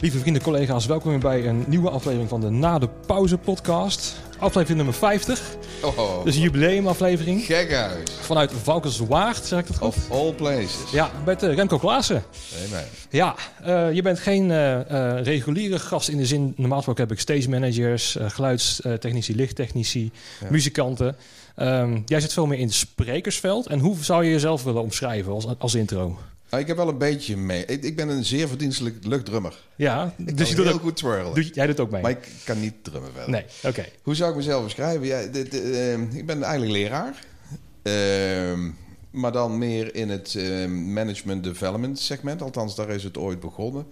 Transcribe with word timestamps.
Lieve 0.00 0.18
vrienden, 0.18 0.42
collega's, 0.42 0.86
welkom 0.86 1.10
weer 1.10 1.18
bij 1.18 1.46
een 1.46 1.64
nieuwe 1.66 1.90
aflevering 1.90 2.28
van 2.28 2.40
de 2.40 2.50
Na 2.50 2.78
de 2.78 2.88
Pauze 3.06 3.38
podcast. 3.38 4.16
Aflevering 4.38 4.76
nummer 4.76 4.94
50. 4.94 5.42
Oh, 5.82 6.24
Dus 6.24 6.34
een 6.34 6.40
jubileumaflevering. 6.42 7.44
gek 7.44 7.72
uit. 7.72 8.10
Vanuit 8.10 8.52
Valkenswaard, 8.62 9.44
zeg 9.44 9.60
ik 9.60 9.66
dat 9.66 9.76
goed? 9.76 9.86
Of 9.88 10.10
all 10.10 10.32
places. 10.32 10.90
Ja, 10.92 11.10
met 11.24 11.42
uh, 11.42 11.54
Remco 11.54 11.78
Klaassen. 11.78 12.22
Nee, 12.58 12.68
nee. 12.70 12.88
Ja, 13.10 13.34
uh, 13.66 13.92
je 13.92 14.02
bent 14.02 14.18
geen 14.18 14.50
uh, 14.50 15.22
reguliere 15.22 15.78
gast 15.78 16.08
in 16.08 16.16
de 16.16 16.26
zin... 16.26 16.52
normaal 16.56 16.76
gesproken 16.76 17.02
heb 17.02 17.12
ik 17.12 17.20
stage 17.20 17.48
managers, 17.48 18.16
geluidstechnici, 18.20 19.34
lichttechnici, 19.34 20.10
ja. 20.40 20.46
muzikanten. 20.50 21.16
Um, 21.56 22.02
jij 22.06 22.20
zit 22.20 22.32
veel 22.32 22.46
meer 22.46 22.58
in 22.58 22.66
het 22.66 22.74
sprekersveld. 22.74 23.66
En 23.66 23.78
hoe 23.78 23.96
zou 24.00 24.24
je 24.24 24.30
jezelf 24.30 24.62
willen 24.62 24.82
omschrijven 24.82 25.32
als, 25.32 25.46
als 25.58 25.74
intro? 25.74 26.18
Nou, 26.50 26.62
ik 26.62 26.68
heb 26.68 26.76
wel 26.76 26.88
een 26.88 26.98
beetje 26.98 27.36
mee. 27.36 27.64
Ik, 27.64 27.82
ik 27.82 27.96
ben 27.96 28.08
een 28.08 28.24
zeer 28.24 28.48
verdienstelijk 28.48 29.04
luchtdrummer. 29.04 29.64
Ja, 29.76 30.14
ik 30.16 30.36
dus 30.36 30.48
je 30.48 30.54
doet 30.54 30.66
heel 30.66 30.78
goed 30.78 30.96
twirlen. 30.96 31.34
Doe, 31.34 31.50
jij 31.52 31.66
doet 31.66 31.80
ook 31.80 31.90
mee? 31.90 32.02
Maar 32.02 32.10
ik 32.10 32.28
kan 32.44 32.60
niet 32.60 32.74
drummen 32.82 33.12
verder. 33.12 33.30
Nee, 33.30 33.44
oké. 33.56 33.68
Okay. 33.68 33.92
Hoe 34.02 34.14
zou 34.14 34.30
ik 34.30 34.36
mezelf 34.36 34.64
beschrijven? 34.64 35.06
Ja, 35.06 35.26
dit, 35.26 35.54
uh, 35.54 35.92
ik 35.92 36.26
ben 36.26 36.42
eigenlijk 36.42 36.72
leraar. 36.72 37.24
Uh, 37.82 38.72
maar 39.10 39.32
dan 39.32 39.58
meer 39.58 39.94
in 39.94 40.08
het 40.08 40.34
uh, 40.34 40.66
management 40.68 41.44
development 41.44 41.98
segment. 41.98 42.42
Althans, 42.42 42.74
daar 42.74 42.90
is 42.90 43.04
het 43.04 43.18
ooit 43.18 43.40
begonnen. 43.40 43.86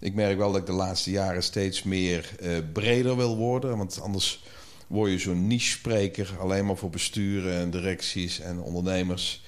Ik 0.00 0.14
merk 0.14 0.38
wel 0.38 0.52
dat 0.52 0.60
ik 0.60 0.66
de 0.66 0.72
laatste 0.72 1.10
jaren 1.10 1.42
steeds 1.42 1.82
meer 1.82 2.30
uh, 2.42 2.50
breder 2.72 3.16
wil 3.16 3.36
worden. 3.36 3.76
Want 3.76 4.00
anders 4.00 4.44
word 4.86 5.10
je 5.10 5.18
zo'n 5.18 5.46
niche-spreker. 5.46 6.34
Alleen 6.40 6.66
maar 6.66 6.76
voor 6.76 6.90
besturen 6.90 7.54
en 7.54 7.70
directies 7.70 8.40
en 8.40 8.60
ondernemers. 8.60 9.44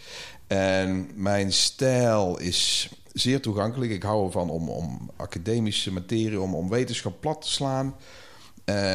En 0.49 1.11
mijn 1.15 1.53
stijl 1.53 2.39
is 2.39 2.91
zeer 3.13 3.41
toegankelijk. 3.41 3.91
Ik 3.91 4.03
hou 4.03 4.27
ervan 4.27 4.51
om, 4.51 4.69
om 4.69 5.11
academische 5.17 5.93
materie, 5.93 6.41
om, 6.41 6.55
om 6.55 6.69
wetenschap 6.69 7.21
plat 7.21 7.43
te 7.43 7.51
slaan. 7.51 7.97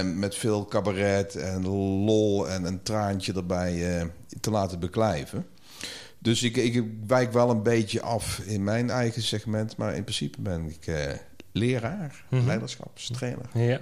Met 0.04 0.36
veel 0.36 0.66
cabaret 0.66 1.36
en 1.36 1.68
lol 2.06 2.50
en 2.50 2.66
een 2.66 2.84
traantje 2.84 3.34
erbij 3.34 4.00
uh, 4.00 4.06
te 4.42 4.52
laten 4.52 4.80
beklijven. 4.80 5.45
Dus 6.20 6.44
ik, 6.44 6.58
ik 6.58 6.84
wijk 7.08 7.32
wel 7.32 7.50
een 7.50 7.64
beetje 7.64 8.02
af 8.02 8.40
in 8.40 8.64
mijn 8.64 8.90
eigen 8.90 9.22
segment. 9.22 9.78
Maar 9.78 9.95
in 9.95 10.04
principe 10.04 10.42
ben 10.42 10.67
ik 10.67 10.88
uh, 10.88 11.12
leraar, 11.52 12.26
mm 12.30 12.38
-hmm. 12.38 12.48
leiderschapstrainer. 12.48 13.45
Ja. 13.54 13.80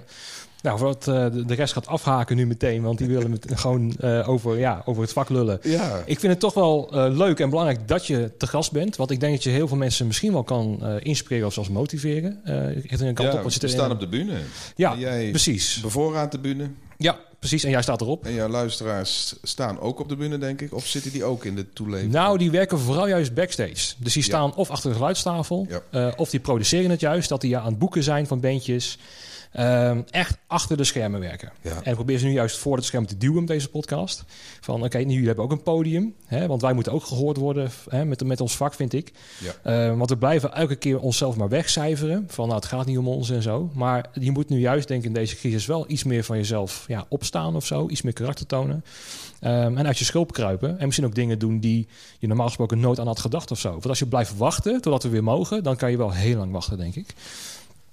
Nou, 0.62 0.78
voordat 0.78 1.08
uh, 1.08 1.46
de 1.48 1.54
rest 1.54 1.74
gaat 1.74 1.88
afhaken 1.88 2.36
nu 2.36 2.48
meteen, 2.48 2.82
want 2.82 2.98
die 2.98 3.08
willen 3.08 3.32
het 3.32 3.46
gewoon 3.60 3.96
uh, 4.02 4.30
over, 4.30 4.58
ja, 4.58 4.82
over 4.86 5.02
het 5.02 5.14
vak 5.14 5.30
lullen. 5.30 5.60
Ja. 5.64 6.04
Ik 6.06 6.20
vind 6.20 6.32
het 6.32 6.42
toch 6.42 6.54
wel 6.54 6.90
uh, 6.94 7.18
leuk 7.18 7.40
en 7.40 7.50
belangrijk 7.50 7.88
dat 7.88 8.08
je 8.08 8.32
te 8.38 8.48
gast 8.48 8.72
bent. 8.72 8.96
Want 8.96 9.12
ik 9.12 9.20
denk 9.20 9.34
dat 9.34 9.44
je 9.44 9.50
heel 9.50 9.68
veel 9.68 9.78
mensen 9.78 10.08
misschien 10.08 10.32
wel 10.34 10.44
kan 10.44 11.00
inspireren 11.00 11.48
of 11.48 11.54
zelfs 11.54 11.70
motiveren. 11.70 12.40
een 12.44 13.14
kant 13.14 13.34
ja, 13.34 13.44
op 13.44 13.52
we 13.52 13.68
staan 13.68 13.92
op 13.92 14.00
de 14.00 14.08
bühne. 14.08 14.38
Ja, 14.76 14.96
jij 14.98 15.30
precies. 15.30 15.80
Bevoorraad 15.82 16.32
de 16.32 16.40
bühne. 16.40 16.70
Ja, 16.98 17.20
precies. 17.40 17.64
En 17.64 17.70
jij 17.70 17.82
staat 17.82 18.02
erop. 18.02 18.26
En 18.26 18.34
jouw 18.34 18.50
luisteraars 18.50 19.36
staan 19.44 19.80
ook 19.80 20.00
op 20.00 20.10
de 20.10 20.16
bühne, 20.16 20.38
denk 20.38 20.62
ik? 20.62 20.74
Of 20.74 20.88
zitten 20.88 21.12
die 21.12 21.24
ook 21.24 21.46
in 21.46 21.56
de 21.56 21.74
toeleving? 21.74 22.12
Nou, 22.12 22.38
die 22.38 22.52
werken 22.52 22.80
vooral 22.80 23.08
juist 23.08 23.34
backstage. 23.34 23.94
Dus 23.98 24.14
die 24.14 24.24
staan 24.24 24.48
ja. 24.48 24.54
of 24.56 24.70
achter 24.70 24.90
de 24.90 24.96
geluidstafel, 24.96 25.68
ja. 25.70 26.08
uh, 26.08 26.14
of 26.16 26.30
die 26.30 26.40
produceren 26.40 26.90
het 26.90 27.00
juist. 27.00 27.30
Dat 27.30 27.42
die 27.42 27.50
ja, 27.50 27.60
aan 27.60 27.66
het 27.66 27.80
boeken 27.80 28.04
zijn 28.04 28.28
van 28.28 28.40
bandjes. 28.40 28.98
Um, 29.60 30.04
echt 30.10 30.38
achter 30.48 30.78
de 30.78 30.84
schermen 30.84 31.20
werken. 31.20 31.52
Ja. 31.62 31.84
En 31.84 31.96
probeer 31.96 32.18
ze 32.18 32.26
nu 32.26 32.32
juist 32.32 32.58
voor 32.58 32.76
het 32.76 32.86
scherm 32.86 33.06
te 33.06 33.18
duwen 33.18 33.40
met 33.40 33.48
deze 33.48 33.70
podcast. 33.70 34.24
Van 34.62 34.76
oké, 34.76 34.86
okay, 34.86 35.04
jullie 35.04 35.26
hebben 35.26 35.44
ook 35.44 35.52
een 35.52 35.64
podium. 35.64 36.16
Hè, 36.26 36.48
want 36.48 36.62
wij 36.62 36.74
moeten 36.74 36.92
ook 36.92 37.04
gehoord 37.04 37.38
worden 37.38 37.72
hè, 37.90 38.06
met, 38.06 38.24
met 38.24 38.42
ons 38.42 38.56
vak, 38.56 38.74
vind 38.74 38.94
ik. 38.94 39.12
Ja. 39.64 39.90
Uh, 39.90 39.98
want 39.98 40.10
we 40.10 40.18
blijven 40.18 40.54
elke 40.54 40.76
keer 40.76 41.00
onszelf 41.00 41.36
maar 41.36 41.50
wegcijferen. 41.50 42.26
Van 42.28 42.46
nou, 42.46 42.60
het 42.60 42.70
gaat 42.70 42.86
niet 42.86 42.98
om 42.98 43.08
ons 43.08 43.30
en 43.30 43.42
zo. 43.42 43.72
Maar 43.74 44.10
je 44.14 44.32
moet 44.32 44.50
nu 44.50 44.60
juist, 44.60 44.88
denk 44.88 45.00
ik, 45.00 45.08
in 45.08 45.14
deze 45.14 45.36
crisis 45.36 45.66
wel 45.66 45.86
iets 45.88 46.04
meer 46.04 46.24
van 46.24 46.38
jezelf 46.38 46.86
ja, 46.88 47.06
opstaan 47.10 47.56
of 47.56 47.66
zo. 47.66 47.90
Iets 47.90 48.02
meer 48.02 48.14
karakter 48.14 48.46
tonen. 48.46 48.84
Um, 49.44 49.78
en 49.78 49.88
uit 49.88 49.98
je 49.98 50.06
schulp 50.06 50.34
kruipen. 50.34 50.80
En 50.80 50.86
misschien 50.86 51.08
ook 51.08 51.16
dingen 51.16 51.40
doen 51.40 51.60
die 51.60 51.88
je 52.20 52.28
normaal 52.28 52.48
gesproken 52.48 52.80
nooit 52.80 53.00
aan 53.00 53.08
had 53.08 53.20
gedacht 53.20 53.52
of 53.52 53.60
zo. 53.60 53.70
Want 53.70 53.88
als 53.88 54.00
je 54.00 54.08
blijft 54.08 54.38
wachten 54.38 54.82
totdat 54.82 55.04
we 55.04 55.10
weer 55.10 55.24
mogen, 55.24 55.64
dan 55.64 55.76
kan 55.76 55.92
je 55.92 55.98
wel 55.98 56.12
heel 56.12 56.38
lang 56.38 56.52
wachten, 56.52 56.78
denk 56.78 56.96
ik. 56.96 57.14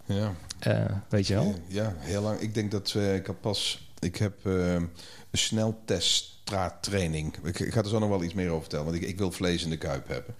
Ja. 0.08 0.34
Uh, 0.66 0.84
weet 1.08 1.26
je 1.26 1.34
wel? 1.34 1.54
Ja, 1.66 1.94
heel 1.98 2.22
lang. 2.22 2.40
Ik 2.40 2.54
denk 2.54 2.70
dat 2.70 2.94
uh, 2.96 3.14
ik 3.14 3.26
heb 3.26 3.36
pas. 3.40 3.90
Ik 3.98 4.16
heb 4.16 4.46
uh, 4.46 4.72
een 4.72 4.90
snelteststraattraining. 5.32 7.36
Ik, 7.44 7.58
ik 7.58 7.72
ga 7.72 7.80
er 7.80 7.88
zo 7.88 7.98
nog 7.98 8.08
wel 8.08 8.22
iets 8.22 8.34
meer 8.34 8.48
over 8.48 8.60
vertellen, 8.60 8.84
want 8.84 8.96
ik, 8.96 9.02
ik 9.02 9.18
wil 9.18 9.32
vlees 9.32 9.64
in 9.64 9.70
de 9.70 9.78
kuip 9.78 10.08
hebben. 10.08 10.34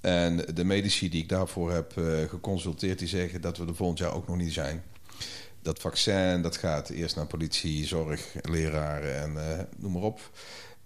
En 0.00 0.36
de 0.54 0.64
medici 0.64 1.08
die 1.08 1.22
ik 1.22 1.28
daarvoor 1.28 1.72
heb 1.72 1.96
uh, 1.96 2.28
geconsulteerd, 2.28 2.98
die 2.98 3.08
zeggen 3.08 3.40
dat 3.40 3.58
we 3.58 3.66
er 3.66 3.74
volgend 3.74 3.98
jaar 3.98 4.14
ook 4.14 4.28
nog 4.28 4.36
niet 4.36 4.52
zijn. 4.52 4.82
Dat 5.62 5.80
vaccin, 5.80 6.42
dat 6.42 6.56
gaat 6.56 6.88
eerst 6.88 7.16
naar 7.16 7.26
politie, 7.26 7.86
zorg, 7.86 8.34
leraren 8.40 9.36
en 9.36 9.68
noem 9.76 9.92
maar 9.92 10.02
op. 10.02 10.30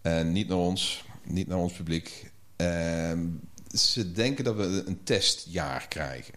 En 0.03 0.32
niet 0.32 0.48
naar 0.48 0.58
ons, 0.58 1.04
niet 1.25 1.48
naar 1.48 1.58
ons 1.58 1.72
publiek. 1.72 2.31
En 2.56 3.41
ze 3.72 4.12
denken 4.12 4.44
dat 4.44 4.56
we 4.56 4.82
een 4.87 5.03
testjaar 5.03 5.88
krijgen. 5.88 6.34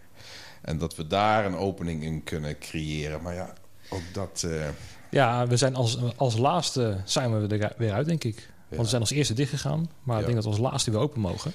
En 0.61 0.77
dat 0.77 0.95
we 0.95 1.07
daar 1.07 1.45
een 1.45 1.55
opening 1.55 2.03
in 2.03 2.23
kunnen 2.23 2.59
creëren. 2.59 3.21
Maar 3.21 3.33
ja, 3.33 3.53
ook 3.89 4.03
dat... 4.13 4.43
Uh... 4.45 4.65
Ja, 5.11 5.47
we 5.47 5.57
zijn 5.57 5.75
als, 5.75 5.97
als 6.15 6.37
laatste 6.37 7.01
zijn 7.05 7.41
we 7.41 7.55
er 7.55 7.73
weer 7.77 7.93
uit, 7.93 8.07
denk 8.07 8.23
ik. 8.23 8.35
Want 8.35 8.69
ja. 8.69 8.81
we 8.81 8.87
zijn 8.87 9.01
als 9.01 9.11
eerste 9.11 9.33
dichtgegaan. 9.33 9.89
Maar 10.03 10.15
ja. 10.15 10.19
ik 10.19 10.25
denk 10.25 10.35
dat 10.35 10.43
we 10.43 10.61
als 10.61 10.71
laatste 10.71 10.91
weer 10.91 10.99
open 10.99 11.21
mogen. 11.21 11.51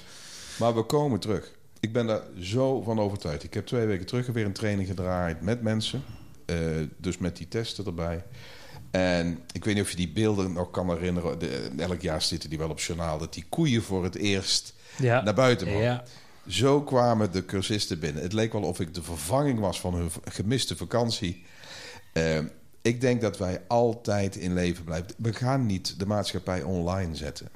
Maar 0.59 0.75
we 0.75 0.83
komen 0.83 1.19
terug. 1.19 1.51
Ik 1.79 1.93
ben 1.93 2.07
daar 2.07 2.21
zo 2.39 2.81
van 2.81 2.99
overtuigd. 2.99 3.43
Ik 3.43 3.53
heb 3.53 3.65
twee 3.65 3.85
weken 3.85 4.05
terug 4.05 4.27
weer 4.27 4.45
een 4.45 4.53
training 4.53 4.87
gedraaid 4.87 5.41
met 5.41 5.61
mensen. 5.61 6.03
Uh, 6.45 6.57
dus 6.97 7.17
met 7.17 7.37
die 7.37 7.47
testen 7.47 7.85
erbij. 7.85 8.23
En 8.91 9.39
ik 9.51 9.65
weet 9.65 9.75
niet 9.75 9.83
of 9.83 9.89
je 9.89 9.95
die 9.95 10.11
beelden 10.11 10.53
nog 10.53 10.71
kan 10.71 10.89
herinneren. 10.89 11.39
De, 11.39 11.71
elk 11.77 12.01
jaar 12.01 12.21
zitten 12.21 12.49
die 12.49 12.57
wel 12.57 12.69
op 12.69 12.79
journaal. 12.79 13.17
Dat 13.17 13.33
die 13.33 13.45
koeien 13.49 13.83
voor 13.83 14.03
het 14.03 14.15
eerst 14.15 14.73
ja. 14.97 15.21
naar 15.21 15.33
buiten 15.33 15.67
mogen. 15.67 15.81
Ja. 15.81 16.03
Zo 16.47 16.81
kwamen 16.81 17.31
de 17.31 17.45
cursisten 17.45 17.99
binnen. 17.99 18.23
Het 18.23 18.33
leek 18.33 18.53
wel 18.53 18.61
of 18.61 18.79
ik 18.79 18.93
de 18.93 19.03
vervanging 19.03 19.59
was 19.59 19.79
van 19.79 19.93
hun 19.93 20.09
gemiste 20.23 20.75
vakantie. 20.75 21.43
Uh, 22.13 22.39
ik 22.81 23.01
denk 23.01 23.21
dat 23.21 23.37
wij 23.37 23.61
altijd 23.67 24.35
in 24.35 24.53
leven 24.53 24.83
blijven. 24.83 25.11
We 25.17 25.33
gaan 25.33 25.65
niet 25.65 25.99
de 25.99 26.05
maatschappij 26.05 26.63
online 26.63 27.15
zetten. 27.15 27.49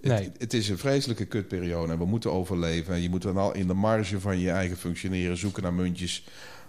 Nee. 0.00 0.22
Het, 0.22 0.36
het, 0.38 0.54
is 0.54 0.68
een 0.68 0.78
vreselijke 0.78 1.24
kutperiode 1.24 1.92
en 1.92 1.98
we 1.98 2.04
moeten 2.04 2.32
overleven. 2.32 3.00
Je 3.00 3.10
moet 3.10 3.22
dan 3.22 3.36
al 3.36 3.54
in 3.54 3.66
de 3.66 3.74
marge 3.74 4.20
van 4.20 4.38
je 4.38 4.50
eigen 4.50 4.76
functioneren 4.76 5.36
zoeken 5.36 5.62
naar 5.62 5.74
muntjes. 5.74 6.24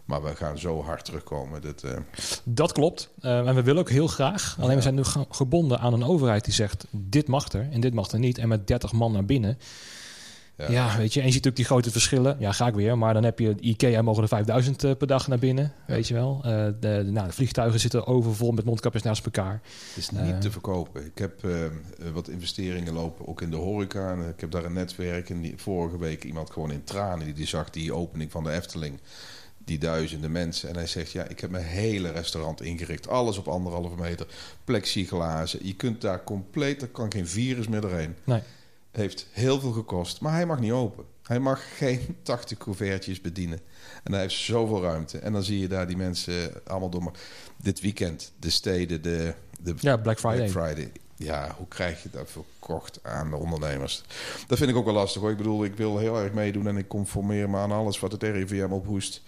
Maar 0.05 0.23
we 0.23 0.35
gaan 0.35 0.57
zo 0.57 0.81
hard 0.81 1.05
terugkomen. 1.05 1.61
Dat, 1.61 1.83
uh... 1.83 1.91
dat 2.43 2.71
klopt. 2.71 3.09
Uh, 3.21 3.47
en 3.47 3.55
we 3.55 3.63
willen 3.63 3.81
ook 3.81 3.89
heel 3.89 4.07
graag. 4.07 4.55
Alleen 4.57 4.69
ja. 4.69 4.75
we 4.75 4.81
zijn 4.81 4.95
nu 4.95 5.03
gebonden 5.29 5.79
aan 5.79 5.93
een 5.93 6.03
overheid 6.03 6.45
die 6.45 6.53
zegt... 6.53 6.85
dit 6.91 7.27
mag 7.27 7.51
er 7.51 7.67
en 7.71 7.81
dit 7.81 7.93
mag 7.93 8.11
er 8.11 8.19
niet. 8.19 8.37
En 8.37 8.47
met 8.47 8.67
30 8.67 8.91
man 8.91 9.11
naar 9.11 9.25
binnen... 9.25 9.57
Ja. 10.57 10.71
ja. 10.71 10.97
weet 10.97 11.13
je. 11.13 11.19
En 11.19 11.25
je 11.25 11.31
ziet 11.31 11.47
ook 11.47 11.55
die 11.55 11.65
grote 11.65 11.91
verschillen. 11.91 12.35
Ja, 12.39 12.51
ga 12.51 12.67
ik 12.67 12.73
weer. 12.73 12.97
Maar 12.97 13.13
dan 13.13 13.23
heb 13.23 13.39
je 13.39 13.55
IKEA 13.59 14.01
mogen 14.01 14.23
er 14.23 14.29
5000 14.29 14.83
uh, 14.83 14.95
per 14.95 15.07
dag 15.07 15.27
naar 15.27 15.39
binnen. 15.39 15.73
Ja. 15.87 15.93
Weet 15.93 16.07
je 16.07 16.13
wel. 16.13 16.41
Uh, 16.45 16.51
de, 16.51 16.73
de, 16.79 17.03
nou, 17.11 17.27
de 17.27 17.33
vliegtuigen 17.33 17.79
zitten 17.79 18.07
overvol 18.07 18.51
met 18.51 18.65
mondkapjes 18.65 19.03
naast 19.03 19.25
elkaar. 19.25 19.61
Het 19.87 19.97
is 19.97 20.09
niet 20.09 20.21
uh, 20.21 20.37
te 20.37 20.51
verkopen. 20.51 21.05
Ik 21.05 21.17
heb 21.17 21.43
uh, 21.43 21.55
wat 22.13 22.27
investeringen 22.27 22.93
lopen, 22.93 23.27
ook 23.27 23.41
in 23.41 23.49
de 23.49 23.55
horeca. 23.55 24.11
En 24.11 24.29
ik 24.29 24.39
heb 24.39 24.51
daar 24.51 24.65
een 24.65 24.73
netwerk. 24.73 25.29
En 25.29 25.41
die, 25.41 25.53
vorige 25.57 25.97
week 25.97 26.23
iemand 26.23 26.49
gewoon 26.49 26.71
in 26.71 26.83
tranen 26.83 27.25
die, 27.25 27.33
die 27.33 27.47
zag 27.47 27.69
die 27.69 27.93
opening 27.93 28.31
van 28.31 28.43
de 28.43 28.51
Efteling. 28.51 28.99
Die 29.65 29.79
duizenden 29.79 30.31
mensen. 30.31 30.69
En 30.69 30.75
hij 30.75 30.87
zegt, 30.87 31.11
ja, 31.11 31.27
ik 31.27 31.39
heb 31.39 31.49
mijn 31.49 31.65
hele 31.65 32.11
restaurant 32.11 32.61
ingericht. 32.61 33.07
Alles 33.07 33.37
op 33.37 33.47
anderhalve 33.47 33.95
meter. 33.95 34.27
Plexiglazen. 34.63 35.59
Je 35.63 35.75
kunt 35.75 36.01
daar 36.01 36.23
compleet, 36.23 36.81
er 36.81 36.87
kan 36.87 37.11
geen 37.11 37.27
virus 37.27 37.67
meer 37.67 37.81
doorheen. 37.81 38.15
Nee. 38.23 38.41
Heeft 38.91 39.27
heel 39.31 39.59
veel 39.59 39.71
gekost, 39.71 40.21
maar 40.21 40.33
hij 40.33 40.45
mag 40.45 40.59
niet 40.59 40.71
open. 40.71 41.05
Hij 41.23 41.39
mag 41.39 41.61
geen 41.77 42.17
80 42.23 42.57
couvertjes 42.57 43.21
bedienen. 43.21 43.59
En 44.03 44.11
hij 44.11 44.21
heeft 44.21 44.35
zoveel 44.35 44.81
ruimte. 44.81 45.17
En 45.17 45.33
dan 45.33 45.43
zie 45.43 45.59
je 45.59 45.67
daar 45.67 45.87
die 45.87 45.97
mensen 45.97 46.51
allemaal 46.65 46.89
door. 46.89 47.11
Dit 47.57 47.81
weekend, 47.81 48.31
de 48.39 48.49
steden, 48.49 49.01
de, 49.01 49.33
de 49.59 49.73
ja, 49.79 49.97
Black 49.97 50.19
Friday. 50.19 50.49
Black 50.49 50.65
Friday. 50.65 50.91
Ja, 51.15 51.55
hoe 51.57 51.67
krijg 51.67 52.03
je 52.03 52.09
dat 52.11 52.31
verkocht 52.31 52.99
aan 53.03 53.29
de 53.29 53.35
ondernemers? 53.35 54.03
Dat 54.47 54.57
vind 54.57 54.69
ik 54.69 54.75
ook 54.75 54.85
wel 54.85 54.93
lastig 54.93 55.21
hoor. 55.21 55.31
Ik 55.31 55.37
bedoel, 55.37 55.63
ik 55.63 55.75
wil 55.75 55.97
heel 55.97 56.19
erg 56.19 56.33
meedoen 56.33 56.67
en 56.67 56.77
ik 56.77 56.87
conformeer 56.87 57.49
me 57.49 57.57
aan 57.57 57.71
alles 57.71 57.99
wat 57.99 58.11
het 58.11 58.23
RIVM 58.23 58.71
ophoest. 58.71 59.21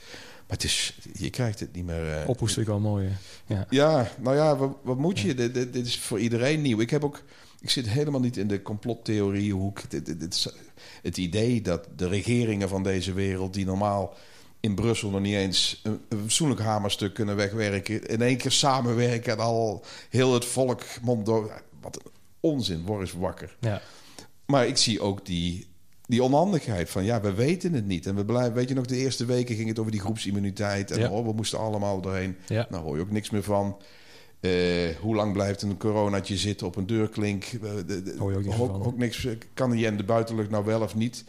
Maar 0.48 0.58
het 0.58 0.64
is, 0.64 0.98
je 1.14 1.30
krijgt 1.30 1.60
het 1.60 1.74
niet 1.74 1.86
meer. 1.86 2.22
Uh, 2.22 2.30
Ophoest 2.30 2.54
vind 2.54 2.68
ik 2.68 2.72
wel 2.72 2.82
mooi. 2.82 3.10
Ja, 3.46 3.66
ja 3.70 4.12
nou 4.20 4.36
ja, 4.36 4.58
wat, 4.58 4.76
wat 4.82 4.98
moet 4.98 5.20
je? 5.20 5.34
Dit, 5.34 5.54
dit, 5.54 5.74
dit 5.74 5.86
is 5.86 6.00
voor 6.00 6.20
iedereen 6.20 6.62
nieuw. 6.62 6.80
Ik 6.80 6.90
heb 6.90 7.04
ook. 7.04 7.22
Ik 7.64 7.70
zit 7.70 7.90
helemaal 7.90 8.20
niet 8.20 8.38
in 8.38 8.48
de 8.48 8.62
complottheoriehoek. 8.62 9.90
Dit, 9.90 10.06
dit, 10.06 10.20
dit, 10.20 10.54
het 11.02 11.18
idee 11.18 11.62
dat 11.62 11.88
de 11.96 12.08
regeringen 12.08 12.70
van 12.70 12.84
deze 12.84 13.14
wereld, 13.14 13.54
die 13.54 13.66
normaal 13.66 14.14
in 14.60 14.76
Brussel 14.76 15.10
nog 15.10 15.22
niet 15.22 15.36
eens 15.36 15.80
een, 15.84 16.00
een 16.10 16.20
fatsoenlijk 16.20 16.62
hamerstuk 16.62 17.14
kunnen 17.14 17.36
wegwerken, 17.36 18.06
in 18.06 18.22
één 18.22 18.38
keer 18.38 18.52
samenwerken 18.52 19.34
en 19.34 19.40
al 19.40 19.86
heel 20.10 20.34
het 20.34 20.46
volk 20.46 20.82
mond 21.02 21.26
door. 21.26 21.62
Wat 21.82 21.96
een 21.96 22.12
onzin, 22.40 22.86
word 22.86 23.02
eens 23.02 23.14
wakker. 23.14 23.56
Ja. 23.60 23.82
Maar 24.46 24.68
ik 24.68 24.78
zie 24.78 25.02
ook 25.02 25.26
die 25.26 25.68
die 26.06 26.24
onhandigheid 26.24 26.90
van 26.90 27.04
ja, 27.04 27.22
we 27.22 27.34
weten 27.34 27.74
het 27.74 27.86
niet. 27.86 28.06
En 28.06 28.16
we 28.16 28.26
blijven, 28.26 28.54
weet 28.54 28.70
je 28.70 28.76
nog, 28.76 28.86
de 28.86 28.98
eerste 28.98 29.26
weken 29.26 29.56
ging 29.56 29.68
het 29.68 29.80
over 29.80 29.92
die 29.92 30.02
groepsimmuniteit. 30.02 30.92
En 30.92 31.00
Ja. 31.00 31.10
oh, 31.10 31.26
we 31.26 31.34
moesten 31.34 31.60
allemaal 31.60 32.02
doorheen. 32.02 32.38
Ja. 32.48 32.68
Nou 32.70 32.84
hoor 32.84 32.96
je 32.96 33.02
ook 33.02 33.12
niks 33.12 33.30
meer 33.30 33.44
van. 33.44 33.78
Eh, 34.44 34.96
hoe 35.02 35.16
lang 35.16 35.34
blijft 35.34 35.62
een 35.62 35.78
coronatje 35.78 36.38
zitten 36.38 36.68
op 36.68 36.76
een 36.76 36.88
deurklink? 36.88 37.44
Eh, 37.44 37.60
de- 37.88 38.04
de- 38.04 38.14
je 38.14 38.20
ook 38.22 38.44
niks 38.44 38.58
ook, 38.60 38.68
van. 38.72 38.84
ook 38.86 38.98
niks. 38.98 39.28
Kan 39.54 39.70
hij 39.72 39.80
in 39.80 39.98
de 39.98 40.04
buitenlucht 40.04 40.50
nou 40.50 40.66
wel 40.66 40.82
of 40.82 40.96
niet? 40.96 41.24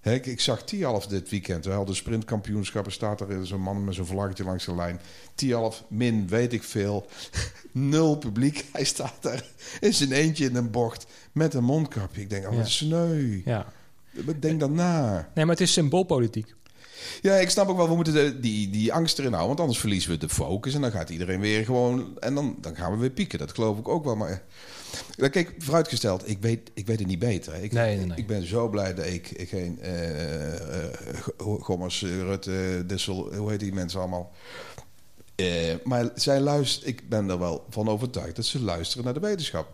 Hè, 0.00 0.12
ik, 0.14 0.26
ik 0.26 0.40
zag 0.40 0.62
Tialf 0.64 1.06
dit 1.06 1.30
weekend. 1.30 1.64
We 1.64 1.70
hadden 1.70 1.94
sprintkampioenschappen. 1.96 2.92
Staat 2.92 3.20
er 3.20 3.46
zo'n 3.46 3.60
man 3.60 3.84
met 3.84 3.94
zo'n 3.94 4.06
vlaggetje 4.06 4.44
langs 4.44 4.64
de 4.64 4.74
lijn. 4.74 5.00
Tialf, 5.34 5.84
min, 5.88 6.28
weet 6.28 6.52
ik 6.52 6.62
veel. 6.62 7.06
Nul 7.72 8.16
publiek. 8.16 8.64
Hij 8.72 8.84
staat 8.84 9.14
daar 9.20 9.44
in 9.80 9.94
zijn 9.94 10.12
eentje 10.12 10.44
in 10.44 10.56
een 10.56 10.70
bocht 10.70 11.06
met 11.32 11.54
een 11.54 11.64
mondkapje. 11.64 12.20
Ik 12.20 12.30
denk, 12.30 12.46
oh, 12.46 12.52
Ja. 12.52 12.58
wat 12.58 12.68
sneu. 12.68 13.40
Ja. 13.44 13.72
Denk 14.40 14.60
dan 14.60 14.72
na. 14.74 15.12
Nee, 15.34 15.44
maar 15.44 15.54
het 15.54 15.64
is 15.64 15.72
symboolpolitiek. 15.72 16.54
Ja, 17.24 17.34
ik 17.34 17.50
snap 17.50 17.68
ook 17.68 17.76
wel, 17.76 17.88
we 17.88 17.94
moeten 17.94 18.12
de, 18.14 18.40
die, 18.40 18.70
die 18.70 18.92
angst 18.92 19.18
erin 19.18 19.28
houden. 19.30 19.48
Want 19.48 19.60
anders 19.60 19.78
verliezen 19.78 20.10
we 20.10 20.16
de 20.16 20.28
focus. 20.28 20.74
En 20.74 20.80
dan 20.80 20.90
gaat 20.90 21.10
iedereen 21.10 21.40
weer 21.40 21.64
gewoon... 21.64 22.18
En 22.20 22.34
dan, 22.34 22.56
dan 22.60 22.76
gaan 22.76 22.92
we 22.92 22.98
weer 22.98 23.10
pieken. 23.10 23.38
Dat 23.38 23.52
geloof 23.54 23.78
ik 23.78 23.88
ook 23.88 24.04
wel. 24.04 24.16
Maar 24.16 24.42
kijk, 25.30 25.54
vooruitgesteld. 25.58 26.28
Ik 26.28 26.38
weet, 26.40 26.70
ik 26.74 26.86
weet 26.86 26.98
het 26.98 27.08
niet 27.08 27.18
beter. 27.18 27.54
Ik, 27.54 27.72
Nee, 27.72 27.96
nee, 27.96 28.06
nee. 28.06 28.16
ik 28.16 28.26
ben 28.26 28.46
zo 28.46 28.68
blij 28.68 28.94
dat 28.94 29.06
ik, 29.06 29.30
ik 29.30 29.48
geen... 29.48 29.78
Go- 31.36 31.58
Gommers, 31.58 32.02
Rutte, 32.02 32.84
Dissel... 32.86 33.34
Hoe 33.34 33.50
heet 33.50 33.60
die 33.60 33.72
mensen 33.72 34.00
allemaal? 34.00 34.32
Eh, 35.34 35.74
maar 35.84 36.10
zij 36.14 36.40
luisteren... 36.40 36.88
Ik 36.88 37.08
ben 37.08 37.28
er 37.30 37.38
wel 37.38 37.64
van 37.70 37.88
overtuigd 37.88 38.36
dat 38.36 38.44
ze 38.46 38.60
luisteren 38.60 39.04
naar 39.04 39.14
de 39.14 39.20
wetenschap. 39.20 39.68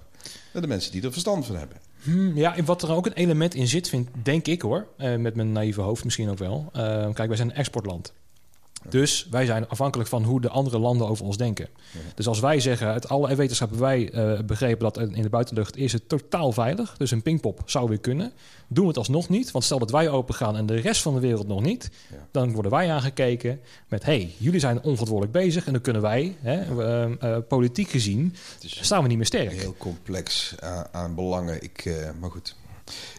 Naar 0.53 0.63
de 0.63 0.69
mensen 0.69 0.93
die 0.93 1.03
er 1.03 1.13
verstand 1.13 1.47
van 1.47 1.57
hebben. 1.57 1.77
Hmm, 2.03 2.37
ja, 2.37 2.63
wat 2.65 2.83
er 2.83 2.93
ook 2.93 3.07
een 3.07 3.13
element 3.13 3.55
in 3.55 3.69
zit, 3.69 3.89
vind, 3.89 4.09
denk 4.23 4.47
ik 4.47 4.63
hoor, 4.63 4.87
eh, 4.97 5.17
met 5.17 5.35
mijn 5.35 5.53
naïeve 5.53 5.81
hoofd 5.81 6.05
misschien 6.05 6.29
ook 6.29 6.39
wel. 6.39 6.69
Eh, 6.73 7.13
kijk, 7.13 7.29
wij 7.29 7.37
zijn 7.37 7.51
een 7.51 7.57
exportland. 7.57 8.13
Dus 8.89 9.27
wij 9.31 9.47
zijn 9.47 9.69
afhankelijk 9.69 10.09
van 10.09 10.25
hoe 10.25 10.41
de 10.41 10.49
andere 10.49 10.79
landen 10.79 11.09
over 11.09 11.25
ons 11.25 11.37
denken. 11.37 11.69
Dus 12.15 12.27
als 12.27 12.41
wij 12.41 12.61
zeggen, 12.61 12.87
uit 12.87 13.09
alle 13.09 13.35
wetenschappen 13.35 13.79
wij 13.79 14.11
eh, 14.11 14.41
begrepen 14.41 14.93
dat 14.93 14.99
in 14.99 15.23
de 15.23 15.29
buitenlucht 15.29 15.77
is 15.77 15.93
het 15.93 16.09
totaal 16.09 16.53
veilig. 16.53 16.97
Dus 16.97 17.11
een 17.11 17.23
pingpop 17.23 17.63
zou 17.65 17.89
weer 17.89 18.01
kunnen. 18.01 18.33
Doen 18.69 18.83
we 18.83 18.89
het 18.89 18.99
alsnog 18.99 19.29
niet. 19.29 19.51
Want 19.51 19.65
stel 19.65 19.79
dat 19.79 19.91
wij 19.91 20.09
open 20.09 20.35
gaan 20.35 20.57
en 20.57 20.67
de 20.67 20.77
rest 20.77 21.03
van 21.03 21.15
de 21.15 21.21
wereld 21.21 21.47
nog 21.47 21.63
niet. 21.63 21.91
Ja. 22.11 22.17
Dan 22.31 22.53
worden 22.53 22.71
wij 22.73 22.91
aangekeken 22.91 23.61
met, 23.89 24.05
hey, 24.05 24.35
jullie 24.37 24.61
zijn 24.61 24.83
onverantwoordelijk 24.83 25.33
bezig. 25.33 25.67
En 25.67 25.73
dan 25.73 25.83
kunnen 25.83 26.03
wij, 26.03 26.37
hè, 26.41 26.83
eh, 26.83 27.35
eh, 27.35 27.43
politiek 27.49 27.89
gezien, 27.89 28.35
staan 28.61 29.03
we 29.03 29.09
niet 29.09 29.17
meer 29.17 29.27
sterk. 29.27 29.53
heel 29.53 29.75
complex 29.79 30.55
aan, 30.61 30.87
aan 30.91 31.15
belangen. 31.15 31.63
Ik, 31.63 31.85
eh, 31.85 32.11
maar 32.21 32.31
goed. 32.31 32.57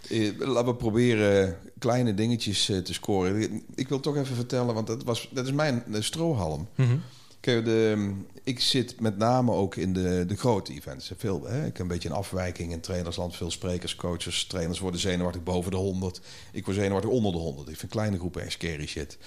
Eh, 0.09 0.31
laten 0.37 0.65
we 0.65 0.75
proberen 0.75 1.57
kleine 1.79 2.13
dingetjes 2.13 2.69
eh, 2.69 2.77
te 2.77 2.93
scoren. 2.93 3.63
Ik 3.75 3.89
wil 3.89 3.99
toch 3.99 4.17
even 4.17 4.35
vertellen, 4.35 4.73
want 4.73 4.87
dat, 4.87 5.03
was, 5.03 5.29
dat 5.31 5.45
is 5.45 5.51
mijn 5.51 5.83
eh, 5.93 6.01
strohalm. 6.01 6.67
Mhm. 6.75 6.97
Kijk, 7.39 7.65
de, 7.65 8.13
ik 8.43 8.59
zit 8.59 8.99
met 8.99 9.17
name 9.17 9.51
ook 9.51 9.75
in 9.75 9.93
de, 9.93 10.25
de 10.27 10.35
grote 10.35 10.73
events. 10.73 11.11
Veel, 11.17 11.45
hè, 11.45 11.57
ik 11.57 11.63
heb 11.63 11.79
een 11.79 11.87
beetje 11.87 12.09
een 12.09 12.15
afwijking 12.15 12.71
in 12.71 12.79
trainersland. 12.79 13.35
Veel 13.35 13.51
sprekers, 13.51 13.95
coaches, 13.95 14.45
trainers 14.45 14.79
worden 14.79 14.99
zenuwachtig 14.99 15.43
boven 15.43 15.71
de 15.71 15.77
100. 15.77 16.21
Ik 16.51 16.65
word 16.65 16.77
zenuwachtig 16.77 17.09
onder 17.09 17.31
de 17.31 17.37
100. 17.37 17.69
Ik 17.69 17.77
vind 17.77 17.91
kleine 17.91 18.17
groepen 18.17 18.41
echt 18.41 18.51
scary 18.51 18.87
shit. 18.87 19.17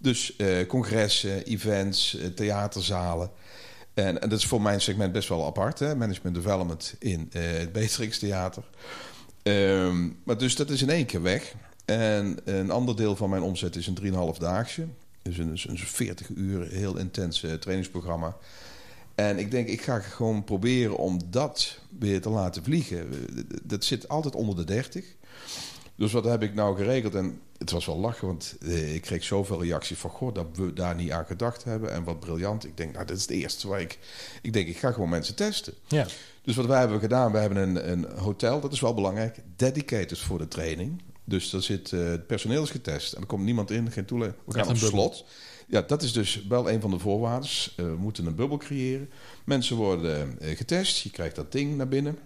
Dus 0.00 0.36
eh, 0.36 0.66
congressen, 0.66 1.44
events, 1.44 2.16
theaterzalen. 2.34 3.30
En, 3.94 4.20
en 4.20 4.28
dat 4.28 4.38
is 4.38 4.46
voor 4.46 4.62
mijn 4.62 4.80
segment 4.80 5.12
best 5.12 5.28
wel 5.28 5.46
apart. 5.46 5.78
Hè? 5.78 5.96
Management 5.96 6.34
development 6.34 6.94
in 6.98 7.28
eh, 7.32 7.42
het 7.42 7.72
Beatrix 7.72 8.18
Theater. 8.18 8.62
Ehm, 9.42 10.08
maar 10.24 10.38
dus 10.38 10.56
dat 10.56 10.70
is 10.70 10.82
in 10.82 10.90
één 10.90 11.06
keer 11.06 11.22
weg. 11.22 11.54
En 11.84 12.38
een 12.44 12.70
ander 12.70 12.96
deel 12.96 13.16
van 13.16 13.30
mijn 13.30 13.42
omzet 13.42 13.76
is 13.76 13.86
een 13.86 13.94
3,5 13.94 14.38
daagse. 14.38 14.86
Dus 15.22 15.38
een, 15.38 15.50
dus 15.50 15.68
een 15.68 15.78
40 15.78 16.28
uur 16.28 16.68
heel 16.68 16.96
intens 16.96 17.42
eh, 17.42 17.52
trainingsprogramma. 17.52 18.36
En 19.14 19.38
ik 19.38 19.50
denk, 19.50 19.68
ik 19.68 19.80
ga 19.80 19.98
gewoon 19.98 20.44
proberen 20.44 20.96
om 20.96 21.20
dat 21.30 21.78
weer 21.98 22.20
te 22.20 22.30
laten 22.30 22.64
vliegen. 22.64 23.08
Dat 23.62 23.84
zit 23.84 24.08
altijd 24.08 24.34
onder 24.34 24.56
de 24.56 24.64
30. 24.64 25.04
Dus 25.94 26.12
wat 26.12 26.24
heb 26.24 26.42
ik 26.42 26.54
nou 26.54 26.76
geregeld? 26.76 27.14
En 27.14 27.40
het 27.60 27.70
was 27.70 27.86
wel 27.86 27.98
lachen, 27.98 28.26
want 28.26 28.56
eh, 28.60 28.94
ik 28.94 29.02
kreeg 29.02 29.24
zoveel 29.24 29.62
reacties 29.62 29.98
van... 29.98 30.10
Goh, 30.10 30.34
dat 30.34 30.46
we 30.52 30.72
daar 30.72 30.94
niet 30.94 31.10
aan 31.10 31.26
gedacht 31.26 31.64
hebben. 31.64 31.92
En 31.92 32.04
wat 32.04 32.20
briljant. 32.20 32.64
Ik 32.64 32.76
denk, 32.76 32.92
nou, 32.92 33.06
dit 33.06 33.16
is 33.16 33.22
het 33.22 33.30
eerste 33.30 33.68
waar 33.68 33.80
ik... 33.80 33.98
Ik 34.42 34.52
denk, 34.52 34.68
ik 34.68 34.76
ga 34.76 34.92
gewoon 34.92 35.08
mensen 35.08 35.34
testen. 35.34 35.74
Ja. 35.88 36.06
Dus 36.42 36.56
wat 36.56 36.66
wij 36.66 36.78
hebben 36.78 37.00
gedaan, 37.00 37.32
we 37.32 37.38
hebben 37.38 37.58
een, 37.58 37.90
een 37.90 38.18
hotel, 38.18 38.60
dat 38.60 38.72
is 38.72 38.80
wel 38.80 38.94
belangrijk, 38.94 39.40
dedicated 39.56 40.18
voor 40.18 40.38
de 40.38 40.48
training. 40.48 41.02
Dus 41.24 41.50
daar 41.50 41.62
zit, 41.62 41.92
eh, 41.92 42.04
het 42.04 42.26
personeel 42.26 42.62
is 42.62 42.70
getest 42.70 43.12
en 43.12 43.20
er 43.20 43.26
komt 43.26 43.44
niemand 43.44 43.70
in, 43.70 43.92
geen 43.92 44.04
toelating. 44.04 44.36
We 44.46 44.54
gaan 44.54 44.68
op 44.68 44.76
slot. 44.76 45.24
Ja, 45.66 45.82
dat 45.82 46.02
is 46.02 46.12
dus 46.12 46.46
wel 46.48 46.70
een 46.70 46.80
van 46.80 46.90
de 46.90 46.98
voorwaarden. 46.98 47.50
Eh, 47.76 47.84
we 47.84 47.96
moeten 47.96 48.26
een 48.26 48.34
bubbel 48.34 48.56
creëren. 48.56 49.10
Mensen 49.44 49.76
worden 49.76 50.38
getest, 50.40 50.98
je 50.98 51.10
krijgt 51.10 51.36
dat 51.36 51.52
ding 51.52 51.76
naar 51.76 51.88
binnen. 51.88 52.18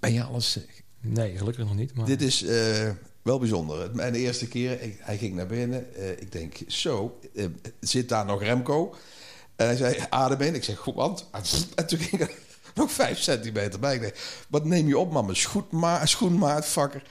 Ben 0.00 0.12
je 0.12 0.22
alles... 0.22 0.58
Nee, 1.00 1.36
gelukkig 1.36 1.64
nog 1.64 1.74
niet. 1.74 1.94
Maar... 1.94 2.06
Dit 2.06 2.22
is 2.22 2.44
wel 3.22 3.38
bijzonder. 3.38 3.90
Mijn 3.92 4.14
eerste 4.14 4.48
keer, 4.48 4.78
hij 4.98 5.18
ging 5.18 5.34
naar 5.34 5.46
binnen. 5.46 5.94
Eh, 5.94 6.10
ik 6.10 6.32
denk, 6.32 6.56
zo, 6.66 7.18
eh, 7.34 7.44
zit 7.80 8.08
daar 8.08 8.24
nog 8.24 8.42
Remco? 8.42 8.94
En 9.56 9.66
hij 9.66 9.76
zei, 9.76 9.96
adem 10.10 10.40
in. 10.40 10.54
Ik 10.54 10.64
zeg, 10.64 10.78
goed, 10.78 10.94
want... 10.94 11.28
En 11.74 11.86
toen 11.86 11.98
ging 11.98 12.28
nog 12.74 12.92
vijf 12.92 13.18
centimeter 13.18 13.80
bij. 13.80 13.94
Ik 13.94 14.00
denk, 14.00 14.14
wat 14.48 14.64
neem 14.64 14.86
je 14.86 14.98
op, 14.98 15.12
man? 15.12 15.24
Mijn 15.24 15.36
schoenma 15.36 16.06
schoenmaatvakker. 16.06 17.02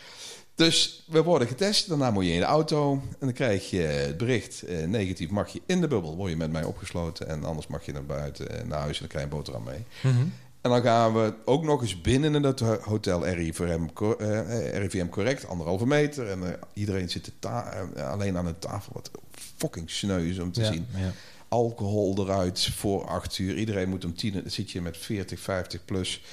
Dus 0.55 1.03
we 1.07 1.23
worden 1.23 1.47
getest. 1.47 1.89
Daarna 1.89 2.11
moet 2.11 2.25
je 2.25 2.31
in 2.31 2.39
de 2.39 2.45
auto. 2.45 2.91
En 2.93 3.17
dan 3.19 3.33
krijg 3.33 3.69
je 3.69 3.81
het 3.81 4.17
bericht, 4.17 4.61
eh, 4.61 4.85
negatief 4.85 5.29
mag 5.29 5.49
je 5.49 5.61
in 5.65 5.81
de 5.81 5.87
bubbel. 5.87 6.15
Word 6.15 6.29
je 6.29 6.37
met 6.37 6.51
mij 6.51 6.63
opgesloten. 6.63 7.27
En 7.27 7.43
anders 7.43 7.67
mag 7.67 7.85
je 7.85 7.91
naar 7.91 8.05
buiten, 8.05 8.67
naar 8.67 8.79
huis. 8.79 8.93
En 8.93 8.99
dan 8.99 9.07
krijg 9.07 9.25
je 9.25 9.31
een 9.31 9.37
boterham 9.37 9.63
mee. 9.63 9.85
Mhm. 10.01 10.25
En 10.61 10.69
dan 10.69 10.81
gaan 10.81 11.13
we 11.13 11.33
ook 11.45 11.63
nog 11.63 11.81
eens 11.81 12.01
binnen 12.01 12.35
in 12.35 12.43
het 12.43 12.59
ho- 12.59 12.79
hotel 12.81 13.27
RIVM, 13.27 13.87
eh, 14.19 14.77
RIVM 14.77 15.07
correct, 15.07 15.47
anderhalve 15.47 15.85
meter. 15.87 16.27
En 16.27 16.43
eh, 16.53 16.61
iedereen 16.73 17.09
zit 17.09 17.31
eh, 17.39 18.09
alleen 18.11 18.37
aan 18.37 18.45
een 18.45 18.59
tafel. 18.59 18.91
Wat 18.93 19.11
fucking 19.57 19.89
sneu 19.89 20.29
is 20.29 20.39
om 20.39 20.51
te 20.51 20.61
ja, 20.61 20.71
zien. 20.71 20.85
Ja. 20.95 21.11
Alcohol 21.47 22.15
eruit 22.23 22.69
voor 22.75 23.07
acht 23.07 23.37
uur. 23.37 23.57
Iedereen 23.57 23.89
moet 23.89 24.05
om 24.05 24.15
tien 24.15 24.35
uur. 24.35 24.41
Dan 24.41 24.51
zit 24.51 24.71
je 24.71 24.81
met 24.81 24.97
40, 24.97 25.39
50 25.39 25.85
plus. 25.85 26.23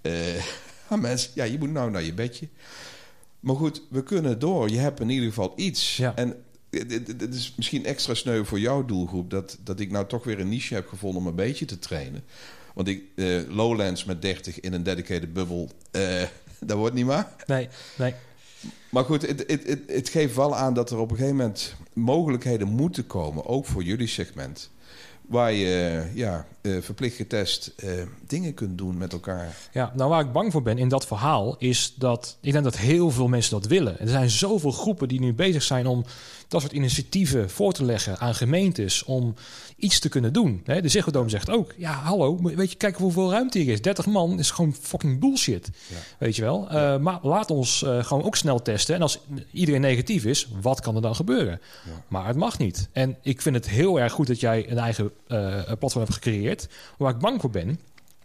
eh 0.00 0.12
ah, 0.88 1.00
mensen, 1.00 1.30
ja, 1.34 1.44
je 1.44 1.58
moet 1.58 1.70
nou 1.72 1.90
naar 1.90 2.02
je 2.02 2.14
bedje. 2.14 2.48
Maar 3.40 3.56
goed, 3.56 3.82
we 3.90 4.02
kunnen 4.02 4.38
door. 4.38 4.68
Je 4.70 4.78
hebt 4.78 5.00
in 5.00 5.08
ieder 5.10 5.28
geval 5.28 5.52
iets. 5.56 5.96
Ja. 5.96 6.14
En 6.16 6.44
het 6.70 7.34
is 7.34 7.52
misschien 7.56 7.84
extra 7.84 8.14
sneu 8.14 8.44
voor 8.44 8.60
jouw 8.60 8.84
doelgroep... 8.84 9.30
Dat, 9.30 9.58
dat 9.64 9.80
ik 9.80 9.90
nou 9.90 10.06
toch 10.06 10.24
weer 10.24 10.40
een 10.40 10.48
niche 10.48 10.74
heb 10.74 10.88
gevonden 10.88 11.20
om 11.20 11.26
een 11.26 11.34
beetje 11.34 11.64
te 11.64 11.78
trainen. 11.78 12.24
Want 12.74 12.88
ik, 12.88 13.02
eh, 13.14 13.26
Lowlands 13.48 14.04
met 14.04 14.22
30 14.22 14.60
in 14.60 14.72
een 14.72 14.82
dedicated 14.82 15.32
bubbel... 15.32 15.68
eh, 15.90 16.22
dat 16.60 16.76
wordt 16.76 16.94
niet 16.94 17.06
maar. 17.06 17.28
Nee, 17.46 17.68
nee. 17.98 18.14
Maar 18.90 19.04
goed, 19.04 19.26
het, 19.26 19.44
het, 19.46 19.66
het, 19.66 19.80
het 19.86 20.08
geeft 20.08 20.36
wel 20.36 20.56
aan 20.56 20.74
dat 20.74 20.90
er 20.90 20.98
op 20.98 21.10
een 21.10 21.16
gegeven 21.16 21.36
moment 21.36 21.74
mogelijkheden 21.92 22.68
moeten 22.68 23.06
komen, 23.06 23.46
ook 23.46 23.66
voor 23.66 23.82
jullie 23.82 24.06
segment. 24.06 24.70
Waar 25.22 25.52
je 25.52 26.04
ja, 26.14 26.46
eh, 26.60 26.76
verplicht 26.80 27.16
getest 27.16 27.74
dingen 28.26 28.54
kunt 28.54 28.78
doen 28.78 28.96
met 28.98 29.12
elkaar. 29.12 29.56
Ja, 29.72 29.92
nou 29.94 30.10
waar 30.10 30.24
ik 30.24 30.32
bang 30.32 30.52
voor 30.52 30.62
ben 30.62 30.78
in 30.78 30.88
dat 30.88 31.06
verhaal 31.06 31.56
is 31.58 31.94
dat 31.98 32.36
ik 32.40 32.52
denk 32.52 32.64
dat 32.64 32.76
heel 32.76 33.10
veel 33.10 33.28
mensen 33.28 33.60
dat 33.60 33.66
willen. 33.66 34.00
Er 34.00 34.08
zijn 34.08 34.30
zoveel 34.30 34.70
groepen 34.70 35.08
die 35.08 35.20
nu 35.20 35.34
bezig 35.34 35.62
zijn 35.62 35.86
om 35.86 36.04
dat 36.52 36.60
soort 36.60 36.72
initiatieven 36.72 37.50
voor 37.50 37.72
te 37.72 37.84
leggen 37.84 38.18
aan 38.18 38.34
gemeentes 38.34 39.04
om 39.04 39.34
iets 39.76 39.98
te 39.98 40.08
kunnen 40.08 40.32
doen. 40.32 40.62
De 40.64 40.88
Ziggo 40.88 41.10
Dome 41.10 41.28
zegt 41.28 41.50
ook, 41.50 41.74
ja 41.76 41.92
hallo, 41.92 42.38
weet 42.42 42.70
je, 42.70 42.76
kijk 42.76 42.96
hoeveel 42.96 43.30
ruimte 43.30 43.58
hier 43.58 43.72
is. 43.72 43.82
30 43.82 44.06
man 44.06 44.38
is 44.38 44.50
gewoon 44.50 44.74
fucking 44.80 45.20
bullshit, 45.20 45.70
Ja. 45.88 45.96
weet 46.18 46.36
je 46.36 46.42
wel. 46.42 46.68
Eh, 46.70 46.98
maar 46.98 47.18
laat 47.22 47.50
ons 47.50 47.82
eh, 47.82 48.04
gewoon 48.04 48.22
ook 48.24 48.36
snel 48.36 48.62
testen. 48.62 48.94
En 48.94 49.02
als 49.02 49.18
iedereen 49.52 49.80
negatief 49.80 50.24
is, 50.24 50.48
wat 50.60 50.80
kan 50.80 50.96
er 50.96 51.02
dan 51.02 51.14
gebeuren? 51.14 51.60
Ja. 51.84 52.04
Maar 52.08 52.26
het 52.26 52.36
mag 52.36 52.58
niet. 52.58 52.88
En 52.92 53.16
ik 53.22 53.42
vind 53.42 53.54
het 53.54 53.68
heel 53.68 54.00
erg 54.00 54.12
goed 54.12 54.26
dat 54.26 54.40
jij 54.40 54.70
een 54.70 54.78
eigen 54.78 55.10
eh, 55.26 55.62
platform 55.78 56.04
hebt 56.04 56.14
gecreëerd. 56.14 56.68
Waar 56.98 57.12
ik 57.14 57.18
bang 57.18 57.40
voor 57.40 57.50
ben, 57.50 57.80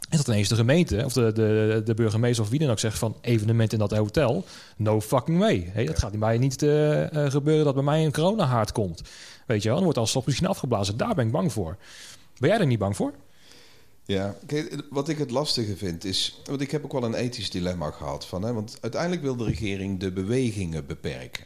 is 0.10 0.18
dat 0.18 0.28
ineens 0.28 0.50
de 0.50 0.56
gemeente 0.56 1.06
of 1.06 1.14
de, 1.14 1.32
de, 1.32 1.82
de 1.86 1.94
burgemeester 1.94 2.44
of 2.44 2.50
wie 2.50 2.60
dan 2.60 2.70
ook 2.70 2.80
zegt 2.80 2.98
van 2.98 3.18
evenement 3.22 3.74
in 3.74 3.80
dat 3.80 3.92
hotel. 3.92 4.46
No 4.78 5.02
fucking 5.02 5.40
way. 5.40 5.70
Hey, 5.74 5.86
dat 5.86 5.96
Ja. 5.96 6.02
gaat 6.02 6.10
bij 6.12 6.20
mij 6.20 6.38
niet 6.38 6.64
eh, 6.64 7.26
eh, 7.26 7.32
gebeuren 7.32 7.66
dat 7.66 7.74
bij 7.74 7.84
mij 7.84 8.06
een 8.06 8.12
coronahaard 8.12 8.72
komt. 8.72 9.02
Weet 9.48 9.62
je 9.62 9.68
wel, 9.68 9.76
dan 9.76 9.84
wordt 9.94 9.98
alles 10.00 10.26
misschien 10.26 10.48
afgeblazen. 10.48 10.98
Daar 10.98 11.16
ben 11.16 11.26
ik 11.26 11.32
bang 11.32 11.52
voor. 11.54 11.78
Ben 12.40 12.50
jij 12.50 12.60
er 12.60 12.66
niet 12.66 12.80
bang 12.80 12.96
voor? 12.96 13.14
Ja, 14.06 14.36
kijk, 14.46 14.84
wat 14.90 15.10
ik 15.10 15.18
het 15.18 15.32
lastige 15.32 15.78
vind 15.78 16.06
is... 16.06 16.42
Want 16.46 16.62
ik 16.62 16.72
heb 16.72 16.84
ook 16.84 16.92
wel 16.92 17.04
een 17.04 17.14
ethisch 17.14 17.50
dilemma 17.50 17.92
gehad. 17.92 18.26
Van, 18.26 18.44
hè, 18.44 18.54
want 18.54 18.78
uiteindelijk 18.82 19.22
wil 19.22 19.36
de 19.36 19.44
regering 19.44 20.00
de 20.00 20.12
bewegingen 20.12 20.86
beperken. 20.86 21.46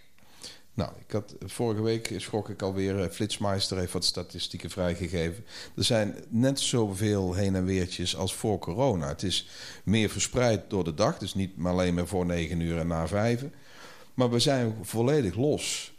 Nou, 0.82 0.94
ik 1.08 1.12
had, 1.12 1.36
vorige 1.40 1.82
week 1.82 2.14
schrok 2.18 2.50
ik 2.50 2.62
alweer... 2.62 3.00
eh, 3.00 3.10
Flitsmeister 3.10 3.78
heeft 3.78 3.94
wat 3.94 4.06
statistieken 4.06 4.70
vrijgegeven. 4.70 5.46
Er 5.76 5.84
zijn 5.84 6.16
net 6.30 6.60
zoveel 6.60 7.34
heen 7.34 7.56
en 7.56 7.66
weertjes 7.66 8.16
als 8.16 8.34
voor 8.34 8.60
corona. 8.60 9.08
Het 9.08 9.24
is 9.24 9.48
meer 9.84 10.10
verspreid 10.10 10.70
door 10.70 10.84
de 10.84 10.94
dag. 10.94 11.18
Dus 11.18 11.34
niet 11.34 11.52
alleen 11.64 11.94
maar 11.94 12.08
voor 12.08 12.26
negen 12.26 12.60
uur 12.60 12.80
en 12.80 12.88
na 12.88 13.08
vijven. 13.08 13.54
Maar 14.14 14.30
we 14.30 14.40
zijn 14.40 14.76
volledig 14.82 15.36
los. 15.36 15.94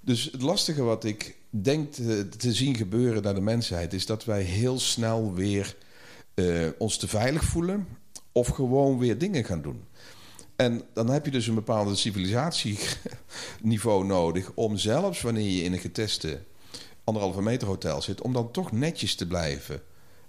Dus 0.00 0.24
het 0.32 0.42
lastige 0.42 0.82
wat 0.82 1.04
ik 1.04 1.36
denk 1.50 1.92
te, 1.92 2.52
zien 2.52 2.76
gebeuren 2.76 3.22
naar 3.22 3.34
de 3.34 3.40
mensheid... 3.40 3.92
is 3.92 4.06
dat 4.06 4.24
wij 4.24 4.42
heel 4.42 4.78
snel 4.78 5.34
weer 5.34 5.76
uh, 6.34 6.68
ons 6.78 6.96
te 6.96 7.08
veilig 7.08 7.44
voelen... 7.44 7.86
of 8.32 8.48
gewoon 8.48 8.98
weer 8.98 9.18
dingen 9.18 9.44
gaan 9.44 9.62
doen. 9.62 9.82
En 10.56 10.82
dan 10.92 11.08
heb 11.08 11.24
je 11.24 11.30
dus 11.30 11.46
een 11.46 11.54
bepaalde 11.54 11.94
civilisatieniveau 11.94 14.04
nodig... 14.16 14.52
om 14.54 14.76
zelfs 14.76 15.22
wanneer 15.22 15.50
je 15.50 15.62
in 15.62 15.72
een 15.72 15.78
geteste 15.78 16.42
anderhalve 17.04 17.42
meter 17.42 17.68
hotel 17.68 18.02
zit... 18.02 18.20
om 18.20 18.32
dan 18.32 18.50
toch 18.50 18.72
netjes 18.72 19.14
te 19.14 19.26
blijven... 19.26 19.82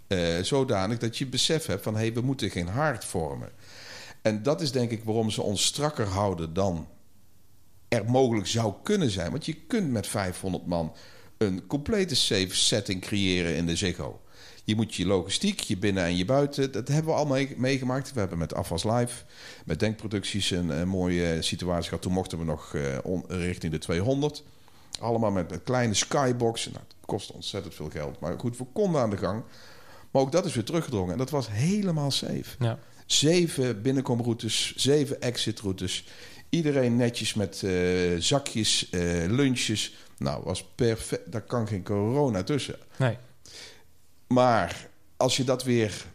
Uh, 0.08 0.42
zodanig 0.42 0.98
dat 0.98 1.18
je 1.18 1.28
besef 1.28 1.66
hebt 1.66 1.84
van... 1.84 1.94
hé, 1.94 2.00
hey, 2.00 2.14
we 2.14 2.22
moeten 2.22 2.50
geen 2.50 2.68
hart 2.68 3.06
vormen. 3.06 3.52
En 4.22 4.44
dat 4.44 4.62
is 4.62 4.72
denk 4.72 4.92
ik 4.92 5.04
waarom 5.04 5.30
ze 5.30 5.42
ons 5.42 5.66
strakker 5.66 6.06
houden 6.06 6.54
dan 6.54 6.88
er 7.88 8.06
mogelijk 8.06 8.48
zou 8.48 8.74
kunnen 8.84 9.10
zijn. 9.10 9.32
Want 9.32 9.46
je 9.46 9.54
kunt 9.54 9.92
met 9.92 10.08
500 10.08 10.66
man 10.66 10.96
een 11.38 11.68
complete 11.68 12.16
safe 12.16 12.56
setting 12.56 13.02
creëren 13.02 13.56
in 13.56 13.66
de 13.66 13.76
Ziggo. 13.76 14.22
Je 14.68 14.76
moet 14.76 14.96
je 14.96 15.06
logistiek, 15.06 15.60
je 15.60 15.78
binnen 15.78 16.04
en 16.04 16.18
je 16.18 16.26
buiten, 16.26 16.72
dat 16.72 16.88
hebben 16.88 17.14
we 17.14 17.20
al 17.20 17.46
meegemaakt. 17.58 18.14
We 18.14 18.20
hebben 18.20 18.38
met 18.38 18.54
Afwas 18.54 18.84
Live, 18.84 19.24
met 19.66 19.80
Denkproducties 19.80 20.52
een, 20.52 20.88
mooie 20.88 21.42
situatie 21.42 21.84
gehad. 21.84 22.02
Toen 22.02 22.14
mochten 22.14 22.38
we 22.38 22.44
nog 22.44 22.74
uh, 22.74 22.98
richting 23.28 23.72
de 23.72 23.78
200. 23.78 24.44
Allemaal 25.00 25.32
met, 25.32 25.50
met 25.50 25.64
kleine 25.64 25.94
skyboxen. 25.94 26.72
Nou, 26.72 26.84
dat 26.88 27.06
kost 27.06 27.32
ontzettend 27.32 27.76
veel 27.76 27.90
geld. 27.90 28.20
Maar 28.20 28.40
goed, 28.40 28.58
we 28.58 28.66
konden 28.74 29.02
aan 29.02 29.10
de 29.10 29.18
gang. 29.18 29.44
Maar 30.12 30.22
ook 30.22 30.32
dat 30.32 30.46
is 30.46 30.54
weer 30.54 30.64
teruggedrongen. 30.64 31.12
En 31.12 31.18
dat 31.18 31.30
was 31.30 31.48
helemaal 31.52 32.12
safe. 32.12 32.56
Ja. 32.60 32.80
Zeven 33.06 33.82
binnenkomroutes, 33.82 34.76
zeven 34.76 35.22
exitroutes. 35.22 36.08
Iedereen 36.50 36.96
netjes 36.96 37.34
met 37.34 37.62
uh, 37.66 37.72
zakjes, 38.20 38.88
uh, 38.92 39.02
lunches. 39.28 39.96
Nou, 40.18 40.44
was 40.44 40.66
perfect. 40.76 41.32
Daar 41.32 41.42
kan 41.42 41.68
geen 41.68 41.84
corona 41.84 42.44
tussen. 42.44 42.76
Nee. 42.98 43.18
Maar 44.28 44.90
als 45.18 45.38
je 45.38 45.44
dat 45.44 45.64
weer 45.64 46.06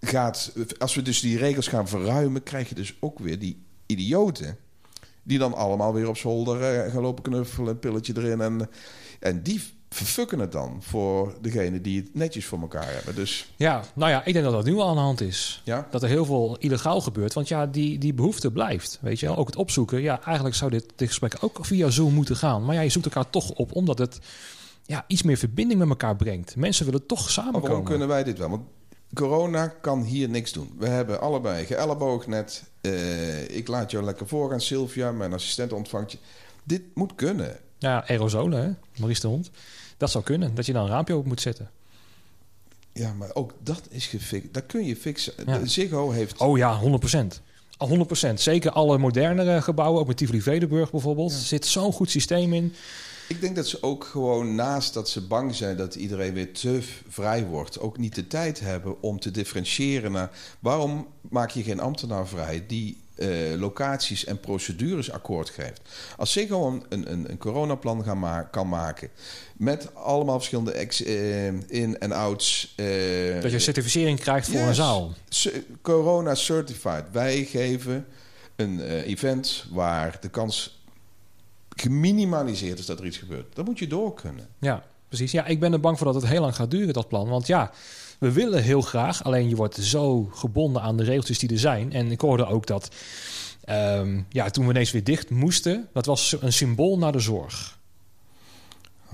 gaat... 0.00 0.52
Als 0.78 0.94
we 0.94 1.02
dus 1.02 1.20
die 1.20 1.38
regels 1.38 1.68
gaan 1.68 1.88
verruimen... 1.88 2.42
krijg 2.42 2.68
je 2.68 2.74
dus 2.74 2.94
ook 3.00 3.18
weer 3.18 3.38
die 3.38 3.62
idioten... 3.86 4.56
die 5.22 5.38
dan 5.38 5.54
allemaal 5.54 5.92
weer 5.92 6.08
op 6.08 6.16
zolder 6.16 6.86
uh, 6.86 6.92
gaan 6.92 7.02
lopen 7.02 7.22
knuffelen... 7.22 7.70
een 7.70 7.78
pilletje 7.78 8.12
erin. 8.16 8.40
En, 8.40 8.70
en 9.20 9.42
die 9.42 9.62
verfukken 9.90 10.38
het 10.38 10.52
dan 10.52 10.82
voor 10.82 11.34
degene 11.40 11.80
die 11.80 12.00
het 12.00 12.14
netjes 12.14 12.44
voor 12.44 12.60
elkaar 12.60 12.92
hebben. 12.92 13.14
Dus... 13.14 13.52
Ja, 13.56 13.84
nou 13.94 14.10
ja, 14.10 14.24
ik 14.24 14.32
denk 14.32 14.44
dat 14.44 14.54
dat 14.54 14.64
nu 14.64 14.76
al 14.76 14.88
aan 14.88 14.94
de 14.94 15.00
hand 15.00 15.20
is. 15.20 15.62
Ja? 15.64 15.88
Dat 15.90 16.02
er 16.02 16.08
heel 16.08 16.24
veel 16.24 16.56
illegaal 16.58 17.00
gebeurt. 17.00 17.32
Want 17.32 17.48
ja, 17.48 17.66
die, 17.66 17.98
die 17.98 18.14
behoefte 18.14 18.50
blijft. 18.50 18.98
Weet 19.00 19.20
je, 19.20 19.36
ook 19.36 19.46
het 19.46 19.56
opzoeken. 19.56 20.02
Ja, 20.02 20.22
eigenlijk 20.22 20.56
zou 20.56 20.70
dit, 20.70 20.92
dit 20.96 21.08
gesprek 21.08 21.36
ook 21.40 21.58
via 21.60 21.90
Zoom 21.90 22.14
moeten 22.14 22.36
gaan. 22.36 22.64
Maar 22.64 22.74
ja, 22.74 22.80
je 22.80 22.88
zoekt 22.88 23.06
elkaar 23.06 23.30
toch 23.30 23.50
op, 23.50 23.72
omdat 23.72 23.98
het 23.98 24.18
ja, 24.86 25.04
iets 25.06 25.22
meer 25.22 25.36
verbinding 25.36 25.78
met 25.78 25.88
elkaar 25.88 26.16
brengt. 26.16 26.56
Mensen 26.56 26.84
willen 26.84 27.06
toch 27.06 27.30
samenkomen. 27.30 27.68
Waarom 27.68 27.84
kunnen 27.84 28.08
wij 28.08 28.24
dit 28.24 28.38
wel? 28.38 28.48
Want 28.48 28.62
corona 29.14 29.68
kan 29.68 30.02
hier 30.02 30.28
niks 30.28 30.52
doen. 30.52 30.74
We 30.78 30.88
hebben 30.88 31.20
allebei 31.20 31.66
geëlleboogd 31.66 32.26
net. 32.26 32.64
Uh, 32.80 33.48
ik 33.56 33.68
laat 33.68 33.90
jou 33.90 34.04
lekker 34.04 34.28
voorgaan, 34.28 34.60
Sylvia. 34.60 35.12
Mijn 35.12 35.32
assistent 35.32 35.72
ontvangt 35.72 36.12
je. 36.12 36.18
Dit 36.64 36.82
moet 36.94 37.14
kunnen. 37.14 37.56
Ja, 37.78 38.08
aerosolen, 38.08 38.62
hè? 38.62 38.70
Maurice 38.98 39.20
de 39.20 39.26
Hond. 39.26 39.50
Dat 39.96 40.10
zou 40.10 40.24
kunnen, 40.24 40.54
dat 40.54 40.66
je 40.66 40.72
dan 40.72 40.84
een 40.84 40.90
raampje 40.90 41.16
op 41.16 41.26
moet 41.26 41.40
zetten. 41.40 41.70
Ja, 42.92 43.12
maar 43.12 43.30
ook 43.34 43.54
dat 43.62 43.82
is 43.90 44.06
gefixt. 44.06 44.54
Dat 44.54 44.66
kun 44.66 44.84
je 44.84 44.96
fixen. 44.96 45.32
Ja. 45.46 45.66
Ziggo 45.66 46.10
heeft... 46.10 46.40
Oh 46.40 46.58
ja, 46.58 46.80
100%. 46.82 47.40
100%. 48.30 48.34
Zeker 48.34 48.70
alle 48.70 48.98
modernere 48.98 49.62
gebouwen, 49.62 50.00
ook 50.00 50.06
met 50.06 50.16
Tivoli 50.16 50.42
Vredenburg 50.42 50.90
bijvoorbeeld. 50.90 51.32
Er 51.32 51.38
zit 51.38 51.66
zo'n 51.66 51.92
goed 51.92 52.10
systeem 52.10 52.52
in. 52.52 52.74
Ik 53.28 53.40
denk 53.40 53.56
dat 53.56 53.66
ze 53.66 53.82
ook 53.82 54.04
gewoon 54.04 54.54
naast 54.54 54.94
dat 54.94 55.08
ze 55.08 55.26
bang 55.26 55.54
zijn 55.54 55.76
dat 55.76 55.94
iedereen 55.94 56.32
weer 56.32 56.52
te 56.52 56.82
vrij 57.08 57.44
wordt, 57.44 57.80
ook 57.80 57.98
niet 57.98 58.14
de 58.14 58.26
tijd 58.26 58.60
hebben 58.60 59.02
om 59.02 59.20
te 59.20 59.30
differentiëren 59.30 60.12
naar 60.12 60.30
waarom 60.60 61.06
maak 61.28 61.50
je 61.50 61.62
geen 61.62 61.80
ambtenaar 61.80 62.26
vrij 62.26 62.64
die 62.66 63.04
uh, 63.16 63.28
locaties 63.58 64.24
en 64.24 64.40
procedures 64.40 65.10
akkoord 65.10 65.50
geeft. 65.50 65.80
Als 66.16 66.32
ze 66.32 66.46
gewoon 66.46 66.84
een, 66.88 67.12
een, 67.12 67.30
een 67.30 67.38
coronaplan 67.38 68.04
gaan 68.04 68.18
ma 68.18 68.42
kan 68.42 68.68
maken 68.68 69.10
met 69.56 69.94
allemaal 69.94 70.36
verschillende 70.36 70.72
ex, 70.72 71.06
uh, 71.06 71.46
in- 71.46 71.98
en 71.98 72.12
outs. 72.12 72.74
Uh, 72.76 73.40
dat 73.42 73.50
je 73.50 73.58
certificering 73.58 74.20
krijgt 74.20 74.48
voor 74.48 74.60
een 74.60 74.74
zaal. 74.74 75.12
Corona 75.82 76.34
certified. 76.34 77.04
Wij 77.12 77.44
geven 77.44 78.06
een 78.56 78.80
event 79.02 79.64
waar 79.70 80.16
de 80.20 80.28
kans 80.28 80.84
geminimaliseerd 81.76 82.78
is 82.78 82.86
dat 82.86 82.98
er 82.98 83.06
iets 83.06 83.18
gebeurt. 83.18 83.54
Dan 83.54 83.64
moet 83.64 83.78
je 83.78 83.86
door 83.86 84.14
kunnen. 84.14 84.48
Ja, 84.58 84.84
precies. 85.08 85.32
Ja, 85.32 85.46
ik 85.46 85.60
ben 85.60 85.72
er 85.72 85.80
bang 85.80 85.96
voor 85.98 86.06
dat 86.12 86.22
het 86.22 86.30
heel 86.30 86.40
lang 86.40 86.54
gaat 86.56 86.70
duren, 86.70 86.94
dat 86.94 87.08
plan. 87.08 87.28
Want 87.28 87.46
ja, 87.46 87.70
we 88.18 88.32
willen 88.32 88.62
heel 88.62 88.80
graag, 88.80 89.24
alleen 89.24 89.48
je 89.48 89.56
wordt 89.56 89.74
zo 89.74 90.28
gebonden 90.32 90.82
aan 90.82 90.96
de 90.96 91.04
regeltjes 91.04 91.38
die 91.38 91.50
er 91.50 91.58
zijn. 91.58 91.92
En 91.92 92.10
ik 92.10 92.20
hoorde 92.20 92.46
ook 92.46 92.66
dat 92.66 92.88
um, 93.68 94.26
ja, 94.28 94.50
toen 94.50 94.64
we 94.64 94.70
ineens 94.70 94.90
weer 94.90 95.04
dicht 95.04 95.30
moesten, 95.30 95.88
dat 95.92 96.06
was 96.06 96.36
een 96.40 96.52
symbool 96.52 96.98
naar 96.98 97.12
de 97.12 97.20
zorg. 97.20 97.78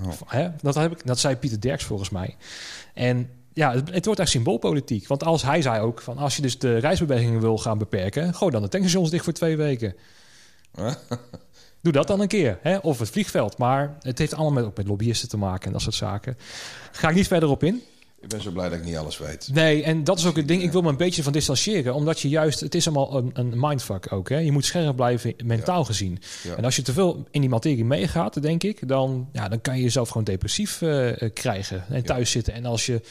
Oh. 0.01 0.45
Dat, 0.61 0.75
heb 0.75 0.91
ik, 0.91 1.05
dat 1.05 1.19
zei 1.19 1.35
Pieter 1.35 1.61
Derks 1.61 1.83
volgens 1.83 2.09
mij. 2.09 2.35
En 2.93 3.29
ja, 3.53 3.73
het, 3.73 3.89
het, 3.91 4.05
wordt 4.05 4.19
echt 4.19 4.29
symboolpolitiek. 4.29 5.07
Want 5.07 5.23
als 5.23 5.43
hij 5.43 5.61
zei 5.61 5.81
ook 5.81 6.01
van 6.01 6.17
als 6.17 6.35
je 6.35 6.41
dus 6.41 6.59
de 6.59 6.77
reisbewegingen 6.77 7.39
wil 7.39 7.57
gaan 7.57 7.77
beperken, 7.77 8.33
gooi 8.33 8.51
dan 8.51 8.61
de 8.61 8.67
tankstations 8.67 9.09
dicht 9.09 9.23
voor 9.23 9.33
twee 9.33 9.57
weken. 9.57 9.95
Doe 11.83 11.91
dat 11.91 12.07
dan 12.07 12.19
een 12.19 12.27
keer. 12.27 12.59
Hè? 12.61 12.77
Of 12.77 12.99
het 12.99 13.09
vliegveld. 13.09 13.57
Maar 13.57 13.97
het 14.01 14.17
heeft 14.17 14.33
allemaal 14.33 14.53
met, 14.53 14.63
ook 14.65 14.77
met 14.77 14.87
lobbyisten 14.87 15.29
te 15.29 15.37
maken 15.37 15.65
en 15.65 15.71
dat 15.71 15.81
soort 15.81 15.95
zaken. 15.95 16.37
Ga 16.91 17.09
ik 17.09 17.15
niet 17.15 17.27
verder 17.27 17.49
op 17.49 17.63
in. 17.63 17.81
Ik 18.21 18.29
ben 18.29 18.41
zo 18.41 18.51
blij 18.51 18.69
dat 18.69 18.77
ik 18.77 18.85
niet 18.85 18.95
alles 18.95 19.17
weet. 19.17 19.49
Nee, 19.53 19.83
en 19.83 20.03
dat 20.03 20.17
is 20.17 20.25
ook 20.25 20.35
het 20.35 20.47
ding. 20.47 20.61
Ik 20.61 20.71
wil 20.71 20.81
me 20.81 20.89
een 20.89 20.97
beetje 20.97 21.23
van 21.23 21.31
distancieren. 21.31 21.93
Omdat 21.93 22.19
je 22.19 22.29
juist... 22.29 22.59
Het 22.59 22.75
is 22.75 22.87
allemaal 22.87 23.17
een, 23.17 23.29
een 23.33 23.53
mindfuck 23.55 24.11
ook. 24.11 24.29
Hè? 24.29 24.37
Je 24.37 24.51
moet 24.51 24.65
scherp 24.65 24.95
blijven, 24.95 25.33
mentaal 25.43 25.85
gezien. 25.85 26.19
En 26.57 26.65
als 26.65 26.75
je 26.75 26.81
te 26.81 26.93
veel 26.93 27.27
in 27.31 27.41
die 27.41 27.49
materie 27.49 27.85
meegaat, 27.85 28.41
denk 28.41 28.63
ik... 28.63 28.87
Dan, 28.87 29.29
ja, 29.31 29.49
dan 29.49 29.61
kan 29.61 29.75
je 29.75 29.83
jezelf 29.83 30.07
gewoon 30.07 30.23
depressief 30.23 30.81
uh, 30.81 31.11
krijgen. 31.33 31.85
En 31.89 32.03
thuis 32.03 32.31
zitten. 32.31 32.53
En 32.53 32.65
als 32.65 32.85
je 32.85 33.01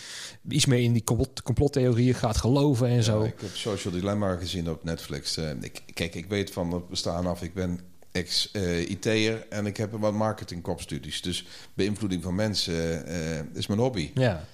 iets 0.49 0.67
meer 0.67 0.81
in 0.81 0.93
die 0.93 1.05
complot, 1.05 1.43
complottheorieën 1.43 2.15
gaat 2.15 2.37
geloven 2.37 2.89
en 2.89 3.03
zo. 3.03 3.23
Ik 3.23 3.35
heb 3.41 3.55
Social 3.55 3.93
Dilemma 3.93 4.37
gezien 4.37 4.71
op 4.71 4.85
Netflix. 4.85 5.39
Uh, 5.39 5.51
ik, 5.61 5.83
kijk, 5.95 6.15
ik 6.15 6.27
weet 6.27 6.51
van 6.51 6.73
het 6.73 6.89
bestaan 6.89 7.27
af. 7.27 7.43
Ik 7.43 7.55
ben 7.55 7.81
ex-IT'er 8.13 9.47
uh, 9.51 9.59
en 9.59 9.67
ik 9.67 9.77
heb 9.77 9.93
wat 9.93 10.13
marketingkopstudies. 10.13 11.23
Dus 11.23 11.47
beïnvloeding 11.75 12.23
van 12.23 12.35
mensen 12.35 13.07
is 13.55 13.67
mijn 13.67 13.81
hobby. 13.81 14.11
Ja. 14.15 14.45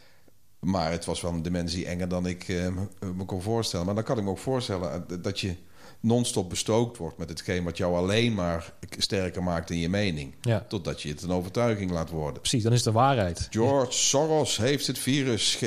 Maar 0.58 0.90
het 0.90 1.04
was 1.04 1.20
wel 1.20 1.32
een 1.32 1.42
dimensie 1.42 1.86
enger 1.86 2.08
dan 2.08 2.26
ik 2.26 2.48
uh, 2.48 2.68
me 3.14 3.24
kon 3.24 3.42
voorstellen. 3.42 3.86
Maar 3.86 3.94
dan 3.94 4.04
kan 4.04 4.18
ik 4.18 4.24
me 4.24 4.30
ook 4.30 4.38
voorstellen 4.38 4.92
eh, 4.92 5.16
dat 5.20 5.40
je 5.40 5.56
non-stop 6.00 6.48
bestookt 6.48 6.96
wordt 6.96 7.18
met 7.18 7.28
hetgeen 7.28 7.64
wat 7.64 7.76
jou 7.76 7.96
alleen 7.96 8.34
maar 8.34 8.72
sterker 8.98 9.42
maakt 9.42 9.70
in 9.70 9.78
je 9.78 9.88
mening. 9.88 10.34
Ja. 10.40 10.64
Totdat 10.68 11.02
je 11.02 11.08
het 11.08 11.22
een 11.22 11.30
overtuiging 11.30 11.90
laat 11.90 12.10
worden. 12.10 12.40
Precies, 12.40 12.62
dan 12.62 12.72
is 12.72 12.84
het 12.84 12.92
de 12.92 12.98
waarheid. 12.98 13.46
George 13.50 13.92
Soros 13.92 14.56
heeft 14.56 14.86
het 14.86 14.98
virus 14.98 15.62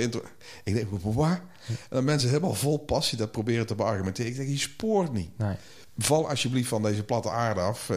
Ik 0.63 0.73
denk, 0.73 0.87
waar? 1.01 1.49
En 1.67 1.77
dan 1.89 2.03
mensen 2.03 2.29
helemaal 2.29 2.53
vol 2.53 2.77
passie 2.77 3.17
dat 3.17 3.31
proberen 3.31 3.65
te 3.65 3.75
beargumenteren. 3.75 4.31
Ik 4.31 4.37
denk, 4.37 4.49
je 4.49 4.57
spoort 4.57 5.13
niet. 5.13 5.37
Nee. 5.37 5.55
Val 5.97 6.29
alsjeblieft 6.29 6.67
van 6.67 6.83
deze 6.83 7.03
platte 7.03 7.29
aarde 7.29 7.59
af. 7.59 7.89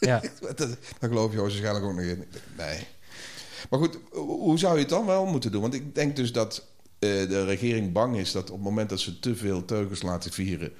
Ja. 0.00 0.22
dat, 0.56 0.76
geloof 1.00 1.32
je 1.32 1.40
waarschijnlijk 1.40 1.84
ook 1.84 1.94
nog 1.94 2.04
in. 2.04 2.24
Nee. 2.56 2.86
Maar 3.70 3.78
goed, 3.78 3.98
hoe 4.12 4.58
zou 4.58 4.74
je 4.74 4.80
het 4.80 4.88
dan 4.88 5.06
wel 5.06 5.26
moeten 5.26 5.52
doen? 5.52 5.60
Want 5.60 5.74
ik 5.74 5.94
denk 5.94 6.16
dus 6.16 6.32
dat 6.32 6.66
uh, 6.98 7.28
de 7.28 7.44
regering 7.44 7.92
bang 7.92 8.16
is 8.16 8.32
dat 8.32 8.50
op 8.50 8.56
het 8.56 8.64
moment 8.64 8.88
dat 8.88 9.00
ze 9.00 9.18
te 9.18 9.36
veel 9.36 9.64
teugels 9.64 10.02
laten 10.02 10.32
vieren, 10.32 10.72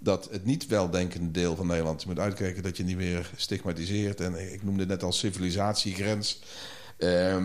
dat 0.00 0.28
het 0.30 0.44
niet 0.44 0.66
weldenkende 0.66 1.30
deel 1.30 1.56
van 1.56 1.66
Nederland 1.66 2.06
moet 2.06 2.18
uitkijken 2.18 2.62
dat 2.62 2.76
je 2.76 2.84
niet 2.84 2.96
meer 2.96 3.30
stigmatiseert. 3.36 4.20
En 4.20 4.52
ik 4.52 4.62
noemde 4.62 4.80
het 4.80 4.88
net 4.88 5.02
als 5.02 5.18
civilisatiegrens. 5.18 6.42
Uh, 6.98 7.36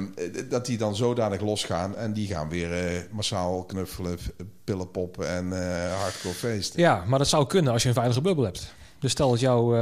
dat 0.50 0.66
die 0.66 0.78
dan 0.78 0.96
zodanig 0.96 1.42
losgaan 1.42 1.96
en 1.96 2.14
die 2.14 2.28
gaan 2.28 2.50
weer 2.50 2.94
uh, 2.94 3.00
massaal 3.12 3.64
knuffelen, 3.64 4.18
pillen 4.64 4.92
poppen 4.92 5.30
en 5.30 5.46
uh, 5.46 5.94
hardcore 6.02 6.34
feesten. 6.36 6.80
Ja, 6.80 7.04
maar 7.08 7.20
dat 7.20 7.28
zou 7.28 7.48
kunnen 7.48 7.74
als 7.74 7.82
je 7.82 7.88
een 7.88 7.94
veilige 7.94 8.22
bubbel 8.22 8.44
hebt. 8.44 8.74
Dus 9.00 9.12
stel, 9.12 9.30
dat 9.30 9.40
jou, 9.40 9.78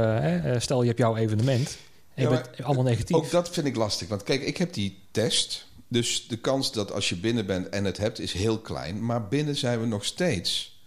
stel 0.60 0.80
je 0.80 0.86
hebt 0.86 0.98
jouw 0.98 1.16
evenement 1.16 1.78
ja, 2.26 2.42
allemaal 2.62 2.84
negatief. 2.84 3.16
Ook 3.16 3.30
dat 3.30 3.48
vind 3.48 3.66
ik 3.66 3.76
lastig. 3.76 4.08
Want 4.08 4.22
kijk, 4.22 4.42
ik 4.42 4.56
heb 4.56 4.72
die 4.72 4.98
test. 5.10 5.66
Dus 5.88 6.28
de 6.28 6.36
kans 6.36 6.72
dat 6.72 6.92
als 6.92 7.08
je 7.08 7.16
binnen 7.16 7.46
bent 7.46 7.68
en 7.68 7.84
het 7.84 7.96
hebt, 7.96 8.18
is 8.18 8.32
heel 8.32 8.58
klein. 8.58 9.04
Maar 9.04 9.28
binnen 9.28 9.56
zijn 9.56 9.80
we 9.80 9.86
nog 9.86 10.04
steeds 10.04 10.78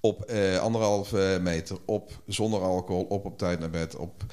op 0.00 0.22
eh, 0.22 0.58
anderhalve 0.58 1.38
meter, 1.42 1.78
op 1.84 2.12
zonder 2.26 2.60
alcohol, 2.60 3.02
op 3.02 3.24
op 3.24 3.38
tijd 3.38 3.60
naar 3.60 3.70
bed. 3.70 3.96
Op. 3.96 4.24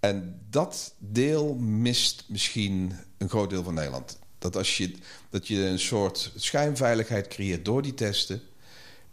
En 0.00 0.40
dat 0.50 0.94
deel 0.98 1.54
mist 1.54 2.24
misschien 2.28 2.92
een 3.18 3.28
groot 3.28 3.50
deel 3.50 3.62
van 3.62 3.74
Nederland. 3.74 4.18
Dat 4.38 4.56
als 4.56 4.76
je, 4.76 4.94
dat 5.30 5.48
je 5.48 5.66
een 5.66 5.78
soort 5.78 6.32
schijnveiligheid 6.36 7.28
creëert 7.28 7.64
door 7.64 7.82
die 7.82 7.94
testen, 7.94 8.40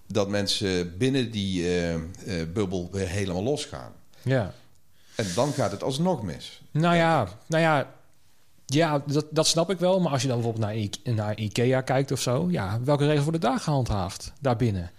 dat 0.08 0.30
mensen 0.30 0.98
binnen 0.98 1.32
die 1.32 1.62
uh, 1.62 1.94
uh, 1.94 2.00
bubbel 2.54 2.90
weer 2.92 3.08
helemaal 3.08 3.44
losgaan. 3.44 3.92
Ja. 4.22 4.54
En 5.16 5.26
dan 5.36 5.54
gaat 5.54 5.72
het 5.72 5.84
alsnog 5.84 6.24
mis. 6.24 6.62
Nou 6.72 6.96
ja, 6.96 7.28
nou 7.46 7.64
ja, 7.64 7.94
ja 8.66 9.04
dat, 9.08 9.26
dat 9.30 9.48
snap 9.48 9.70
ik 9.70 9.80
wel. 9.80 10.00
Maar 10.00 10.12
als 10.12 10.22
je 10.22 10.28
dan 10.28 10.38
bijvoorbeeld 10.38 10.66
naar, 10.66 10.78
I- 10.78 10.92
naar 11.04 11.40
Ikea 11.40 11.82
kijkt 11.82 12.12
of 12.12 12.22
zo... 12.22 12.48
ja, 12.50 12.80
welke 12.84 13.06
regels 13.06 13.24
worden 13.24 13.42
daar 13.42 13.60
gehandhaafd, 13.60 14.34
daarbinnen? 14.42 14.92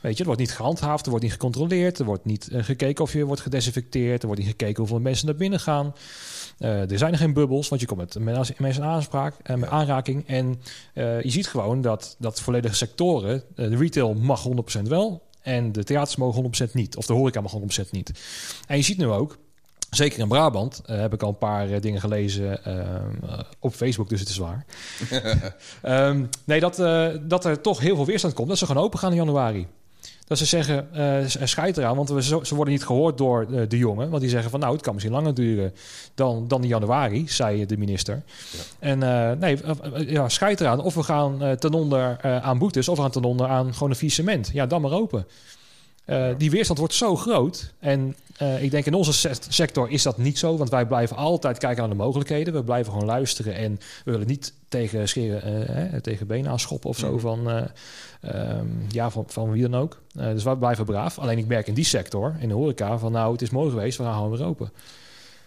Weet 0.00 0.12
je, 0.12 0.18
er 0.18 0.24
wordt 0.26 0.40
niet 0.40 0.52
gehandhaafd, 0.54 1.04
er 1.04 1.10
wordt 1.10 1.24
niet 1.24 1.32
gecontroleerd... 1.34 1.98
er 1.98 2.04
wordt 2.04 2.24
niet 2.24 2.48
eh, 2.48 2.64
gekeken 2.64 3.04
of 3.04 3.12
je 3.12 3.24
wordt 3.24 3.40
gedesinfecteerd... 3.40 4.20
er 4.20 4.26
wordt 4.26 4.42
niet 4.42 4.50
gekeken 4.50 4.76
hoeveel 4.78 5.00
mensen 5.00 5.26
naar 5.26 5.36
binnen 5.36 5.60
gaan... 5.60 5.94
Eh, 6.58 6.90
er 6.90 6.98
zijn 6.98 7.12
er 7.12 7.18
geen 7.18 7.32
bubbels, 7.32 7.68
want 7.68 7.80
je 7.80 7.86
komt 7.86 8.18
met 8.18 8.58
mensen 8.58 8.84
aanspraak, 8.84 9.34
eh, 9.42 9.56
met 9.56 9.68
Ja. 9.68 9.74
aanraking. 9.74 10.26
En 10.26 10.60
eh, 10.94 11.22
je 11.22 11.30
ziet 11.30 11.46
gewoon 11.48 11.80
dat, 11.80 12.16
dat 12.18 12.40
volledige 12.40 12.74
sectoren... 12.74 13.42
eh, 13.56 13.68
de 13.70 13.76
retail 13.76 14.14
mag 14.14 14.44
100% 14.78 14.82
wel... 14.82 15.22
en 15.42 15.72
de 15.72 15.84
theaters 15.84 16.16
mogen 16.16 16.42
100% 16.68 16.72
niet. 16.72 16.96
Of 16.96 17.06
de 17.06 17.12
horeca 17.12 17.40
mag 17.40 17.52
100% 17.86 17.90
niet. 17.90 18.12
En 18.66 18.76
je 18.76 18.82
ziet 18.82 18.98
nu 18.98 19.06
ook... 19.06 19.38
Zeker 19.90 20.18
in 20.18 20.28
Brabant 20.28 20.82
eh, 20.86 20.98
heb 21.00 21.12
ik 21.12 21.22
al 21.22 21.28
een 21.28 21.38
paar 21.38 21.70
eh, 21.70 21.80
dingen 21.80 22.00
gelezen 22.00 22.64
eh, 22.64 23.38
op 23.58 23.74
Facebook, 23.74 24.08
dus 24.08 24.20
het 24.20 24.28
is 24.28 24.36
waar. 24.38 24.64
Ehm, 25.82 26.24
nee, 26.44 26.60
dat, 26.60 26.78
eh, 26.78 27.08
dat 27.22 27.44
er 27.44 27.60
toch 27.60 27.80
heel 27.80 27.96
veel 27.96 28.06
weerstand 28.06 28.34
komt. 28.34 28.48
Dat 28.48 28.58
ze 28.58 28.66
gewoon 28.66 28.82
open 28.82 28.98
gaan 28.98 29.10
in 29.10 29.16
januari. 29.16 29.66
Dat 30.28 30.38
ze 30.38 30.44
zeggen, 30.44 30.88
scheid 31.48 31.76
eraan, 31.76 31.96
want 31.96 32.08
we, 32.08 32.22
ze 32.22 32.54
worden 32.54 32.74
niet 32.74 32.84
gehoord 32.84 33.18
door 33.18 33.46
eh, 33.52 33.62
de 33.68 33.78
jongen. 33.78 34.10
Want 34.10 34.20
die 34.20 34.30
zeggen 34.30 34.50
van, 34.50 34.60
nou, 34.60 34.72
het 34.72 34.82
kan 34.82 34.94
misschien 34.94 35.14
langer 35.14 35.34
duren 35.34 35.74
dan, 36.14 36.48
dan 36.48 36.62
in 36.62 36.68
januari, 36.68 37.28
zei 37.28 37.66
de 37.66 37.76
minister. 37.76 38.22
Ja. 38.50 38.58
En 38.78 39.02
eh, 39.02 39.38
nee, 39.38 39.58
ja, 40.06 40.28
scheid 40.28 40.60
eraan. 40.60 40.80
Of 40.80 40.94
we 40.94 41.02
gaan 41.02 41.56
ten 41.58 41.72
onder 41.72 42.20
aan 42.22 42.58
boetes, 42.58 42.88
of 42.88 42.96
we 42.96 43.02
gaan 43.02 43.10
ten 43.10 43.24
onder 43.24 43.46
aan 43.46 43.72
gewoon 43.72 43.90
een 43.90 43.96
faillissement. 43.96 44.50
Ja, 44.52 44.66
dan 44.66 44.80
maar 44.80 44.92
open. 44.92 45.26
Eh, 46.08 46.28
Die 46.38 46.50
weerstand 46.50 46.78
wordt 46.78 46.94
zo 46.94 47.16
groot. 47.16 47.72
En 47.78 48.16
eh, 48.36 48.62
ik 48.62 48.70
denk 48.70 48.86
in 48.86 48.94
onze 48.94 49.12
se- 49.12 49.34
sector 49.48 49.90
is 49.90 50.02
dat 50.02 50.18
niet 50.18 50.38
zo. 50.38 50.56
Want 50.56 50.70
wij 50.70 50.86
blijven 50.86 51.16
altijd 51.16 51.58
kijken 51.58 51.78
naar 51.80 51.88
de 51.88 52.02
mogelijkheden. 52.02 52.54
We 52.54 52.64
blijven 52.64 52.92
gewoon 52.92 53.06
luisteren. 53.06 53.54
En 53.54 53.80
we 54.04 54.10
willen 54.10 54.26
niet 54.26 54.52
tegen 54.68 55.08
scheren, 55.08 55.42
eh, 55.42 55.74
hè, 55.90 56.00
tegen 56.00 56.26
benen 56.26 56.50
aanschoppen 56.50 56.90
of 56.90 56.98
zo. 56.98 57.10
Mhm. 57.12 57.20
Van, 57.20 57.50
eh, 57.50 57.64
ehm, 58.20 58.66
ja, 58.88 59.10
van, 59.10 59.24
van 59.26 59.50
wie 59.50 59.62
dan 59.68 59.80
ook. 59.80 60.00
Dus 60.12 60.42
wij 60.44 60.56
blijven 60.56 60.84
braaf. 60.84 61.18
Alleen 61.18 61.38
ik 61.38 61.46
merk 61.46 61.66
in 61.66 61.74
die 61.74 61.84
sector, 61.84 62.36
in 62.38 62.48
de 62.48 62.54
horeca, 62.54 62.98
van 62.98 63.12
nou, 63.12 63.32
het 63.32 63.42
is 63.42 63.50
mooi 63.50 63.70
geweest. 63.70 63.98
We 63.98 64.04
gaan 64.04 64.14
gewoon 64.14 64.30
weer 64.38 64.46
open. 64.46 64.72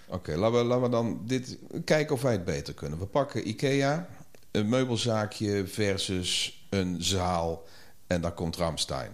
Oké, 0.07 0.35
laten, 0.35 0.57
we, 0.59 0.63
laten 0.65 0.83
we 0.83 0.89
dan 0.89 1.21
dit 1.25 1.57
kijken 1.85 2.15
of 2.15 2.21
wij 2.21 2.31
het 2.31 2.45
beter 2.45 2.73
kunnen. 2.73 2.99
We 2.99 3.05
pakken 3.05 3.47
IKEA, 3.49 4.07
een 4.51 4.69
meubelzaakje 4.69 5.67
versus 5.67 6.61
een 6.69 6.95
zaal 6.99 7.63
en 8.07 8.21
daar 8.21 8.31
komt 8.33 8.55
Ramstein. 8.55 9.11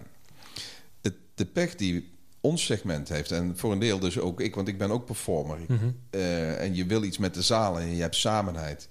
De 1.38 1.46
pech 1.46 1.74
die 1.74 2.10
ons 2.40 2.64
segment 2.64 3.08
heeft, 3.08 3.30
en 3.30 3.52
voor 3.56 3.72
een 3.72 3.78
deel 3.78 3.98
dus 3.98 4.18
ook 4.18 4.40
ik, 4.40 4.54
want 4.54 4.68
ik 4.68 4.78
ben 4.78 4.90
ook 4.90 5.04
performer. 5.04 5.58
Mhm. 5.68 5.90
eh, 6.10 6.60
en 6.60 6.74
je 6.74 6.86
wil 6.86 7.02
iets 7.02 7.18
met 7.18 7.34
de 7.34 7.42
zaal 7.42 7.80
en 7.80 7.94
je 7.94 8.02
hebt 8.02 8.16
samenheid. 8.16 8.88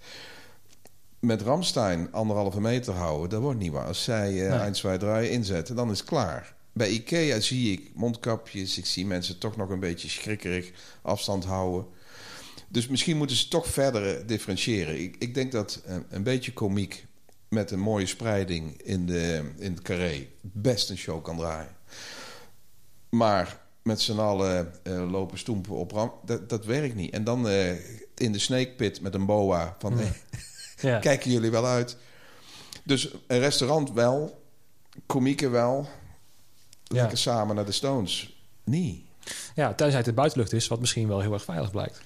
Met 1.20 1.42
Ramstein 1.42 2.12
anderhalve 2.12 2.62
meter 2.62 2.94
houden, 2.94 3.30
dat 3.30 3.42
wordt 3.42 3.60
niet 3.60 3.72
waar. 3.72 3.86
Als 3.86 4.04
zij 4.04 4.46
eh 4.46 4.50
Nee. 4.50 4.60
1, 4.60 4.72
2, 4.72 4.98
3 4.98 5.30
inzetten, 5.30 5.76
dan 5.76 5.92
is 5.92 6.00
het 6.00 6.08
klaar. 6.08 6.56
Bij 6.74 6.90
IKEA 6.90 7.40
zie 7.40 7.72
ik 7.72 7.92
mondkapjes, 7.94 8.78
ik 8.78 8.86
zie 8.86 9.06
mensen 9.06 9.38
toch 9.38 9.56
nog 9.56 9.70
een 9.70 9.80
beetje 9.80 10.10
schrikkerig 10.10 10.72
afstand 11.02 11.46
houden. 11.46 11.86
Dus 12.68 12.88
misschien 12.88 13.18
moeten 13.18 13.36
ze 13.36 13.48
toch 13.48 13.68
verder 13.68 14.18
eh, 14.18 14.28
differentiëren. 14.28 15.02
Ik, 15.02 15.16
ik 15.20 15.34
denk 15.34 15.52
dat 15.52 15.82
een 16.10 16.24
beetje 16.24 16.54
komiek 16.54 17.06
met 17.50 17.72
een 17.72 17.80
mooie 17.80 18.06
spreiding 18.06 18.82
in, 18.82 19.06
de, 19.06 19.52
in 19.58 19.72
het 19.72 19.82
carré 19.82 20.28
best 20.42 20.90
een 20.90 20.98
show 20.98 21.24
kan 21.24 21.38
draaien. 21.38 21.76
Maar 23.10 23.60
met 23.82 24.02
z'n 24.02 24.20
allen 24.20 24.74
eh, 24.84 25.12
lopen 25.12 25.38
stoempen 25.38 25.74
op 25.76 25.92
ram, 25.92 26.12
dat, 26.26 26.50
dat 26.50 26.66
werkt 26.66 26.96
niet. 26.96 27.14
En 27.14 27.24
dan 27.24 27.48
eh, 27.50 27.72
in 28.16 28.32
de 28.32 28.40
snake 28.40 28.74
pit 28.78 29.02
met 29.02 29.14
een 29.14 29.26
boa 29.26 29.76
van... 29.80 29.98
Ja. 29.98 30.04
eh, 30.04 30.10
Ja. 30.80 31.00
kijken 31.00 31.32
jullie 31.32 31.52
wel 31.52 31.66
uit? 31.66 31.98
Dus 32.84 33.14
een 33.28 33.40
restaurant 33.40 33.92
wel, 33.92 34.42
komieken 35.06 35.52
wel. 35.52 35.88
Ja. 36.84 36.96
Lekker 37.02 37.18
samen 37.18 37.56
naar 37.56 37.66
de 37.66 37.72
Stones. 37.72 38.42
Nee. 38.64 39.06
ja, 39.56 39.74
tenzij 39.74 39.98
het 39.98 40.08
in 40.08 40.14
buitenlucht 40.14 40.54
is, 40.54 40.68
wat 40.68 40.80
misschien 40.80 41.08
wel 41.08 41.20
heel 41.22 41.34
erg 41.34 41.44
veilig 41.44 41.72
blijkt. 41.72 42.02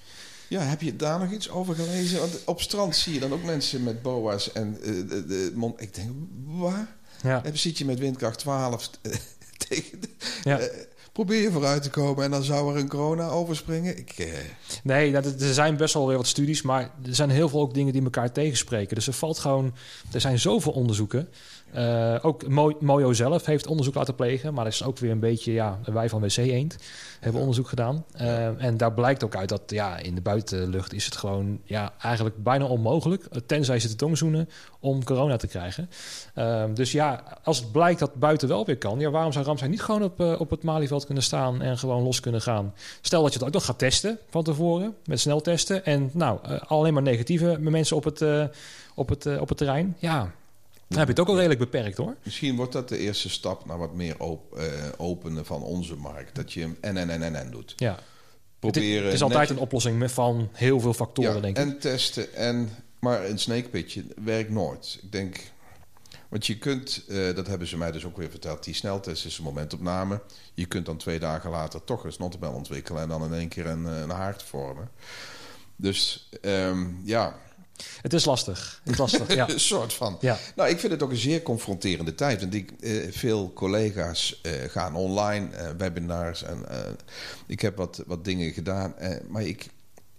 Ja, 0.48 0.60
heb 0.60 0.80
je 0.82 0.96
daar 0.96 1.18
nog 1.18 1.30
iets 1.32 1.50
over 1.50 1.74
gelezen? 1.74 2.18
Want 2.18 2.40
op 2.44 2.60
strand 2.60 2.96
zie 2.96 3.14
je 3.14 3.20
dan 3.20 3.32
ook 3.32 3.42
mensen 3.42 3.82
met 3.82 4.02
boa's 4.02 4.52
en 4.52 4.72
de, 4.82 5.26
de 5.26 5.52
mond. 5.54 5.80
Ik 5.80 5.94
denk, 5.94 6.10
waar? 6.46 6.96
Ja, 7.22 7.40
Dan 7.40 7.56
zit 7.56 7.78
je 7.78 7.84
met 7.84 7.98
windkracht 7.98 8.38
12 8.38 8.90
eh, 9.02 9.12
tegen. 9.68 10.00
de- 10.00 10.08
ja. 10.44 10.60
Probeer 11.12 11.42
je 11.42 11.50
vooruit 11.50 11.82
te 11.82 11.90
komen 11.90 12.24
en 12.24 12.30
dan 12.30 12.42
zou 12.42 12.74
er 12.74 12.80
een 12.80 12.88
corona 12.88 13.28
overspringen. 13.28 13.98
Ik, 13.98 14.10
eh, 14.10 14.26
Nee, 14.82 15.16
er 15.16 15.54
zijn 15.54 15.76
best 15.76 15.94
wel 15.94 16.06
weer 16.06 16.16
wat 16.16 16.26
studies, 16.26 16.62
maar 16.62 16.82
er 16.82 17.14
zijn 17.14 17.30
heel 17.30 17.48
veel 17.48 17.60
ook 17.60 17.74
dingen 17.74 17.92
die 17.92 18.02
elkaar 18.02 18.32
tegenspreken. 18.32 18.94
Dus 18.94 19.06
er 19.06 19.12
valt 19.12 19.38
gewoon, 19.38 19.74
er 20.12 20.20
zijn 20.20 20.38
zoveel 20.38 20.72
onderzoeken. 20.72 21.28
Eh, 21.72 22.14
ook 22.22 22.48
Mo- 22.48 22.76
Mojo 22.80 23.12
zelf 23.12 23.46
heeft 23.46 23.66
onderzoek 23.66 23.94
laten 23.94 24.14
plegen, 24.14 24.54
maar 24.54 24.64
dat 24.64 24.72
is 24.72 24.84
ook 24.84 24.98
weer 24.98 25.10
een 25.10 25.20
beetje, 25.20 25.52
ja, 25.52 25.78
wij 25.84 26.08
van 26.08 26.20
WC 26.20 26.36
Eend 26.36 26.76
hebben 27.20 27.40
onderzoek 27.40 27.68
gedaan. 27.68 28.04
Eh, 28.12 28.64
en 28.64 28.76
daar 28.76 28.92
blijkt 28.92 29.24
ook 29.24 29.36
uit 29.36 29.48
dat, 29.48 29.62
ja, 29.66 29.98
in 29.98 30.14
de 30.14 30.20
buitenlucht 30.20 30.92
is 30.92 31.04
het 31.04 31.16
gewoon, 31.16 31.60
ja, 31.64 31.92
eigenlijk 31.98 32.42
bijna 32.42 32.64
onmogelijk, 32.64 33.28
tenzij 33.46 33.78
ze 33.80 33.88
de 33.88 33.94
tong 33.96 34.18
zoenen, 34.18 34.48
om 34.80 35.04
corona 35.04 35.36
te 35.36 35.46
krijgen. 35.46 35.90
Eh, 36.34 36.64
dus 36.74 36.92
ja, 36.92 37.22
als 37.42 37.58
het 37.58 37.72
blijkt 37.72 37.98
dat 38.00 38.14
buiten 38.14 38.48
wel 38.48 38.66
weer 38.66 38.78
kan, 38.78 38.98
ja, 38.98 39.10
waarom 39.10 39.32
zou 39.32 39.44
Ramsay 39.44 39.68
niet 39.68 39.82
gewoon 39.82 40.02
op, 40.02 40.20
eh, 40.20 40.40
op 40.40 40.50
het 40.50 40.62
Malieveld 40.62 41.04
kunnen 41.04 41.24
staan 41.24 41.62
en 41.62 41.78
gewoon 41.78 42.02
los 42.02 42.20
kunnen 42.20 42.40
gaan? 42.42 42.74
Stel 43.00 43.22
dat 43.22 43.32
je 43.32 43.38
het 43.38 43.48
ook 43.48 43.54
nog 43.54 43.64
gaat 43.64 43.78
testen 43.78 44.18
van 44.30 44.42
tevoren, 44.44 44.94
met 45.04 45.20
sneltesten. 45.20 45.84
En 45.84 46.10
nou, 46.12 46.38
alleen 46.66 46.94
maar 46.94 47.02
negatieve 47.02 47.56
mensen 47.60 47.96
op 47.96 48.04
het, 48.04 48.24
op 48.94 49.08
het, 49.08 49.38
op 49.38 49.48
het 49.48 49.58
terrein. 49.58 49.96
Ja, 49.98 50.32
dan 50.92 51.06
heb 51.06 51.16
je 51.16 51.20
het 51.20 51.20
ook 51.20 51.28
al 51.28 51.36
redelijk 51.36 51.60
beperkt 51.60 51.96
hoor. 51.96 52.16
misschien 52.22 52.56
wordt 52.56 52.72
dat 52.72 52.88
de 52.88 52.98
eerste 52.98 53.30
stap 53.30 53.66
naar 53.66 53.78
wat 53.78 53.94
meer 53.94 54.20
op, 54.20 54.56
eh, 54.56 54.64
openen 54.96 55.46
van 55.46 55.62
onze 55.62 55.96
markt. 55.96 56.34
Dat 56.34 56.52
je 56.52 56.60
hem 56.60 56.76
en 56.80 56.96
en 56.96 57.10
en 57.10 57.22
en 57.22 57.34
en 57.34 57.50
doet. 57.50 57.72
Ja. 57.76 57.90
Het, 57.90 58.00
Proberen 58.58 59.04
het 59.04 59.14
is 59.14 59.22
altijd 59.22 59.50
een 59.50 59.58
oplossing 59.58 59.98
met 59.98 60.12
van 60.12 60.48
heel 60.52 60.80
veel 60.80 60.94
factoren, 60.94 61.34
ja, 61.34 61.40
denk 61.40 61.58
ik. 61.58 61.64
en 61.64 61.78
testen. 61.78 62.34
En, 62.34 62.70
maar 62.98 63.24
een 63.24 63.38
snakepitje 63.38 64.04
werkt 64.24 64.50
nooit. 64.50 64.98
Ik 65.02 65.12
denk, 65.12 65.40
want 66.28 66.46
je 66.46 66.58
kunt, 66.58 67.04
eh, 67.08 67.34
dat 67.34 67.46
hebben 67.46 67.68
ze 67.68 67.76
mij 67.76 67.92
dus 67.92 68.04
ook 68.04 68.16
weer 68.16 68.30
verteld, 68.30 68.64
die 68.64 68.74
sneltest 68.74 69.24
is 69.24 69.38
een 69.38 69.44
momentopname. 69.44 70.20
Je 70.54 70.66
kunt 70.66 70.86
dan 70.86 70.96
twee 70.96 71.18
dagen 71.18 71.50
later 71.50 71.84
toch 71.84 72.04
een 72.04 72.12
snottebel 72.12 72.52
ontwikkelen 72.52 73.02
en 73.02 73.08
dan 73.08 73.24
in 73.24 73.34
één 73.34 73.48
keer 73.48 73.66
een, 73.66 73.86
eh, 73.86 74.00
een 74.00 74.10
haard 74.10 74.42
vormen. 74.42 74.90
Dus 75.76 76.28
ehm, 76.40 76.86
ja, 77.04 77.38
Het 78.02 78.12
is 78.12 78.24
lastig. 78.24 78.80
Het 78.84 78.92
is 78.92 78.98
lastig, 78.98 79.34
ja. 79.34 79.48
een 79.50 79.60
soort 79.60 79.92
van. 79.92 80.16
ja. 80.20 80.38
Nou, 80.56 80.70
ik 80.70 80.78
vind 80.78 80.92
het 80.92 81.02
ook 81.02 81.10
een 81.10 81.16
zeer 81.16 81.42
confronterende 81.42 82.14
tijd. 82.14 82.40
Want 82.40 82.54
ik, 82.54 82.70
eh, 82.80 82.92
veel 83.10 83.52
collega's 83.52 84.40
eh, 84.42 84.52
gaan 84.52 84.94
online, 84.94 85.48
eh, 85.56 85.70
webinars. 85.78 86.42
En, 86.42 86.66
ik 87.46 87.60
heb 87.60 87.76
wat, 87.76 88.02
wat 88.06 88.24
dingen 88.24 88.52
gedaan. 88.52 88.94
maar 89.28 89.42
ik, 89.42 89.68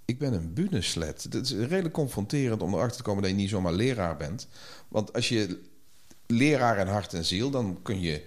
ik 0.06 0.20
ben 0.20 0.34
een 0.34 0.54
buneslet. 0.54 1.24
Het 1.24 1.34
is 1.34 1.52
redelijk 1.52 1.94
confronterend 1.94 2.62
om 2.62 2.74
erachter 2.74 2.98
te 2.98 3.04
komen 3.04 3.22
dat 3.22 3.32
je 3.32 3.38
niet 3.38 3.50
zomaar 3.50 3.74
leraar 3.74 4.18
bent. 4.18 4.48
Want 4.88 5.14
als 5.14 5.30
je 5.30 5.60
leraar 6.28 6.78
in 6.78 6.88
hart 6.88 7.14
en 7.14 7.26
ziel, 7.26 7.50
dan 7.50 7.80
kun 7.82 8.02
je 8.02 8.22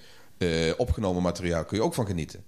opgenomen 0.77 1.23
materiaal 1.23 1.65
kun 1.65 1.77
je 1.77 1.83
ook 1.83 1.95
van 1.95 2.07
genieten. 2.07 2.45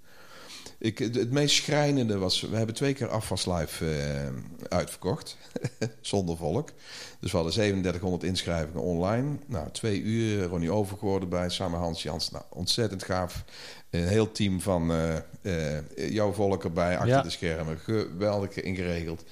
Ik, 0.81 0.99
het, 0.99 1.31
meest 1.31 1.55
schrijnende 1.57 2.19
was, 2.19 2.41
we 2.41 2.57
hebben 2.57 2.75
twee 2.75 2.93
keer 2.93 3.09
Afwas 3.09 3.47
Live 3.47 3.91
eh, 3.91 4.29
uitverkocht, 4.69 5.37
zonder 6.01 6.37
volk. 6.37 6.71
Dus 7.21 7.31
we 7.31 7.37
hadden 7.37 7.55
3700 7.55 8.23
inschrijvingen 8.25 8.83
online. 8.83 9.37
Nou, 9.47 9.71
twee 9.71 10.01
uur, 10.01 10.43
Ronnie 10.45 10.71
Overgoor 10.71 11.21
erbij, 11.21 11.49
samen 11.49 11.79
Hans 11.79 12.03
Jans. 12.03 12.31
Nou, 12.31 12.45
ontzettend 12.49 13.03
gaaf. 13.03 13.45
Een 13.91 14.07
heel 14.09 14.33
team 14.33 14.61
van 14.61 14.93
eh, 15.43 16.11
jouw 16.11 16.33
volk 16.33 16.65
erbij, 16.65 16.95
achter 16.97 17.09
Ja. 17.09 17.23
de 17.23 17.31
schermen. 17.31 17.79
Geweldig 17.79 18.63
ingeregeld. 18.63 19.25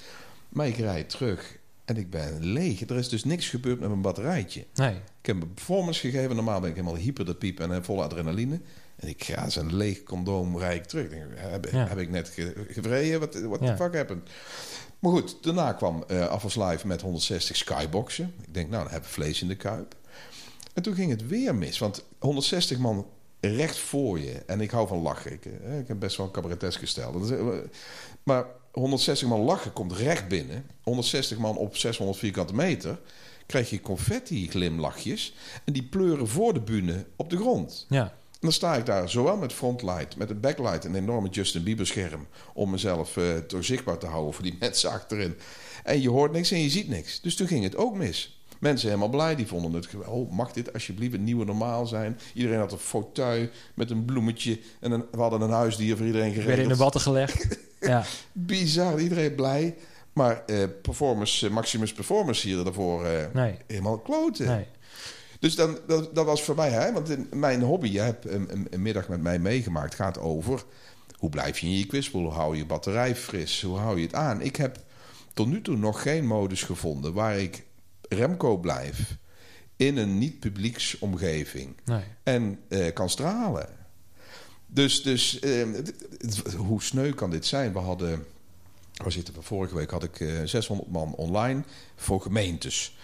Maar 0.49 0.67
ik 0.67 0.77
rijd 0.77 1.09
terug 1.09 1.57
en 1.85 1.97
ik 1.97 2.09
ben 2.09 2.43
leeg. 2.43 2.89
Er 2.89 2.97
is 2.97 3.09
dus 3.09 3.23
niks 3.23 3.49
gebeurd 3.49 3.79
met 3.79 3.89
mijn 3.89 4.01
batterijtje. 4.01 4.65
Nee. 4.75 4.95
Ik 4.95 5.25
heb 5.25 5.41
een 5.41 5.53
performance 5.53 5.99
gegeven. 5.99 6.35
Normaal 6.35 6.59
ben 6.59 6.69
ik 6.69 6.75
helemaal 6.75 6.97
hyper 6.97 7.25
de 7.25 7.35
piep 7.35 7.59
en 7.59 7.69
heb 7.69 7.85
volle 7.85 8.03
adrenaline. 8.03 8.59
En 8.97 9.07
ik 9.07 9.23
ga 9.23 9.49
zo'n 9.49 9.75
leeg 9.75 10.03
condoom 10.03 10.57
rijd 10.57 10.75
ik 10.77 10.85
terug. 10.85 11.03
Ik 11.03 11.09
denk, 11.09 11.23
heb, 11.35 11.65
Ja. 11.71 11.87
heb 11.87 11.97
ik 11.97 12.09
net 12.09 12.29
ge- 12.29 12.65
gevreden? 12.69 13.19
Wat 13.19 13.33
Ja. 13.33 13.75
the 13.75 13.83
fuck 13.83 13.95
happened? 13.95 14.29
Maar 14.99 15.11
goed, 15.11 15.43
daarna 15.43 15.73
kwam 15.73 16.03
Afwas 16.03 16.55
Live 16.55 16.87
met 16.87 17.01
160 17.01 17.55
skyboxen. 17.55 18.33
Ik 18.47 18.53
denk, 18.53 18.69
nou, 18.69 18.83
dan 18.83 18.91
hebben 18.91 19.09
we 19.09 19.15
vlees 19.15 19.41
in 19.41 19.47
de 19.47 19.55
kuip. 19.55 19.95
En 20.73 20.83
toen 20.83 20.95
ging 20.95 21.09
het 21.11 21.27
weer 21.27 21.55
mis. 21.55 21.77
Want 21.79 22.03
160 22.19 22.77
man 22.77 23.07
recht 23.39 23.77
voor 23.77 24.19
je. 24.19 24.31
En 24.31 24.61
ik 24.61 24.71
hou 24.71 24.87
van 24.87 24.99
lachen. 25.01 25.31
Ik, 25.33 25.45
eh, 25.45 25.79
ik 25.79 25.87
heb 25.87 25.99
best 25.99 26.17
wel 26.17 26.25
een. 26.33 27.11
Dat 27.13 27.23
is, 27.23 27.29
eh, 27.31 27.47
Maar 28.23 28.45
160 28.71 29.27
man 29.27 29.39
lachen 29.39 29.73
komt 29.73 29.91
recht 29.93 30.27
binnen. 30.27 30.65
160 30.83 31.37
man 31.37 31.57
op 31.57 31.77
600 31.77 32.19
vierkante 32.19 32.55
meter. 32.55 32.99
Krijg 33.45 33.69
je 33.69 33.81
confetti 33.81 34.49
glimlachjes. 34.49 35.35
En 35.65 35.73
die 35.73 35.83
pleuren 35.83 36.27
voor 36.27 36.53
de 36.53 36.61
bühne 36.61 37.05
op 37.15 37.29
de 37.29 37.37
grond. 37.37 37.85
Ja. 37.89 38.13
Dan 38.39 38.51
sta 38.51 38.75
ik 38.75 38.85
daar 38.85 39.09
zowel 39.09 39.37
met 39.37 39.53
frontlight, 39.53 40.17
met 40.17 40.29
een 40.29 40.39
backlight, 40.39 40.85
een 40.85 40.95
enorme 40.95 41.29
Justin 41.29 41.63
Bieber 41.63 41.87
scherm. 41.87 42.27
Om 42.53 42.69
mezelf 42.69 43.15
uh, 43.15 43.37
toch 43.37 43.65
zichtbaar 43.65 43.97
te 43.97 44.05
houden 44.05 44.33
voor 44.33 44.43
die 44.43 44.57
mensen 44.59 44.89
achterin. 44.89 45.35
En 45.83 46.01
je 46.01 46.09
hoort 46.09 46.31
niks 46.31 46.51
en 46.51 46.61
je 46.61 46.69
ziet 46.69 46.87
niks. 46.87 47.21
Dus 47.21 47.35
toen 47.35 47.47
ging 47.47 47.63
het 47.63 47.75
ook 47.75 47.95
mis. 47.95 48.41
Mensen 48.59 48.87
helemaal 48.87 49.09
blij, 49.09 49.35
die 49.35 49.47
vonden 49.47 49.73
het... 49.73 49.87
Oh, 50.05 50.31
mag 50.31 50.51
dit 50.51 50.73
alsjeblieft 50.73 51.13
een 51.13 51.23
nieuwe 51.23 51.45
normaal 51.45 51.85
zijn? 51.85 52.19
Iedereen 52.33 52.59
had 52.59 52.71
een 52.71 52.77
fauteuil 52.77 53.47
met 53.73 53.89
een 53.89 54.05
bloemetje. 54.05 54.59
En 54.79 54.91
een, 54.91 55.05
we 55.11 55.19
hadden 55.19 55.41
een 55.41 55.49
huisdier 55.49 55.97
voor 55.97 56.05
iedereen 56.05 56.27
geregeld. 56.31 56.55
Werden 56.55 56.71
in 56.71 56.77
de 56.77 56.83
watten 56.83 57.01
gelegd. 57.01 57.59
ja. 57.79 58.05
Bizar, 58.31 58.99
iedereen 58.99 59.35
blij. 59.35 59.75
Maar 60.13 60.43
uh, 60.47 60.63
performance, 60.81 61.47
uh, 61.47 61.51
Maximus 61.53 61.93
Performance 61.93 62.47
hier 62.47 62.63
daarvoor 62.63 63.05
uh, 63.05 63.11
nee. 63.33 63.57
helemaal 63.67 63.97
kloten. 63.97 64.47
Nee. 64.47 64.65
Dus 65.39 65.55
dan, 65.55 65.77
dat, 65.87 66.15
dat, 66.15 66.25
was 66.25 66.43
voor 66.43 66.55
mij, 66.55 66.69
hè, 66.69 66.93
want 66.93 67.09
in 67.09 67.27
mijn 67.31 67.61
hobby, 67.61 67.87
je 67.87 67.99
hebt 67.99 68.29
een, 68.29 68.51
een, 68.51 68.67
een, 68.69 68.81
middag 68.81 69.07
met 69.07 69.21
mij 69.21 69.39
meegemaakt, 69.39 69.95
gaat 69.95 70.19
over 70.19 70.63
hoe 71.17 71.29
blijf 71.29 71.59
je 71.59 71.67
in 71.67 71.77
je 71.77 71.85
quizpool, 71.85 72.23
hoe 72.23 72.31
hou 72.31 72.57
je 72.57 72.65
batterij 72.65 73.15
fris, 73.15 73.61
hoe 73.61 73.77
hou 73.77 73.97
je 73.97 74.05
het 74.05 74.13
aan. 74.13 74.41
Ik 74.41 74.55
heb 74.55 74.77
tot 75.33 75.47
nu 75.47 75.61
toe 75.61 75.77
nog 75.77 76.01
geen 76.01 76.25
modus 76.25 76.63
gevonden 76.63 77.13
waar 77.13 77.37
ik 77.37 77.63
Remco 78.09 78.57
blijf 78.57 79.17
in 79.75 79.97
een 79.97 80.17
niet-publieksomgeving 80.17 81.75
nee. 81.85 82.03
en 82.23 82.59
uh, 82.69 82.93
kan 82.93 83.09
stralen. 83.09 83.69
Dus, 84.67 85.03
dus 85.03 85.41
uh, 85.41 85.67
hoe 86.55 86.81
sneu 86.81 87.13
kan 87.13 87.29
dit 87.29 87.45
zijn? 87.45 87.73
We 87.73 87.79
hadden, 87.79 88.25
waar 88.93 89.11
zitten 89.11 89.33
we? 89.33 89.41
Vorige 89.41 89.75
week 89.75 89.91
had 89.91 90.03
ik 90.03 90.19
uh, 90.19 90.41
eh, 90.41 90.47
600 90.47 90.91
man 90.91 91.13
online 91.13 91.63
voor 91.95 92.21
gemeentes. 92.21 92.97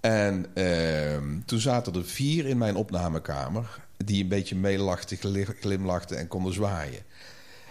En 0.00 0.46
ehm, 0.54 1.40
toen 1.44 1.60
zaten 1.60 1.94
er 1.94 2.04
vier 2.04 2.46
in 2.46 2.58
mijn 2.58 2.76
opnamekamer 2.76 3.86
die 3.96 4.22
een 4.22 4.28
beetje 4.28 4.56
meelachten, 4.56 5.18
glimlachten 5.60 6.18
en 6.18 6.28
konden 6.28 6.52
zwaaien. 6.52 7.02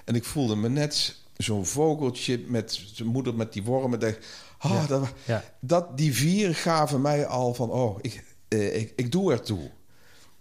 En 0.06 0.16
ik 0.16 0.24
voelde 0.24 0.56
me 0.56 0.70
net 0.70 1.16
zo'n 1.38 1.66
vogeltje 1.66 2.44
met 2.48 2.82
zijn 2.94 3.08
moeder 3.08 3.36
met 3.36 3.54
die 3.54 3.64
wormen. 3.64 4.16
Oh, 4.62 4.88
dat, 4.88 5.14
dat, 5.60 5.98
die 5.98 6.14
vier 6.14 6.56
gaven 6.56 7.02
mij 7.02 7.26
al 7.26 7.54
van, 7.54 7.70
oh, 7.70 7.98
ik, 8.02 8.24
eh, 8.48 8.76
ik, 8.76 8.94
ik 8.96 9.12
doe 9.12 9.32
ertoe. 9.32 9.72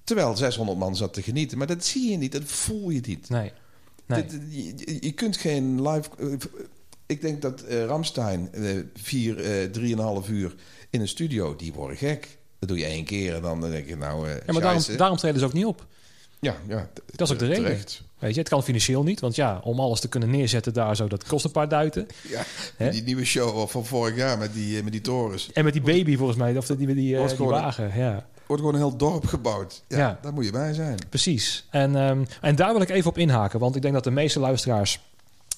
Terwijl 0.05 0.37
600 0.37 0.79
man 0.79 0.97
zat 0.97 1.15
te 1.15 1.23
genieten. 1.23 1.59
Maar 1.59 1.67
dat 1.67 1.85
zie 1.85 2.11
je 2.11 2.17
niet, 2.17 2.33
dat 2.33 2.45
voel 2.45 2.91
je 2.91 3.01
niet. 3.07 3.29
Nee. 3.29 3.53
nee. 4.07 4.25
je, 4.49 4.99
je, 5.01 5.13
kunt 5.13 5.37
geen 5.37 5.89
live... 5.89 6.09
Eh, 6.19 6.27
ik 7.07 7.21
denk 7.21 7.43
dat 7.43 7.65
uh, 7.69 7.85
Ramstein 7.85 8.49
uh, 8.53 8.83
vier, 8.95 9.63
uh, 9.65 9.71
drieënhalf 9.71 10.29
uur 10.29 10.55
in 10.97 11.03
een 11.03 11.09
studio, 11.09 11.57
die 11.57 11.73
worden 11.73 11.97
gek. 11.97 12.39
Dat 12.59 12.69
doe 12.69 12.79
je 12.79 12.85
één 12.85 13.05
keer 13.05 13.35
en 13.35 13.43
dan 13.43 13.61
denk 13.61 13.89
je 13.89 13.97
nou... 13.97 14.29
ja, 14.29 14.53
maar 14.53 14.63
daarom, 14.63 14.83
daarom 14.97 15.19
treden 15.19 15.41
ze 15.41 15.47
ook 15.47 15.53
niet 15.53 15.65
op. 15.65 15.87
Ja, 16.41 16.57
ja. 16.69 16.89
Dat 17.15 17.29
is 17.29 17.35
ook 17.35 17.39
de 17.39 17.47
reden. 17.47 17.65
Terecht. 17.65 18.03
Weet 18.19 18.35
je, 18.35 18.41
het 18.41 18.49
kan 18.49 18.63
financieel 18.63 19.03
niet, 19.03 19.21
want 19.21 19.35
ja, 19.35 19.61
om 19.65 19.81
alles 19.81 20.01
te 20.01 20.09
kunnen 20.09 20.31
neerzetten 20.31 20.73
daar 20.73 20.97
zo, 20.97 21.09
dat 21.09 21.25
kost 21.25 21.45
een 21.45 21.51
paar 21.51 21.69
duiten. 21.69 22.07
Ja, 22.79 22.91
die 22.91 23.03
nieuwe 23.03 23.25
show 23.25 23.69
van 23.69 23.87
vorig 23.87 24.17
jaar 24.17 24.39
met 24.39 24.53
die, 24.53 24.83
met 24.83 24.93
die 24.93 25.01
torens. 25.01 25.53
En 25.53 25.65
met 25.65 25.73
die 25.73 25.83
baby 25.83 26.17
volgens 26.17 26.39
mij, 26.39 26.57
of 26.57 26.67
die, 26.67 26.77
die, 26.77 26.87
die, 26.87 26.95
die 26.95 27.47
wagen, 27.47 27.93
ja. 27.97 28.27
Wordt 28.47 28.63
gewoon 28.63 28.81
een 28.81 28.89
heel 28.89 28.97
dorp 28.97 29.27
gebouwd. 29.27 29.83
Ja, 29.89 29.99
ja. 29.99 30.19
daar 30.23 30.33
moet 30.33 30.45
je 30.45 30.51
bij 30.51 30.75
zijn. 30.75 30.99
Precies. 31.09 31.67
En, 31.71 31.95
um, 31.95 32.27
en 32.41 32.57
daar 32.57 32.73
wil 32.73 32.81
ik 32.81 32.89
even 32.89 33.11
op 33.11 33.19
inhaken, 33.19 33.61
want 33.61 33.77
ik 33.77 33.83
denk 33.83 33.95
dat 33.95 34.05
de 34.05 34.11
meeste 34.11 34.41
luisteraars 34.41 35.01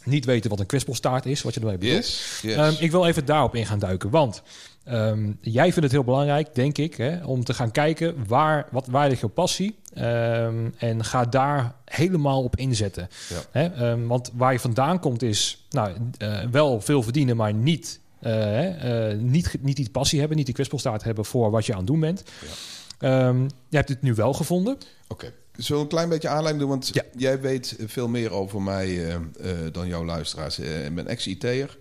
niet 0.05 0.24
weten 0.24 0.51
wat 0.51 0.61
een 0.61 0.66
kwispelstaart 0.66 1.27
is, 1.27 1.42
wat 1.42 1.55
je 1.55 1.61
ermee 1.61 1.79
bedoelt. 1.79 1.96
Yes, 1.96 2.40
yes. 2.42 2.57
Um, 2.57 2.77
ik 2.79 2.90
wil 2.90 3.07
even 3.07 3.24
daarop 3.24 3.55
in 3.55 3.66
gaan 3.66 3.79
duiken, 3.79 4.11
want 4.11 4.42
um, 4.92 5.38
jij 5.40 5.64
vindt 5.64 5.83
het 5.83 5.92
heel 5.92 6.05
belangrijk, 6.05 6.55
denk 6.55 6.79
ik, 6.79 6.96
hè, 6.96 7.24
om 7.24 7.44
te 7.44 7.55
gaan 7.55 7.70
kijken 7.70 8.27
waar, 8.27 8.66
wat, 8.70 8.87
waar 8.87 9.09
ligt 9.09 9.20
je 9.20 9.29
passie 9.29 9.79
um, 9.98 10.74
en 10.79 11.05
ga 11.05 11.24
daar 11.24 11.74
helemaal 11.85 12.42
op 12.42 12.57
inzetten. 12.57 13.09
Ja. 13.29 13.40
Hè, 13.51 14.07
want 14.07 14.31
waar 14.35 14.53
je 14.53 14.61
vandaan 14.61 15.01
komt 15.01 15.22
is 15.22 15.66
nou, 15.70 15.96
uh, 16.18 16.40
wel 16.51 16.81
veel 16.81 17.03
verdienen, 17.03 17.37
maar 17.37 17.55
niet, 17.55 18.01
uh, 18.22 19.11
uh, 19.11 19.18
niet, 19.18 19.55
niet 19.61 19.77
die 19.77 19.90
passie 19.90 20.18
hebben, 20.18 20.37
niet 20.37 20.46
die 20.46 20.55
kwispelstaart 20.55 21.03
hebben 21.05 21.24
voor 21.24 21.51
wat 21.51 21.66
je 21.66 21.72
aan 21.72 21.79
het 21.79 21.87
doen 21.87 22.01
bent. 22.01 22.22
Ja. 23.01 23.35
je 23.68 23.77
hebt 23.77 23.88
het 23.88 24.03
nu 24.03 24.14
wel 24.14 24.33
gevonden. 24.33 24.74
Oké. 24.74 24.85
Okay. 25.09 25.33
Zullen 25.57 25.83
een 25.83 25.88
klein 25.88 26.09
beetje 26.09 26.29
aanleiding 26.29 26.59
doen? 26.59 26.68
Want 26.68 26.92
jij 27.16 27.40
weet 27.40 27.77
veel 27.87 28.09
meer 28.09 28.33
over 28.33 28.62
mij 28.62 29.18
dan 29.72 29.87
jouw 29.88 30.05
luisteraars. 30.05 30.59
Ik 30.59 30.94
ben 30.94 31.07
ex-IT'er. 31.07 31.79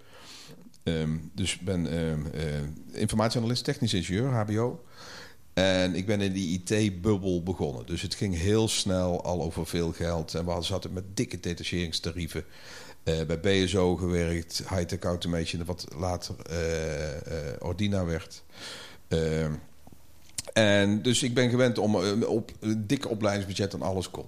Um, 0.87 1.31
dus 1.33 1.53
ik 1.53 1.61
ben 1.61 1.99
um, 1.99 2.25
informatieanalist, 2.91 3.63
technisch 3.63 3.93
ingenieur, 3.93 4.29
HBO. 4.29 4.83
En 5.53 5.95
ik 5.95 6.05
ben 6.05 6.21
in 6.21 6.33
die 6.33 6.63
IT-bubbel 6.63 7.43
begonnen. 7.43 7.85
Dus 7.85 8.01
het 8.01 8.15
ging 8.15 8.37
heel 8.37 8.67
snel 8.67 9.23
al 9.23 9.41
over 9.41 9.67
veel 9.67 9.91
geld. 9.91 10.35
En 10.35 10.45
we 10.45 10.61
zaten 10.61 10.93
met 10.93 11.03
dikke 11.13 11.39
detacheringstarieven. 11.39 12.45
bij 13.03 13.39
BSO 13.39 13.95
gewerkt, 13.95 14.63
high-tech 14.69 14.99
automation, 14.99 15.65
wat 15.65 15.87
later 15.97 16.35
Ordina 17.59 18.05
werd. 18.05 18.43
Ehm, 19.07 19.53
en 20.53 21.01
dus 21.01 21.23
ik 21.23 21.33
ben 21.33 21.49
gewend 21.49 21.77
om 21.77 21.95
uh, 21.95 22.29
op 22.29 22.51
een 22.59 22.87
dikke 22.87 23.07
opleidingsbudget 23.07 23.73
en 23.73 23.81
alles 23.81 24.09
kon. 24.09 24.25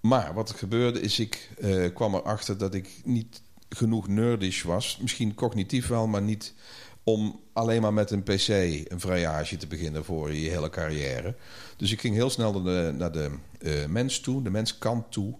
Maar 0.00 0.34
wat 0.34 0.48
er 0.48 0.54
gebeurde 0.54 1.00
is, 1.00 1.18
ik 1.18 1.50
uh, 1.58 1.94
kwam 1.94 2.14
erachter 2.14 2.58
dat 2.58 2.74
ik 2.74 3.00
niet 3.04 3.42
genoeg 3.68 4.08
nerdish 4.08 4.62
was. 4.62 4.98
Misschien 5.00 5.34
cognitief 5.34 5.86
wel, 5.86 6.06
maar 6.06 6.22
niet 6.22 6.54
om 7.02 7.40
alleen 7.52 7.82
maar 7.82 7.92
met 7.92 8.10
een 8.10 8.22
pc 8.22 8.48
een 8.48 9.00
vrijage 9.00 9.56
te 9.56 9.66
beginnen 9.66 10.04
voor 10.04 10.34
je 10.34 10.50
hele 10.50 10.70
carrière. 10.70 11.36
Dus 11.76 11.92
ik 11.92 12.00
ging 12.00 12.14
heel 12.14 12.30
snel 12.30 12.52
naar 12.52 12.62
de, 12.62 12.92
naar 12.92 13.12
de 13.12 13.30
uh, 13.60 13.86
mens 13.86 14.20
toe, 14.20 14.42
de 14.42 14.50
menskant 14.50 15.12
toe. 15.12 15.34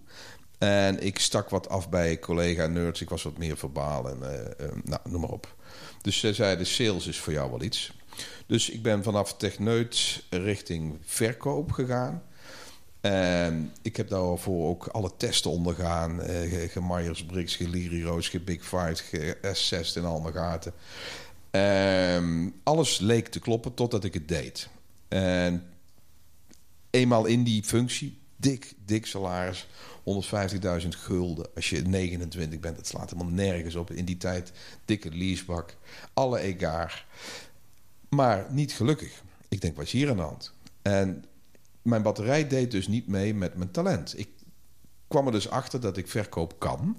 En 0.57 0.99
ik 1.05 1.19
stak 1.19 1.49
wat 1.49 1.69
af 1.69 1.89
bij 1.89 2.19
collega-nerds. 2.19 3.01
Ik 3.01 3.09
was 3.09 3.23
wat 3.23 3.37
meer 3.37 3.57
verbaal 3.57 4.09
en 4.09 4.19
nou, 4.83 5.01
noem 5.03 5.21
maar 5.21 5.29
op. 5.29 5.55
Dus 6.01 6.19
zij 6.19 6.33
zeiden, 6.33 6.65
sales 6.65 7.07
is 7.07 7.19
voor 7.19 7.33
jou 7.33 7.49
wel 7.49 7.61
iets. 7.61 7.91
Dus 8.47 8.69
ik 8.69 8.81
ben 8.81 9.03
vanaf 9.03 9.37
techneut 9.37 10.23
richting 10.29 10.97
verkoop 11.01 11.71
gegaan. 11.71 12.23
En 13.01 13.73
ik 13.81 13.95
heb 13.95 14.09
daarvoor 14.09 14.69
ook 14.69 14.87
alle 14.87 15.11
testen 15.17 15.51
ondergaan. 15.51 16.21
Eh, 16.21 16.75
Myers-Briggs, 16.75 17.55
Geliriro's, 17.55 18.43
Big 18.43 18.65
Fight, 18.65 19.03
S6 19.41 19.93
in 19.95 20.05
alle 20.05 20.31
gaten. 20.31 20.73
Um, 21.51 22.53
alles 22.63 22.99
leek 22.99 23.27
te 23.27 23.39
kloppen 23.39 23.73
totdat 23.73 24.03
ik 24.03 24.13
het 24.13 24.27
deed. 24.27 24.69
En 25.07 25.63
eenmaal 26.89 27.25
in 27.25 27.43
die 27.43 27.63
functie, 27.63 28.17
dik, 28.35 28.73
dik 28.85 29.05
salaris, 29.05 29.67
150.000 30.03 30.87
gulden. 30.87 31.55
Als 31.55 31.69
je 31.69 31.81
29 31.81 32.59
bent, 32.59 32.75
dat 32.75 32.87
slaat 32.87 33.11
helemaal 33.11 33.33
nergens 33.33 33.75
op. 33.75 33.91
In 33.91 34.05
die 34.05 34.17
tijd, 34.17 34.51
dikke 34.85 35.09
leasebak, 35.11 35.75
alle 36.13 36.39
egaar. 36.39 37.05
Maar 38.09 38.45
niet 38.49 38.73
gelukkig. 38.73 39.23
Ik 39.47 39.61
denk, 39.61 39.75
wat 39.75 39.85
is 39.85 39.91
hier 39.91 40.09
aan 40.09 40.15
de 40.15 40.21
hand? 40.21 40.53
En 40.81 41.25
mijn 41.81 42.01
batterij 42.01 42.47
deed 42.47 42.71
dus 42.71 42.87
niet 42.87 43.07
mee 43.07 43.33
met 43.33 43.55
mijn 43.55 43.71
talent. 43.71 44.19
Ik 44.19 44.29
kwam 45.07 45.25
er 45.25 45.31
dus 45.31 45.49
achter 45.49 45.81
dat 45.81 45.97
ik 45.97 46.07
verkoop 46.07 46.59
kan. 46.59 46.97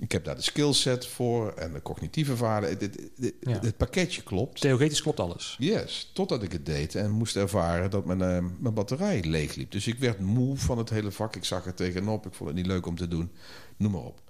Ik 0.00 0.12
heb 0.12 0.24
daar 0.24 0.34
de 0.34 0.42
skillset 0.42 1.06
voor 1.06 1.52
en 1.52 1.72
de 1.72 1.82
cognitieve 1.82 2.36
vaardigheden. 2.36 3.10
Het, 3.40 3.64
het, 3.64 3.76
pakketje 3.76 4.22
klopt. 4.22 4.60
Theoretisch 4.60 5.02
klopt 5.02 5.20
alles. 5.20 5.56
Yes, 5.58 6.10
totdat 6.14 6.42
ik 6.42 6.52
het 6.52 6.66
deed 6.66 6.94
en 6.94 7.10
moest 7.10 7.36
ervaren 7.36 7.90
dat 7.90 8.04
mijn, 8.04 8.20
uh, 8.20 8.50
mijn 8.60 8.74
batterij 8.74 9.22
leegliep. 9.24 9.70
Dus 9.70 9.86
ik 9.86 9.98
werd 9.98 10.20
moe 10.20 10.56
van 10.56 10.78
het 10.78 10.90
hele 10.90 11.10
vak. 11.10 11.36
Ik 11.36 11.44
zag 11.44 11.66
er 11.66 11.74
tegenop. 11.74 12.26
Ik 12.26 12.34
vond 12.34 12.48
het 12.48 12.58
niet 12.58 12.66
leuk 12.66 12.86
om 12.86 12.96
te 12.96 13.08
doen. 13.08 13.30
Noem 13.76 13.92
maar 13.92 14.00
op. 14.00 14.20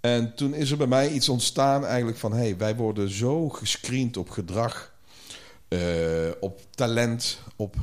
En 0.00 0.34
toen 0.34 0.54
is 0.54 0.70
er 0.70 0.76
bij 0.76 0.86
mij 0.86 1.10
iets 1.10 1.28
ontstaan 1.28 1.86
eigenlijk 1.86 2.18
van... 2.18 2.32
hey, 2.32 2.56
wij 2.56 2.76
worden 2.76 3.10
zo 3.10 3.48
gescreend 3.48 4.16
op 4.16 4.30
gedrag 4.30 4.97
uh, 5.68 6.30
op 6.40 6.60
talent, 6.70 7.38
op, 7.56 7.76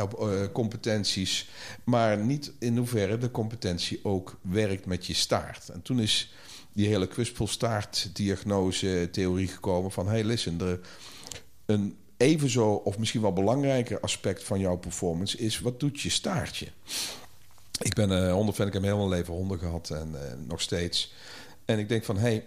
op 0.00 0.20
uh, 0.20 0.42
competenties, 0.52 1.48
maar 1.84 2.18
niet 2.18 2.52
in 2.58 2.76
hoeverre 2.76 3.18
de 3.18 3.30
competentie 3.30 4.00
ook 4.02 4.38
werkt 4.42 4.86
met 4.86 5.06
je 5.06 5.14
staart. 5.14 5.68
En 5.68 5.82
toen 5.82 6.00
is 6.00 6.34
die 6.72 6.86
hele 6.86 7.06
kwispelstaart-diagnose-theorie 7.06 9.48
gekomen 9.48 9.90
van: 9.90 10.08
hey, 10.08 10.24
listen, 10.24 10.60
er, 10.60 10.80
een 11.66 11.96
evenzo 12.16 12.72
of 12.72 12.98
misschien 12.98 13.20
wel 13.20 13.32
belangrijker 13.32 14.00
aspect 14.00 14.44
van 14.44 14.60
jouw 14.60 14.76
performance 14.76 15.38
is: 15.38 15.60
wat 15.60 15.80
doet 15.80 16.00
je 16.00 16.10
staartje? 16.10 16.66
Ik 17.82 17.94
ben 17.94 18.10
uh, 18.10 18.32
hondenfan, 18.32 18.66
ik 18.66 18.72
heb 18.72 18.82
heel 18.82 18.96
mijn 18.96 19.08
leven 19.08 19.34
honden 19.34 19.58
gehad 19.58 19.90
en 19.90 20.14
nog 20.46 20.60
steeds. 20.60 21.12
En 21.64 21.78
ik 21.78 21.88
denk 21.88 22.04
van: 22.04 22.16
hey, 22.16 22.44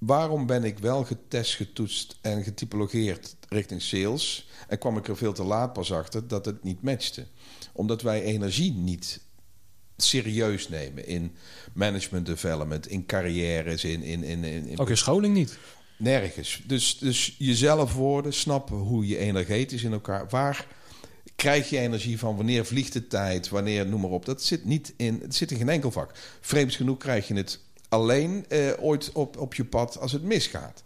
waarom 0.00 0.46
ben 0.46 0.64
ik 0.64 0.78
wel 0.78 1.04
getest, 1.04 1.54
getoetst 1.54 2.18
en 2.20 2.42
getypologeerd 2.42 3.36
richting 3.48 3.82
sales? 3.82 4.48
En 4.68 4.78
kwam 4.78 4.96
ik 4.96 5.08
er 5.08 5.16
veel 5.16 5.32
te 5.32 5.42
laat 5.42 5.72
pas 5.72 5.92
achter 5.92 6.28
dat 6.28 6.44
het 6.44 6.62
niet 6.62 6.82
matchte. 6.82 7.26
Omdat 7.72 8.02
wij 8.02 8.22
energie 8.22 8.72
niet 8.72 9.20
serieus 9.96 10.68
nemen 10.68 11.06
in 11.06 11.32
management 11.72 12.26
development, 12.26 12.88
in 12.88 13.06
carrières, 13.06 13.84
in... 13.84 14.02
in, 14.02 14.22
in, 14.22 14.44
in, 14.44 14.78
Ook 14.78 14.90
in 14.90 14.96
scholing 14.96 15.34
niet? 15.34 15.58
Nergens. 15.96 16.62
Dus, 16.66 16.98
dus 16.98 17.34
jezelf 17.38 17.94
worden, 17.94 18.32
snappen 18.32 18.76
hoe 18.76 19.06
je 19.06 19.18
energetisch 19.18 19.82
in 19.82 19.92
elkaar... 19.92 20.28
Waar 20.28 20.66
krijg 21.36 21.70
je 21.70 21.78
energie 21.78 22.18
van? 22.18 22.36
Wanneer 22.36 22.64
vliegt 22.64 22.92
de 22.92 23.06
tijd? 23.06 23.48
Wanneer, 23.48 23.86
noem 23.86 24.00
maar 24.00 24.10
op. 24.10 24.24
Dat 24.24 24.42
zit 24.42 24.64
niet 24.64 24.94
in, 24.96 25.18
het 25.22 25.34
zit 25.34 25.50
in 25.50 25.56
geen 25.56 25.68
enkel 25.68 25.90
vak. 25.90 26.12
Vreemd 26.40 26.74
genoeg 26.74 26.98
krijg 26.98 27.28
je 27.28 27.34
het 27.34 27.60
alleen 27.90 28.44
eh, 28.48 28.70
ooit 28.78 29.12
op, 29.12 29.38
op 29.38 29.54
je 29.54 29.64
pad 29.64 29.98
als 29.98 30.12
het 30.12 30.22
misgaat. 30.22 30.82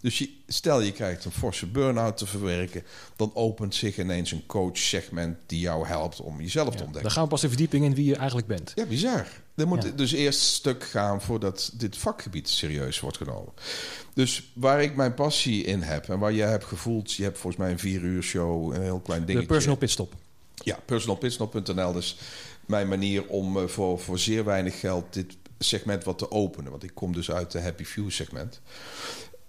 Dus 0.00 0.18
je, 0.18 0.30
stel 0.46 0.80
je 0.80 0.92
krijgt 0.92 1.24
een 1.24 1.30
forse 1.30 1.66
burn-out 1.66 2.16
te 2.16 2.26
verwerken, 2.26 2.82
dan 3.16 3.30
opent 3.34 3.74
zich 3.74 3.98
ineens 3.98 4.32
een 4.32 4.46
coach-segment 4.46 5.36
die 5.46 5.60
jou 5.60 5.86
helpt 5.86 6.20
om 6.20 6.40
jezelf 6.40 6.68
te 6.68 6.72
ontdekken. 6.72 7.02
Dan 7.02 7.10
gaan 7.10 7.22
we 7.22 7.28
pas 7.28 7.40
de 7.40 7.48
verdieping 7.48 7.84
in 7.84 7.94
wie 7.94 8.04
je 8.04 8.16
eigenlijk 8.16 8.46
bent. 8.46 8.72
Ja, 8.74 8.86
bizar. 8.86 9.26
Er 9.54 9.68
moet 9.68 9.98
dus 9.98 10.12
eerst 10.12 10.40
stuk 10.40 10.84
gaan 10.84 11.22
voordat 11.22 11.70
dit 11.74 11.96
vakgebied 11.96 12.48
serieus 12.48 13.00
wordt 13.00 13.16
genomen. 13.16 13.52
Dus 14.14 14.50
waar 14.52 14.82
ik 14.82 14.96
mijn 14.96 15.14
passie 15.14 15.64
in 15.64 15.82
heb 15.82 16.08
en 16.08 16.18
waar 16.18 16.32
jij 16.32 16.48
hebt 16.48 16.64
gevoeld, 16.64 17.12
je 17.12 17.22
hebt 17.22 17.38
volgens 17.38 17.62
mij 17.62 17.70
een 17.70 17.78
vier 17.78 18.00
uur 18.00 18.22
show, 18.22 18.74
een 18.74 18.82
heel 18.82 19.00
klein 19.00 19.24
dingetje. 19.24 19.46
De 19.46 19.52
personal 19.52 19.78
pitstop. 19.78 20.14
Ja, 20.54 20.78
personalpitstop.nl. 20.84 21.92
Dus 21.92 22.16
mijn 22.66 22.88
manier 22.88 23.26
om 23.26 23.58
eh, 23.58 23.66
voor, 23.66 23.98
voor 23.98 24.18
zeer 24.18 24.44
weinig 24.44 24.80
geld 24.80 25.12
dit 25.12 25.36
segment 25.58 26.04
wat 26.04 26.18
te 26.18 26.30
openen. 26.30 26.70
Want 26.70 26.82
ik 26.82 26.94
kom 26.94 27.12
dus 27.12 27.30
uit 27.30 27.50
de 27.50 27.60
Happy 27.60 27.84
Few 27.84 28.10
segment. 28.10 28.60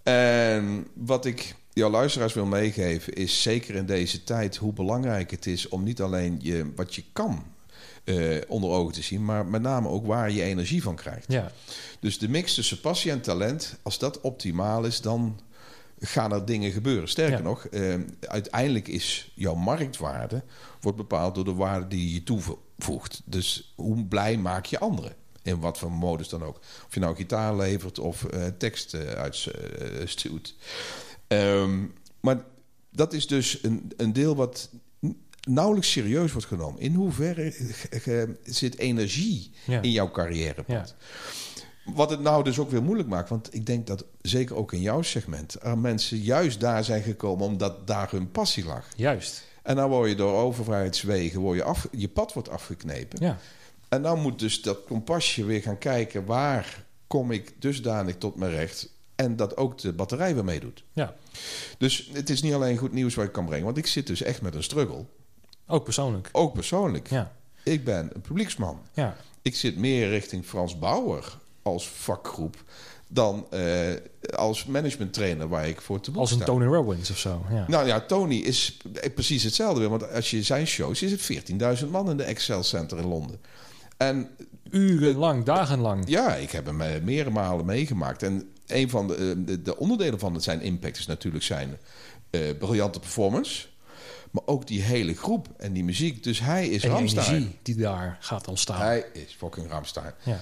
En 0.04 0.88
wat 0.94 1.26
ik 1.26 1.56
jouw 1.74 1.90
luisteraars 1.90 2.34
wil 2.34 2.46
meegeven 2.46 3.14
is 3.14 3.42
zeker 3.42 3.76
in 3.76 3.86
deze 3.86 4.24
tijd 4.24 4.56
hoe 4.56 4.74
belangrijk 4.74 5.32
het 5.32 5.46
is 5.46 5.68
om 5.68 5.84
niet 5.84 6.02
alleen 6.02 6.40
je, 6.42 6.72
wat 6.76 6.96
je 6.96 7.04
kan 7.14 7.44
uh, 8.06 8.42
onder 8.48 8.70
ogen 8.70 8.94
te 8.94 9.02
zien, 9.02 9.26
maar 9.26 9.46
met 9.46 9.62
name 9.62 9.88
ook 9.88 10.06
waar 10.06 10.32
je 10.32 10.44
energie 10.44 10.84
van 10.84 10.96
krijgt. 10.96 11.26
Ja. 11.32 11.52
Dus 12.00 12.20
de 12.20 12.30
mix 12.30 12.54
tussen 12.54 12.80
passie 12.80 13.12
en 13.12 13.22
talent, 13.22 13.78
als 13.82 14.00
dat 14.00 14.22
optimaal 14.22 14.86
is, 14.86 15.02
dan 15.02 15.40
gaan 16.00 16.32
er 16.32 16.46
dingen 16.46 16.72
gebeuren. 16.72 17.10
Sterker 17.10 17.42
nog, 17.42 17.68
uh, 17.72 17.96
uiteindelijk 18.20 18.88
is 18.88 19.32
jouw 19.36 19.56
marktwaarde 19.56 20.44
wordt 20.82 20.98
bepaald 20.98 21.36
door 21.36 21.46
de 21.46 21.54
waarde 21.54 21.88
die 21.88 22.14
je 22.14 22.24
toevoegt. 22.24 23.22
Dus 23.26 23.74
hoe 23.76 24.06
blij 24.06 24.38
maak 24.38 24.66
je 24.66 24.80
anderen? 24.80 25.16
In 25.50 25.60
wat 25.60 25.78
voor 25.78 25.92
modus 25.92 26.30
dan 26.30 26.44
ook. 26.44 26.60
Of 26.88 26.94
je 26.94 27.00
nou 27.00 27.16
gitaar 27.16 27.56
levert 27.56 28.00
of 28.00 28.26
uh, 28.34 28.46
tekst 28.58 28.94
uh, 28.94 29.02
uitstuurt. 29.02 30.56
Um, 31.28 31.94
maar 32.20 32.44
dat 32.90 33.14
is 33.14 33.28
dus 33.28 33.64
een, 33.64 33.92
een 33.98 34.14
deel 34.14 34.36
wat 34.36 34.70
nauwelijks 35.48 35.92
serieus 35.92 36.32
wordt 36.32 36.48
genomen. 36.48 36.82
In 36.82 36.94
hoeverre 36.94 37.54
zit 38.44 38.78
energie 38.78 39.52
ja. 39.66 39.82
in 39.82 39.92
jouw 39.92 40.12
carrièrepad? 40.12 40.96
Ja. 41.86 41.94
Wat 41.94 42.10
het 42.10 42.20
nou 42.20 42.44
dus 42.44 42.60
ook 42.60 42.72
weer 42.72 42.84
moeilijk 42.84 43.10
maakt. 43.10 43.30
Want 43.30 43.54
ik 43.54 43.66
denk 43.66 43.88
dat 43.88 44.06
zeker 44.22 44.56
ook 44.56 44.74
in 44.74 44.82
jouw 44.82 45.02
segment... 45.02 45.56
er 45.62 45.78
mensen 45.78 46.18
juist 46.18 46.60
daar 46.60 46.84
zijn 46.84 47.04
gekomen 47.04 47.46
omdat 47.46 47.88
daar 47.88 48.12
hun 48.12 48.32
passie 48.32 48.66
lag. 48.66 48.86
Juist. 48.96 49.48
En 49.64 49.76
dan 49.76 49.90
word 49.90 50.10
je 50.10 50.16
door 50.16 50.34
overheidswegen... 50.34 51.40
Word 51.40 51.58
je, 51.58 51.64
af, 51.64 51.88
je 51.92 52.10
pad 52.10 52.34
wordt 52.34 52.50
afgeknepen. 52.50 53.26
Ja. 53.26 53.38
En 53.90 54.02
dan 54.02 54.22
moet 54.22 54.40
dus 54.40 54.62
dat 54.62 54.84
kompasje 54.84 55.46
weer 55.46 55.62
gaan 55.62 55.78
kijken... 55.78 56.26
waar 56.26 56.86
kom 57.08 57.32
ik 57.32 57.54
dusdanig 57.60 58.16
tot 58.18 58.36
mijn 58.36 58.52
recht... 58.52 58.90
en 59.16 59.36
dat 59.36 59.58
ook 59.58 59.78
de 59.78 59.94
batterij 59.94 60.34
weer 60.34 60.46
meedoet. 60.46 60.84
Ja. 60.94 61.16
Dus 61.78 62.10
het 62.14 62.30
is 62.30 62.42
niet 62.42 62.54
alleen 62.54 62.78
goed 62.78 62.92
nieuws 62.92 63.16
wat 63.16 63.26
ik 63.26 63.32
kan 63.32 63.46
brengen... 63.46 63.66
want 63.66 63.78
ik 63.78 63.88
zit 63.88 64.08
dus 64.08 64.22
echt 64.22 64.42
met 64.42 64.56
een 64.56 64.64
struggle... 64.64 65.06
Ook 65.68 65.84
persoonlijk. 65.84 66.30
Ook 66.32 66.54
persoonlijk. 66.54 67.10
Ja. 67.10 67.36
Ik 67.64 67.84
ben 67.84 68.10
een 68.14 68.22
publieksman. 68.22 68.80
Ja. 68.94 69.16
Ik 69.42 69.56
zit 69.56 69.78
meer 69.78 70.10
richting 70.10 70.46
Frans 70.46 70.80
Bauer 70.80 71.38
als 71.62 71.90
vakgroep 71.90 72.64
dan 73.08 73.48
uh, 73.54 73.94
als 74.36 74.66
managementtrainer 74.66 75.48
waar 75.48 75.68
ik 75.68 75.82
voor 75.82 76.00
te 76.00 76.12
boek 76.12 76.22
Als 76.22 76.32
een 76.32 76.40
Tony 76.40 76.66
Robbins 76.66 77.10
of 77.10 77.18
zo. 77.18 77.46
Ja. 77.50 77.66
Nou 77.68 77.88
ja, 77.88 78.00
Tony 78.00 78.36
is 78.36 78.78
precies 79.14 79.44
hetzelfde 79.44 79.80
weer. 79.80 79.90
Want 79.90 80.12
als 80.12 80.30
je 80.30 80.44
zijn 80.44 80.68
shows 80.68 81.02
is 81.02 81.12
het 81.12 81.52
14.000 81.84 81.90
man 81.90 82.10
in 82.10 82.18
de 82.18 82.24
Excel 82.24 82.64
Center 82.64 82.98
in 82.98 83.08
Londen. 83.08 83.40
En 84.00 84.30
urenlang, 84.72 85.44
dagenlang. 85.44 86.04
Ja, 86.08 86.36
ik 86.36 86.52
heb 86.52 86.66
hem 86.66 86.82
uh, 86.82 86.88
meerdere 87.04 87.30
malen 87.30 87.66
meegemaakt. 87.66 88.24
En 88.24 88.54
een 88.68 88.90
van 88.90 89.08
de, 89.08 89.44
de, 89.44 89.62
de 89.62 89.78
onderdelen 89.78 90.20
van 90.20 90.34
het 90.34 90.44
zijn 90.44 90.62
impact 90.62 90.98
is 90.98 91.06
natuurlijk 91.06 91.44
zijn 91.44 91.78
uh, 92.32 92.42
briljante 92.58 93.00
performance. 93.00 93.68
Maar 94.32 94.44
ook 94.46 94.68
die 94.68 94.82
hele 94.82 95.14
groep 95.14 95.48
en 95.58 95.74
die 95.74 95.84
muziek. 95.84 96.24
Dus 96.24 96.40
hij 96.40 96.68
is 96.68 96.84
en 96.84 96.90
Ramstein. 96.90 97.28
energie 97.28 97.58
die 97.62 97.76
daar 97.76 98.18
gaat 98.20 98.48
ontstaan. 98.48 98.82
Hij 98.82 99.06
is 99.14 99.36
fucking 99.38 99.70
Ramstein. 99.70 100.14
Ja. 100.24 100.42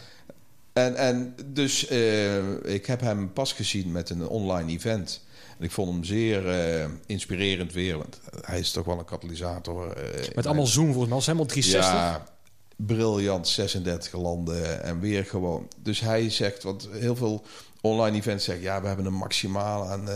En, 0.74 0.96
en 0.96 1.36
dus 1.46 1.92
uh, 1.92 2.64
ik 2.64 2.86
heb 2.86 3.02
hem 3.02 3.34
pas 3.34 3.54
gezien 3.54 3.92
met 3.92 4.10
een 4.10 4.28
online 4.28 4.72
event. 4.72 5.26
En 5.58 5.64
ik 5.64 5.72
vond 5.72 5.92
hem 5.92 6.04
zeer 6.04 6.46
uh, 6.80 6.86
inspirerend 7.06 7.74
weer. 7.74 7.98
Want 7.98 8.20
hij 8.42 8.60
is 8.60 8.72
toch 8.72 8.86
wel 8.86 9.00
een 9.00 9.06
katalysator. 9.06 9.98
Uh, 9.98 10.36
met 10.36 10.46
allemaal 10.46 10.68
Zoom 10.68 10.94
volgens 10.94 11.10
mij. 11.10 11.20
helemaal 11.20 11.46
360. 11.46 11.94
Ja, 11.94 12.37
briljant. 12.78 13.48
36 13.48 14.14
landen 14.14 14.84
en 14.84 15.00
weer 15.00 15.26
gewoon. 15.26 15.68
Dus 15.82 16.00
hij 16.00 16.30
zegt, 16.30 16.64
want 16.64 16.88
heel 16.92 17.16
veel 17.16 17.44
online 17.82 18.18
events 18.18 18.46
zeggen... 18.46 18.64
ja, 18.64 18.82
we 18.82 18.88
hebben 18.88 19.06
een 19.06 19.14
maximaal 19.14 19.86
aan 19.86 20.10
uh, 20.10 20.16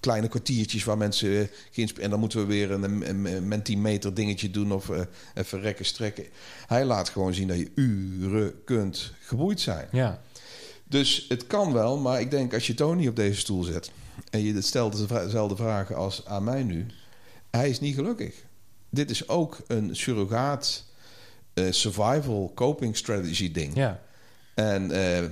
kleine 0.00 0.28
kwartiertjes 0.28 0.84
waar 0.84 0.98
mensen... 0.98 1.50
Uh, 1.74 1.88
en 1.98 2.10
dan 2.10 2.20
moeten 2.20 2.38
we 2.40 2.46
weer 2.46 2.70
een, 2.70 3.08
een 3.08 3.48
mentimeter 3.48 4.14
dingetje 4.14 4.50
doen 4.50 4.72
of 4.72 4.88
uh, 4.88 5.00
even 5.34 5.60
rekken, 5.60 5.84
strekken. 5.84 6.26
Hij 6.66 6.84
laat 6.84 7.08
gewoon 7.08 7.34
zien 7.34 7.48
dat 7.48 7.58
je 7.58 7.70
uren 7.74 8.64
kunt 8.64 9.12
geboeid 9.20 9.60
zijn. 9.60 9.88
Ja. 9.92 10.22
Dus 10.84 11.24
het 11.28 11.46
kan 11.46 11.72
wel, 11.72 11.98
maar 11.98 12.20
ik 12.20 12.30
denk 12.30 12.54
als 12.54 12.66
je 12.66 12.74
Tony 12.74 13.06
op 13.06 13.16
deze 13.16 13.38
stoel 13.40 13.62
zet... 13.62 13.90
en 14.30 14.42
je 14.42 14.60
stelt 14.60 15.08
dezelfde 15.08 15.56
vragen 15.56 15.96
als 15.96 16.26
aan 16.26 16.44
mij 16.44 16.62
nu... 16.62 16.86
hij 17.50 17.68
is 17.68 17.80
niet 17.80 17.94
gelukkig. 17.94 18.34
Dit 18.90 19.10
is 19.10 19.28
ook 19.28 19.58
een 19.66 19.96
surrogaat 19.96 20.84
survival 21.70 22.52
coping 22.54 22.96
strategy 22.96 23.52
ding. 23.52 23.74
Ja. 23.74 24.00
En... 24.54 24.90
Uh, 24.90 25.24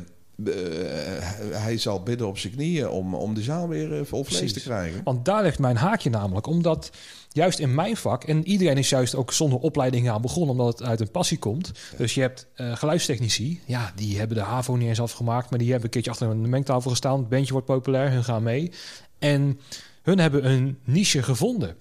hij 1.53 1.79
zal 1.79 2.03
bidden 2.03 2.27
op 2.27 2.39
zijn 2.39 2.53
knieën 2.53 2.89
om, 2.89 3.15
om 3.15 3.35
de 3.35 3.43
zaal 3.43 3.69
weer 3.69 4.07
vol 4.07 4.25
vlees 4.25 4.53
te 4.53 4.61
krijgen. 4.61 5.01
Want 5.05 5.25
daar 5.25 5.43
ligt 5.43 5.59
mijn 5.59 5.77
haakje 5.77 6.11
namelijk. 6.11 6.47
Omdat 6.47 6.91
juist 7.33 7.59
in 7.59 7.75
mijn 7.75 7.97
vak, 7.97 8.25
en 8.25 8.47
iedereen 8.47 8.77
is 8.77 8.89
juist 8.89 9.15
ook 9.15 9.33
zonder 9.33 9.59
opleiding 9.59 10.11
aan 10.11 10.23
begonnen, 10.23 10.51
omdat 10.51 10.79
het 10.79 10.89
uit 10.89 11.01
een 11.01 11.11
passie 11.11 11.39
komt. 11.39 11.71
Ja. 11.91 11.97
Dus 11.97 12.15
je 12.15 12.21
hebt 12.21 12.47
uh, 12.57 12.77
geluidstechnici, 12.77 13.61
ja, 13.65 13.93
die 13.95 14.19
hebben 14.19 14.37
de 14.37 14.43
HAVO 14.43 14.77
niet 14.77 14.89
eens 14.89 15.01
afgemaakt, 15.01 15.51
maar 15.51 15.59
die 15.59 15.69
hebben 15.69 15.85
een 15.85 15.91
keertje 15.91 16.11
achter 16.11 16.29
een 16.29 16.49
mengtafel 16.49 16.91
gestaan. 16.91 17.19
Het 17.19 17.29
bandje 17.29 17.53
wordt 17.53 17.67
populair, 17.67 18.11
hun 18.11 18.25
gaan 18.25 18.43
mee. 18.43 18.73
En 19.19 19.61
hun 20.03 20.19
hebben 20.19 20.51
een 20.51 20.79
niche 20.85 21.23
gevonden. 21.23 21.77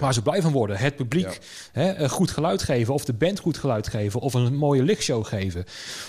Waar 0.00 0.14
ze 0.14 0.22
blij 0.22 0.42
van 0.42 0.52
worden. 0.52 0.76
Het 0.76 0.96
publiek 0.96 1.40
ja. 1.72 1.80
hè, 1.80 2.08
goed 2.08 2.30
geluid 2.30 2.62
geven. 2.62 2.94
Of 2.94 3.04
de 3.04 3.12
band 3.12 3.38
goed 3.38 3.58
geluid 3.58 3.88
geven. 3.88 4.20
Of 4.20 4.34
een 4.34 4.56
mooie 4.56 4.82
lichtshow 4.82 5.26
geven. 5.26 5.64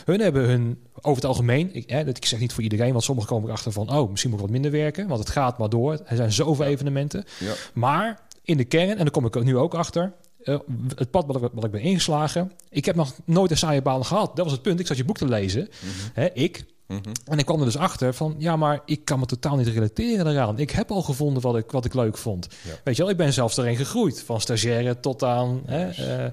Hun 0.06 0.20
hebben 0.20 0.46
hun 0.46 0.80
over 0.96 1.16
het 1.16 1.26
algemeen. 1.26 1.76
Ik, 1.76 1.90
hè, 1.90 2.04
dat, 2.04 2.18
ik 2.18 2.26
zeg 2.26 2.40
niet 2.40 2.54
voor 2.54 2.64
iedereen. 2.64 2.92
Want 2.92 3.04
sommigen 3.04 3.30
komen 3.30 3.48
erachter 3.48 3.72
van. 3.72 3.90
Oh, 3.90 4.10
misschien 4.10 4.30
moet 4.30 4.40
ik 4.40 4.46
wat 4.46 4.54
minder 4.54 4.72
werken. 4.72 5.08
Want 5.08 5.20
het 5.20 5.30
gaat 5.30 5.58
maar 5.58 5.70
door. 5.70 6.00
Er 6.06 6.16
zijn 6.16 6.32
zoveel 6.32 6.66
evenementen. 6.66 7.24
Ja. 7.40 7.54
Maar 7.74 8.22
in 8.44 8.58
de 8.58 8.66
kern. 8.66 8.90
En 8.90 8.98
daar 8.98 9.12
kom 9.12 9.26
ik 9.26 9.44
nu 9.44 9.58
ook 9.58 9.74
achter. 9.74 10.14
Uh, 10.44 10.60
het 10.96 11.12
pad 11.12 11.26
wat 11.26 11.36
ik, 11.36 11.50
wat 11.54 11.64
ik 11.64 11.72
ben 11.72 11.82
ingeslagen. 11.82 12.52
Ik 12.70 12.86
heb 12.86 12.96
nog 12.96 13.14
nooit 13.26 13.52
een 13.52 13.58
saaie 13.58 13.82
baan 13.82 14.06
gehad. 14.06 14.36
Dat 14.36 14.46
was 14.46 14.54
het 14.54 14.62
punt. 14.62 14.80
Ik 14.80 14.88
zat 14.88 14.98
je 14.98 15.06
boek 15.06 15.18
te 15.18 15.28
lezen. 15.28 15.62
Mhm. 15.62 15.88
Mm 15.88 16.12
-hmm. 16.14 16.30
ik. 16.34 16.66
Mm 16.94 17.00
-hmm. 17.04 17.14
En 17.26 17.38
ik 17.38 17.46
kwam 17.46 17.60
er 17.60 17.66
dus 17.66 17.78
achter 17.78 18.14
van, 18.14 18.36
ja, 18.38 18.56
maar 18.56 18.82
ik 18.86 19.06
kan 19.06 19.20
me 19.20 19.26
totaal 19.26 19.56
niet 19.56 19.68
relateren 19.68 20.26
daaraan. 20.26 20.60
Ik 20.60 20.72
heb 20.72 20.92
al 20.92 21.02
gevonden 21.02 21.42
wat 21.42 21.58
ik, 21.58 21.72
wat 21.72 21.86
ik 21.86 21.94
leuk 21.94 22.18
vond. 22.18 22.48
Ja. 22.64 22.72
Weet 22.84 22.96
je 22.96 23.02
wel, 23.02 23.12
ik 23.12 23.18
ben 23.18 23.34
zelfs 23.34 23.58
erin 23.58 23.76
gegroeid. 23.76 24.24
Van 24.24 24.42
stagiaire 24.42 25.00
tot 25.00 25.24
aan, 25.24 25.62
hè, 25.66 25.90
uh, 26.24 26.30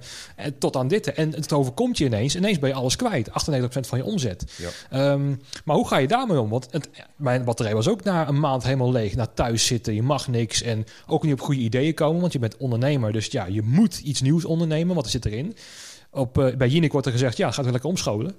tot 0.58 0.76
aan 0.76 0.88
dit. 0.88 1.12
En 1.12 1.30
het 1.34 1.52
overkomt 1.52 1.98
je 1.98 2.04
ineens. 2.04 2.36
Ineens 2.36 2.58
ben 2.58 2.68
je 2.68 2.74
alles 2.74 2.96
kwijt. 2.96 3.30
98% 3.30 3.32
van 3.80 3.98
je 3.98 4.04
omzet. 4.04 4.52
Ja. 4.90 5.12
Um, 5.12 5.40
maar 5.64 5.76
hoe 5.76 5.88
ga 5.88 5.96
je 5.96 6.08
daarmee 6.08 6.40
om? 6.40 6.48
Want 6.48 6.66
het, 6.70 6.88
mijn 7.16 7.44
batterij 7.44 7.74
was 7.74 7.88
ook 7.88 8.04
na 8.04 8.28
een 8.28 8.40
maand 8.40 8.62
helemaal 8.62 8.92
leeg. 8.92 9.14
Naar 9.14 9.34
thuis 9.34 9.66
zitten, 9.66 9.94
je 9.94 10.02
mag 10.02 10.28
niks. 10.28 10.62
En 10.62 10.84
ook 11.06 11.22
niet 11.22 11.32
op 11.32 11.40
goede 11.40 11.60
ideeën 11.60 11.94
komen. 11.94 12.20
Want 12.20 12.32
je 12.32 12.38
bent 12.38 12.56
ondernemer. 12.56 13.12
Dus 13.12 13.26
ja, 13.26 13.46
je 13.46 13.62
moet 13.62 13.98
iets 13.98 14.20
nieuws 14.20 14.44
ondernemen. 14.44 14.94
Want 14.94 15.06
er 15.06 15.12
zit 15.12 15.24
erin. 15.24 15.56
Op, 16.10 16.38
uh, 16.38 16.56
bij 16.56 16.68
Jinek 16.68 16.92
wordt 16.92 17.06
er 17.06 17.12
gezegd, 17.12 17.36
ja, 17.36 17.50
gaat 17.50 17.62
weer 17.62 17.72
lekker 17.72 17.90
omscholen. 17.90 18.34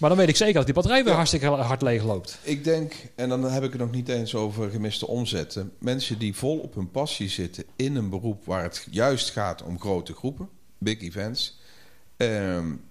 Maar 0.00 0.08
dan 0.08 0.18
weet 0.18 0.28
ik 0.28 0.36
zeker 0.36 0.54
dat 0.54 0.64
die 0.64 0.74
batterij 0.74 1.00
weer 1.00 1.10
ja. 1.10 1.16
hartstikke 1.16 1.46
hard 1.46 1.82
leeg 1.82 2.02
loopt. 2.02 2.38
Ik 2.42 2.64
denk, 2.64 2.94
en 3.14 3.28
dan 3.28 3.44
heb 3.44 3.62
ik 3.62 3.72
het 3.72 3.80
nog 3.80 3.90
niet 3.90 4.08
eens 4.08 4.34
over 4.34 4.70
gemiste 4.70 5.06
omzetten. 5.06 5.72
Mensen 5.78 6.18
die 6.18 6.36
vol 6.36 6.58
op 6.58 6.74
hun 6.74 6.90
passie 6.90 7.28
zitten 7.28 7.64
in 7.76 7.96
een 7.96 8.10
beroep 8.10 8.44
waar 8.44 8.62
het 8.62 8.86
juist 8.90 9.30
gaat 9.30 9.62
om 9.62 9.80
grote 9.80 10.12
groepen, 10.12 10.48
big 10.78 11.00
events. 11.00 11.58
Um, 12.16 12.84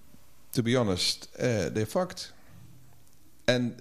to 0.50 0.62
be 0.62 0.76
honest, 0.76 1.30
uh, 1.32 1.46
they're 1.46 1.86
fucked. 1.86 2.34
En 3.46 3.78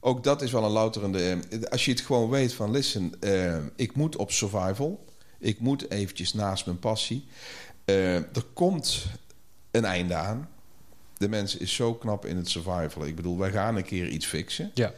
ook 0.00 0.24
dat 0.24 0.42
is 0.42 0.52
wel 0.52 0.64
een 0.64 0.70
louterende... 0.70 1.38
Als 1.70 1.84
je 1.84 1.90
het 1.90 2.00
gewoon 2.00 2.30
weet 2.30 2.54
van, 2.54 2.70
listen, 2.70 3.12
uh, 3.20 3.56
ik 3.76 3.96
moet 3.96 4.16
op 4.16 4.30
survival. 4.30 5.04
Ik 5.38 5.60
moet 5.60 5.90
eventjes 5.90 6.32
naast 6.32 6.66
mijn 6.66 6.78
passie. 6.78 7.26
Uh, 7.84 8.14
er 8.14 8.44
komt 8.52 9.06
een 9.70 9.84
einde 9.84 10.14
aan 10.14 10.48
de 11.16 11.28
mens 11.28 11.56
is 11.56 11.74
zo 11.74 11.94
knap 11.94 12.26
in 12.26 12.36
het 12.36 12.48
survival. 12.48 13.06
Ik 13.06 13.16
bedoel, 13.16 13.38
wij 13.38 13.50
gaan 13.50 13.76
een 13.76 13.84
keer 13.84 14.08
iets 14.08 14.26
fixen. 14.26 14.70
Ja. 14.74 14.92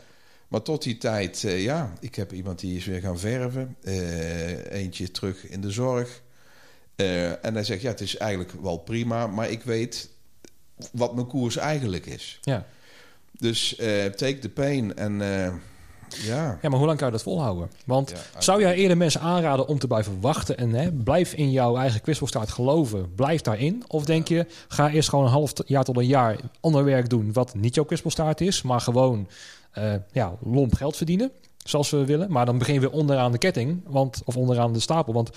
Maar 0.49 0.63
tot 0.63 0.83
die 0.83 0.99
tijd, 0.99 1.43
uh, 1.43 1.63
ja, 1.63 1.93
ik 2.01 2.15
heb 2.15 2.33
iemand 2.33 2.59
die 2.59 2.77
is 2.77 2.85
weer 2.85 3.01
gaan 3.01 3.19
verven. 3.19 3.77
Uh, 3.83 4.73
eentje 4.73 5.11
terug 5.11 5.49
in 5.49 5.61
de 5.61 5.71
zorg. 5.71 6.23
Eh, 6.97 7.45
en 7.45 7.55
hij 7.55 7.65
zegt, 7.65 7.83
ja, 7.83 7.91
het 7.91 8.01
is 8.01 8.17
eigenlijk 8.17 8.53
wel 8.63 8.79
prima, 8.79 9.27
maar 9.27 9.51
ik 9.51 9.63
weet 9.63 10.09
wat 10.93 11.15
mijn 11.15 11.27
koers 11.27 11.57
eigenlijk 11.57 12.07
is. 12.07 12.39
Ja. 12.43 12.67
Dus 13.33 13.77
eh, 13.77 14.05
take 14.05 14.39
the 14.39 14.49
pain 14.49 14.97
en 14.97 15.21
eh, 15.21 15.55
ja. 16.09 16.59
Ja, 16.63 16.69
maar 16.69 16.79
hoe 16.79 16.87
lang 16.87 16.99
kan 16.99 17.07
je 17.07 17.13
dat 17.13 17.23
volhouden? 17.23 17.71
Want 17.85 18.11
Ja, 18.11 18.41
zou 18.41 18.61
jij 18.61 18.75
eerder 18.75 18.97
mensen 18.97 19.21
aanraden 19.21 19.67
om 19.67 19.79
te 19.79 19.87
blijven 19.87 20.21
wachten 20.21 20.57
en 20.59 20.71
hè, 20.71 20.93
blijf 20.93 21.33
in 21.33 21.51
jouw 21.51 21.77
eigen 21.77 22.01
kwispelstaart 22.01 22.51
geloven, 22.51 23.15
blijf 23.15 23.41
daarin? 23.41 23.85
Of 23.87 24.05
denk 24.05 24.29
je, 24.29 24.47
ga 24.69 24.91
eerst 24.91 25.09
gewoon 25.09 25.25
een 25.25 25.31
half 25.31 25.53
jaar 25.67 25.85
tot 25.85 25.97
een 25.97 26.07
jaar 26.07 26.37
ander 26.61 26.85
werk 26.85 27.09
doen 27.09 27.33
wat 27.33 27.55
niet 27.55 27.75
jouw 27.75 27.85
kwispelstaart 27.85 28.41
is, 28.41 28.63
maar 28.63 28.81
gewoon 28.81 29.29
eh, 29.71 29.95
ja, 30.13 30.37
lomp 30.41 30.75
geld 30.75 30.97
verdienen, 30.97 31.31
zoals 31.65 31.91
we 31.91 32.05
willen. 32.05 32.33
Maar 32.33 32.47
dan 32.47 32.59
begin 32.59 32.75
je 32.75 32.81
weer 32.81 32.91
onderaan 32.91 33.33
de 33.33 33.39
ketting, 33.39 33.81
want, 33.87 34.23
of 34.25 34.37
onderaan 34.37 34.73
de 34.73 34.81
stapel, 34.81 35.13
want 35.13 35.31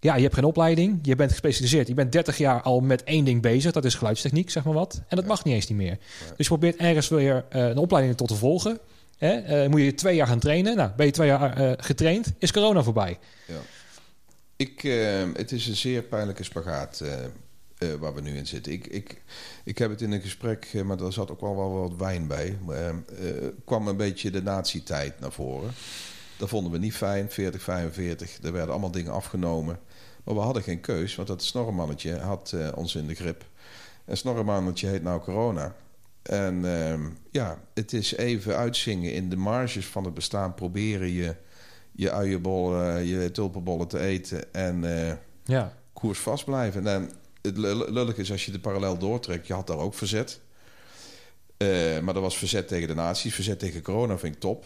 ja, 0.00 0.14
je 0.14 0.22
hebt 0.22 0.34
geen 0.34 0.44
opleiding, 0.44 0.98
je 1.02 1.16
bent 1.16 1.30
gespecialiseerd, 1.30 1.88
je 1.88 1.94
bent 1.94 2.12
30 2.12 2.38
jaar 2.38 2.62
al 2.62 2.80
met 2.80 3.04
één 3.04 3.24
ding 3.24 3.42
bezig, 3.42 3.72
dat 3.72 3.84
is 3.84 3.94
geluidstechniek, 3.94 4.50
zeg 4.50 4.64
maar 4.64 4.74
wat. 4.74 5.02
En 5.08 5.16
dat 5.16 5.26
mag 5.26 5.44
niet 5.44 5.54
eens 5.54 5.68
niet 5.68 5.78
meer. 5.78 5.98
Dus 6.18 6.36
je 6.36 6.44
probeert 6.44 6.76
ergens 6.76 7.08
weer 7.08 7.44
eh, 7.48 7.68
een 7.68 7.78
opleiding 7.78 8.16
tot 8.16 8.28
te 8.28 8.34
volgen. 8.34 8.78
Hè? 9.16 9.38
Eh, 9.38 9.68
moet 9.68 9.80
je 9.80 9.94
twee 9.94 10.14
jaar 10.14 10.26
gaan 10.26 10.38
trainen. 10.38 10.76
Nou, 10.76 10.90
ben 10.96 11.06
je 11.06 11.12
twee 11.12 11.28
jaar 11.28 11.56
eh, 11.56 11.72
getraind, 11.76 12.32
is 12.38 12.52
corona 12.52 12.82
voorbij. 12.82 13.18
Ik, 14.56 14.84
eh, 14.84 15.22
het 15.32 15.52
is 15.52 15.66
een 15.66 15.76
zeer 15.76 16.02
pijnlijke 16.02 16.44
spagaat 16.44 17.02
waar 18.00 18.14
we 18.14 18.20
nu 18.20 18.36
in 18.36 18.46
zitten. 18.46 18.72
Ik, 18.72 18.86
ik, 18.86 19.22
ik 19.64 19.78
heb 19.78 19.90
het 19.90 20.00
in 20.00 20.12
een 20.12 20.20
gesprek, 20.20 20.72
maar 20.84 20.96
daar 20.96 21.12
zat 21.12 21.30
ook 21.30 21.40
wel, 21.40 21.56
wel 21.56 21.80
wat 21.80 21.96
wijn 21.96 22.26
bij. 22.26 22.58
kwam 23.64 23.88
een 23.88 23.96
beetje 23.96 24.30
de 24.30 24.42
nazi-tijd 24.42 25.20
naar 25.20 25.32
voren. 25.32 25.70
Dat 26.36 26.48
vonden 26.48 26.72
we 26.72 26.78
niet 26.78 26.94
fijn, 26.94 27.30
40, 27.30 27.62
45. 27.62 28.38
Er 28.42 28.52
werden 28.52 28.70
allemaal 28.70 28.90
dingen 28.90 29.12
afgenomen. 29.12 29.78
Maar 30.24 30.34
we 30.34 30.40
hadden 30.40 30.62
geen 30.62 30.80
keus, 30.80 31.14
want 31.14 31.28
dat 31.28 31.42
snorremannetje 31.42 32.18
had 32.18 32.54
ons 32.74 32.94
in 32.94 33.06
de 33.06 33.14
grip. 33.14 33.44
En 34.04 34.16
snorremannetje 34.16 34.88
heet 34.88 35.02
nou 35.02 35.20
corona. 35.20 35.74
En 36.28 36.64
ehm, 36.80 37.00
ja, 37.30 37.62
het 37.74 37.92
is 37.92 38.16
even 38.16 38.56
uitzingen 38.56 39.12
in 39.12 39.28
de 39.28 39.36
marges 39.36 39.86
van 39.86 40.04
het 40.04 40.14
bestaan. 40.14 40.54
Proberen 40.54 41.12
je, 41.12 41.34
je 41.92 42.12
uienbollen, 42.12 43.04
je 43.06 43.30
tulpenbollen 43.30 43.88
te 43.88 43.98
eten. 43.98 44.52
En 44.54 45.06
eh, 45.08 45.12
Ja, 45.44 45.72
koers 45.92 46.18
vast 46.18 46.44
blijven. 46.44 46.86
En 46.86 47.10
het 47.42 47.56
lul- 47.56 47.90
lullig 47.92 48.16
is 48.16 48.30
als 48.30 48.44
je 48.46 48.52
de 48.52 48.60
parallel 48.60 48.98
doortrekt. 48.98 49.46
Je 49.46 49.52
had 49.52 49.66
daar 49.66 49.78
ook 49.78 49.94
verzet. 49.94 50.40
Eh, 51.56 51.98
maar 52.00 52.14
dat 52.14 52.22
was 52.22 52.38
verzet 52.38 52.68
tegen 52.68 52.88
de 52.88 52.94
naties. 52.94 53.34
Verzet 53.34 53.58
tegen 53.58 53.82
corona 53.82 54.18
vind 54.18 54.34
ik 54.34 54.40
top. 54.40 54.64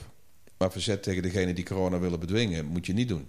Maar 0.59 0.73
verzet 0.73 1.03
tegen 1.03 1.23
degene 1.23 1.53
die 1.53 1.65
corona 1.65 1.99
willen 1.99 2.21
bedwingen, 2.21 2.65
moet 2.67 2.87
je 2.87 2.93
niet 2.93 3.09
doen. 3.09 3.29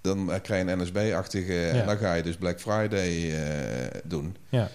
Dan 0.00 0.32
eh, 0.32 0.40
krijg 0.40 0.64
je 0.66 0.70
een 0.72 0.78
NSB-achtige... 0.82 1.52
Ja. 1.52 1.68
En 1.70 1.86
dan 1.86 1.96
ga 1.96 2.14
je 2.14 2.22
dus 2.22 2.36
Black 2.36 2.60
Friday 2.60 3.32
eh, 3.32 4.00
doen. 4.04 4.36
ja, 4.48 4.70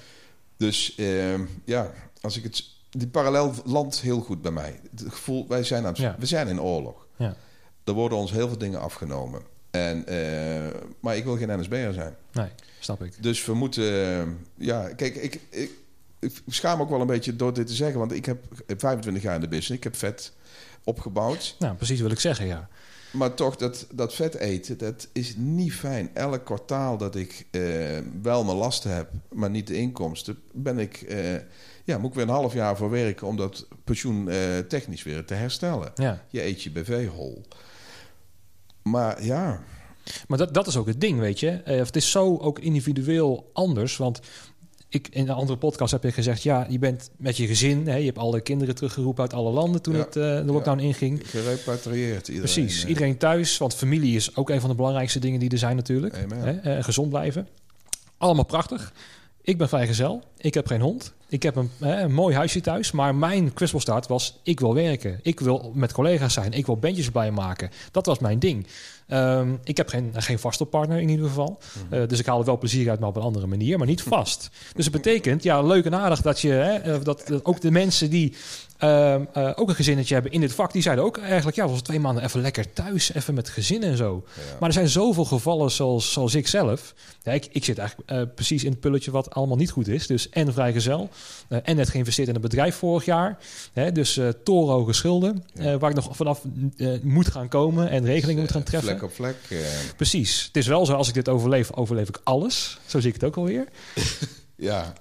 Dus 0.57 0.95
ehm, 0.95 1.41
ja, 1.65 1.91
als 2.21 2.37
ik 2.37 2.43
het... 2.43 2.63
Die 2.89 3.07
parallel 3.07 3.53
landt 3.65 3.99
heel 4.01 4.19
goed 4.19 4.41
bij 4.41 4.51
mij. 4.51 4.79
Het 4.91 5.03
gevoel, 5.07 5.47
wij 5.47 5.63
zijn, 5.63 5.83
aan 5.83 5.89
het- 5.89 5.97
Ja. 5.97 6.15
we 6.19 6.25
zijn 6.25 6.47
in 6.47 6.61
oorlog. 6.61 7.07
ja. 7.15 7.35
Er 7.83 7.93
worden 7.93 8.17
ons 8.17 8.31
heel 8.31 8.47
veel 8.47 8.57
dingen 8.57 8.79
afgenomen. 8.81 9.41
En, 9.71 10.07
eh, 10.07 10.79
maar 10.99 11.15
ik 11.17 11.23
wil 11.23 11.37
geen 11.37 11.59
NSB'er 11.59 11.93
zijn. 11.93 12.15
Nee, 12.31 12.49
snap 12.79 13.03
ik. 13.03 13.23
Dus 13.23 13.45
we 13.45 13.53
moeten... 13.53 13.83
eh, 14.19 14.27
ja, 14.55 14.93
kijk, 14.93 15.15
ik, 15.15 15.39
ik, 15.49 15.71
ik 16.19 16.31
schaam 16.47 16.77
me 16.77 16.83
ook 16.83 16.89
wel 16.89 17.01
een 17.01 17.07
beetje 17.07 17.35
door 17.35 17.53
dit 17.53 17.67
te 17.67 17.73
zeggen. 17.73 17.99
Want 17.99 18.11
ik 18.11 18.25
heb 18.25 18.37
25 18.77 19.23
jaar 19.23 19.35
in 19.35 19.41
de 19.41 19.47
business. 19.47 19.69
Ik 19.77 19.83
heb 19.83 19.95
vet 19.95 20.31
opgebouwd. 20.83 21.55
Nou, 21.59 21.75
precies 21.75 21.99
wil 22.01 22.11
ik 22.11 22.19
zeggen, 22.19 22.45
ja. 22.45 22.69
Maar 23.11 23.33
toch, 23.33 23.55
dat, 23.55 23.87
dat 23.93 24.13
vet 24.13 24.35
eten, 24.35 24.77
dat 24.77 25.07
is 25.11 25.33
niet 25.35 25.73
fijn. 25.73 26.09
Elk 26.15 26.45
kwartaal 26.45 26.97
dat 26.97 27.15
ik 27.15 27.45
eh, 27.51 27.61
wel 28.21 28.43
mijn 28.43 28.57
lasten 28.57 28.95
heb, 28.95 29.09
maar 29.31 29.49
niet 29.49 29.67
de 29.67 29.75
inkomsten... 29.75 30.37
ben 30.53 30.79
ik... 30.79 31.05
ja, 31.87 31.97
moet 31.97 32.09
ik 32.09 32.15
weer 32.15 32.23
een 32.23 32.29
half 32.29 32.53
jaar 32.53 32.77
voor 32.77 32.89
werken... 32.89 33.27
om 33.27 33.37
dat 33.37 33.67
pensioen 33.83 34.29
eh, 34.29 34.57
technisch 34.57 35.03
weer 35.03 35.25
te 35.25 35.33
herstellen. 35.33 35.91
ja. 35.95 36.23
Je 36.29 36.43
eet 36.43 36.63
je 36.63 36.71
BV 36.71 37.07
hol. 37.07 37.43
Maar 38.81 39.23
ja... 39.23 39.61
Maar 40.27 40.37
dat, 40.37 40.53
dat 40.53 40.67
is 40.67 40.77
ook 40.77 40.87
het 40.87 41.01
ding, 41.01 41.19
weet 41.19 41.39
je. 41.39 41.49
Eh, 41.49 41.77
het 41.77 41.95
is 41.95 42.11
zo 42.11 42.37
ook 42.37 42.59
individueel 42.59 43.49
anders. 43.53 43.97
Want 43.97 44.19
ik, 44.89 45.07
in 45.11 45.21
een 45.21 45.35
andere 45.35 45.57
podcast 45.57 45.91
heb 45.91 46.03
je 46.03 46.11
gezegd... 46.11 46.43
ja, 46.43 46.65
je 46.69 46.79
bent 46.79 47.09
met 47.17 47.37
je 47.37 47.47
gezin... 47.47 47.87
Hè, 47.87 47.95
je 47.95 48.05
hebt 48.05 48.17
alle 48.17 48.41
kinderen 48.41 48.75
teruggeroepen 48.75 49.23
uit 49.23 49.33
alle 49.33 49.51
landen... 49.51 49.81
toen 49.81 49.95
Ja. 49.95 49.99
het, 49.99 50.15
eh, 50.15 50.23
de 50.23 50.43
lockdown 50.45 50.79
inging. 50.79 51.29
Gerepatrieerd 51.29 52.27
iedereen. 52.27 52.53
Precies, 52.53 52.85
iedereen 52.85 53.17
thuis. 53.17 53.57
Want 53.57 53.75
familie 53.75 54.15
is 54.15 54.35
ook 54.35 54.49
een 54.49 54.59
van 54.59 54.69
de 54.69 54.75
belangrijkste 54.75 55.19
dingen 55.19 55.39
die 55.39 55.49
er 55.49 55.57
zijn 55.57 55.75
natuurlijk. 55.75 56.25
Hè, 56.33 56.83
gezond 56.83 57.09
blijven. 57.09 57.47
Allemaal 58.17 58.45
prachtig. 58.45 58.93
Ik 59.47 59.57
ben 59.57 59.69
vrijgezel. 59.69 60.23
Ik 60.37 60.53
heb 60.53 60.67
geen 60.67 60.81
hond. 60.81 61.13
Ik 61.29 61.43
heb 61.43 61.55
een, 61.55 61.69
hè, 61.79 62.01
een 62.01 62.13
mooi 62.13 62.35
huisje 62.35 62.61
thuis. 62.61 62.91
Maar 62.91 63.15
mijn 63.15 63.53
kwispelstaart 63.53 64.07
was... 64.07 64.39
ik 64.43 64.59
wil 64.59 64.73
werken. 64.73 65.19
Ik 65.21 65.39
wil 65.39 65.71
met 65.73 65.93
collega's 65.93 66.33
zijn. 66.33 66.51
Ik 66.51 66.65
wil 66.65 66.77
bandjes 66.77 67.11
bij 67.11 67.31
maken. 67.31 67.69
Dat 67.91 68.05
was 68.05 68.19
mijn 68.19 68.39
ding. 68.39 68.67
Ehm, 69.07 69.53
ik 69.63 69.77
heb 69.77 69.89
geen, 69.89 70.11
geen 70.15 70.39
vaste 70.39 70.65
partner 70.65 70.99
in 70.99 71.09
ieder 71.09 71.27
geval. 71.27 71.59
Eh, 71.89 72.07
dus 72.07 72.19
ik 72.19 72.25
haal 72.25 72.39
er 72.39 72.45
wel 72.45 72.57
plezier 72.57 72.89
uit, 72.89 72.99
maar 72.99 73.09
op 73.09 73.15
een 73.15 73.21
andere 73.21 73.47
manier. 73.47 73.77
Maar 73.77 73.87
niet 73.87 74.01
vast. 74.01 74.49
Dus 74.73 74.85
het 74.85 74.93
betekent, 74.93 75.43
ja, 75.43 75.61
leuk 75.61 75.85
en 75.85 75.95
aardig 75.95 76.21
dat 76.21 76.39
je... 76.39 76.49
Hè, 76.49 76.73
eh, 76.73 77.03
dat, 77.03 77.23
dat 77.27 77.45
ook 77.45 77.61
de 77.61 77.71
mensen 77.71 78.09
die 78.09 78.35
ehm, 78.77 79.23
eh, 79.33 79.51
ook 79.55 79.69
een 79.69 79.75
gezinnetje 79.75 80.13
hebben 80.13 80.31
in 80.31 80.41
dit 80.41 80.53
vak... 80.53 80.73
die 80.73 80.81
zeiden 80.81 81.05
ook 81.05 81.17
eigenlijk... 81.17 81.55
ja, 81.55 81.65
we 81.65 81.71
was 81.71 81.81
twee 81.81 81.99
maanden 81.99 82.23
even 82.23 82.41
lekker 82.41 82.73
thuis. 82.73 83.13
Even 83.13 83.33
met 83.33 83.49
gezin 83.49 83.83
en 83.83 83.97
zo. 83.97 84.23
Ja. 84.35 84.41
Maar 84.59 84.69
er 84.69 84.75
zijn 84.75 84.89
zoveel 84.89 85.25
gevallen 85.25 85.71
zoals, 85.71 86.11
zoals 86.11 86.35
ik 86.35 86.47
zelf. 86.47 86.93
Ja, 87.23 87.31
ik, 87.31 87.47
ik 87.51 87.65
zit 87.65 87.77
eigenlijk 87.77 88.35
precies 88.35 88.63
in 88.63 88.71
het 88.71 88.79
pulletje 88.79 89.11
wat 89.11 89.33
allemaal 89.33 89.57
niet 89.57 89.71
goed 89.71 89.87
is. 89.87 90.07
Dus 90.07 90.26
en 90.29 90.53
vrijgezel. 90.53 91.09
eh 91.47 91.57
en 91.63 91.75
net 91.75 91.89
geïnvesteerd 91.89 92.27
in 92.27 92.35
een 92.35 92.41
bedrijf 92.41 92.75
vorig 92.75 93.05
jaar. 93.05 93.37
Hè, 93.73 93.91
dus 93.91 94.17
eh 94.17 94.27
torenhoge 94.43 94.93
schulden. 94.93 95.43
Ja. 95.53 95.63
eh, 95.73 95.79
waar 95.79 95.89
ik 95.89 95.95
nog 95.95 96.15
vanaf 96.15 96.41
moet 97.01 97.27
gaan 97.27 97.47
komen. 97.47 97.89
En 97.89 98.05
regelingen 98.05 98.41
moet 98.41 98.51
gaan 98.51 98.61
Eh, 98.61 98.67
treffen. 98.67 98.89
Vlek 98.89 99.03
op 99.03 99.13
vlek. 99.13 99.35
Precies. 99.95 100.43
Het 100.45 100.57
is 100.57 100.67
wel 100.67 100.85
zo, 100.85 100.93
als 100.93 101.07
ik 101.07 101.13
dit 101.13 101.29
overleef, 101.29 101.73
overleef 101.73 102.07
ik 102.09 102.19
alles. 102.23 102.79
Zo 102.85 102.99
zie 102.99 103.07
ik 103.07 103.13
het 103.13 103.23
ook 103.23 103.35
alweer. 103.37 103.65
ja. 104.55 104.93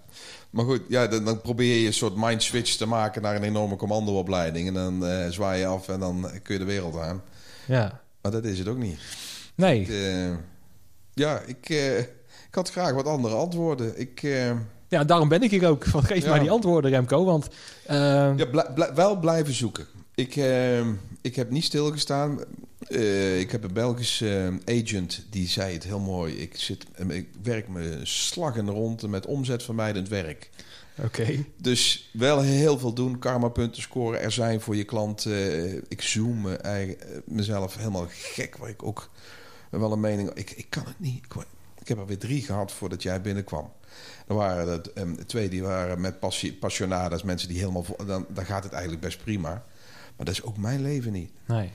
Maar 0.50 0.64
goed, 0.64 0.80
ja, 0.88 1.06
dan, 1.06 1.24
dan 1.24 1.40
probeer 1.40 1.80
je 1.80 1.86
een 1.86 1.92
soort 1.94 2.16
mind 2.16 2.42
switch 2.42 2.74
te 2.76 2.86
maken 2.86 3.22
naar 3.22 3.36
een 3.36 3.42
enorme 3.42 3.76
commandoopleiding. 3.76 4.68
En 4.68 4.74
dan 4.74 5.04
zwaai 5.32 5.60
je 5.60 5.66
af 5.66 5.88
en 5.88 6.00
dan 6.00 6.30
kun 6.42 6.52
je 6.54 6.60
de 6.60 6.66
wereld 6.66 6.96
aan. 6.96 7.22
Ja. 7.66 8.00
Maar 8.22 8.32
dat 8.32 8.44
is 8.44 8.58
het 8.58 8.68
ook 8.68 8.78
niet. 8.78 8.98
Nee. 9.54 9.88
Ja, 11.14 11.40
ik, 11.46 11.68
ik 12.48 12.54
had 12.54 12.70
graag 12.70 12.92
wat 12.94 13.06
andere 13.06 13.34
antwoorden. 13.34 14.00
Ik, 14.00 14.22
Ja, 14.88 15.04
daarom 15.04 15.28
ben 15.28 15.42
ik 15.42 15.50
hier 15.50 15.68
ook. 15.68 15.84
Van, 15.84 16.02
geef 16.04 16.24
Ja. 16.24 16.30
mij 16.30 16.38
die 16.38 16.50
antwoorden, 16.50 16.90
Remco. 16.90 17.24
Want 17.24 17.48
eh, 17.86 17.96
ja, 18.36 18.46
bl- 18.50 18.72
bl- 18.74 18.94
wel 18.94 19.16
blijven 19.18 19.54
zoeken. 19.54 19.86
Ik, 20.14 20.36
eh, 20.36 20.86
ik 21.20 21.36
heb 21.36 21.50
niet 21.50 21.64
stilgestaan. 21.64 22.40
Eh, 22.88 23.40
ik 23.40 23.50
heb 23.50 23.64
een 23.64 23.72
Belgisch 23.72 24.20
eh, 24.20 24.46
agent 24.64 25.26
die 25.30 25.48
zei 25.48 25.72
het 25.72 25.84
heel 25.84 26.00
mooi. 26.00 26.34
Ik, 26.36 26.56
zit, 26.56 26.84
ik 27.08 27.28
werk 27.42 27.68
me 27.68 28.00
slag 28.02 28.56
in 28.56 28.64
de 28.64 28.70
ronde 28.72 29.08
met 29.08 29.26
omzetvermijdend 29.26 30.08
werk. 30.08 30.50
oké. 31.04 31.44
Dus 31.56 32.10
wel 32.12 32.40
heel 32.40 32.78
veel 32.78 32.92
doen, 32.92 33.18
karmapunten 33.18 33.82
scoren, 33.82 34.20
er 34.20 34.32
zijn 34.32 34.60
voor 34.60 34.76
je 34.76 34.84
klant. 34.84 35.24
eh, 35.26 35.72
ik 35.74 36.02
zoom 36.02 36.40
me 36.40 36.96
mezelf 37.24 37.76
helemaal 37.76 38.06
gek, 38.08 38.56
waar 38.56 38.68
ik 38.68 38.82
ook 38.82 39.10
wel 39.70 39.92
een 39.92 40.00
mening... 40.00 40.30
Ik, 40.34 40.50
ik 40.50 40.66
kan 40.68 40.84
het 40.86 41.00
niet. 41.00 41.24
Ik, 41.24 41.34
ik 41.80 41.88
heb 41.88 41.98
er 41.98 42.06
weer 42.06 42.18
drie 42.18 42.42
gehad 42.42 42.72
voordat 42.72 43.02
jij 43.02 43.20
binnenkwam. 43.20 43.72
Er 44.26 44.34
waren 44.34 44.68
er 44.68 44.92
ehm, 44.94 45.14
twee 45.26 45.48
die 45.48 45.62
waren 45.62 46.00
met 46.00 46.20
passie, 46.20 46.52
passionadas, 46.54 47.22
mensen 47.22 47.48
die 47.48 47.58
helemaal... 47.58 47.84
Dan, 48.06 48.26
dan 48.28 48.44
gaat 48.46 48.62
het 48.64 48.72
eigenlijk 48.72 49.02
best 49.02 49.22
prima. 49.24 49.50
Maar 50.16 50.26
dat 50.26 50.34
is 50.34 50.42
ook 50.42 50.56
mijn 50.56 50.82
leven 50.82 51.12
niet. 51.12 51.30
Nee. 51.46 51.70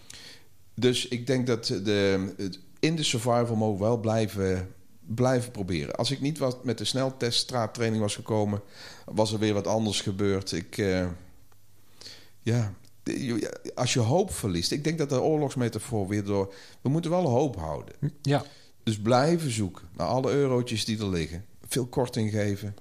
Dus 0.76 1.08
ik 1.08 1.28
denk 1.28 1.48
dat 1.48 1.66
de, 1.66 2.34
het- 2.38 2.60
in 2.80 2.96
de 2.96 3.04
survival 3.04 3.56
mode 3.56 3.80
wel 3.80 3.98
blijven, 3.98 4.74
blijven 5.06 5.52
proberen. 5.52 5.96
Als 5.96 6.12
ik 6.12 6.22
niet 6.22 6.38
was, 6.38 6.54
met 6.64 6.78
de 6.78 6.86
sneltest 6.86 7.40
straattraining 7.40 8.02
was 8.02 8.16
gekomen, 8.16 8.62
was 9.06 9.34
er 9.34 9.40
weer 9.40 9.54
wat 9.54 9.68
anders 9.68 10.02
gebeurd. 10.02 10.52
Ik, 10.52 10.78
eh, 10.78 11.08
ja, 12.42 12.74
als 13.76 13.94
je 13.94 14.00
hoop 14.00 14.34
verliest. 14.34 14.72
Ik 14.72 14.84
denk 14.84 14.98
dat 14.98 15.10
de 15.10 15.22
oorlogsmetafoor 15.22 16.08
weer 16.08 16.24
door. 16.24 16.54
We 16.82 16.90
moeten 16.90 17.12
wel 17.12 17.28
hoop 17.28 17.56
houden. 17.56 17.94
Ja. 18.22 18.44
Dus 18.84 19.00
blijven 19.00 19.52
zoeken 19.52 19.84
naar 19.96 20.08
alle 20.08 20.32
eurotjes 20.32 20.86
die 20.86 21.00
er 21.00 21.10
liggen. 21.10 21.46
Veel 21.72 21.88
korting 21.88 22.32
geven. 22.32 22.76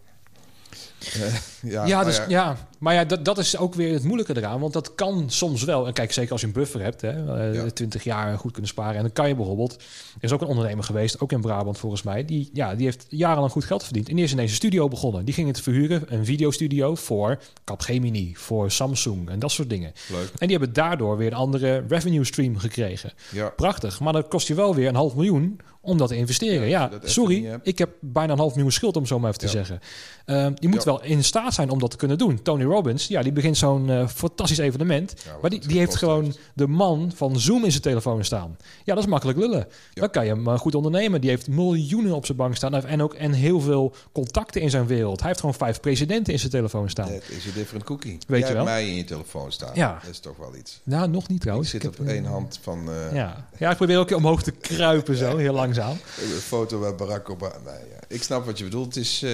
Eh, 1.14 1.34
ja, 1.72 1.86
Ja, 1.86 2.04
dus, 2.04 2.20
ja. 2.28 2.56
Maar 2.80 2.94
ja, 2.94 3.04
dat, 3.04 3.24
dat 3.24 3.38
is 3.38 3.56
ook 3.56 3.74
weer 3.74 3.92
het 3.92 4.04
moeilijke 4.04 4.36
eraan. 4.36 4.60
Want 4.60 4.72
dat 4.72 4.94
kan 4.94 5.24
soms 5.26 5.64
wel. 5.64 5.86
En 5.86 5.92
kijk, 5.92 6.12
zeker 6.12 6.32
als 6.32 6.40
je 6.40 6.46
een 6.46 6.52
buffer 6.52 6.82
hebt, 6.82 7.00
hè, 7.00 7.48
uh, 7.50 7.54
Ja. 7.54 7.70
20 7.70 8.04
jaar 8.04 8.38
goed 8.38 8.52
kunnen 8.52 8.70
sparen. 8.70 8.94
En 8.94 9.02
dan 9.02 9.12
kan 9.12 9.28
je 9.28 9.34
bijvoorbeeld... 9.34 9.72
Er 9.74 10.24
is 10.24 10.32
ook 10.32 10.40
een 10.40 10.46
ondernemer 10.46 10.84
geweest, 10.84 11.20
ook 11.20 11.32
in 11.32 11.40
Brabant 11.40 11.78
volgens 11.78 12.02
mij. 12.02 12.24
Die, 12.24 12.50
ja, 12.52 12.74
die 12.74 12.84
heeft 12.84 13.06
jarenlang 13.08 13.52
goed 13.52 13.64
geld 13.64 13.84
verdiend. 13.84 14.08
En 14.08 14.14
die 14.14 14.24
is 14.24 14.32
ineens 14.32 14.50
een 14.50 14.56
studio 14.56 14.88
begonnen. 14.88 15.24
Die 15.24 15.34
ging 15.34 15.46
het 15.46 15.60
verhuren, 15.60 16.02
een 16.06 16.24
videostudio 16.24 16.94
voor 16.94 17.38
Capgemini, 17.64 18.34
voor 18.36 18.70
Samsung 18.70 19.28
en 19.28 19.38
dat 19.38 19.50
soort 19.50 19.70
dingen. 19.70 19.92
Leuk. 20.08 20.30
En 20.38 20.46
die 20.48 20.56
hebben 20.56 20.74
daardoor 20.74 21.16
weer 21.16 21.26
een 21.26 21.32
andere 21.32 21.84
revenue 21.88 22.24
stream 22.24 22.58
gekregen. 22.58 23.12
Ja. 23.30 23.48
Prachtig, 23.48 24.00
maar 24.00 24.12
dat 24.12 24.28
kost 24.28 24.48
je 24.48 24.54
wel 24.54 24.74
weer 24.74 24.88
een 24.88 24.94
half 24.94 25.14
miljoen 25.14 25.60
om 25.80 25.98
dat 25.98 26.08
te 26.08 26.16
investeren. 26.16 26.68
Ja, 26.68 26.90
sorry, 27.02 27.60
ik 27.62 27.78
heb 27.78 27.90
bijna 28.00 28.32
een 28.32 28.38
half 28.38 28.54
miljoen 28.54 28.72
schuld 28.72 28.96
om 28.96 29.06
zo 29.06 29.18
maar 29.18 29.28
even 29.28 29.40
te 29.40 29.48
zeggen. 29.48 29.80
Ehm, 30.24 30.52
je 30.54 30.68
moet 30.68 30.84
wel 30.84 31.02
in 31.02 31.24
staat 31.24 31.54
zijn 31.54 31.70
om 31.70 31.78
dat 31.78 31.90
te 31.90 31.96
kunnen 31.96 32.18
doen. 32.18 32.42
Tony 32.42 32.64
Robbins, 32.70 33.06
ja, 33.06 33.22
die 33.22 33.32
begint 33.32 33.56
zo'n 33.56 33.90
eh, 33.90 34.08
fantastisch 34.08 34.58
evenement. 34.58 35.14
Ja, 35.24 35.36
maar 35.40 35.50
die, 35.50 35.66
die 35.66 35.78
heeft 35.78 35.96
gewoon 35.96 36.24
heeft. 36.24 36.38
de 36.54 36.66
man 36.66 37.12
van 37.14 37.40
Zoom 37.40 37.64
in 37.64 37.70
zijn 37.70 37.82
telefoon 37.82 38.24
staan. 38.24 38.56
Ja, 38.84 38.94
dat 38.94 39.04
is 39.04 39.10
makkelijk 39.10 39.38
lullen. 39.38 39.58
Ja. 39.94 40.00
Dan 40.00 40.10
kan 40.10 40.24
je 40.24 40.30
hem 40.34 40.48
eh, 40.48 40.58
goed 40.58 40.74
ondernemen. 40.74 41.20
Die 41.20 41.30
heeft 41.30 41.48
miljoenen 41.48 42.12
op 42.14 42.26
zijn 42.26 42.38
bank 42.38 42.56
staan. 42.56 42.74
En 42.74 43.02
ook 43.02 43.14
en 43.14 43.32
heel 43.32 43.60
veel 43.60 43.94
contacten 44.12 44.60
in 44.60 44.70
zijn 44.70 44.86
wereld. 44.86 45.18
Hij 45.18 45.28
heeft 45.28 45.40
gewoon 45.40 45.54
vijf 45.54 45.80
presidenten 45.80 46.32
in 46.32 46.38
zijn 46.38 46.50
telefoon 46.50 46.90
staan. 46.90 47.08
Dat 47.12 47.22
is 47.28 47.44
een 47.46 47.52
different 47.54 47.84
cookie. 47.84 48.18
Weet 48.26 48.40
Jij 48.40 48.48
je 48.48 48.54
wel? 48.54 48.64
mij 48.64 48.88
in 48.88 48.94
je 48.94 49.04
telefoon 49.04 49.52
staan. 49.52 49.70
Ja. 49.74 49.98
Dat 50.02 50.10
is 50.10 50.18
toch 50.18 50.36
wel 50.36 50.56
iets. 50.56 50.80
Nou, 50.84 51.08
nog 51.08 51.22
niet 51.28 51.36
Ik 51.36 51.42
trouwens. 51.42 51.70
zit 51.70 51.82
Ik 51.82 51.88
op 51.88 51.96
heb, 51.98 52.06
eh, 52.06 52.12
één 52.14 52.24
hand 52.24 52.58
van 52.62 52.90
eh, 52.90 53.14
Ja. 53.14 53.48
ja, 53.58 53.70
ik 53.70 53.76
probeer 53.76 53.98
ook 53.98 54.10
omhoog 54.10 54.42
te 54.42 54.50
kruipen 54.50 55.16
zo, 55.16 55.36
heel 55.36 55.54
langzaam. 55.54 55.96
een 56.22 56.28
foto 56.40 56.78
met 56.78 56.96
Barack 56.96 57.30
Obama. 57.30 57.54
Nee, 57.64 57.74
ja. 57.74 57.98
Ik 58.08 58.22
snap 58.22 58.44
wat 58.46 58.58
je 58.58 58.64
bedoelt. 58.64 58.94
Het 58.94 58.96
is, 58.96 59.24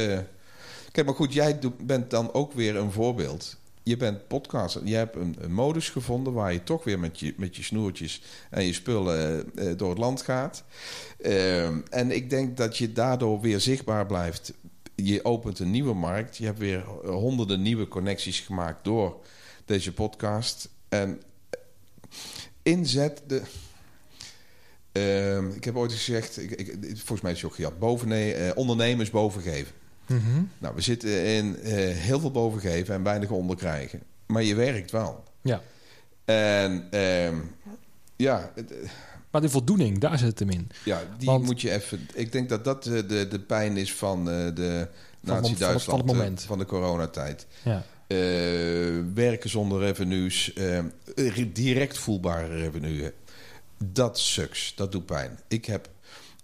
Kijk, 0.97 1.09
maar 1.09 1.17
goed, 1.17 1.33
jij 1.33 1.59
bent 1.81 2.11
dan 2.11 2.33
ook 2.33 2.53
weer 2.53 2.77
een 2.77 2.93
voorbeeld. 2.93 3.57
Je 3.83 3.97
bent 3.97 4.29
podcaster. 4.29 4.87
Je 4.87 4.95
hebt 4.95 5.17
een, 5.17 5.37
een 5.39 5.53
modus 5.53 5.89
gevonden 5.89 6.33
waar 6.33 6.53
je 6.53 6.63
toch 6.63 6.85
weer 6.85 6.99
met 6.99 7.21
je, 7.21 7.35
met 7.37 7.57
je 7.57 7.63
snoertjes 7.63 8.23
en 8.51 8.65
je 8.65 8.73
spullen 8.73 9.51
eh, 9.55 9.73
door 9.77 9.89
het 9.89 9.99
land 9.99 10.23
gaat. 10.23 10.65
Ehm, 11.21 11.81
en 11.91 12.11
ik 12.11 12.31
denk 12.31 12.57
dat 12.57 12.77
je 12.77 12.93
daardoor 12.93 13.41
weer 13.41 13.61
zichtbaar 13.61 14.07
blijft. 14.07 14.53
Je 14.95 15.25
opent 15.25 15.59
een 15.59 15.71
nieuwe 15.71 15.95
markt. 15.95 16.37
Je 16.37 16.45
hebt 16.45 16.59
weer 16.59 16.85
honderden 17.07 17.63
nieuwe 17.63 17.89
connecties 17.89 18.41
gemaakt 18.41 18.85
door 18.85 19.21
deze 19.65 19.93
podcast. 19.93 20.69
En 20.89 21.23
inzet 22.63 23.23
de. 23.27 23.43
Ehm, 24.93 25.51
ik 25.51 25.65
heb 25.65 25.77
ooit 25.77 25.93
gezegd, 25.93 26.39
ik, 26.39 26.51
ik, 26.51 26.77
volgens 26.83 27.21
mij 27.21 27.33
is 27.33 27.43
het 27.43 27.51
ook 27.51 27.57
gehad, 27.57 27.79
boven, 27.79 28.13
eh, 28.13 28.51
ondernemers 28.55 29.11
bovengeven. 29.11 29.85
Mhm. 30.09 30.43
Nou, 30.59 30.75
we 30.75 30.81
zitten 30.81 31.25
in 31.25 31.57
eh, 31.59 31.73
heel 31.97 32.21
veel 32.21 32.31
bovengeven 32.31 32.95
en 32.95 33.03
weinig 33.03 33.31
onderkrijgen. 33.31 34.03
Maar 34.27 34.43
je 34.43 34.55
werkt 34.55 34.91
wel. 34.91 35.25
Ja. 35.43 35.63
En 36.25 36.87
ehm, 36.91 37.35
ja, 38.17 38.51
het, 38.55 38.73
eh, 38.73 38.89
Maar 39.31 39.41
de 39.41 39.49
voldoening, 39.49 39.99
daar 39.99 40.19
zit 40.19 40.29
het 40.29 40.39
hem 40.39 40.51
in. 40.51 40.69
ja, 40.85 41.03
die 41.19 41.27
Want- 41.29 41.45
moet 41.45 41.61
je 41.61 41.71
even... 41.71 42.09
Ik 42.15 42.33
denk 42.33 42.49
dat 42.49 42.65
dat 42.65 42.87
eh, 42.87 42.93
de, 43.09 43.29
de 43.29 43.41
pijn 43.41 43.77
is 43.77 43.95
van 43.95 44.25
de 44.25 44.89
van- 45.25 45.35
van 45.35 45.43
nazi-Duitsland 45.43 46.05
moment. 46.07 46.43
van 46.43 46.59
de 46.59 46.65
coronatijd. 46.65 47.47
Ja. 47.65 47.83
Werken 49.15 49.51
zonder 49.51 49.81
revenues, 49.81 50.53
re- 51.15 51.53
direct 51.53 51.99
voelbare 51.99 52.47
revenue. 52.57 53.13
Dat 53.85 54.19
sucks, 54.19 54.73
dat 54.77 54.93
doet 54.93 55.07
pijn. 55.07 55.39
Ik 55.49 55.65
heb 55.65 55.89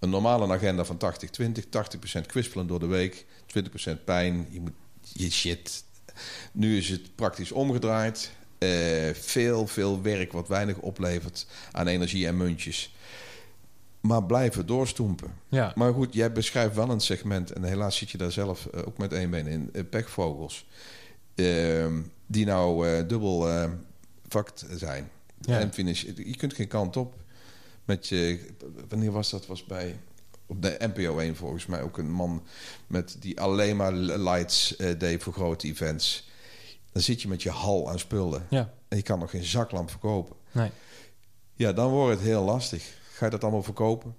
een 0.00 0.10
normale 0.10 0.52
agenda 0.52 0.84
van 0.84 0.96
80-20, 0.98 1.68
80% 1.68 2.26
kwispelen 2.26 2.66
door 2.66 2.78
de 2.80 2.86
week, 2.86 3.26
20% 3.58 4.04
pijn, 4.04 4.46
je 4.50 4.60
moet 4.60 4.72
je 5.02 5.30
shit. 5.30 5.84
Nu 6.52 6.76
is 6.76 6.88
het 6.88 7.14
praktisch 7.14 7.52
omgedraaid. 7.52 8.30
Eh, 8.58 9.14
veel, 9.14 9.66
veel 9.66 10.02
werk 10.02 10.32
wat 10.32 10.48
weinig 10.48 10.78
oplevert 10.78 11.46
aan 11.72 11.86
energie 11.86 12.26
en 12.26 12.36
muntjes. 12.36 12.94
Maar 14.00 14.24
blijven 14.24 14.66
doorstoempen. 14.66 15.32
Ja. 15.48 15.72
Maar 15.74 15.92
goed, 15.92 16.14
jij 16.14 16.32
beschrijft 16.32 16.74
wel 16.74 16.90
een 16.90 17.00
segment, 17.00 17.52
en 17.52 17.64
helaas 17.64 17.96
zit 17.96 18.10
je 18.10 18.18
daar 18.18 18.32
zelf 18.32 18.66
eh, 18.66 18.86
ook 18.86 18.98
met 18.98 19.12
één 19.12 19.30
been 19.30 19.46
in, 19.46 19.70
eh, 19.72 19.82
pekvogels. 19.90 20.66
Ehm, 21.34 22.00
die 22.26 22.46
nou 22.46 23.06
dubbel 23.06 23.68
vakt 24.28 24.66
zijn. 24.70 25.10
Ja. 25.40 25.58
En 25.58 25.72
finish. 25.72 26.02
Je 26.02 26.36
kunt 26.36 26.54
geen 26.54 26.68
kant 26.68 26.96
op. 26.96 27.14
Met 27.84 28.08
je, 28.08 28.40
wanneer 28.88 29.12
was 29.12 29.30
dat? 29.30 29.46
Was 29.46 29.64
bij 29.64 29.98
op 30.52 30.62
de 30.62 30.76
NPO 30.94 31.18
1 31.18 31.36
volgens 31.36 31.66
mij 31.66 31.82
ook 31.82 31.98
een 31.98 32.10
man 32.10 32.42
met 32.86 33.16
die 33.20 33.40
alleen 33.40 33.76
maar 33.76 33.92
lights 33.92 34.76
eh, 34.76 34.98
deed 34.98 35.22
voor 35.22 35.32
grote 35.32 35.66
events. 35.66 36.28
Dan 36.92 37.02
zit 37.02 37.22
je 37.22 37.28
met 37.28 37.42
je 37.42 37.50
hal 37.50 37.90
aan 37.90 37.98
spullen 37.98 38.46
ja. 38.50 38.72
en 38.88 38.96
je 38.96 39.02
kan 39.02 39.18
nog 39.18 39.30
geen 39.30 39.44
zaklamp 39.44 39.90
verkopen. 39.90 40.36
Nee. 40.52 40.70
Ja, 41.54 41.72
dan 41.72 41.90
wordt 41.90 42.18
het 42.18 42.26
heel 42.26 42.42
lastig. 42.44 42.94
Ga 43.12 43.24
je 43.24 43.30
dat 43.30 43.42
allemaal 43.42 43.62
verkopen? 43.62 44.14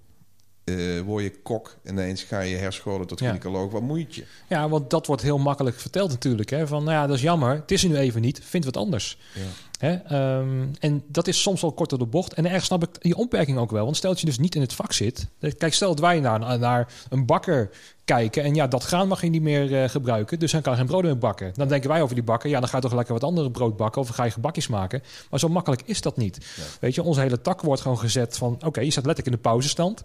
Eh, 0.64 1.00
word 1.02 1.24
je 1.24 1.42
kok 1.42 1.76
ineens 1.86 2.24
ga 2.24 2.40
je 2.40 2.56
herscholen 2.56 3.08
tot 3.08 3.20
Ja. 3.20 3.26
gynaecoloog. 3.26 3.72
Wat 3.72 3.82
moet 3.82 4.16
je? 4.16 4.26
Ja, 4.50 4.70
want 4.70 4.90
dat 4.90 5.08
wordt 5.08 5.22
heel 5.22 5.38
makkelijk 5.38 5.80
verteld 5.80 6.10
natuurlijk. 6.10 6.50
Hè? 6.50 6.68
Van, 6.68 6.84
nou 6.84 6.96
ja, 6.96 7.08
dat 7.08 7.16
is 7.16 7.22
jammer. 7.22 7.56
Het 7.56 7.72
is 7.72 7.84
er 7.84 7.90
nu 7.90 7.98
even 7.98 8.22
niet. 8.22 8.40
Vind 8.44 8.66
wat 8.66 8.78
anders. 8.78 9.18
Ja. 9.34 9.42
Hè? 9.84 9.94
Ehm, 9.94 10.68
en 10.80 11.04
dat 11.08 11.28
is 11.28 11.42
soms 11.42 11.62
wel 11.62 11.72
korter 11.72 11.98
de 11.98 12.06
bocht. 12.06 12.34
En 12.34 12.46
ergens 12.46 12.66
snap 12.66 12.84
ik 12.84 12.90
die 13.02 13.16
opmerking 13.16 13.58
ook 13.58 13.72
wel. 13.72 13.84
Want 13.84 13.98
stel 13.98 14.10
dat 14.10 14.20
je 14.20 14.26
dus 14.26 14.38
niet 14.38 14.56
in 14.56 14.62
het 14.62 14.74
vak 14.74 14.94
zit. 14.94 15.28
Kijk, 15.58 15.74
stel 15.74 15.90
dat 15.90 16.00
wij 16.00 16.20
naar, 16.20 16.60
naar 16.60 16.94
een 17.10 17.26
bakker 17.26 17.70
kijken. 18.06 18.44
En 18.44 18.56
ja, 18.56 18.68
dat 18.68 18.84
graan 18.84 19.08
mag 19.08 19.22
je 19.22 19.30
niet 19.30 19.42
meer 19.42 19.84
eh, 19.84 19.90
gebruiken. 19.90 20.40
Dus 20.40 20.52
hij 20.52 20.62
kan 20.62 20.76
geen 20.76 20.86
brood 20.86 21.04
meer 21.04 21.18
bakken. 21.18 21.52
Dan 21.54 21.68
denken 21.68 21.90
wij 21.90 22.02
over 22.02 22.16
die 22.16 22.24
bakker. 22.24 22.50
Ja, 22.50 22.60
dan 22.60 22.70
ga 22.70 22.76
je 22.76 22.84
toch 22.84 22.94
lekker 22.94 23.14
wat 23.14 23.24
andere 23.24 23.52
brood 23.52 23.78
bakken. 23.78 24.02
Of 24.02 24.08
ga 24.08 24.24
je 24.24 24.32
gebakjes 24.32 24.68
maken. 24.68 25.04
Maar 25.30 25.40
zo 25.40 25.50
makkelijk 25.50 25.82
is 25.86 26.02
dat 26.02 26.18
niet. 26.18 26.54
Ja. 26.56 26.64
Weet 26.80 26.96
je, 26.96 27.04
onze 27.04 27.20
hele 27.20 27.42
tak 27.42 27.62
wordt 27.62 27.82
gewoon 27.82 28.00
gezet 28.00 28.38
van... 28.38 28.58
Oké, 28.66 28.82
je 28.82 28.92
staat 28.92 29.06
letterlijk 29.06 29.36
in 29.36 29.44
de 29.44 29.50
pauzestand. 29.50 30.04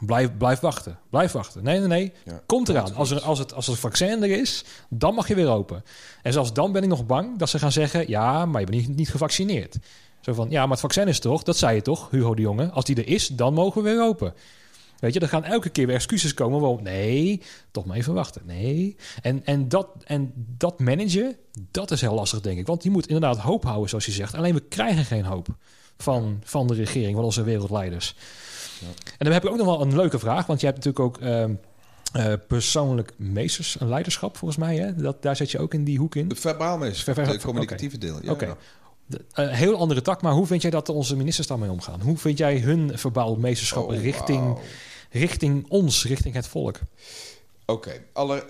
Blijf, 0.00 0.36
blijf 0.36 0.60
wachten. 0.60 0.98
Blijf 1.10 1.32
wachten. 1.32 1.64
Nee, 1.64 1.78
nee, 1.78 1.88
nee. 1.88 2.12
Ja. 2.24 2.42
Komt 2.46 2.68
eraan. 2.68 2.94
Als, 2.94 3.10
er, 3.10 3.20
als, 3.20 3.38
het, 3.38 3.54
als 3.54 3.66
het 3.66 3.78
vaccin 3.78 4.22
er 4.22 4.30
is, 4.30 4.64
dan 4.88 5.14
mag 5.14 5.28
je 5.28 5.34
weer 5.34 5.48
open. 5.48 5.84
En 6.22 6.32
zelfs 6.32 6.52
dan 6.52 6.72
ben 6.72 6.82
ik 6.82 6.88
nog 6.88 7.06
bang 7.06 7.38
dat 7.38 7.48
ze 7.48 7.58
gaan 7.58 7.72
zeggen... 7.72 8.08
ja, 8.08 8.46
maar 8.46 8.60
je 8.60 8.66
bent 8.66 8.86
niet, 8.86 8.96
niet 8.96 9.10
gevaccineerd. 9.10 9.76
Zo 10.20 10.32
van, 10.32 10.50
ja, 10.50 10.60
maar 10.60 10.70
het 10.70 10.80
vaccin 10.80 11.08
is 11.08 11.20
toch? 11.20 11.42
Dat 11.42 11.56
zei 11.56 11.74
je 11.74 11.82
toch, 11.82 12.10
Hugo 12.10 12.34
de 12.34 12.42
Jonge? 12.42 12.70
Als 12.70 12.84
die 12.84 12.96
er 12.96 13.08
is, 13.08 13.26
dan 13.26 13.54
mogen 13.54 13.82
we 13.82 13.90
weer 13.90 14.02
open. 14.02 14.34
Weet 14.98 15.14
je, 15.14 15.20
er 15.20 15.28
gaan 15.28 15.44
elke 15.44 15.68
keer 15.68 15.86
weer 15.86 15.94
excuses 15.94 16.34
komen. 16.34 16.60
Waarom? 16.60 16.82
Nee, 16.82 17.42
toch 17.70 17.84
maar 17.84 17.96
even 17.96 18.14
wachten. 18.14 18.42
Nee. 18.44 18.96
En, 19.22 19.44
en, 19.44 19.68
dat, 19.68 19.88
en 20.04 20.32
dat 20.34 20.80
managen, 20.80 21.36
dat 21.70 21.90
is 21.90 22.00
heel 22.00 22.14
lastig, 22.14 22.40
denk 22.40 22.58
ik. 22.58 22.66
Want 22.66 22.82
je 22.82 22.90
moet 22.90 23.06
inderdaad 23.06 23.38
hoop 23.38 23.64
houden, 23.64 23.88
zoals 23.88 24.06
je 24.06 24.12
zegt. 24.12 24.34
Alleen 24.34 24.54
we 24.54 24.60
krijgen 24.60 25.04
geen 25.04 25.24
hoop 25.24 25.48
van, 25.96 26.40
van 26.44 26.66
de 26.66 26.74
regering, 26.74 27.14
van 27.14 27.24
onze 27.24 27.42
wereldleiders. 27.42 28.14
En 28.86 29.24
dan 29.24 29.32
heb 29.32 29.44
ik 29.44 29.50
ook 29.50 29.56
nog 29.56 29.66
wel 29.66 29.80
een 29.80 29.96
leuke 29.96 30.18
vraag. 30.18 30.46
Want 30.46 30.60
je 30.60 30.66
hebt 30.66 30.84
natuurlijk 30.84 31.04
ook 31.04 31.18
ehm, 31.28 31.52
eh, 32.12 32.32
persoonlijk 32.48 33.12
meesters 33.16 33.78
en 33.78 33.88
leiderschap, 33.88 34.36
volgens 34.36 34.60
mij. 34.60 34.76
Hè? 34.76 34.94
Dat, 34.94 35.22
daar 35.22 35.36
zet 35.36 35.50
je 35.50 35.58
ook 35.58 35.74
in 35.74 35.84
die 35.84 35.98
hoek 35.98 36.14
in. 36.14 36.30
Verbaal 36.36 36.84
is 36.84 37.02
Ver- 37.02 37.14
ver- 37.14 37.26
het 37.26 37.42
communicatieve 37.44 37.98
deel. 37.98 38.18
Ja, 38.22 38.30
Oké. 38.32 38.46
ja. 38.46 38.56
De- 39.06 39.24
eh, 39.32 39.48
heel 39.50 39.76
andere 39.76 40.02
tak, 40.02 40.22
maar 40.22 40.32
hoe 40.32 40.46
vind 40.46 40.62
jij 40.62 40.70
dat 40.70 40.88
onze 40.88 41.16
ministers 41.16 41.46
daarmee 41.46 41.70
omgaan? 41.70 42.00
Hoe 42.00 42.16
vind 42.18 42.38
jij 42.38 42.58
hun 42.58 42.98
verbaal 42.98 43.36
meesterschap 43.36 43.88
Oh, 43.90 44.00
richting, 44.00 44.58
richting 45.10 45.66
ons, 45.68 46.04
richting 46.04 46.34
het 46.34 46.46
volk? 46.46 46.78
Oké, 47.66 47.92
alle, 48.12 48.44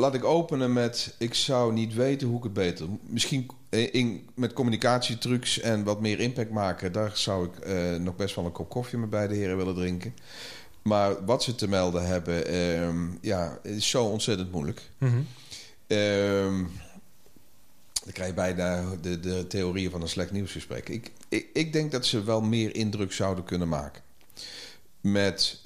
laat 0.00 0.14
ik 0.14 0.24
openen 0.24 0.72
met... 0.72 1.14
Ik 1.18 1.34
zou 1.34 1.72
niet 1.72 1.94
weten 1.94 2.28
hoe 2.28 2.36
ik 2.36 2.42
het 2.42 2.52
beter... 2.52 2.86
Misschien 3.02 3.50
eh, 3.68 3.94
in, 3.94 4.28
met 4.34 4.52
communicatietrucs 4.52 5.60
en 5.60 5.84
wat 5.84 6.00
meer 6.00 6.20
impact 6.20 6.50
maken... 6.50 6.92
daar 6.92 7.16
zou 7.16 7.46
ik 7.46 7.58
eh, 7.58 7.94
nog 7.94 8.16
best 8.16 8.34
wel 8.34 8.44
een 8.44 8.52
kop 8.52 8.68
koffie 8.68 8.98
met 8.98 9.10
beide 9.10 9.34
heren 9.34 9.56
willen 9.56 9.74
drinken. 9.74 10.14
Maar 10.82 11.24
wat 11.24 11.42
ze 11.42 11.54
te 11.54 11.68
melden 11.68 12.06
hebben... 12.06 12.46
ehm, 12.46 13.06
ja, 13.20 13.58
is 13.62 13.90
zo 13.90 14.04
ontzettend 14.04 14.52
moeilijk. 14.52 14.82
Mhm. 14.98 15.20
Ehm, 15.86 16.64
dan 18.04 18.12
krijg 18.12 18.28
je 18.28 18.34
bijna 18.34 18.84
de, 19.00 19.20
de 19.20 19.46
theorieën 19.46 19.90
van 19.90 20.02
een 20.02 20.08
slecht 20.08 20.30
nieuwsgesprek. 20.30 20.88
Ik, 20.88 21.10
ik, 21.28 21.46
ik 21.52 21.72
denk 21.72 21.92
dat 21.92 22.06
ze 22.06 22.24
wel 22.24 22.40
meer 22.40 22.74
indruk 22.74 23.12
zouden 23.12 23.44
kunnen 23.44 23.68
maken. 23.68 24.02
Met 25.00 25.60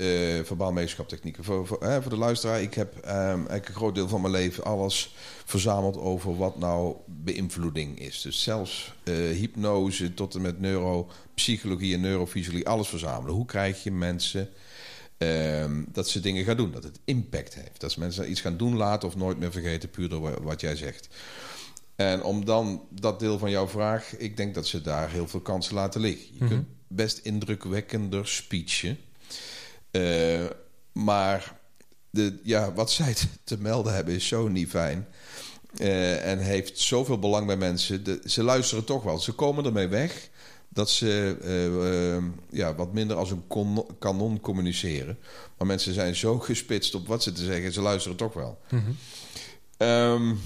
verbaal 0.45 0.73
meesterschaptechnieken. 0.73 1.45
Voor, 1.45 1.67
voor, 1.67 1.83
hè, 1.85 2.03
voor 2.03 2.11
de 2.11 2.17
luisteraar, 2.19 2.63
ik 2.63 2.75
heb 2.75 2.97
ehm, 2.97 3.17
eigenlijk 3.37 3.69
een 3.69 3.75
groot 3.75 3.95
deel 3.95 4.09
van 4.09 4.21
mijn 4.21 4.33
leven 4.33 4.65
alles 4.65 5.15
verzameld 5.45 5.97
over 5.97 6.37
wat 6.37 6.59
nou 6.59 6.97
beïnvloeding 7.07 7.99
is. 8.01 8.21
Dus 8.21 8.43
zelfs 8.43 8.93
eh, 9.05 9.15
hypnose 9.15 10.15
tot 10.15 10.35
en 10.35 10.41
met 10.41 10.61
neuropsychologie 10.61 11.95
en 11.95 12.01
neurofysiologie, 12.01 12.69
alles 12.69 12.89
verzamelen. 12.89 13.35
Hoe 13.35 13.47
krijg 13.47 13.83
je 13.83 13.91
mensen 13.91 14.49
ehm, 15.19 15.83
dat 15.93 16.09
ze 16.09 16.21
dingen 16.21 16.45
gaan 16.45 16.57
doen? 16.57 16.71
Dat 16.71 16.85
het 16.85 16.99
impact 17.05 17.55
heeft. 17.55 17.81
Dat 17.81 17.93
ze 17.93 18.01
mensen 18.01 18.31
iets 18.31 18.41
gaan 18.41 18.57
doen 18.57 18.77
laten 18.77 19.09
of 19.09 19.17
nooit 19.17 19.39
meer 19.39 19.53
vergeten, 19.53 19.91
puur 19.91 20.09
door 20.09 20.21
wa- 20.21 20.43
wat 20.43 20.61
jij 20.61 20.77
zegt. 20.77 21.09
En 21.97 22.23
om 22.23 22.45
dan 22.45 22.83
dat 22.91 23.19
deel 23.21 23.39
van 23.39 23.51
jouw 23.51 23.69
vraag, 23.69 24.17
ik 24.17 24.37
denk 24.37 24.55
dat 24.55 24.67
ze 24.67 24.81
daar 24.81 25.11
heel 25.11 25.29
veel 25.29 25.41
kansen 25.41 25.75
laten 25.75 26.01
liggen. 26.01 26.27
Je 26.33 26.45
Mhm. 26.45 26.49
kunt 26.49 26.67
best 26.89 27.19
indrukwekkender 27.19 28.29
speechen. 28.29 28.99
Eh, 29.95 30.45
maar 30.93 31.55
de, 32.11 32.39
ja, 32.43 32.73
wat 32.73 32.91
zij 32.91 33.15
te- 33.45 33.59
melden 33.59 33.95
hebben 33.95 34.15
is 34.15 34.27
zo 34.29 34.49
niet 34.49 34.69
fijn. 34.69 35.07
Uh, 35.81 36.27
en 36.31 36.39
heeft 36.39 36.79
zoveel 36.79 37.19
belang 37.19 37.47
bij 37.47 37.57
mensen. 37.57 38.05
De, 38.05 38.21
ze 38.25 38.43
luisteren 38.43 38.85
toch 38.85 39.03
wel. 39.03 39.19
Ze 39.19 39.33
komen 39.33 39.65
ermee 39.65 39.89
weg 39.89 40.29
dat 40.69 40.91
ze 40.91 41.37
uh, 41.43 42.17
uh, 42.17 42.23
ja, 42.51 42.75
wat 42.75 42.93
minder 42.93 43.17
als 43.17 43.31
een 43.31 43.45
kanon 43.99 44.41
communiceren. 44.41 45.19
Maar 45.59 45.67
mensen 45.67 45.95
zijn 45.95 46.15
zo 46.17 46.39
gespitst 46.39 46.95
op 46.95 47.07
wat 47.07 47.23
ze 47.23 47.33
te 47.33 47.45
zeggen, 47.45 47.73
ze 47.73 47.81
luisteren 47.81 48.17
toch 48.17 48.35
wel. 48.35 48.59
Mm 48.71 48.85
-hmm. 49.79 50.39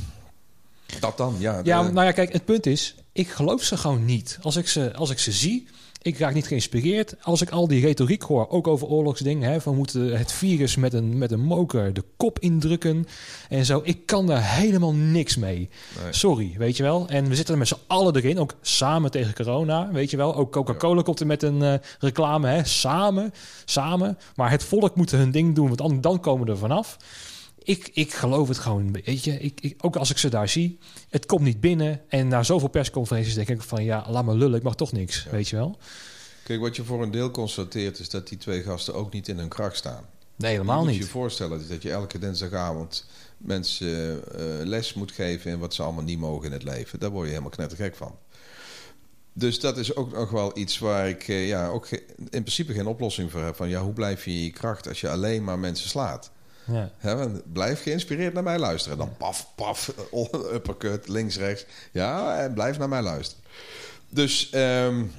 dat 1.01 1.17
dan, 1.17 1.37
ja. 1.39 1.61
Ja, 1.65 1.83
nou 1.83 2.07
ja, 2.07 2.13
kijk, 2.13 2.33
het 2.33 2.45
punt 2.45 2.67
is, 2.67 2.95
ik 3.13 3.29
geloof 3.29 3.63
ze 3.63 3.77
gewoon 3.77 4.05
niet. 4.05 4.39
Als 4.43 4.57
ik 4.57 4.69
ze, 4.69 4.95
als 4.95 5.11
ik 5.11 5.19
ze 5.19 5.33
zie, 5.33 5.69
ik 6.03 6.19
raak 6.19 6.35
niet 6.35 6.47
geïnspireerd. 6.47 7.15
Als 7.23 7.43
ik 7.43 7.51
al 7.51 7.69
die 7.69 7.81
retoriek 7.81 8.23
hoor, 8.23 8.49
ook 8.49 8.67
over 8.67 8.87
oorlogsdingen, 8.87 9.51
hè, 9.51 9.61
van 9.61 9.77
moeten 9.77 10.19
het 10.19 10.33
virus 10.33 10.77
met 10.77 10.93
een, 10.93 11.19
met 11.19 11.33
een 11.33 11.41
moker 11.41 11.93
de 11.93 12.05
kop 12.17 12.39
indrukken 12.39 13.07
en 13.49 13.65
zo. 13.65 13.81
Ik 13.85 14.07
kan 14.07 14.27
daar 14.27 14.55
helemaal 14.55 14.95
niks 14.95 15.37
mee. 15.37 15.69
Sorry, 16.11 16.55
weet 16.59 16.77
je 16.77 16.83
wel. 16.83 17.09
En 17.09 17.29
we 17.29 17.35
zitten 17.35 17.55
er 17.55 17.59
met 17.59 17.69
z'n 17.69 17.79
allen 17.87 18.17
erin, 18.17 18.39
ook 18.39 18.55
samen 18.61 19.11
tegen 19.11 19.35
corona, 19.35 19.91
weet 19.93 20.11
je 20.11 20.17
wel. 20.17 20.35
Ook 20.35 20.53
Coca-Cola 20.53 21.03
komt 21.03 21.21
er 21.21 21.27
met 21.27 21.43
een 21.43 21.61
uh, 21.63 21.75
reclame, 21.99 22.49
hè, 22.49 22.65
samen, 22.65 23.33
samen. 23.65 24.19
Maar 24.35 24.51
het 24.51 24.65
volk 24.65 24.97
moet 24.97 25.11
hun 25.11 25.31
ding 25.31 25.55
doen, 25.55 25.67
want 25.67 25.79
dan, 25.79 26.01
dan 26.01 26.21
komen 26.21 26.47
we 26.47 26.53
er 26.53 26.59
vanaf 26.59 26.97
ik, 27.69 27.91
ik 27.93 28.15
geloof 28.15 28.49
het 28.49 28.59
gewoon. 28.59 28.93
Weet 28.93 29.25
je, 29.25 29.41
ik, 29.41 29.61
ik, 29.61 29.75
ook 29.81 29.97
als 29.97 30.11
ik 30.11 30.19
ze 30.19 30.29
daar 30.29 30.49
zie, 30.49 30.79
het 31.09 31.27
komt 31.27 31.43
niet 31.43 31.61
binnen. 31.61 32.01
En 32.09 32.29
na 32.29 32.43
zoveel 32.43 32.69
persconferenties 32.69 33.35
denk 33.35 33.49
ik 33.49 33.63
van 33.63 33.85
ja, 33.85 34.07
laat 34.11 34.25
me 34.25 34.35
lullen, 34.35 34.57
ik 34.59 34.63
mag 34.63 34.75
toch 34.75 34.93
niks. 34.93 35.27
Weet 35.31 35.49
je 35.49 35.57
wel? 35.57 35.79
Kijk, 36.45 36.61
wat 36.61 36.77
je 36.77 36.85
voor 36.85 37.03
een 37.03 37.11
deel 37.11 37.31
constateert 37.31 37.99
is 37.99 38.11
dat 38.11 38.29
die 38.29 38.39
twee 38.39 38.63
gasten 38.63 38.95
ook 38.95 39.13
niet 39.13 39.29
in 39.29 39.39
hun 39.39 39.49
kracht 39.49 39.77
staan. 39.77 40.05
Nee, 40.37 40.51
helemaal 40.51 40.81
niet. 40.85 40.91
Je 40.91 40.97
moet 40.97 41.07
je 41.07 41.13
voorstellen 41.13 41.69
dat 41.69 41.83
je 41.83 41.91
elke 41.91 42.19
dinsdagavond 42.19 43.07
mensen 43.37 44.23
uh, 44.39 44.67
les 44.67 44.95
moet 44.95 45.13
geven 45.13 45.51
in 45.51 45.59
wat 45.59 45.75
ze 45.75 45.83
allemaal 45.83 46.05
niet 46.05 46.19
mogen 46.19 46.47
in 46.47 46.53
het 46.53 46.63
leven. 46.63 46.99
Daar 46.99 47.11
word 47.11 47.25
je 47.25 47.31
helemaal 47.31 47.51
knettergek 47.51 47.97
van. 47.97 48.15
Dus 49.33 49.61
dat 49.61 49.79
is 49.79 49.97
ook 49.97 50.13
nog 50.13 50.31
wel 50.31 50.59
iets 50.59 50.79
waar 50.79 51.09
ik 51.09 51.29
uh, 51.29 51.49
ja, 51.49 51.69
ook 51.69 51.89
in 52.17 52.29
principe 52.29 52.73
geen 52.73 52.87
oplossing 52.87 53.31
voor 53.31 53.43
heb. 53.43 53.57
Van 53.57 53.69
ja, 53.69 53.83
hoe 53.83 53.93
blijf 53.93 54.25
je 54.25 54.31
in 54.31 54.43
je 54.43 54.51
kracht 54.51 54.89
als 54.89 55.01
je 55.01 55.11
alleen 55.11 55.45
maar 55.45 55.59
mensen 55.59 55.89
slaat? 55.89 56.31
Ja. 56.73 57.31
blijf 57.53 57.83
geïnspireerd 57.83 58.35
naar 58.35 58.43
mij 58.43 58.59
luisteren. 58.59 58.99
Dan 58.99 59.17
paf, 59.17 59.53
paf, 59.55 59.95
uppercut, 60.55 61.09
links, 61.09 61.37
rechts. 61.37 61.67
Ja, 61.93 62.39
en 62.39 62.55
blijf 62.55 62.79
naar 62.79 62.89
mij 62.89 63.03
luisteren. 63.03 63.45
Dus 64.09 64.53
um, 64.55 65.13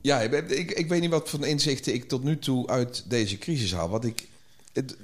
ja, 0.00 0.20
ik, 0.20 0.70
ik, 0.70 0.88
weet 0.88 1.00
niet 1.00 1.10
wat 1.10 1.28
voor 1.28 1.46
inzichten 1.46 1.94
ik 1.94 2.08
tot 2.08 2.22
nu 2.22 2.38
toe 2.38 2.68
uit 2.68 3.04
deze 3.10 3.38
crisis 3.38 3.72
haal. 3.72 3.88
Wat 3.88 4.04
ik, 4.04 4.28
het, 4.72 4.96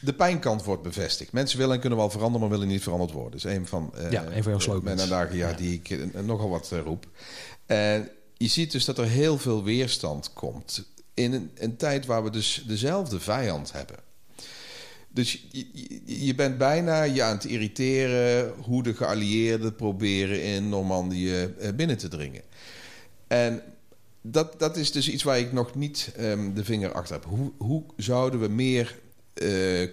de 0.00 0.14
pijnkant 0.14 0.64
wordt 0.64 0.82
bevestigd. 0.82 1.32
Mensen 1.32 1.58
willen 1.58 1.74
en 1.74 1.80
kunnen 1.80 1.98
wel 1.98 2.10
veranderen, 2.10 2.40
maar 2.40 2.58
willen 2.58 2.72
niet 2.72 2.82
veranderd 2.82 3.12
worden. 3.12 3.30
Dat 3.30 3.50
is 3.50 3.56
een 3.56 3.66
van, 3.66 3.92
uh, 3.98 4.10
ja, 4.10 4.24
een 4.24 4.42
van 4.42 4.52
jouw 4.52 4.60
slogans. 4.60 4.94
Mijn 4.94 5.08
dagen 5.08 5.36
ja, 5.36 5.52
die 5.52 5.72
ik 5.74 5.90
uh, 5.90 6.20
nogal 6.20 6.48
wat 6.48 6.70
uh, 6.72 6.80
roep. 6.80 7.06
En 7.66 8.10
je 8.36 8.48
ziet 8.48 8.72
dus 8.72 8.84
dat 8.84 8.98
er 8.98 9.06
heel 9.06 9.38
veel 9.38 9.64
weerstand 9.64 10.32
komt. 10.32 10.84
In 11.14 11.32
een, 11.32 11.50
een 11.54 11.76
tijd 11.76 12.06
waar 12.06 12.24
we 12.24 12.30
dus 12.30 12.64
dezelfde 12.66 13.20
vijand 13.20 13.72
hebben. 13.72 13.96
Dus 15.14 15.46
je, 15.50 15.66
je, 16.04 16.34
bent 16.34 16.58
bijna 16.58 17.02
je 17.02 17.22
aan 17.22 17.34
het 17.34 17.44
irriteren 17.44 18.52
hoe 18.62 18.82
de 18.82 18.94
geallieerden 18.94 19.76
proberen 19.76 20.42
in 20.42 20.68
Normandië 20.68 21.54
eh, 21.58 21.72
binnen 21.74 21.98
te 21.98 22.08
dringen. 22.08 22.42
En 23.26 23.62
dat, 24.20 24.58
dat 24.58 24.76
is 24.76 24.92
dus 24.92 25.08
iets 25.08 25.22
waar 25.22 25.38
ik 25.38 25.52
nog 25.52 25.74
niet 25.74 26.12
um, 26.20 26.54
de 26.54 26.64
vinger 26.64 26.92
achter 26.92 27.14
heb. 27.14 27.24
Hoe, 27.24 27.52
hoe 27.56 27.82
zouden 27.96 28.40
we 28.40 28.48
meer 28.48 28.98
uh, 29.34 29.82
uh, 29.82 29.88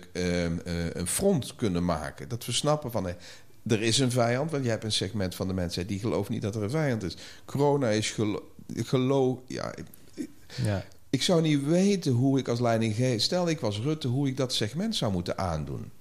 een 0.93 1.07
front 1.07 1.55
kunnen 1.55 1.85
maken? 1.85 2.29
Dat 2.29 2.45
we 2.45 2.51
snappen 2.51 2.91
van 2.91 3.07
er 3.67 3.81
is 3.81 3.99
een 3.99 4.11
vijand, 4.11 4.51
want 4.51 4.63
je 4.63 4.69
hebt 4.69 4.83
een 4.83 4.91
segment 4.91 5.35
van 5.35 5.47
de 5.47 5.53
mensen 5.53 5.87
die 5.87 5.99
gelooft 5.99 6.29
niet 6.29 6.41
dat 6.41 6.55
er 6.55 6.63
een 6.63 6.69
vijand 6.69 7.03
is. 7.03 7.17
Corona 7.45 7.89
is 7.89 8.11
gelo 8.11 8.53
geloof. 8.75 9.39
Ja, 9.47 9.73
ja. 10.63 10.85
Ik 11.11 11.21
zou 11.21 11.41
niet 11.41 11.65
weten 11.65 12.11
hoe 12.11 12.39
ik 12.39 12.47
als 12.47 12.59
leiding... 12.59 13.21
Stel, 13.21 13.49
ik 13.49 13.59
was 13.59 13.79
Rutte, 13.79 14.07
hoe 14.07 14.27
ik 14.27 14.37
dat 14.37 14.53
segment 14.53 14.95
zou 14.95 15.11
moeten 15.11 15.37
aandoen. 15.37 15.91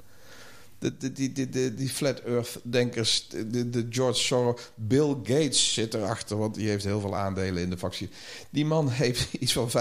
De, 0.78 1.12
die, 1.12 1.32
die, 1.32 1.48
die, 1.48 1.74
die 1.74 1.88
flat 1.88 2.20
earth-denkers, 2.20 3.28
de, 3.28 3.70
de, 3.70 3.86
George 3.90 4.20
Soros... 4.20 4.60
Bill 4.74 5.16
Gates 5.22 5.72
zit 5.74 5.94
erachter, 5.94 6.36
want 6.36 6.54
die 6.54 6.68
heeft 6.68 6.84
heel 6.84 7.00
veel 7.00 7.16
aandelen 7.16 7.62
in 7.62 7.70
de 7.70 7.78
factie. 7.78 8.08
Die 8.50 8.64
man 8.64 8.88
heeft 8.88 9.32
iets 9.40 9.52
van 9.52 9.68
95% 9.68 9.72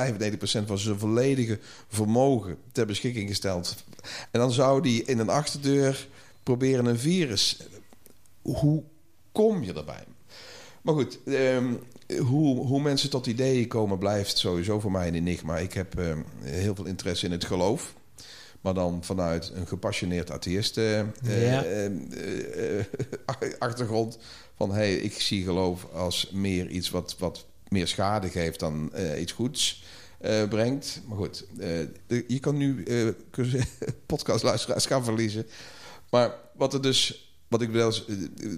van 0.66 0.78
zijn 0.78 1.00
volledige 1.00 1.60
vermogen 1.88 2.58
ter 2.72 2.86
beschikking 2.86 3.30
gesteld. 3.30 3.76
En 4.32 4.40
dan 4.40 4.52
zou 4.52 4.82
die 4.82 5.04
in 5.04 5.20
een 5.20 5.30
achterdeur 5.30 6.08
proberen 6.44 6.86
een 6.86 7.00
virus... 7.00 7.58
Hoe 8.42 8.84
kom 9.32 9.64
je 9.64 9.74
erbij? 9.74 10.04
Maar 10.82 10.94
goed, 10.94 11.20
um, 11.26 11.80
hoe, 12.18 12.66
hoe 12.66 12.82
mensen 12.82 13.10
tot 13.10 13.28
ideeën 13.28 13.68
komen 13.68 13.98
blijft 13.98 14.38
sowieso 14.38 14.80
voor 14.80 14.92
mij 14.92 15.08
een 15.08 15.16
enigma. 15.16 15.58
Ik 15.58 15.74
heb 15.74 16.00
uh, 16.00 16.14
heel 16.42 16.76
veel 16.76 16.86
interesse 16.86 17.26
in 17.26 17.32
het 17.32 17.46
geloof. 17.46 17.94
Maar 18.62 18.74
dan 18.74 19.04
vanuit 19.04 19.52
een 19.56 19.68
gepassioneerd 19.68 20.32
atheïst 20.32 20.78
uh, 20.78 21.02
ja. 21.22 21.66
uh, 21.66 22.84
achtergrond. 23.60 24.18
Van 24.56 24.72
hey, 24.72 24.96
ik 24.96 25.22
zie 25.22 25.44
geloof 25.44 25.88
als 25.94 26.30
meer 26.34 26.68
iets 26.68 26.90
wat, 26.90 27.16
wat 27.20 27.46
meer 27.68 27.88
schade 27.88 28.30
geeft 28.30 28.60
dan 28.60 28.92
iets 29.18 29.32
goeds 29.32 29.84
brengt. 30.50 31.02
Maar 31.08 31.18
goed, 31.18 31.46
de, 31.54 32.24
je 32.28 32.40
kan 32.40 32.58
nu 32.58 32.84
podcastluisteraars 34.06 34.86
gaan 34.86 35.04
verliezen. 35.04 35.48
Maar 36.10 36.36
wat 36.56 36.74
er 36.74 36.82
dus 36.82 37.29
wat 37.50 37.62
ik 37.62 37.70
wel 37.70 37.94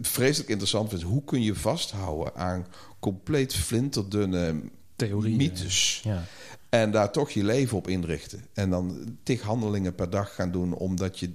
vreselijk 0.02 0.50
interessant 0.50 0.90
vind, 0.90 1.02
hoe 1.02 1.24
kun 1.24 1.42
je 1.42 1.56
vasthouden 1.56 2.36
aan 2.36 2.68
compleet 3.00 3.56
flinterdunne 3.56 4.62
theorieën, 4.96 5.38
mythes. 5.38 6.02
Ja. 6.04 6.24
En 6.70 6.92
daar 6.92 7.12
toch 7.12 7.30
je 7.30 7.44
leven 7.44 7.78
op 7.78 7.88
inrichten. 7.88 8.46
En 8.54 8.70
dan 8.70 9.18
tig 9.24 9.42
handelingen 9.42 9.96
per 9.96 10.10
dag 10.10 10.36
gaan 10.36 10.52
doen, 10.52 10.74
omdat 10.74 11.20
je. 11.20 11.32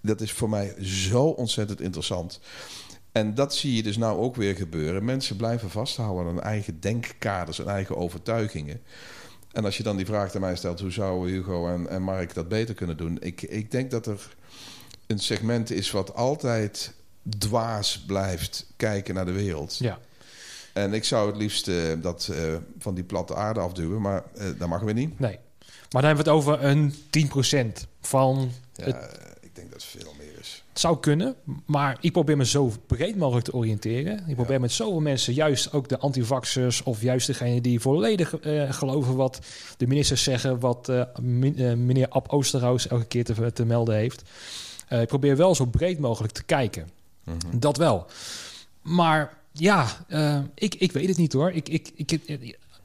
Dat 0.00 0.20
is 0.20 0.32
voor 0.32 0.48
mij 0.48 0.74
zo 0.82 1.24
ontzettend 1.24 1.80
interessant. 1.80 2.40
En 3.12 3.34
dat 3.34 3.54
zie 3.54 3.74
je 3.76 3.82
dus 3.82 3.96
nou 3.96 4.18
ook 4.18 4.36
weer 4.36 4.54
gebeuren. 4.54 5.04
Mensen 5.04 5.36
blijven 5.36 5.70
vasthouden 5.70 6.32
aan 6.32 6.42
eigen 6.42 6.80
denkkaders 6.80 7.58
en 7.58 7.68
eigen 7.68 7.96
overtuigingen. 7.96 8.80
En 9.52 9.64
als 9.64 9.76
je 9.76 9.82
dan 9.82 9.96
die 9.96 10.06
vraag 10.06 10.34
aan 10.34 10.40
mij 10.40 10.56
stelt: 10.56 10.80
hoe 10.80 10.90
zou 10.90 11.30
Hugo 11.30 11.68
en, 11.68 11.88
en 11.88 12.02
Mark 12.02 12.34
dat 12.34 12.48
beter 12.48 12.74
kunnen 12.74 12.96
doen? 12.96 13.16
Ik, 13.20 13.42
ik 13.42 13.70
denk 13.70 13.90
dat 13.90 14.06
er 14.06 14.34
een 15.06 15.18
segment 15.18 15.70
is 15.70 15.90
wat 15.90 16.14
altijd 16.14 16.94
dwaas 17.38 18.04
blijft 18.06 18.66
kijken 18.76 19.14
naar 19.14 19.24
de 19.24 19.32
wereld. 19.32 19.76
Ja. 19.78 19.98
En 20.72 20.92
ik 20.92 21.04
zou 21.04 21.26
het 21.26 21.36
liefst 21.36 21.68
uh, 21.68 21.76
dat 22.02 22.28
uh, 22.30 22.54
van 22.78 22.94
die 22.94 23.04
platte 23.04 23.34
aarde 23.34 23.60
afduwen, 23.60 24.00
maar 24.00 24.24
uh, 24.36 24.44
dat 24.58 24.68
mag 24.68 24.80
we 24.80 24.92
niet. 24.92 25.18
Nee. 25.18 25.38
Maar 25.90 26.02
dan 26.02 26.16
hebben 26.16 26.24
we 26.24 26.30
het 26.30 26.40
over 26.40 26.64
een 26.64 26.94
10% 27.82 27.88
van. 28.00 28.50
Ja, 28.72 28.84
het... 28.84 29.18
ik 29.40 29.54
denk 29.54 29.72
dat 29.72 29.82
het 29.82 30.02
veel 30.02 30.14
meer 30.18 30.38
is. 30.40 30.64
Het 30.68 30.80
zou 30.80 31.00
kunnen, 31.00 31.34
maar 31.66 31.98
ik 32.00 32.12
probeer 32.12 32.36
me 32.36 32.46
zo 32.46 32.72
breed 32.86 33.16
mogelijk 33.16 33.44
te 33.44 33.54
oriënteren. 33.54 34.24
Ik 34.26 34.34
probeer 34.34 34.54
ja. 34.54 34.60
met 34.60 34.72
zoveel 34.72 35.00
mensen, 35.00 35.34
juist 35.34 35.72
ook 35.72 35.88
de 35.88 35.98
antivaxers 35.98 36.82
of 36.82 37.02
juist 37.02 37.26
degene 37.26 37.60
die 37.60 37.80
volledig 37.80 38.34
geloven 38.68 39.16
wat 39.16 39.38
de 39.76 39.86
ministers 39.86 40.22
zeggen, 40.22 40.60
wat 40.60 40.92
meneer 41.20 42.08
Ab 42.08 42.28
Oosterhuis 42.28 42.88
elke 42.88 43.04
keer 43.06 43.24
te, 43.24 43.52
te 43.52 43.64
melden 43.64 43.94
heeft. 43.94 44.22
Ik 44.88 45.08
probeer 45.08 45.36
wel 45.36 45.54
zo 45.54 45.64
breed 45.64 45.98
mogelijk 45.98 46.32
te 46.32 46.44
kijken. 46.44 46.88
Mm 47.24 47.36
-hmm. 47.50 47.60
Dat 47.60 47.76
wel. 47.76 48.06
Maar 48.82 49.38
ja, 49.52 50.04
uh, 50.08 50.38
ik, 50.54 50.74
ik 50.74 50.92
weet 50.92 51.08
het 51.08 51.16
niet 51.16 51.32
hoor. 51.32 51.52
Ik, 51.52 51.68
ik, 51.68 51.90
ik, 51.94 52.10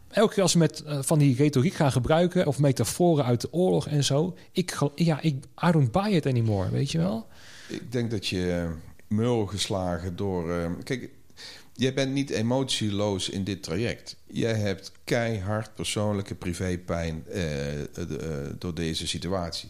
elke 0.08 0.34
keer 0.34 0.44
als 0.44 0.54
we 0.54 0.60
met 0.60 0.84
uh, 0.86 1.00
van 1.02 1.20
die 1.20 1.36
retoriek 1.36 1.74
gaan 1.74 1.92
gebruiken... 1.92 2.48
of 2.48 2.60
metaforen 2.60 3.26
uit 3.26 3.42
de 3.42 3.54
oorlog 3.54 3.88
en 3.88 4.04
zo... 4.04 4.38
Ik, 4.52 4.78
ja, 4.96 5.22
ik, 5.22 5.36
I 5.68 5.72
don't 5.72 5.92
buy 5.92 6.12
it 6.12 6.26
anymore, 6.26 6.70
weet 6.70 6.92
je 6.92 6.98
wel? 6.98 7.28
Ik 7.68 7.92
denk 7.92 8.12
dat 8.12 8.28
je 8.28 8.70
mul 9.08 9.46
geslagen 9.46 10.16
door... 10.16 10.50
Uh, 10.50 10.66
kijk, 10.84 11.10
jij 11.74 11.94
bent 11.94 12.14
niet 12.14 12.30
emotieloos 12.30 13.30
in 13.30 13.44
dit 13.44 13.64
traject. 13.64 14.16
Jij 14.28 14.54
hebt 14.54 14.92
keihard 15.04 15.76
persoonlijke 15.76 16.36
privépijn 16.36 17.24
door 18.58 18.74
deze 18.74 19.08
situatie. 19.08 19.70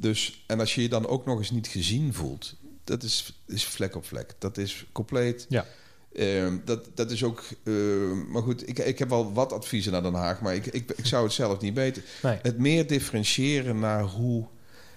Dus, 0.00 0.44
en 0.46 0.60
als 0.60 0.74
je 0.74 0.82
je 0.82 0.88
dan 0.88 1.06
ook 1.06 1.24
nog 1.24 1.38
eens 1.38 1.50
niet 1.50 1.66
gezien 1.66 2.14
voelt... 2.14 2.54
dat 2.84 3.02
is, 3.02 3.42
is 3.46 3.64
vlek 3.64 3.96
op 3.96 4.04
vlek. 4.04 4.34
Dat 4.38 4.58
is 4.58 4.86
compleet... 4.92 5.46
Ja 5.48 5.66
Uh, 6.12 6.52
dat, 6.64 6.84
dat 6.94 7.10
is 7.10 7.24
ook. 7.24 7.44
Uh, 7.62 8.12
maar 8.28 8.42
goed, 8.42 8.68
ik, 8.68 8.78
ik 8.78 8.98
heb 8.98 9.08
wel 9.08 9.32
wat 9.32 9.52
adviezen 9.52 9.92
naar 9.92 10.02
Den 10.02 10.14
Haag, 10.14 10.40
maar 10.40 10.54
ik, 10.54 10.66
ik, 10.66 10.90
ik 10.96 11.06
zou 11.06 11.24
het 11.24 11.32
zelf 11.32 11.60
niet 11.60 11.74
weten. 11.74 12.02
Nee. 12.22 12.38
Het 12.42 12.58
meer 12.58 12.86
differentiëren 12.86 13.78
naar 13.78 14.02
hoe. 14.02 14.46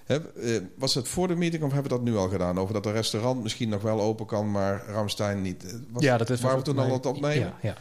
Hè, 0.05 0.19
uh, 0.35 0.61
was 0.75 0.93
het 0.93 1.07
voor 1.07 1.27
de 1.27 1.35
meeting 1.35 1.63
of 1.63 1.71
hebben 1.71 1.91
we 1.91 1.97
dat 1.97 2.05
nu 2.07 2.15
al 2.15 2.29
gedaan? 2.29 2.59
Over 2.59 2.73
dat 2.73 2.85
een 2.85 2.91
restaurant 2.91 3.43
misschien 3.43 3.69
nog 3.69 3.81
wel 3.81 4.01
open 4.01 4.25
kan, 4.25 4.51
maar 4.51 4.85
Ramstein 4.87 5.41
niet. 5.41 5.79
Was, 5.91 6.03
ja, 6.03 6.17
dat 6.17 6.29
is 6.29 6.41
waar 6.41 6.57
we 6.57 6.61
toen 6.61 6.79
al 6.79 6.93
het 6.93 7.05
opnemen. 7.05 7.39
Ja, 7.39 7.57
ja. 7.61 7.75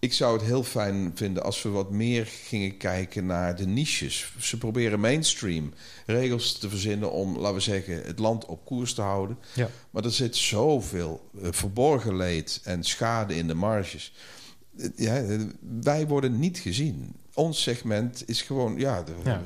Ik 0.00 0.12
zou 0.12 0.32
het 0.38 0.46
heel 0.46 0.62
fijn 0.62 1.12
vinden 1.14 1.42
als 1.42 1.62
we 1.62 1.68
wat 1.68 1.90
meer 1.90 2.26
gingen 2.26 2.76
kijken 2.76 3.26
naar 3.26 3.56
de 3.56 3.66
niches. 3.66 4.32
Ze 4.38 4.58
proberen 4.58 5.00
mainstream 5.00 5.72
regels 6.06 6.58
te 6.58 6.68
verzinnen 6.68 7.12
om, 7.12 7.36
laten 7.38 7.54
we 7.54 7.60
zeggen, 7.60 8.02
het 8.04 8.18
land 8.18 8.44
op 8.46 8.64
koers 8.64 8.94
te 8.94 9.02
houden. 9.02 9.38
Ja. 9.54 9.68
Maar 9.90 10.04
er 10.04 10.12
zit 10.12 10.36
zoveel 10.36 11.28
uh, 11.42 11.48
verborgen 11.50 12.16
leed 12.16 12.60
en 12.64 12.84
schade 12.84 13.36
in 13.36 13.46
de 13.46 13.54
marges. 13.54 14.12
Uh, 14.76 14.88
ja, 14.96 15.24
wij 15.80 16.06
worden 16.06 16.38
niet 16.38 16.58
gezien. 16.58 17.14
Ons 17.34 17.62
segment 17.62 18.22
is 18.28 18.42
gewoon, 18.42 18.78
ja, 18.78 19.02
de, 19.02 19.12
Ja. 19.24 19.42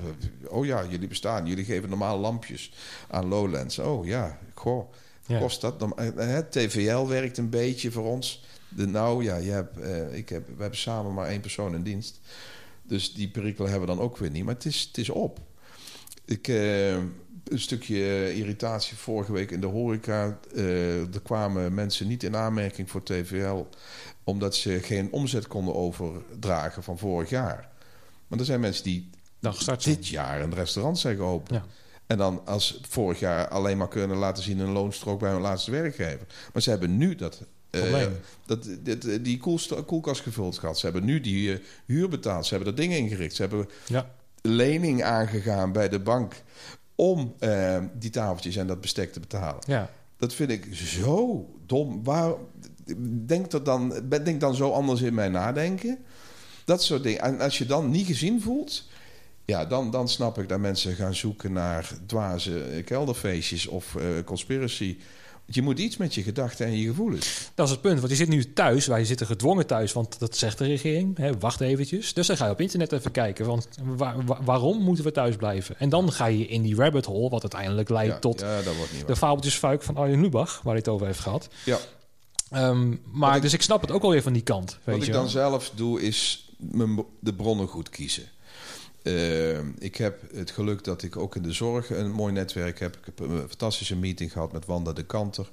oh 0.49 0.65
ja, 0.67 0.85
jullie 0.89 1.09
bestaan. 1.09 1.47
Jullie 1.47 1.65
geven 1.65 1.89
normaal 1.89 2.19
lampjes 2.19 2.73
aan 3.09 3.27
Lowlands. 3.29 3.79
Oh 3.79 4.07
ja, 4.07 4.39
goh, 4.55 4.93
kost 5.39 5.61
dat? 5.61 5.81
dan- 5.81 5.97
eh, 5.99 6.09
Het 6.17 6.53
TVL 6.53 7.07
werkt 7.07 7.39
een 7.39 7.51
beetje 7.51 7.91
voor 7.91 8.05
ons. 8.05 8.45
De 8.77 8.87
nou, 8.87 9.25
ja, 9.25 9.37
je 9.37 9.51
hebt, 9.51 9.79
eh, 9.79 10.15
ik 10.17 10.29
heb, 10.29 10.47
we 10.47 10.61
hebben 10.61 10.79
samen 10.79 11.15
maar 11.15 11.27
één 11.27 11.41
persoon 11.41 11.75
in 11.75 11.83
dienst. 11.83 12.21
Dus 12.83 13.15
die 13.15 13.29
perikelen 13.29 13.71
hebben 13.71 13.89
we 13.89 13.95
dan 13.95 14.05
ook 14.05 14.17
weer 14.17 14.31
niet. 14.31 14.45
Maar 14.45 14.55
het 14.55 14.65
is, 14.65 14.81
het 14.81 14.99
is 14.99 15.09
op. 15.09 15.41
Ik, 16.25 16.49
eh, 16.49 16.97
een 17.45 17.61
stukje 17.61 18.35
irritatie 18.35 18.97
vorige 18.97 19.33
week 19.33 19.51
in 19.51 19.61
de 19.61 19.67
horeca. 19.67 20.39
Eh, 20.55 21.15
er 21.15 21.21
kwamen 21.23 21.75
mensen 21.75 22.09
niet 22.09 22.23
in 22.23 22.37
aanmerking 22.37 22.91
voor 22.91 23.03
TVL... 23.03 23.67
omdat 24.25 24.55
ze 24.55 24.81
geen 24.83 25.13
omzet 25.13 25.47
konden 25.47 25.75
overdragen 25.75 26.83
van 26.83 26.99
vorig 26.99 27.31
jaar. 27.31 27.69
Maar 28.27 28.39
er 28.39 28.45
zijn 28.45 28.61
mensen 28.61 28.85
die 28.85 29.11
Dan 29.41 29.55
dit 29.85 30.09
jaar 30.09 30.41
een 30.41 30.55
restaurant 30.55 30.99
zijn 30.99 31.17
geopend. 31.17 31.51
Ja. 31.51 31.65
En 32.07 32.19
dan 32.19 32.47
als 32.47 32.81
vorig 32.89 33.19
jaar 33.19 33.49
alleen 33.49 33.77
maar 33.77 33.89
kunnen 33.89 34.17
laten 34.17 34.43
zien 34.43 34.59
een 34.59 34.73
loonstrook 34.73 35.21
bij 35.21 35.31
hun 35.31 35.41
laatste 35.41 35.71
werkgever. 35.71 36.27
Maar 36.53 36.63
ze 36.63 36.71
hebben 36.71 36.97
nu 36.97 37.15
dat, 37.15 37.43
eh, 37.75 37.81
Probleem. 37.81 38.17
dat 38.47 38.69
dit, 38.83 39.25
die 39.25 39.39
koelkast 39.87 40.21
gevuld 40.21 40.59
gehad. 40.59 40.79
Ze 40.79 40.85
hebben 40.87 41.05
nu 41.05 41.21
die 41.21 41.53
eh, 41.53 41.59
huur 41.87 42.09
betaald. 42.09 42.47
Ze 42.47 42.55
hebben 42.55 42.75
dat 42.75 42.85
ding 42.85 42.95
ingericht. 42.95 43.35
Ze 43.35 43.43
hebben 43.43 43.69
Ja. 43.87 44.11
lening 44.43 45.03
aangegaan 45.03 45.73
bij 45.73 45.89
de 45.89 46.01
bank 46.01 46.43
om 46.95 47.35
eh, 47.39 47.79
die 47.99 48.11
tafeltjes 48.11 48.57
en 48.57 48.67
dat 48.67 48.81
bestek 48.81 49.13
te 49.13 49.21
betalen. 49.21 49.63
Ja. 49.67 49.91
Dat 50.17 50.35
vind 50.35 50.51
ik 50.51 50.69
zo 50.75 51.49
dom. 51.67 52.05
Waar, 52.05 52.33
denk, 53.27 53.53
er 53.53 53.65
dan, 53.65 53.95
denk 54.09 54.41
dan 54.41 54.55
zo 54.55 54.71
anders 54.71 55.01
in 55.01 55.15
mijn 55.15 55.33
nadenken. 55.33 55.99
Dat 56.65 56.83
soort 56.83 57.03
dingen. 57.03 57.21
En 57.21 57.41
als 57.41 57.59
je 57.59 57.67
dan 57.67 57.91
niet 57.91 58.07
gezien 58.07 58.43
voelt... 58.43 58.85
Ja, 59.47 59.65
dan, 59.65 59.91
dan 59.91 60.09
snap 60.09 60.39
ik 60.39 60.49
dat 60.49 60.59
mensen 60.61 60.95
gaan 60.95 61.15
zoeken 61.15 61.53
naar 61.53 61.91
dwaze 62.07 62.65
eh, 62.65 62.85
kelderfeestjes 62.85 63.67
of 63.67 63.97
eh, 63.97 64.05
conspiracy. 64.25 64.99
Je 65.47 65.63
moet 65.63 65.79
iets 65.79 65.97
met 65.97 66.15
je 66.15 66.23
gedachten 66.23 66.67
en 66.67 66.77
je 66.79 66.87
gevoelens. 66.89 67.51
Dat 67.55 67.67
is 67.67 67.73
het 67.73 67.81
punt, 67.81 67.99
want 67.99 68.11
je 68.11 68.17
zit 68.17 68.29
nu 68.29 68.53
thuis, 68.53 68.87
wij 68.87 69.05
zitten 69.05 69.27
gedwongen 69.27 69.67
thuis, 69.67 69.93
want 69.93 70.19
dat 70.19 70.37
zegt 70.37 70.59
de 70.59 70.65
regering. 70.67 71.17
Hè, 71.17 71.39
wacht 71.39 71.61
eventjes. 71.61 72.15
Dus 72.15 72.27
dan 72.27 72.37
ga 72.37 72.45
je 72.47 72.53
op 72.53 72.61
internet 72.61 72.93
even 72.93 73.11
kijken, 73.11 73.47
want 73.47 73.69
waar- 73.83 74.25
wa- 74.25 74.39
waarom 74.45 74.83
moeten 74.83 75.05
we 75.05 75.13
thuis 75.13 75.37
blijven? 75.37 75.79
En 75.79 75.89
dan 75.89 76.13
ga 76.13 76.27
je 76.27 76.47
in 76.47 76.63
die 76.63 76.75
rabbit 76.75 77.05
hole, 77.05 77.29
wat 77.29 77.43
uiteindelijk 77.43 77.89
leidt 77.89 78.13
Ja, 78.13 78.19
tot 78.19 78.41
ja, 78.41 78.63
dat 78.63 78.77
wordt 78.77 78.93
niet 78.93 79.07
de 79.07 79.17
fabeltjesfuik 79.17 79.83
van 79.83 79.97
Arjen 79.97 80.21
Lubach, 80.21 80.55
waar 80.63 80.73
hij 80.73 80.83
het 80.85 80.89
over 80.89 81.07
heeft 81.07 81.21
gehad. 81.21 81.49
Ja. 81.65 81.79
Ehm, 82.51 82.97
maar 83.13 83.37
ik- 83.37 83.43
dus 83.43 83.53
ik 83.53 83.63
snap 83.63 83.81
het 83.81 83.91
ook 83.91 84.03
alweer 84.03 84.23
van 84.23 84.33
die 84.33 84.43
kant. 84.43 84.71
Weet 84.85 84.95
Wat 84.97 85.05
je 85.05 85.07
ik 85.07 85.13
dan 85.13 85.23
wel. 85.23 85.31
zelf 85.31 85.71
doe, 85.75 86.01
is 86.03 86.49
mijn, 86.57 87.05
de 87.21 87.35
bronnen 87.35 87.69
goed 87.69 87.89
kiezen. 87.89 88.23
Eh, 89.05 89.59
ik 89.79 89.97
heb 89.97 90.21
het 90.35 90.51
geluk 90.51 90.85
dat 90.85 91.03
ik 91.03 91.17
ook 91.17 91.37
in 91.37 91.43
de 91.43 91.53
zorg 91.53 91.91
een 91.91 92.11
mooi 92.11 92.33
netwerk 92.33 92.79
heb. 92.79 92.97
Ik 92.97 93.05
heb 93.05 93.21
een 93.21 93.39
fantastische 93.39 93.97
meeting 93.97 94.33
gehad 94.33 94.53
met 94.53 94.67
Wanda 94.67 94.93
de 94.93 95.05
Kanter. 95.05 95.51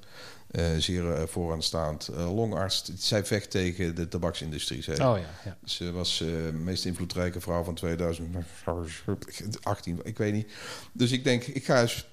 eh, 0.52 0.66
zeer 0.78 1.12
eh, 1.12 1.28
vooraanstaand 1.28 2.10
longarts. 2.16 2.92
Zij 2.98 3.26
vecht 3.26 3.52
tegen 3.52 3.96
de 3.96 4.08
tabaksindustrie. 4.08 4.84
Zij, 4.84 4.94
Oh 4.94 5.18
ja, 5.18 5.30
ja. 5.46 5.58
Ze 5.66 5.92
was 5.92 6.18
de 6.18 6.50
meest 6.54 6.86
invloedrijke 6.86 7.42
vrouw 7.42 7.64
van 7.64 7.76
2018, 7.76 10.00
ik 10.04 10.18
weet 10.18 10.34
niet. 10.34 10.52
Dus 10.92 11.12
ik 11.12 11.24
denk, 11.24 11.44
ik 11.44 11.66
ga 11.66 11.82
eens 11.82 12.10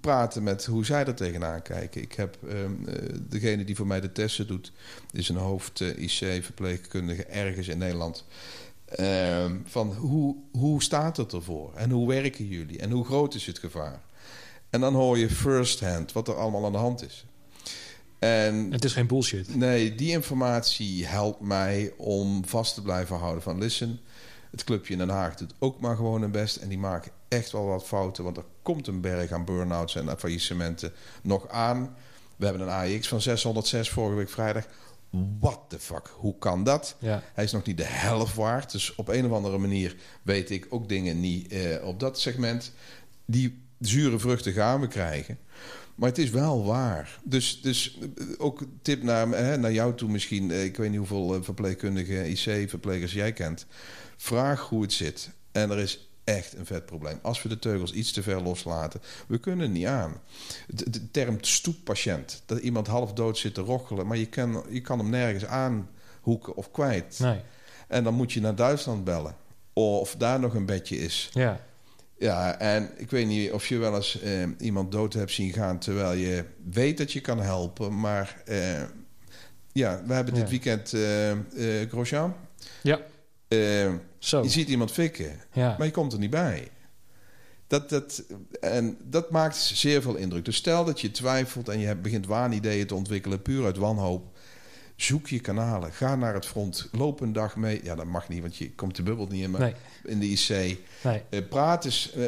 praten 0.00 0.42
met 0.42 0.64
hoe 0.64 0.84
zij 0.84 1.04
er 1.04 1.14
tegenaan 1.14 1.62
kijken. 1.62 2.02
Ik 2.02 2.12
heb 2.12 2.36
ehm, 2.48 2.88
eh, 2.88 2.94
degene 3.28 3.64
die 3.64 3.76
voor 3.76 3.86
mij 3.86 4.00
de 4.00 4.12
testen 4.12 4.46
doet, 4.46 4.72
is 5.12 5.28
een 5.28 5.36
hoofd 5.36 5.80
eh, 5.80 5.98
IC-verpleegkundige 5.98 7.24
ergens 7.24 7.68
in 7.68 7.78
Nederland. 7.78 8.24
Ehm, 8.96 9.56
van 9.64 9.94
hoe, 9.94 10.36
hoe 10.52 10.82
staat 10.82 11.16
het 11.16 11.32
ervoor? 11.32 11.74
En 11.74 11.90
hoe 11.90 12.08
werken 12.08 12.46
jullie? 12.46 12.78
En 12.78 12.90
hoe 12.90 13.04
groot 13.04 13.34
is 13.34 13.46
het 13.46 13.58
gevaar? 13.58 14.00
En 14.70 14.80
dan 14.80 14.94
hoor 14.94 15.18
je 15.18 15.30
first 15.30 15.80
hand 15.80 16.12
wat 16.12 16.28
er 16.28 16.34
allemaal 16.34 16.64
aan 16.64 16.72
de 16.72 16.78
hand 16.78 17.04
is. 17.04 17.24
En 18.18 18.72
Het 18.72 18.84
is 18.84 18.92
geen 18.92 19.06
bullshit. 19.06 19.56
Nee, 19.56 19.94
die 19.94 20.10
informatie 20.10 21.06
helpt 21.06 21.40
mij 21.40 21.92
om 21.96 22.44
vast 22.46 22.74
te 22.74 22.82
blijven 22.82 23.16
houden 23.16 23.42
van 23.42 23.58
listen. 23.58 24.00
Het 24.50 24.64
clubje 24.64 24.92
in 24.92 24.98
Den 24.98 25.08
Haag 25.08 25.34
doet 25.34 25.54
ook 25.58 25.80
maar 25.80 25.96
gewoon 25.96 26.20
hun 26.20 26.30
best. 26.30 26.56
En 26.56 26.68
die 26.68 26.78
maken 26.78 27.12
echt 27.28 27.52
wel 27.52 27.66
wat 27.66 27.84
fouten. 27.84 28.24
Want 28.24 28.36
er 28.36 28.44
komt 28.62 28.86
een 28.86 29.00
berg 29.00 29.32
aan 29.32 29.44
burn-outs 29.44 29.96
en 29.96 30.18
faillissementen 30.18 30.92
nog 31.22 31.48
aan. 31.48 31.96
We 32.36 32.44
hebben 32.44 32.68
een 32.68 32.96
AX 32.96 33.08
van 33.08 33.20
606 33.20 33.90
vorige 33.90 34.16
week 34.16 34.30
vrijdag. 34.30 34.66
What 35.38 35.60
the 35.68 35.78
fuck? 35.78 36.10
Hoe 36.16 36.38
kan 36.38 36.64
dat? 36.64 36.96
Ja. 36.98 37.22
Hij 37.34 37.44
is 37.44 37.52
nog 37.52 37.64
niet 37.64 37.76
de 37.76 37.84
helft 37.84 38.34
waard. 38.34 38.72
Dus 38.72 38.94
op 38.94 39.08
een 39.08 39.24
of 39.26 39.32
andere 39.32 39.58
manier 39.58 39.96
weet 40.22 40.50
ik 40.50 40.66
ook 40.70 40.88
dingen 40.88 41.20
niet 41.20 41.52
eh, 41.52 41.84
op 41.86 42.00
dat 42.00 42.20
segment. 42.20 42.72
Die 43.26 43.62
zure 43.80 44.18
vruchten 44.18 44.52
gaan 44.52 44.80
we 44.80 44.88
krijgen. 44.88 45.38
Maar 45.94 46.08
het 46.08 46.18
is 46.18 46.30
wel 46.30 46.64
waar. 46.64 47.18
Dus, 47.24 47.60
dus 47.60 47.98
eh, 48.18 48.24
ook 48.38 48.62
tip 48.82 49.02
naar, 49.02 49.28
hè, 49.28 49.56
naar 49.58 49.72
jou 49.72 49.94
toe 49.94 50.10
misschien. 50.10 50.50
Eh, 50.50 50.64
Ik 50.64 50.76
weet 50.76 50.88
niet 50.90 50.98
hoeveel 50.98 51.34
eh, 51.34 51.42
verpleegkundige 51.42 52.28
IC-verplegers 52.28 53.12
jij 53.12 53.32
kent. 53.32 53.66
Vraag 54.16 54.60
hoe 54.68 54.82
het 54.82 54.92
zit. 54.92 55.30
En 55.52 55.70
er 55.70 55.78
is 55.78 56.10
echt 56.24 56.56
een 56.56 56.66
vet 56.66 56.86
probleem. 56.86 57.18
Als 57.22 57.42
we 57.42 57.48
de 57.48 57.58
teugels 57.58 57.92
iets 57.92 58.12
te 58.12 58.22
ver 58.22 58.42
loslaten, 58.42 59.00
we 59.26 59.38
kunnen 59.38 59.72
niet 59.72 59.86
aan. 59.86 60.20
De, 60.68 60.90
de 60.90 61.10
term 61.10 61.36
stoeppatiënt. 61.40 62.42
Dat 62.46 62.58
iemand 62.58 62.86
half 62.86 63.12
dood 63.12 63.38
zit 63.38 63.54
te 63.54 63.60
rochelen, 63.60 64.06
maar 64.06 64.16
je 64.16 64.26
kan, 64.26 64.64
je 64.70 64.80
kan 64.80 64.98
hem 64.98 65.10
nergens 65.10 65.44
aanhoeken 65.46 66.56
of 66.56 66.70
kwijt. 66.70 67.18
Nee. 67.18 67.40
En 67.88 68.04
dan 68.04 68.14
moet 68.14 68.32
je 68.32 68.40
naar 68.40 68.54
Duitsland 68.54 69.04
bellen. 69.04 69.36
Of 69.72 70.14
daar 70.16 70.40
nog 70.40 70.54
een 70.54 70.66
bedje 70.66 70.96
is. 70.98 71.30
Ja. 71.32 71.60
Ja, 72.18 72.58
en 72.58 72.90
ik 72.96 73.10
weet 73.10 73.26
niet 73.26 73.52
of 73.52 73.66
je 73.66 73.78
wel 73.78 73.94
eens 73.96 74.20
eh, 74.20 74.42
iemand 74.58 74.92
dood 74.92 75.12
hebt 75.12 75.30
zien 75.30 75.52
gaan 75.52 75.78
terwijl 75.78 76.12
je 76.12 76.44
weet 76.70 76.98
dat 76.98 77.12
je 77.12 77.20
kan 77.20 77.40
helpen. 77.40 78.00
Maar 78.00 78.42
eh, 78.46 78.82
ja, 79.72 80.02
we 80.06 80.12
hebben 80.14 80.34
dit 80.34 80.42
Ja. 80.42 80.48
weekend 80.50 80.92
eh 80.92 81.30
eh, 81.30 81.88
Grosjean. 81.88 82.34
Ja. 82.82 83.00
Eh, 83.52 84.42
je 84.42 84.48
ziet 84.48 84.68
iemand 84.68 84.92
fikken, 84.92 85.40
Ja. 85.52 85.74
maar 85.78 85.86
je 85.86 85.92
komt 85.92 86.12
er 86.12 86.18
niet 86.18 86.30
bij. 86.30 86.68
Dat, 87.66 87.88
dat, 87.88 88.22
en 88.60 88.96
dat 89.02 89.30
maakt 89.30 89.56
zeer 89.56 90.02
veel 90.02 90.14
indruk. 90.14 90.44
Dus 90.44 90.56
stel 90.56 90.84
dat 90.84 91.00
je 91.00 91.10
twijfelt 91.10 91.68
en 91.68 91.78
je 91.78 91.96
begint 91.96 92.26
waanideeën 92.26 92.86
te 92.86 92.94
ontwikkelen, 92.94 93.42
puur 93.42 93.64
uit 93.64 93.76
wanhoop. 93.76 94.36
Zoek 94.96 95.28
je 95.28 95.40
kanalen. 95.40 95.92
Ga 95.92 96.16
naar 96.16 96.34
het 96.34 96.46
front. 96.46 96.88
Loop 96.92 97.20
een 97.20 97.32
dag 97.32 97.56
mee. 97.56 97.80
Ja, 97.84 97.94
dat 97.94 98.06
mag 98.06 98.28
niet, 98.28 98.40
want 98.40 98.56
je 98.56 98.70
komt 98.74 98.96
de 98.96 99.02
bubbel 99.02 99.26
niet 99.26 99.42
in, 99.42 99.50
maar 99.50 99.60
Nee. 99.60 99.74
in 100.04 100.18
de 100.20 100.26
IC. 100.26 100.78
Nee. 101.02 101.22
Eh, 101.30 101.40
praat 101.48 101.84
eens. 101.84 102.12
eh, 102.12 102.26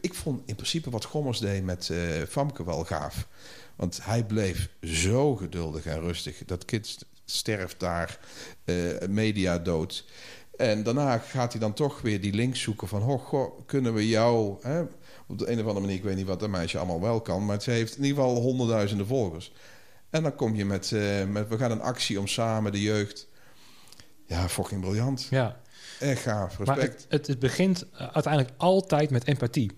ik 0.00 0.14
vond 0.14 0.42
in 0.46 0.54
principe 0.54 0.90
wat 0.90 1.04
Gommers 1.04 1.38
deed 1.38 1.64
met 1.64 1.90
Famke 2.28 2.64
wel 2.64 2.84
gaaf. 2.84 3.26
Want 3.76 3.98
hij 4.02 4.24
bleef 4.24 4.68
zo 4.82 5.36
geduldig 5.36 5.86
en 5.86 6.00
rustig. 6.00 6.42
Dat 6.46 6.64
kind 6.64 6.86
st- 6.86 7.04
sterft 7.24 7.80
daar, 7.80 8.18
media 9.08 9.58
dood. 9.58 10.04
En 10.58 10.82
daarna 10.82 11.18
gaat 11.18 11.52
hij 11.52 11.60
dan 11.60 11.72
toch 11.72 12.00
weer 12.00 12.20
die 12.20 12.32
link 12.32 12.56
zoeken 12.56 12.88
van... 12.88 13.00
Goh, 13.00 13.24
goh, 13.24 13.60
kunnen 13.66 13.94
we 13.94 14.08
jou... 14.08 14.56
Hè, 14.62 14.80
op 15.26 15.38
de 15.38 15.50
een 15.50 15.58
of 15.58 15.66
andere 15.66 15.80
manier, 15.80 15.96
ik 15.96 16.02
weet 16.02 16.16
niet 16.16 16.26
wat 16.26 16.40
dat 16.40 16.48
meisje 16.48 16.78
allemaal 16.78 17.00
wel 17.00 17.20
kan... 17.20 17.44
maar 17.44 17.62
ze 17.62 17.70
heeft 17.70 17.96
in 17.96 18.04
ieder 18.04 18.22
geval 18.22 18.40
honderdduizenden 18.40 19.06
volgers. 19.06 19.52
En 20.10 20.22
dan 20.22 20.34
kom 20.34 20.54
je 20.54 20.64
met, 20.64 20.92
eh, 20.92 21.24
met... 21.24 21.48
We 21.48 21.58
gaan 21.58 21.70
een 21.70 21.80
actie 21.80 22.18
om 22.18 22.26
samen 22.26 22.72
de 22.72 22.82
jeugd... 22.82 23.28
Ja, 24.26 24.48
fucking 24.48 24.80
briljant. 24.80 25.26
Ja. 25.30 25.60
Echt 26.00 26.22
gaaf, 26.22 26.58
Maar 26.58 26.76
respect. 26.76 27.02
het, 27.02 27.06
het, 27.08 27.26
het 27.26 27.38
begint 27.38 27.86
eh, 27.92 28.08
uiteindelijk 28.12 28.54
altijd 28.56 29.10
met 29.10 29.26
empathie. 29.26 29.72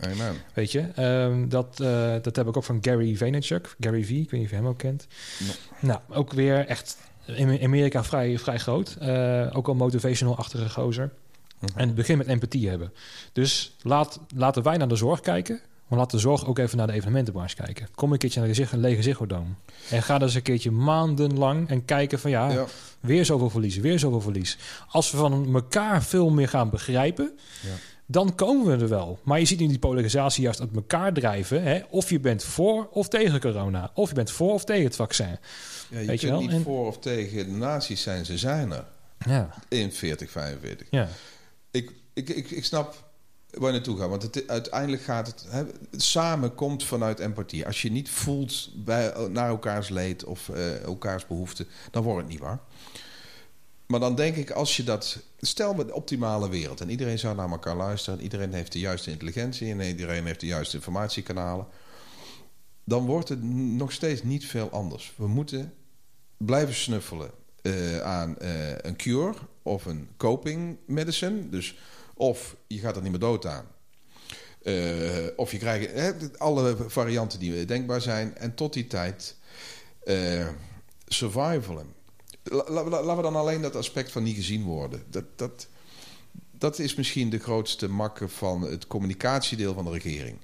Amen. 0.00 0.34
Weet 0.54 0.72
je, 0.72 0.80
Ehm, 0.80 1.48
dat, 1.48 1.80
eh, 1.80 2.16
dat 2.22 2.36
heb 2.36 2.48
ik 2.48 2.56
ook 2.56 2.64
van 2.64 2.78
Gary 2.80 3.16
Vaynerchuk. 3.16 3.76
Gary 3.80 4.04
V, 4.04 4.10
ik 4.10 4.30
weet 4.30 4.32
niet 4.32 4.44
of 4.44 4.50
je 4.50 4.56
hem 4.56 4.66
ook 4.66 4.78
kent. 4.78 5.06
Nou, 5.80 6.00
ook 6.08 6.32
weer 6.32 6.66
echt 6.66 6.96
in 7.26 7.62
Amerika 7.62 8.04
vrij, 8.04 8.38
vrij 8.38 8.58
groot. 8.58 8.96
Eh, 9.00 9.46
ook 9.52 9.68
al 9.68 9.74
motivational-achtige 9.74 10.68
gozer. 10.70 11.10
Mhm. 11.60 11.78
En 11.78 11.86
het 11.86 11.96
begint 11.96 12.18
met 12.18 12.26
empathie 12.26 12.68
hebben. 12.68 12.92
Dus 13.32 13.76
laat, 13.82 14.20
laten 14.36 14.62
wij 14.62 14.76
naar 14.76 14.88
de 14.88 14.96
zorg 14.96 15.20
kijken. 15.20 15.60
Maar 15.88 15.98
laat 15.98 16.10
de 16.10 16.18
zorg 16.18 16.46
ook 16.46 16.58
even 16.58 16.76
naar 16.78 16.86
de 16.86 16.92
evenementenbranche 16.92 17.56
kijken. 17.56 17.88
Kom 17.94 18.12
een 18.12 18.18
keertje 18.18 18.38
naar 18.40 18.48
de 18.48 18.54
zig- 18.54 18.72
lege 18.72 19.02
Ziggo 19.02 19.26
Dome. 19.26 19.48
En 19.90 20.02
ga 20.02 20.18
dus 20.18 20.34
een 20.34 20.42
keertje 20.42 20.70
maandenlang 20.70 21.68
en 21.68 21.84
kijken 21.84 22.18
van 22.18 22.30
ja, 22.30 22.50
Ja. 22.50 22.64
weer 23.00 23.24
zoveel 23.24 23.50
verlies, 23.50 23.76
weer 23.76 23.98
zoveel 23.98 24.20
verlies. 24.20 24.58
Als 24.88 25.10
we 25.10 25.16
van 25.16 25.54
elkaar 25.54 26.02
veel 26.02 26.30
meer 26.30 26.48
gaan 26.48 26.70
begrijpen, 26.70 27.32
Ja. 27.62 27.68
dan 28.06 28.34
komen 28.34 28.66
we 28.76 28.82
er 28.82 28.88
wel. 28.88 29.18
Maar 29.22 29.38
je 29.38 29.44
ziet 29.44 29.60
nu 29.60 29.66
die 29.66 29.78
polarisatie 29.78 30.42
juist 30.42 30.60
uit 30.60 30.70
elkaar 30.74 31.12
drijven. 31.12 31.62
Hè? 31.62 31.80
Of 31.90 32.10
je 32.10 32.20
bent 32.20 32.44
voor 32.44 32.88
of 32.90 33.08
tegen 33.08 33.40
corona. 33.40 33.90
Of 33.94 34.08
je 34.08 34.14
bent 34.14 34.30
voor 34.30 34.52
of 34.52 34.64
tegen 34.64 34.84
het 34.84 34.96
vaccin. 34.96 35.38
Ja, 35.88 35.98
je 35.98 36.06
Weet 36.06 36.20
kunt 36.20 36.38
niet 36.40 36.50
En- 36.50 36.62
voor 36.62 36.86
of 36.86 36.98
tegen 36.98 37.36
de 37.46 37.52
nazi's 37.52 38.02
zijn, 38.02 38.24
ze 38.24 38.38
zijn 38.38 38.72
er. 38.72 38.84
Ja, 39.26 39.54
In 39.68 39.92
40, 39.92 40.30
45. 40.30 40.86
ja. 40.90 41.08
Ik, 41.70 41.90
ik, 42.12 42.28
ik, 42.28 42.50
ik 42.50 42.64
snap 42.64 43.04
waar 43.50 43.66
je 43.66 43.72
naartoe 43.74 43.98
gaat. 43.98 44.08
Want 44.08 44.22
het, 44.22 44.48
uiteindelijk 44.48 45.02
gaat 45.02 45.26
het... 45.26 45.44
Hè, 45.48 45.64
samen 45.96 46.54
komt 46.54 46.84
vanuit 46.84 47.20
empathie. 47.20 47.66
Als 47.66 47.82
je 47.82 47.90
niet 47.90 48.10
voelt 48.10 48.68
bij, 48.74 49.12
naar 49.30 49.48
elkaars 49.48 49.88
leed 49.88 50.24
of 50.24 50.48
eh, 50.48 50.82
elkaars 50.82 51.26
behoeften... 51.26 51.66
dan 51.90 52.02
wordt 52.02 52.20
het 52.20 52.30
niet 52.30 52.40
waar. 52.40 52.58
Maar 53.86 54.00
dan 54.00 54.14
denk 54.14 54.36
ik, 54.36 54.50
als 54.50 54.76
je 54.76 54.84
dat... 54.84 55.18
Stel 55.40 55.74
met 55.74 55.86
de 55.86 55.94
optimale 55.94 56.48
wereld. 56.48 56.80
En 56.80 56.90
iedereen 56.90 57.18
zou 57.18 57.36
naar 57.36 57.50
elkaar 57.50 57.76
luisteren. 57.76 58.18
En 58.18 58.24
iedereen 58.24 58.52
heeft 58.52 58.72
de 58.72 58.78
juiste 58.78 59.10
intelligentie. 59.10 59.70
En 59.70 59.80
iedereen 59.80 60.26
heeft 60.26 60.40
de 60.40 60.46
juiste 60.46 60.76
informatiekanalen. 60.76 61.66
Dan 62.84 63.06
wordt 63.06 63.28
het 63.28 63.42
nog 63.52 63.92
steeds 63.92 64.22
niet 64.22 64.46
veel 64.46 64.70
anders. 64.70 65.12
We 65.16 65.26
moeten 65.26 65.74
blijven 66.36 66.74
snuffelen 66.74 67.30
eh, 67.62 68.00
aan 68.00 68.38
eh, 68.38 68.76
een 68.76 68.96
cure 68.96 69.34
of 69.62 69.84
een 69.84 70.08
coping 70.16 70.78
medicine. 70.86 71.48
Dus 71.48 71.78
of 72.14 72.56
je 72.66 72.78
gaat 72.78 72.96
er 72.96 73.02
niet 73.02 73.10
meer 73.10 73.20
dood 73.20 73.46
aan. 73.46 73.66
Eh, 74.62 75.26
of 75.36 75.52
je 75.52 75.58
krijgt 75.58 76.38
alle 76.38 76.76
varianten 76.86 77.38
die 77.38 77.64
denkbaar 77.64 78.00
zijn. 78.00 78.36
En 78.36 78.54
tot 78.54 78.72
die 78.72 78.86
tijd 78.86 79.36
survivalen. 81.06 81.86
La- 82.42 82.64
la- 82.68 82.84
la- 82.84 83.02
laten 83.02 83.16
we 83.16 83.22
dan 83.22 83.36
alleen 83.36 83.62
dat 83.62 83.76
aspect 83.76 84.12
van 84.12 84.22
niet 84.22 84.36
gezien 84.36 84.62
worden. 84.62 85.02
Dat, 85.10 85.24
dat, 85.36 85.66
dat 86.58 86.78
is 86.78 86.94
misschien 86.94 87.30
de 87.30 87.38
grootste 87.38 87.88
makke 87.88 88.28
van 88.28 88.62
het 88.62 88.86
communicatiedeel 88.86 89.74
van 89.74 89.84
de 89.84 89.90
regering. 89.90 90.36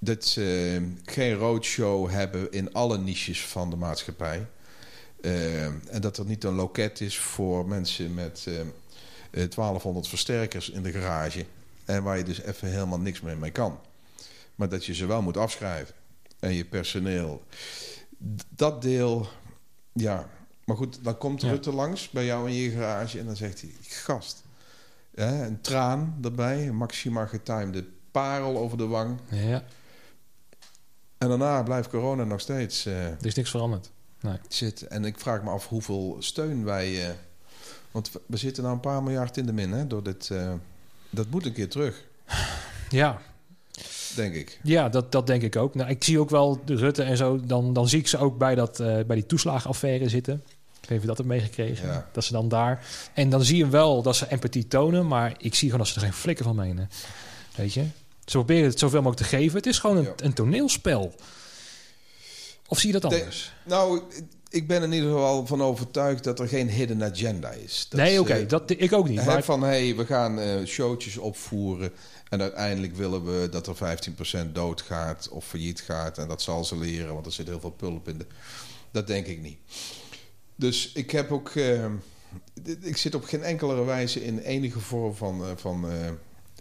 Dat 0.00 0.24
ze 0.24 0.80
geen 1.04 1.34
roadshow 1.34 2.10
hebben 2.10 2.52
in 2.52 2.72
alle 2.72 2.98
niches 2.98 3.46
van 3.46 3.70
de 3.70 3.76
maatschappij. 3.76 4.46
Eh, 5.20 5.64
en 5.64 6.00
dat 6.00 6.16
er 6.16 6.24
niet 6.24 6.44
een 6.44 6.54
loket 6.54 7.00
is 7.00 7.18
voor 7.18 7.66
mensen 7.66 8.14
met 8.14 8.44
eh, 8.46 8.60
eh, 8.60 9.50
1200 9.50 10.08
versterkers 10.08 10.70
in 10.70 10.82
de 10.82 10.92
garage. 10.92 11.46
En 11.84 12.02
waar 12.02 12.18
je 12.18 12.24
dus 12.24 12.42
even 12.42 12.68
helemaal 12.68 12.98
niks 12.98 13.20
meer 13.20 13.38
mee 13.38 13.50
kan. 13.50 13.80
Maar 14.54 14.68
dat 14.68 14.84
je 14.84 14.94
ze 14.94 15.06
wel 15.06 15.22
moet 15.22 15.36
afschrijven. 15.36 15.94
En 16.40 16.54
je 16.54 16.64
personeel. 16.64 17.42
Dat 18.48 18.82
deel, 18.82 19.28
ja. 19.92 20.28
Maar 20.64 20.76
goed, 20.76 20.98
dan 21.02 21.18
komt 21.18 21.42
Ja. 21.42 21.50
Rutte 21.50 21.72
langs 21.72 22.10
bij 22.10 22.24
jou 22.24 22.48
in 22.48 22.54
je 22.54 22.70
garage. 22.70 23.18
En 23.18 23.26
dan 23.26 23.36
zegt 23.36 23.60
hij, 23.60 23.70
gast. 23.82 24.42
Hè, 25.14 25.46
een 25.46 25.60
traan 25.60 26.18
erbij. 26.22 26.68
Een 26.68 26.76
maximaal 26.76 27.26
getimede 27.26 27.84
parel 28.10 28.56
over 28.58 28.78
de 28.78 28.86
wang. 28.86 29.18
ja, 29.30 29.64
En 31.18 31.28
daarna 31.28 31.62
blijft 31.62 31.88
corona 31.88 32.24
nog 32.24 32.40
steeds... 32.40 32.86
eh, 32.86 33.04
er 33.06 33.16
is 33.26 33.34
niks 33.34 33.50
veranderd. 33.50 33.90
Nee. 34.20 34.36
zit. 34.48 34.82
En 34.86 35.04
ik 35.04 35.18
vraag 35.20 35.42
me 35.42 35.50
af 35.50 35.68
hoeveel 35.68 36.16
steun 36.18 36.64
wij. 36.64 37.04
eh, 37.08 37.14
want 37.90 38.10
we- 38.26 38.36
zitten 38.36 38.62
nou 38.62 38.74
een 38.74 38.80
paar 38.80 39.02
miljard 39.02 39.36
in 39.36 39.46
de 39.46 39.52
min, 39.52 39.72
hè? 39.72 39.86
Door 39.86 40.02
dit, 40.02 40.30
eh, 40.30 40.52
dat 41.10 41.26
moet 41.30 41.46
een 41.46 41.52
keer 41.52 41.68
terug, 41.68 42.04
Ja, 42.90 43.18
denk 44.16 44.34
ik. 44.34 44.60
Ja, 44.62 44.88
dat, 44.88 45.12
dat 45.12 45.26
denk 45.26 45.42
ik 45.42 45.56
ook. 45.56 45.74
Nou, 45.74 45.90
ik 45.90 46.04
zie 46.04 46.20
ook 46.20 46.30
wel 46.30 46.60
de 46.64 46.74
Rutte 46.76 47.02
en 47.02 47.16
zo. 47.16 47.40
Dan, 47.44 47.72
dan 47.72 47.88
zie 47.88 47.98
ik 47.98 48.06
ze 48.08 48.18
ook 48.18 48.38
bij, 48.38 48.54
dat, 48.54 48.76
bij 48.76 49.04
die 49.14 49.26
toeslagenaffaire 49.26 50.08
zitten. 50.08 50.42
Je 50.88 51.00
dat 51.00 51.16
hebt 51.16 51.28
meegekregen. 51.28 51.88
Ja. 51.88 52.08
Dat 52.12 52.24
ze 52.24 52.32
dan 52.32 52.48
daar... 52.48 52.86
En 53.14 53.30
dan 53.30 53.42
zie 53.44 53.56
je 53.56 53.68
wel 53.68 54.02
dat 54.02 54.16
ze 54.16 54.28
empathie 54.30 54.68
tonen. 54.68 55.06
Maar 55.06 55.34
ik 55.38 55.54
zie 55.54 55.70
gewoon 55.70 55.84
dat 55.84 55.92
ze 55.94 56.00
er 56.00 56.06
geen 56.06 56.12
flikker 56.12 56.44
van 56.44 56.56
menen. 56.56 56.90
Weet 57.56 57.74
je? 57.74 57.84
Ze 58.30 58.36
proberen 58.36 58.68
het 58.68 58.78
zoveel 58.78 59.02
mogelijk 59.02 59.28
te 59.30 59.36
geven. 59.36 59.56
Het 59.56 59.66
is 59.66 59.78
gewoon 59.78 59.96
een, 59.96 60.02
Ja. 60.02 60.12
een 60.16 60.32
toneelspel. 60.32 61.14
Of 62.68 62.78
zie 62.78 62.92
je 62.92 63.00
dat 63.00 63.10
De- 63.10 63.16
anders? 63.18 63.52
Nou, 63.64 64.02
ik 64.50 64.66
ben 64.66 64.82
in 64.82 64.92
ieder 64.92 65.10
geval 65.10 65.46
van 65.46 65.62
overtuigd 65.62 66.24
dat 66.24 66.40
er 66.40 66.48
geen 66.48 66.68
hidden 66.70 67.04
agenda 67.04 67.50
is. 67.50 67.86
Dat 67.88 68.00
nee, 68.00 68.20
oké. 68.20 68.32
eh, 68.32 68.48
dat 68.48 68.70
ik 68.70 68.92
ook 68.92 69.08
niet. 69.08 69.24
Maar, 69.24 69.42
Van 69.42 69.62
hé, 69.62 69.68
hey, 69.68 69.96
we 69.96 70.06
gaan 70.06 70.38
eh, 70.40 70.64
showtjes 70.66 71.16
opvoeren. 71.16 71.92
En 72.28 72.40
uiteindelijk 72.40 72.96
willen 72.96 73.24
we 73.40 73.48
dat 73.48 73.66
er 73.66 73.76
15% 73.76 74.54
doodgaat 74.54 75.28
of 75.28 75.44
failliet 75.46 75.80
gaat. 75.80 76.18
En 76.18 76.28
dat 76.28 76.42
zal 76.42 76.64
ze 76.64 76.76
leren, 76.78 77.14
want 77.14 77.26
er 77.26 77.32
zit 77.32 77.46
heel 77.46 77.60
veel 77.60 77.70
pulp 77.70 78.08
in. 78.08 78.18
De... 78.18 78.26
Dat 78.90 79.06
denk 79.06 79.26
ik 79.26 79.40
niet. 79.40 79.58
Dus 80.56 80.92
ik 80.92 81.10
heb 81.10 81.32
ook. 81.32 81.48
eh, 81.50 81.84
dit- 82.62 82.86
ik 82.86 82.96
zit 82.96 83.14
op 83.14 83.24
geen 83.24 83.42
enkele 83.42 83.84
wijze 83.84 84.24
in 84.24 84.38
enige 84.38 84.80
vorm 84.80 85.14
van. 85.14 85.44
eh, 85.44 85.50
van 85.56 85.86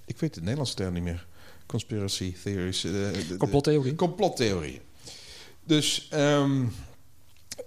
ik 0.06 0.18
weet 0.20 0.34
de 0.34 0.40
Nederlandse 0.42 0.76
term 0.76 0.94
niet 0.94 1.04
meer. 1.04 1.28
Conspiracy 1.68 2.36
theories. 2.44 2.84
eh, 2.84 2.92
de- 2.92 3.26
de- 3.28 3.38
complottheorie. 3.38 3.96
complottheorieën. 3.96 4.80
Dus, 5.64 6.08
ehm, 6.12 6.64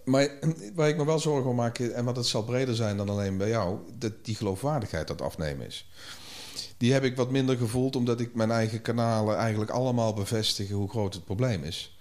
maar 0.05 0.29
waar 0.75 0.89
ik 0.89 0.97
me 0.97 1.05
wel 1.05 1.19
zorgen 1.19 1.51
om 1.51 1.57
maak, 1.57 1.79
en 1.79 2.05
wat 2.05 2.17
het 2.17 2.27
zal 2.27 2.45
breder 2.45 2.75
zijn 2.75 2.97
dan 2.97 3.09
alleen 3.09 3.37
bij 3.37 3.49
jou, 3.49 3.79
dat 3.99 4.13
die 4.23 4.35
geloofwaardigheid 4.35 5.09
dat 5.09 5.21
afnemen 5.23 5.67
is. 5.67 5.89
Die 6.77 6.93
heb 6.93 7.05
ik 7.05 7.17
wat 7.17 7.31
minder 7.31 7.57
gevoeld, 7.57 7.97
omdat 7.97 8.21
ik 8.21 8.35
mijn 8.35 8.51
eigen 8.51 8.83
kanalen 8.83 9.37
eigenlijk 9.37 9.71
allemaal 9.71 10.15
bevestigen 10.15 10.77
hoe 10.77 10.89
groot 10.91 11.15
het 11.15 11.25
probleem 11.25 11.63
is. 11.63 11.97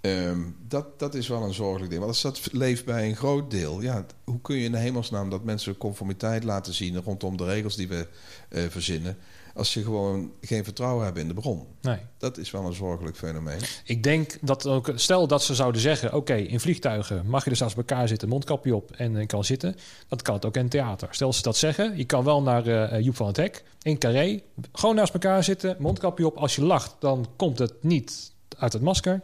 Ehm, 0.00 0.40
dat, 0.68 0.98
dat 0.98 1.14
is 1.14 1.28
wel 1.28 1.42
een 1.42 1.54
zorgelijk 1.54 1.90
ding. 1.90 2.02
Want 2.02 2.12
als 2.12 2.22
dat 2.22 2.52
leeft 2.52 2.84
bij 2.84 3.08
een 3.08 3.16
groot 3.16 3.50
deel, 3.50 3.80
ja, 3.80 4.06
hoe 4.24 4.40
kun 4.40 4.56
je 4.56 4.64
in 4.64 4.72
de 4.72 4.78
hemelsnaam 4.78 5.30
dat 5.30 5.44
mensen 5.44 5.76
conformiteit 5.78 6.44
laten 6.44 6.74
zien 6.74 7.02
rondom 7.02 7.36
de 7.36 7.44
regels 7.44 7.76
die 7.76 7.88
we 7.88 8.06
eh, 8.48 8.62
verzinnen, 8.68 9.16
als 9.58 9.70
ze 9.70 9.82
gewoon 9.82 10.32
geen 10.40 10.64
vertrouwen 10.64 11.04
hebben 11.04 11.22
in 11.22 11.28
de 11.28 11.34
bron? 11.34 11.66
Nee. 11.80 11.98
Dat 12.18 12.38
is 12.38 12.50
wel 12.50 12.64
een 12.64 12.72
zorgelijk 12.72 13.16
fenomeen. 13.16 13.58
Ik 13.84 14.02
denk 14.02 14.38
dat 14.40 14.66
ook, 14.66 14.92
stel 14.94 15.26
dat 15.26 15.42
ze 15.42 15.54
zouden 15.54 15.80
zeggen: 15.80 16.14
oké, 16.14 16.34
in 16.34 16.60
vliegtuigen 16.60 17.26
mag 17.26 17.44
je 17.44 17.50
dus 17.50 17.60
naast 17.60 17.76
elkaar 17.76 18.08
zitten, 18.08 18.28
mondkapje 18.28 18.74
op 18.74 18.90
en 18.90 19.16
je 19.16 19.26
kan 19.26 19.44
zitten. 19.44 19.76
Dat 20.08 20.22
kan 20.22 20.34
het 20.34 20.44
ook 20.44 20.56
in 20.56 20.68
theater. 20.68 21.08
Stel 21.10 21.32
ze 21.32 21.42
dat 21.42 21.56
zeggen, 21.56 21.96
je 21.96 22.04
kan 22.04 22.24
wel 22.24 22.42
naar 22.42 22.66
eh, 22.66 23.00
Joep 23.00 23.16
van 23.16 23.26
het 23.26 23.36
Hek 23.36 23.64
in 23.82 23.98
Carré, 23.98 24.42
gewoon 24.72 24.94
naast 24.94 25.12
elkaar 25.12 25.44
zitten, 25.44 25.76
mondkapje 25.78 26.26
op. 26.26 26.36
Als 26.36 26.56
je 26.56 26.62
lacht, 26.62 26.94
dan 26.98 27.26
komt 27.36 27.58
het 27.58 27.74
niet 27.80 28.32
uit 28.58 28.72
het 28.72 28.82
masker, 28.82 29.20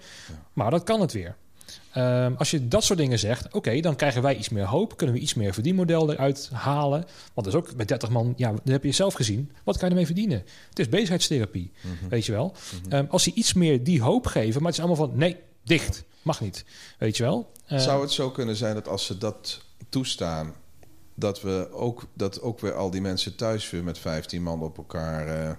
maar 0.53 0.71
dat 0.71 0.85
kan 0.85 1.01
het 1.01 1.13
weer. 1.13 1.37
Ehm, 1.95 2.35
als 2.39 2.51
je 2.51 2.69
dat 2.69 2.85
soort 2.85 2.99
dingen 2.99 3.19
zegt, 3.19 3.55
oké, 3.55 3.81
dan 3.81 3.97
krijgen 3.97 4.23
wij 4.23 4.37
iets 4.37 4.49
meer 4.49 4.65
hoop. 4.67 4.97
Kunnen 4.97 5.15
we 5.15 5.21
iets 5.21 5.35
meer 5.35 5.55
verdienmodel 5.55 6.13
eruit 6.13 6.51
halen. 6.53 7.01
Want 7.35 7.47
dat 7.47 7.47
is 7.47 7.55
ook 7.55 7.75
met 7.77 7.89
30 7.89 8.09
man, 8.11 8.35
ja, 8.37 8.51
dat 8.53 8.61
heb 8.65 8.85
je 8.85 8.93
zelf 8.93 9.15
gezien. 9.15 9.51
Wat 9.65 9.75
kan 9.77 9.85
je 9.85 9.91
ermee 9.91 10.07
verdienen? 10.07 10.43
Het 10.69 10.79
is 10.79 10.89
bezigheidstherapie, 10.89 11.73
weet 12.09 12.27
je 12.27 12.33
wel. 12.33 12.55
Ehm, 12.89 13.05
als 13.09 13.23
ze 13.23 13.33
iets 13.35 13.53
meer 13.53 13.85
die 13.85 14.03
hoop 14.03 14.27
geven, 14.27 14.63
maar 14.63 14.71
het 14.73 14.81
is 14.81 14.85
allemaal 14.87 15.07
van 15.09 15.19
nee, 15.19 15.37
dicht, 15.63 16.05
mag 16.23 16.41
niet, 16.41 16.65
weet 16.99 17.17
je 17.17 17.23
wel. 17.23 17.51
Ehm, 17.67 17.81
Zou 17.81 18.01
het 18.03 18.13
zo 18.13 18.31
kunnen 18.31 18.57
zijn 18.57 18.75
dat 18.75 18.89
als 18.89 19.07
ze 19.07 19.19
dat 19.19 19.61
toestaan, 19.89 20.55
dat 21.15 21.43
we 21.43 21.69
ook, 21.73 22.07
dat 22.15 22.41
ook 22.41 22.61
weer 22.61 22.75
al 22.75 22.91
die 22.91 23.01
mensen 23.01 23.37
thuis 23.37 23.71
weer 23.71 23.85
met 23.85 23.99
15 23.99 24.43
man 24.43 24.63
op 24.63 24.77
elkaar. 24.77 25.29
eh, 25.49 25.53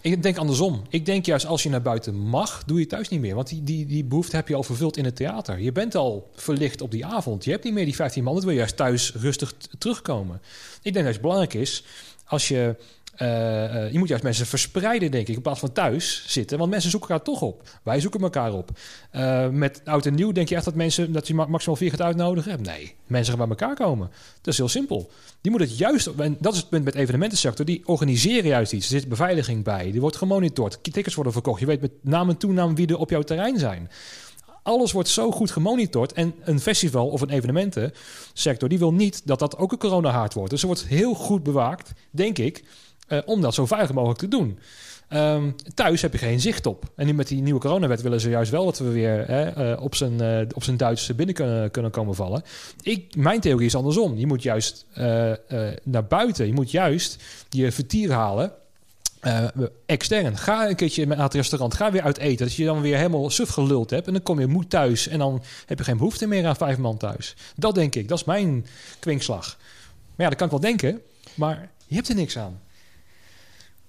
Ik 0.00 0.22
denk 0.22 0.36
andersom. 0.36 0.82
Ik 0.88 1.06
denk 1.06 1.26
juist 1.26 1.46
als 1.46 1.62
je 1.62 1.68
naar 1.68 1.82
buiten 1.82 2.14
mag, 2.14 2.64
doe 2.64 2.78
je 2.78 2.86
thuis 2.86 3.08
niet 3.08 3.20
meer. 3.20 3.34
Want 3.34 3.48
die, 3.48 3.64
die, 3.64 3.86
die 3.86 4.04
behoefte 4.04 4.36
heb 4.36 4.48
je 4.48 4.54
al 4.54 4.62
vervuld 4.62 4.96
in 4.96 5.04
het 5.04 5.16
theater. 5.16 5.60
Je 5.60 5.72
bent 5.72 5.94
al 5.94 6.30
verlicht 6.34 6.80
op 6.80 6.90
die 6.90 7.06
avond. 7.06 7.44
Je 7.44 7.50
hebt 7.50 7.64
niet 7.64 7.72
meer 7.72 7.84
die 7.84 7.94
15 7.94 8.24
man. 8.24 8.34
Dat 8.34 8.42
wil 8.42 8.52
je 8.52 8.58
juist 8.58 8.76
thuis 8.76 9.12
rustig 9.12 9.54
terugkomen. 9.78 10.40
Ik 10.82 10.92
denk 10.92 11.04
dat 11.04 11.14
het 11.14 11.22
belangrijk 11.22 11.54
is 11.54 11.84
als 12.24 12.48
je. 12.48 12.76
Eh, 13.18 13.84
eh, 13.84 13.92
je 13.92 13.98
moet 13.98 14.08
juist 14.08 14.22
mensen 14.22 14.46
verspreiden, 14.46 15.10
denk 15.10 15.28
ik, 15.28 15.34
in 15.34 15.42
plaats 15.42 15.60
van 15.60 15.72
thuis 15.72 16.24
zitten. 16.26 16.58
Want 16.58 16.70
mensen 16.70 16.90
zoeken 16.90 17.08
elkaar 17.08 17.24
toch 17.24 17.42
op. 17.42 17.68
Wij 17.82 18.00
zoeken 18.00 18.20
elkaar 18.20 18.52
op. 18.52 18.70
Eh, 19.10 19.48
met 19.48 19.80
oud 19.84 20.06
en 20.06 20.14
nieuw 20.14 20.32
denk 20.32 20.48
je 20.48 20.54
echt 20.54 20.64
dat 20.64 20.74
mensen 20.74 21.12
dat 21.12 21.26
je 21.26 21.34
ma- 21.34 21.46
maximaal 21.46 21.76
vier 21.76 21.90
gaat 21.90 22.00
uitnodigen? 22.02 22.62
Nee, 22.62 22.94
mensen 23.06 23.38
gaan 23.38 23.48
bij 23.48 23.58
elkaar 23.58 23.86
komen. 23.86 24.10
Dat 24.40 24.52
is 24.52 24.58
heel 24.58 24.68
simpel. 24.68 25.10
Die 25.40 25.50
moet 25.50 25.60
het 25.60 25.78
juist, 25.78 26.06
en 26.06 26.36
dat 26.40 26.52
is 26.52 26.58
het 26.58 26.68
punt 26.68 26.84
met 26.84 26.94
evenementensector, 26.94 27.64
die 27.64 27.82
organiseren 27.84 28.48
juist 28.48 28.72
iets. 28.72 28.92
Er 28.92 29.00
zit 29.00 29.08
beveiliging 29.08 29.64
bij, 29.64 29.90
die 29.90 30.00
wordt 30.00 30.16
gemonitord, 30.16 30.78
tickets 30.82 31.14
worden 31.14 31.32
verkocht. 31.32 31.60
Je 31.60 31.66
weet 31.66 31.80
met 31.80 31.92
naam 32.00 32.28
en 32.28 32.36
toenaam 32.36 32.74
wie 32.74 32.86
er 32.86 32.98
op 32.98 33.10
jouw 33.10 33.22
terrein 33.22 33.58
zijn. 33.58 33.90
Alles 34.62 34.92
wordt 34.92 35.08
zo 35.08 35.30
goed 35.30 35.50
gemonitord. 35.50 36.12
En 36.12 36.34
een 36.40 36.60
festival 36.60 37.08
of 37.08 37.20
een 37.20 37.30
evenementensector, 37.30 38.68
die 38.68 38.78
wil 38.78 38.92
niet 38.92 39.22
dat 39.24 39.38
dat 39.38 39.56
ook 39.56 39.72
een 39.72 39.78
coronahaard 39.78 40.34
wordt. 40.34 40.50
Dus 40.50 40.60
er 40.60 40.66
wordt 40.66 40.86
heel 40.86 41.14
goed 41.14 41.42
bewaakt, 41.42 41.92
denk 42.10 42.38
ik, 42.38 42.64
eh, 43.08 43.18
om 43.24 43.40
dat 43.40 43.54
zo 43.54 43.66
veilig 43.66 43.92
mogelijk 43.92 44.18
te 44.18 44.28
doen. 44.28 44.58
Ehm, 45.08 45.50
thuis 45.74 46.02
heb 46.02 46.12
je 46.12 46.18
geen 46.18 46.40
zicht 46.40 46.66
op. 46.66 46.84
En 46.96 47.06
nu 47.06 47.14
met 47.14 47.28
die 47.28 47.42
nieuwe 47.42 47.60
coronawet 47.60 48.02
willen 48.02 48.20
ze 48.20 48.30
juist 48.30 48.50
wel 48.50 48.64
dat 48.64 48.78
we 48.78 48.90
weer 48.90 49.26
hè, 49.26 49.44
eh, 49.44 49.82
op, 49.82 49.94
zijn, 49.94 50.20
eh, 50.20 50.46
op 50.54 50.64
zijn 50.64 50.76
Duits 50.76 51.14
binnen 51.14 51.34
kunnen, 51.34 51.70
kunnen 51.70 51.90
komen 51.90 52.14
vallen. 52.14 52.42
Ik, 52.82 53.16
mijn 53.16 53.40
theorie 53.40 53.66
is 53.66 53.74
andersom. 53.74 54.16
Je 54.16 54.26
moet 54.26 54.42
juist 54.42 54.86
naar 55.82 56.06
buiten. 56.08 56.46
Je 56.46 56.52
moet 56.52 56.70
juist 56.70 57.22
je 57.48 57.72
vertier 57.72 58.12
halen. 58.12 58.52
extern. 59.86 60.36
Ga 60.36 60.68
een 60.68 60.76
keertje 60.76 61.06
naar 61.06 61.18
het 61.18 61.34
restaurant. 61.34 61.74
Ga 61.74 61.92
weer 61.92 62.02
uit 62.02 62.18
eten. 62.18 62.46
Dat 62.46 62.54
je 62.54 62.64
dan 62.64 62.80
weer 62.80 62.96
helemaal 62.96 63.30
suf 63.30 63.48
geluld 63.48 63.90
hebt. 63.90 64.06
En 64.06 64.12
dan 64.12 64.22
kom 64.22 64.40
je 64.40 64.46
moe 64.46 64.66
thuis. 64.66 65.08
En 65.08 65.18
dan 65.18 65.42
heb 65.66 65.78
je 65.78 65.84
geen 65.84 65.96
behoefte 65.96 66.26
meer 66.26 66.46
aan 66.46 66.56
vijf 66.56 66.78
man 66.78 66.96
thuis. 66.96 67.36
Dat 67.56 67.74
denk 67.74 67.94
ik. 67.94 68.08
Dat 68.08 68.18
is 68.18 68.24
mijn 68.24 68.66
kwinkslag. 68.98 69.56
Maar 70.16 70.26
ja, 70.26 70.28
dat 70.28 70.36
kan 70.36 70.46
ik 70.46 70.52
wel 70.52 70.70
denken. 70.70 71.00
Maar 71.34 71.70
je 71.86 71.94
hebt 71.94 72.08
er 72.08 72.14
niks 72.14 72.38
aan. 72.38 72.60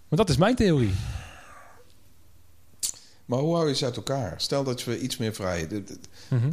Want 0.10 0.22
dat 0.22 0.30
is 0.30 0.38
mijn 0.38 0.56
theorie. 0.56 0.94
Maar 3.26 3.40
hoe 3.40 3.56
hou 3.56 3.68
je 3.68 3.76
ze 3.76 3.86
uit 3.86 3.96
elkaar? 3.96 4.34
Stel 4.38 4.64
dat 4.64 4.84
we 4.84 5.00
iets 5.00 5.18
meer 5.18 5.34
vrij... 5.34 5.68
Mhm. 6.30 6.52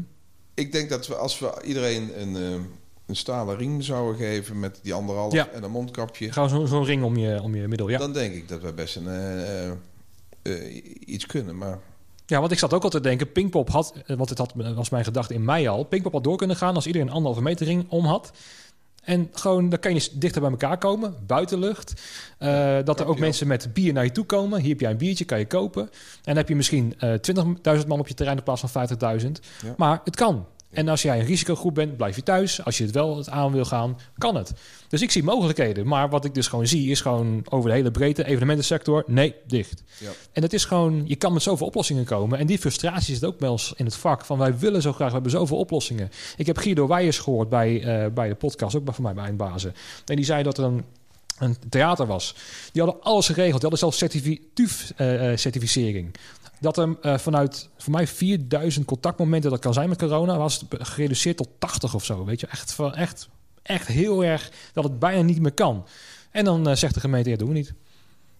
Ik 0.54 0.72
denk 0.72 0.88
dat 0.90 1.06
we 1.06 1.14
als 1.14 1.38
we 1.38 1.60
iedereen 1.64 2.20
een, 2.20 2.36
eh, 2.36 2.60
een 3.06 3.16
stalen 3.16 3.56
riem 3.56 3.80
zouden 3.82 4.16
geven... 4.16 4.60
met 4.60 4.78
die 4.82 4.94
anderhalf 4.94 5.32
Ja. 5.32 5.48
en 5.48 5.62
een 5.62 5.70
mondkapje... 5.70 6.32
Gewoon 6.32 6.48
zo- 6.48 6.66
zo'n 6.66 6.84
ring 6.84 7.02
om 7.04 7.16
je, 7.16 7.42
om 7.42 7.54
je 7.54 7.68
middel, 7.68 7.88
ja. 7.88 7.98
dan 7.98 8.12
denk 8.12 8.34
ik 8.34 8.48
dat 8.48 8.62
we 8.62 8.72
best 8.72 8.96
een, 8.96 9.08
eh, 9.08 9.66
eh, 9.68 9.72
eh, 10.42 10.84
iets 11.06 11.26
kunnen. 11.26 11.56
Maar 11.58 11.78
Ja, 12.26 12.40
want 12.40 12.52
ik 12.52 12.58
zat 12.58 12.72
ook 12.74 12.82
al 12.84 12.90
te 12.90 13.00
denken, 13.00 13.32
Pinkpop 13.32 13.68
had, 13.70 13.94
want 14.06 14.28
het 14.28 14.38
had, 14.38 14.52
was 14.54 14.90
mijn 14.90 15.04
gedachte 15.04 15.34
in 15.34 15.44
mei 15.44 15.68
al, 15.68 15.84
Pinkpop 15.84 16.12
had 16.12 16.24
door 16.24 16.36
kunnen 16.36 16.56
gaan 16.56 16.74
als 16.74 16.86
iedereen 16.86 17.06
een 17.08 17.14
anderhalve 17.14 17.42
meter 17.44 17.66
ring 17.66 17.86
om 17.88 18.04
had. 18.04 18.32
En 19.06 19.28
gewoon, 19.32 19.68
dan 19.68 19.78
kan 19.78 19.94
je 19.94 20.08
dichter 20.12 20.40
bij 20.40 20.50
elkaar 20.50 20.78
komen, 20.78 21.14
buitenlucht. 21.26 22.02
Eh, 22.38 22.76
dat 22.84 23.00
er 23.00 23.06
ook 23.06 23.18
mensen 23.18 23.46
met 23.46 23.74
bier 23.74 23.92
naar 23.92 24.04
je 24.04 24.12
toe 24.12 24.24
komen. 24.24 24.60
Hier 24.60 24.70
heb 24.70 24.80
jij 24.80 24.90
een 24.90 24.96
biertje, 24.96 25.24
kan 25.24 25.38
je 25.38 25.46
kopen. 25.46 25.82
En 25.82 25.90
dan 26.22 26.36
heb 26.36 26.48
je 26.48 26.56
misschien 26.56 26.94
eh 26.98 27.12
20.000 27.78 27.86
man 27.86 27.98
op 27.98 28.08
je 28.08 28.14
terrein 28.14 28.36
in 28.36 28.42
plaats 28.42 28.64
van 28.66 28.88
50.000. 29.20 29.40
Ja. 29.64 29.74
Maar 29.76 30.00
het 30.04 30.16
kan. 30.16 30.46
En 30.70 30.88
als 30.88 31.02
jij 31.02 31.18
een 31.20 31.26
risicogroep 31.26 31.74
bent, 31.74 31.96
blijf 31.96 32.16
je 32.16 32.22
thuis. 32.22 32.64
Als 32.64 32.78
je 32.78 32.84
het 32.84 32.92
wel 32.94 33.16
het 33.16 33.28
aan 33.28 33.52
wil 33.52 33.64
gaan, 33.64 33.98
kan 34.18 34.34
het. 34.36 34.52
Dus 34.88 35.02
ik 35.02 35.10
zie 35.10 35.22
mogelijkheden. 35.22 35.86
Maar 35.86 36.08
wat 36.08 36.24
ik 36.24 36.34
dus 36.34 36.46
gewoon 36.48 36.66
zie, 36.66 36.90
is 36.90 37.00
gewoon 37.00 37.44
over 37.48 37.70
de 37.70 37.76
hele 37.76 37.90
breedte, 37.90 38.24
evenementensector, 38.24 39.04
nee, 39.06 39.34
dicht. 39.46 39.82
ja. 39.98 40.10
En 40.32 40.42
het 40.42 40.52
is 40.52 40.64
gewoon, 40.64 41.02
je 41.06 41.16
kan 41.16 41.32
met 41.32 41.42
zoveel 41.42 41.66
oplossingen 41.66 42.04
komen. 42.04 42.38
En 42.38 42.46
die 42.46 42.58
frustratie 42.58 43.14
zit 43.14 43.24
ook 43.24 43.38
bij 43.38 43.48
ons 43.48 43.72
in 43.76 43.84
het 43.84 43.96
vak. 43.96 44.24
Van 44.24 44.38
wij 44.38 44.58
willen 44.58 44.82
zo 44.82 44.92
graag, 44.92 45.06
we 45.08 45.14
hebben 45.14 45.30
zoveel 45.32 45.58
oplossingen. 45.58 46.10
Ik 46.36 46.46
heb 46.46 46.58
Guido 46.58 46.86
Weijers 46.86 47.18
gehoord 47.18 47.48
bij, 47.48 47.82
eh, 48.04 48.10
bij 48.12 48.28
de 48.28 48.34
podcast, 48.34 48.76
ook 48.76 48.84
bij, 48.84 48.94
voor 48.94 49.04
mij 49.04 49.14
bij 49.14 49.24
Eindbazen. 49.24 49.74
En 50.04 50.16
die 50.16 50.24
zei 50.24 50.42
dat 50.42 50.58
er 50.58 50.64
een, 50.64 50.84
een 51.38 51.56
theater 51.68 52.06
was. 52.06 52.34
Die 52.72 52.82
hadden 52.82 53.02
alles 53.02 53.26
geregeld. 53.26 53.60
Die 53.60 53.70
hadden 53.70 53.78
zelfs 53.78 53.98
certifi- 53.98 54.40
eh, 54.96 55.30
eh, 55.32 55.38
certificering. 55.38 56.14
Dat 56.60 56.78
er 56.78 56.96
eh, 57.00 57.18
vanuit, 57.18 57.68
voor 57.78 57.92
mij 57.92 58.06
4000 58.06 58.86
contactmomenten, 58.86 59.50
dat 59.50 59.60
kan 59.60 59.72
zijn 59.72 59.88
met 59.88 59.98
corona, 59.98 60.36
was 60.38 60.60
het 60.68 60.88
gereduceerd 60.88 61.36
tot 61.36 61.48
80 61.58 61.94
of 61.94 62.04
zo. 62.04 62.24
Weet 62.24 62.40
je, 62.40 62.46
echt, 62.46 62.72
van- 62.72 62.94
echt, 62.94 63.28
echt 63.62 63.86
heel 63.86 64.24
erg 64.24 64.50
dat 64.72 64.84
het 64.84 64.98
bijna 64.98 65.22
niet 65.22 65.40
meer 65.40 65.52
kan. 65.52 65.86
En 66.30 66.44
dan 66.44 66.68
eh, 66.68 66.74
zegt 66.76 66.94
de 66.94 67.00
gemeente, 67.00 67.30
ja, 67.30 67.36
doen 67.36 67.48
we 67.48 67.54
niet. 67.54 67.74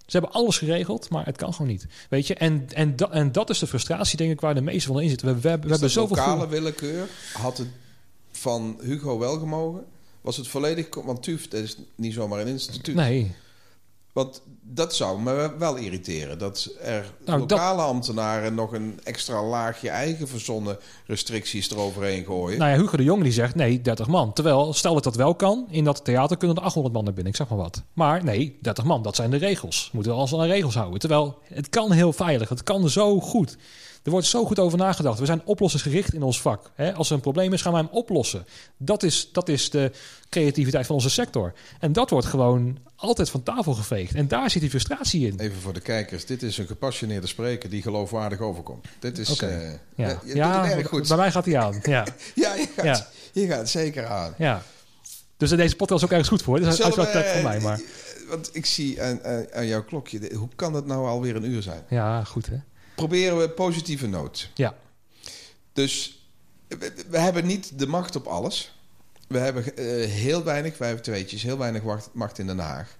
Ze 0.07 0.17
hebben 0.19 0.33
alles 0.37 0.59
geregeld, 0.59 1.11
maar 1.11 1.25
het 1.25 1.37
kan 1.37 1.53
gewoon 1.55 1.71
niet. 1.71 1.87
Weet 2.11 2.27
je, 2.27 2.35
en, 2.35 2.67
en, 2.75 2.97
da- 2.97 3.11
en 3.11 3.33
dat 3.33 3.51
is 3.51 3.59
de 3.59 3.67
frustratie, 3.67 4.17
denk 4.17 4.31
ik, 4.31 4.41
waar 4.41 4.55
de 4.55 4.61
meeste 4.61 4.89
van 4.93 5.01
in 5.01 5.09
zitten. 5.09 5.27
We, 5.35 5.41
we, 5.41 5.49
hebben- 5.49 5.67
we 5.67 5.73
hebben 5.73 5.91
zoveel. 5.91 6.17
lokale 6.17 6.49
willekeur 6.49 7.09
had 7.33 7.59
het 7.59 7.69
van 8.33 8.79
Hugo 8.83 9.19
wel 9.19 9.39
gemogen? 9.39 9.85
Was 10.21 10.37
het 10.37 10.49
volledig... 10.49 10.95
Want 11.05 11.23
TUF, 11.23 11.49
dat 11.49 11.61
is 11.62 11.77
niet 11.95 12.12
zomaar 12.14 12.41
een 12.41 12.47
instituut. 12.47 12.95
Nee, 12.95 13.35
Want 14.17 14.43
dat 14.62 14.95
zou 14.95 15.21
me 15.21 15.55
wel 15.59 15.77
irriteren. 15.77 16.39
Dat 16.39 16.77
er 16.81 17.12
Nou, 17.25 17.39
lokale 17.39 17.83
ambtenaren 17.83 18.55
nog 18.55 18.73
een 18.73 19.01
extra 19.05 19.43
laagje 19.43 19.89
eigen 19.89 20.29
verzonnen 20.29 20.79
restricties 21.07 21.71
eroverheen 21.71 22.25
gooien. 22.25 22.59
nou 22.59 22.71
ja, 22.71 22.77
Hugo 22.77 22.97
de 22.97 23.03
Jong 23.03 23.23
die 23.23 23.33
zegt 23.33 23.55
nee, 23.55 23.81
30 23.81 24.07
man. 24.07 24.33
Terwijl, 24.33 24.73
stel 24.73 24.95
dat 24.95 25.05
dat 25.05 25.17
wel 25.17 25.35
kan, 25.35 25.67
in 25.71 25.85
dat 25.85 26.05
theater 26.05 26.37
kunnen 26.37 26.57
er 26.57 26.62
800 26.62 26.95
man 26.95 27.05
naar 27.05 27.12
binnen, 27.12 27.33
ik 27.33 27.39
zeg 27.39 27.49
maar 27.49 27.59
wat. 27.59 27.83
Maar 27.93 28.25
nee, 28.25 28.59
30 28.61 28.85
man, 28.85 29.03
dat 29.03 29.17
zijn 29.17 29.31
de 29.31 29.37
regels. 29.37 29.91
Moeten 29.93 30.12
we 30.12 30.19
ons 30.19 30.33
aan 30.33 30.41
de 30.41 30.47
regels 30.47 30.75
houden. 30.75 31.01
Terwijl, 31.01 31.39
het 31.43 31.69
kan 31.69 31.93
heel 31.93 32.12
veilig, 32.12 32.49
het 32.49 32.62
kan 32.62 32.89
zo 32.89 33.21
goed. 33.21 33.57
Er 34.07 34.13
wordt 34.13 34.27
zo 34.27 34.45
goed 34.45 34.59
over 34.59 34.79
nagedacht. 34.79 35.19
We 35.19 35.27
zijn 35.27 35.43
oplossingsgericht 35.45 36.15
in 36.15 36.23
ons 36.23 36.41
vak. 36.41 36.71
Hè? 36.75 36.95
Als 36.95 37.09
er 37.09 37.15
een 37.15 37.21
probleem 37.21 37.53
is, 37.53 37.63
gaan 37.63 37.73
wij 37.73 37.81
hem 37.81 37.91
oplossen. 37.93 38.47
Dat 38.77 39.03
is, 39.03 39.29
dat 39.33 39.49
is 39.49 39.71
de 39.71 39.93
creativiteit 40.29 40.87
van 40.87 40.95
onze 40.95 41.11
sector. 41.11 41.53
En 41.81 41.93
dat 41.93 42.11
wordt 42.11 42.27
gewoon 42.27 42.79
altijd 42.97 43.31
van 43.31 43.43
tafel 43.43 43.73
geveegd. 43.75 44.15
En 44.15 44.29
daar 44.29 44.51
zit 44.51 44.61
die 44.61 44.71
frustratie 44.71 45.27
in. 45.27 45.39
Even 45.41 45.61
voor 45.61 45.73
de 45.73 45.81
kijkers. 45.81 46.27
Dit 46.27 46.43
is 46.43 46.59
een 46.59 46.67
gepassioneerde 46.67 47.27
spreker 47.27 47.71
die 47.71 47.83
geloofwaardig 47.83 48.41
overkomt. 48.41 48.87
Dit 48.99 49.19
is... 49.19 49.31
Oké. 49.31 49.47
eh, 49.97 50.11
Ja, 50.35 50.71
erg 50.71 50.89
goed. 50.89 51.09
bij 51.09 51.17
mij 51.17 51.31
gaat 51.31 51.45
hij 51.45 51.59
aan. 51.59 51.79
Ja, 51.83 52.05
Ja, 52.35 52.55
je 52.55 52.69
gaat, 52.77 52.85
Ja. 52.85 53.07
je 53.41 53.47
gaat 53.47 53.69
zeker 53.69 54.07
aan. 54.07 54.35
ja. 54.39 54.63
Dus 55.37 55.51
deze 55.51 55.77
podcast 55.77 55.99
is 56.01 56.05
ook 56.07 56.11
ergens 56.13 56.29
goed 56.29 56.43
voor. 56.43 56.61
Dus 56.61 56.77
Zullen 56.77 56.97
uitspraak 56.97 57.25
we, 57.25 57.31
voor 57.33 57.43
mij, 57.43 57.61
maar... 57.61 57.79
eh, 57.79 58.29
Want 58.29 58.51
ik 58.53 58.67
zie 58.67 59.03
aan, 59.03 59.25
aan, 59.25 59.47
aan 59.55 59.67
jouw 59.67 59.85
klokje... 59.85 60.35
Hoe 60.35 60.49
kan 60.57 60.75
het 60.75 60.87
nou 60.87 61.07
alweer 61.07 61.37
een 61.37 61.51
uur 61.51 61.63
zijn? 61.63 61.83
Ja, 61.89 62.25
goed 62.25 62.47
hè. 62.47 62.57
Proberen 62.97 63.39
we 63.39 63.51
positieve 63.51 64.07
noot. 64.07 64.51
Ja. 64.55 64.77
Dus 65.73 66.21
we, 66.69 66.93
we 67.09 67.19
hebben 67.19 67.47
niet 67.47 67.79
de 67.79 67.87
macht 67.87 68.17
op 68.17 68.27
alles. 68.27 68.75
We 69.29 69.39
hebben 69.39 69.77
eh, 69.77 69.85
heel 70.11 70.45
weinig, 70.45 70.79
wij 70.79 70.87
hebben 70.87 71.05
tweetjes, 71.05 71.43
heel 71.43 71.59
weinig 71.59 71.83
macht, 71.83 72.09
macht 72.13 72.39
in 72.39 72.47
Den 72.47 72.59
Haag. 72.59 72.97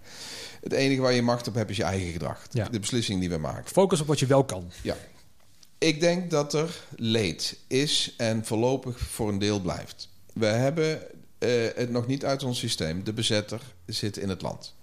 Het 0.61 0.73
enige 0.73 1.01
waar 1.01 1.13
je 1.13 1.23
macht 1.23 1.49
op 1.49 1.55
hebt 1.55 1.71
is 1.71 1.77
je 1.77 1.83
eigen 1.83 2.13
gedrag. 2.13 2.47
Ja. 2.51 2.69
De 2.69 2.81
beslissing 2.81 3.21
die 3.21 3.29
we 3.29 3.39
maken. 3.39 3.71
Focus 3.71 4.01
op 4.01 4.07
wat 4.07 4.19
je 4.19 4.27
wel 4.27 4.45
kan. 4.45 4.71
Ja. 4.83 4.97
Ik 5.79 6.01
denk 6.01 6.31
dat 6.31 6.55
er 6.55 6.85
leed 6.97 7.59
is 7.67 8.15
en 8.17 8.45
voorlopig 8.45 8.99
voor 8.99 9.29
een 9.29 9.39
deel 9.39 9.61
blijft. 9.61 10.09
We 10.33 10.47
hebben 10.47 11.03
eh, 11.39 11.51
het 11.75 11.91
nog 11.91 12.07
niet 12.07 12.25
uit 12.25 12.43
ons 12.43 12.59
systeem. 12.59 13.05
De 13.05 13.13
bezetter 13.13 13.61
zit 13.87 14.17
in 14.17 14.29
het 14.29 14.43
land. 14.43 14.75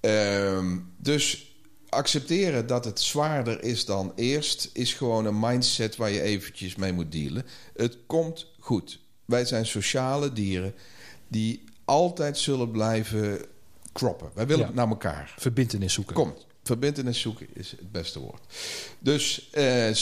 Ehm, 0.00 0.78
dus 0.96 1.53
accepteren 1.94 2.66
dat 2.66 2.84
het 2.84 3.00
zwaarder 3.00 3.62
is 3.62 3.84
dan 3.84 4.12
eerst... 4.16 4.70
is 4.72 4.94
gewoon 4.94 5.24
een 5.26 5.38
mindset 5.40 5.96
waar 5.96 6.10
je 6.10 6.20
eventjes 6.20 6.74
mee 6.76 6.92
moet 6.92 7.12
dealen. 7.12 7.44
Het 7.76 7.96
komt 8.06 8.46
goed. 8.58 9.00
Wij 9.24 9.44
zijn 9.44 9.66
sociale 9.66 10.32
dieren 10.32 10.74
die 11.28 11.64
altijd 11.84 12.38
zullen 12.38 12.70
blijven 12.70 13.44
kroppen. 13.92 14.30
Wij 14.34 14.46
willen 14.46 14.66
Ja. 14.66 14.72
naar 14.74 14.88
elkaar. 14.88 15.34
Verbindenis 15.38 15.92
zoeken. 15.92 16.14
Komt. 16.14 16.46
Verbindenis 16.62 17.20
zoeken 17.20 17.46
is 17.52 17.70
het 17.70 17.92
beste 17.92 18.18
woord. 18.18 18.40
Dus 18.98 19.48
eh, 19.52 19.90
eh, 19.90 19.96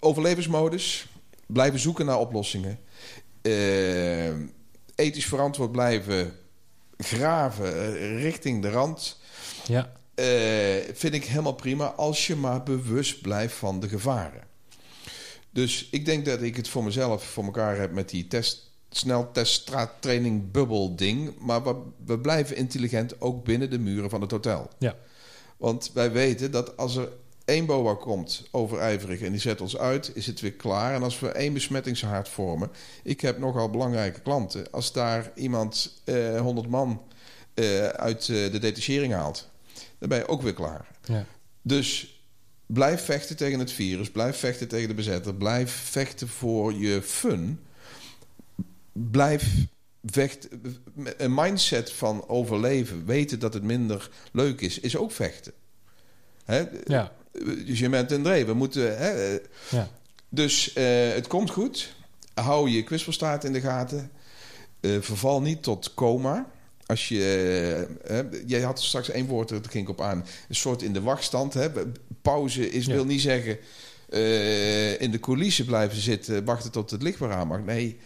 overlevensmodus. 0.00 1.06
Blijven 1.46 1.78
zoeken 1.80 2.06
naar 2.06 2.18
oplossingen. 2.18 2.78
Eh, 3.42 4.28
ethisch 4.94 5.26
verantwoord 5.26 5.72
blijven 5.72 6.32
graven 6.98 7.74
eh, 7.94 8.22
richting 8.22 8.62
de 8.62 8.70
rand. 8.70 9.18
Ja, 9.66 9.92
Eh, 10.14 10.26
vind 10.94 11.14
ik 11.14 11.24
helemaal 11.24 11.54
prima 11.54 11.86
als 11.86 12.26
je 12.26 12.36
maar 12.36 12.62
bewust 12.62 13.20
blijft 13.20 13.54
van 13.54 13.80
de 13.80 13.88
gevaren. 13.88 14.42
Dus 15.50 15.88
ik 15.90 16.04
denk 16.04 16.24
dat 16.24 16.42
ik 16.42 16.56
het 16.56 16.68
voor 16.68 16.84
mezelf 16.84 17.24
voor 17.24 17.44
elkaar 17.44 17.76
heb 17.78 17.92
met 17.92 18.08
die 18.08 18.26
test, 18.26 18.70
snelteststraattraining 18.90 20.50
bubbel 20.50 20.96
ding. 20.96 21.34
Maar 21.38 21.64
we, 21.64 21.74
we 22.06 22.18
blijven 22.18 22.56
intelligent 22.56 23.20
ook 23.20 23.44
binnen 23.44 23.70
de 23.70 23.78
muren 23.78 24.10
van 24.10 24.20
het 24.20 24.30
hotel. 24.30 24.70
ja. 24.78 24.94
Want 25.56 25.90
wij 25.94 26.12
weten 26.12 26.50
dat 26.50 26.76
als 26.76 26.96
er 26.96 27.08
één 27.44 27.66
boa 27.66 27.94
komt 27.94 28.42
overijverig 28.50 29.20
en 29.20 29.30
die 29.32 29.40
zet 29.40 29.60
ons 29.60 29.76
uit, 29.78 30.10
is 30.14 30.26
het 30.26 30.40
weer 30.40 30.52
klaar. 30.52 30.94
En 30.94 31.02
als 31.02 31.20
we 31.20 31.28
één 31.28 31.52
besmettingshaard 31.52 32.28
vormen, 32.28 32.70
ik 33.02 33.20
heb 33.20 33.38
nogal 33.38 33.70
belangrijke 33.70 34.20
klanten. 34.20 34.70
Als 34.70 34.92
daar 34.92 35.30
iemand 35.34 36.00
eh 36.04 36.40
100 36.40 36.68
man 36.68 37.02
eh, 37.54 37.86
uit 37.86 38.20
eh, 38.28 38.52
de 38.52 38.58
detachering 38.58 39.12
haalt, 39.12 39.48
dan 40.08 40.18
ben 40.18 40.26
je 40.26 40.32
ook 40.32 40.42
weer 40.42 40.54
klaar. 40.54 40.86
ja. 41.04 41.26
Dus 41.62 42.20
blijf 42.66 43.04
vechten 43.04 43.36
tegen 43.36 43.58
het 43.58 43.72
virus, 43.72 44.10
blijf 44.10 44.36
vechten 44.36 44.68
tegen 44.68 44.88
de 44.88 44.94
bezetter, 44.94 45.34
blijf 45.34 45.70
vechten 45.70 46.28
voor 46.28 46.74
je 46.74 47.02
fun. 47.02 47.60
Blijf 48.92 49.54
vechten. 50.04 50.76
Een 51.16 51.34
mindset 51.34 51.92
van 51.92 52.28
overleven, 52.28 53.06
weten 53.06 53.38
dat 53.38 53.54
het 53.54 53.62
minder 53.62 54.10
leuk 54.32 54.60
is, 54.60 54.80
is 54.80 54.96
ook 54.96 55.12
vechten. 55.12 55.52
Hè? 56.44 56.64
Ja, 56.84 57.12
Dus 57.64 57.78
je 57.78 57.88
bent 57.88 58.12
een 58.12 58.22
dreef. 58.22 58.46
We 58.46 58.54
moeten. 58.54 58.98
Hè? 58.98 59.38
ja. 59.70 59.88
Dus 60.28 60.72
eh, 60.72 61.08
het 61.08 61.26
komt 61.26 61.50
goed. 61.50 61.94
Hou 62.34 62.70
je 62.70 62.82
kwispelstaart 62.82 63.44
in 63.44 63.52
de 63.52 63.60
gaten. 63.60 64.10
Eh, 64.80 65.00
verval 65.00 65.40
niet 65.40 65.62
tot 65.62 65.94
coma. 65.94 66.50
Als 66.86 67.08
je, 67.08 67.86
eh, 68.04 68.18
jij 68.46 68.60
had 68.60 68.82
straks 68.82 69.10
één 69.10 69.26
woord, 69.26 69.48
daar 69.48 69.60
ging 69.70 69.84
ik 69.84 69.90
op 69.90 70.00
aan. 70.00 70.24
Een 70.48 70.54
soort 70.54 70.82
in 70.82 70.92
de 70.92 71.00
wachtstand. 71.00 71.54
Hè. 71.54 71.68
Pauze 72.22 72.70
is, 72.70 72.86
Ja. 72.86 72.92
wil 72.92 73.04
niet 73.04 73.20
zeggen 73.20 73.58
eh, 74.08 75.00
in 75.00 75.10
de 75.10 75.20
coulissen 75.20 75.64
blijven 75.64 75.98
zitten, 76.00 76.44
wachten 76.44 76.70
tot 76.70 76.90
het 76.90 77.02
licht 77.02 77.18
weer 77.18 77.32
aan 77.32 77.48
mag. 77.48 77.60
Nee, 77.64 77.98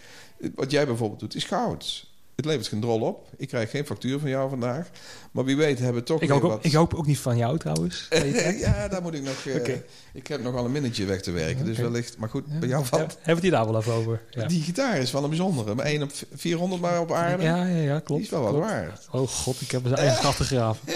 wat 0.54 0.70
jij 0.70 0.86
bijvoorbeeld 0.86 1.20
doet, 1.20 1.34
is 1.34 1.44
goud. 1.44 2.09
Het 2.40 2.48
levert 2.48 2.68
geen 2.68 2.80
drol 2.80 3.00
op. 3.00 3.28
Ik 3.36 3.48
krijg 3.48 3.70
geen 3.70 3.86
factuur 3.86 4.18
van 4.18 4.28
jou 4.28 4.48
vandaag. 4.50 4.88
Maar 5.30 5.44
wie 5.44 5.56
weet 5.56 5.78
hebben 5.78 5.94
we 6.00 6.02
toch 6.02 6.20
Ik, 6.20 6.28
hoop 6.28 6.42
wat... 6.42 6.64
ik 6.64 6.72
hoop 6.72 6.94
ook 6.94 7.06
niet 7.06 7.18
van 7.18 7.36
jou 7.36 7.58
trouwens. 7.58 8.08
ja, 8.58 8.88
daar 8.88 9.02
moet 9.02 9.14
ik 9.14 9.22
nog... 9.22 9.46
Oké. 9.56 9.82
Ik 10.12 10.26
heb 10.26 10.42
nog 10.42 10.52
wel 10.52 10.64
een 10.64 10.72
minnetje 10.72 11.04
weg 11.04 11.20
te 11.20 11.30
werken. 11.30 11.64
Dus 11.64 11.78
wellicht... 11.78 12.18
Maar 12.18 12.28
goed, 12.28 12.60
bij 12.60 12.68
jou 12.68 12.82
Ja, 12.82 12.88
valt... 12.88 13.16
hebben 13.16 13.34
we 13.34 13.40
hier 13.40 13.50
daar 13.50 13.66
wel 13.66 13.76
even 13.80 13.92
over? 13.92 14.22
Ja, 14.30 14.46
Die 14.46 14.62
gitaar 14.62 14.98
is 14.98 15.10
wel 15.10 15.22
een 15.22 15.28
bijzondere. 15.28 15.74
Maar 15.74 15.84
1 15.84 16.02
op 16.02 16.10
400 16.34 16.80
maar 16.82 17.00
op 17.00 17.12
aarde. 17.12 17.42
ja, 17.42 17.64
ja, 17.66 17.76
ja 17.82 17.94
die 17.94 18.02
klopt. 18.02 18.22
is 18.22 18.30
wel 18.30 18.42
wat 18.42 18.54
waar. 18.54 18.98
Oh 19.10 19.28
god, 19.28 19.60
ik 19.60 19.70
heb 19.70 19.82
zijn 19.84 19.94
eigen 19.98 20.22
gat 20.24 20.34
gegraven. 20.34 20.88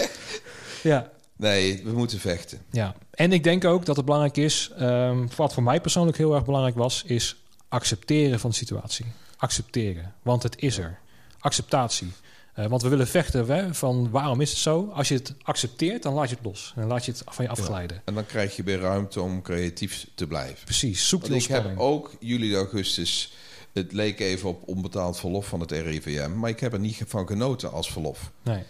Ja, 0.83 1.11
Nee, 1.37 1.81
we 1.83 1.91
moeten 1.91 2.19
vechten. 2.19 2.59
ja. 2.71 2.95
En 3.11 3.31
ik 3.31 3.43
denk 3.43 3.65
ook 3.65 3.85
dat 3.85 3.95
het 3.95 4.05
belangrijk 4.05 4.37
is, 4.37 4.71
ehm, 4.77 5.27
wat 5.35 5.53
voor 5.53 5.63
mij 5.63 5.81
persoonlijk 5.81 6.17
heel 6.17 6.35
erg 6.35 6.45
belangrijk 6.45 6.75
was, 6.75 7.03
is 7.05 7.35
accepteren 7.69 8.39
van 8.39 8.49
de 8.49 8.55
situatie. 8.55 9.05
Accepteren, 9.37 10.13
want 10.21 10.43
het 10.43 10.55
is 10.61 10.77
er. 10.77 10.99
Acceptatie. 11.45 12.11
Uh, 12.59 12.65
want 12.65 12.81
we 12.81 12.89
willen 12.89 13.07
vechten 13.07 13.47
hè, 13.47 13.73
van 13.73 14.09
waarom 14.09 14.41
is 14.41 14.49
het 14.49 14.59
zo? 14.59 14.89
Als 14.93 15.07
je 15.07 15.13
het 15.13 15.33
accepteert, 15.41 16.03
dan 16.03 16.13
laat 16.13 16.29
je 16.29 16.35
het 16.35 16.45
los. 16.45 16.71
En 16.75 16.81
dan 16.81 16.89
laat 16.89 17.05
je 17.05 17.11
het 17.11 17.21
van 17.25 17.45
je 17.45 17.51
afglijden. 17.51 17.95
Ja, 17.95 18.01
en 18.05 18.13
dan 18.13 18.25
krijg 18.25 18.55
je 18.55 18.63
weer 18.63 18.79
ruimte 18.79 19.21
om 19.21 19.41
creatief 19.41 20.07
te 20.15 20.27
blijven. 20.27 20.65
Precies, 20.65 21.07
zoek 21.07 21.27
Ik 21.27 21.45
heb 21.45 21.77
ook 21.77 22.15
juli, 22.19 22.55
augustus... 22.55 23.33
Het 23.73 23.91
leek 23.91 24.19
even 24.19 24.49
op 24.49 24.67
onbetaald 24.67 25.19
verlof 25.19 25.47
van 25.47 25.59
het 25.59 25.71
RIVM. 25.71 26.31
Maar 26.39 26.49
ik 26.49 26.59
heb 26.59 26.73
er 26.73 26.79
niet 26.79 27.01
van 27.07 27.27
genoten 27.27 27.71
als 27.71 27.91
verlof. 27.91 28.31
Nee. 28.41 28.63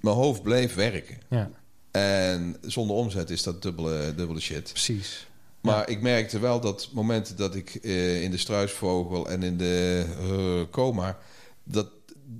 Mijn 0.00 0.16
hoofd 0.16 0.42
bleef 0.42 0.74
werken. 0.74 1.18
Ja. 1.28 1.50
En 1.90 2.56
zonder 2.62 2.96
omzet 2.96 3.30
is 3.30 3.42
dat 3.42 3.62
dubbele, 3.62 4.14
dubbele 4.16 4.40
shit. 4.40 4.70
Precies. 4.70 5.26
Maar 5.60 5.88
ik 5.88 6.00
merkte 6.00 6.38
wel 6.38 6.60
dat 6.60 6.88
momenten 6.92 7.36
dat 7.36 7.54
ik 7.54 7.78
uh, 7.82 8.22
in 8.22 8.30
de 8.30 8.36
struisvogel 8.36 9.28
en 9.28 9.42
in 9.42 9.56
de 9.56 10.04
uh, 10.30 10.70
coma... 10.70 11.18
Dat, 11.64 11.88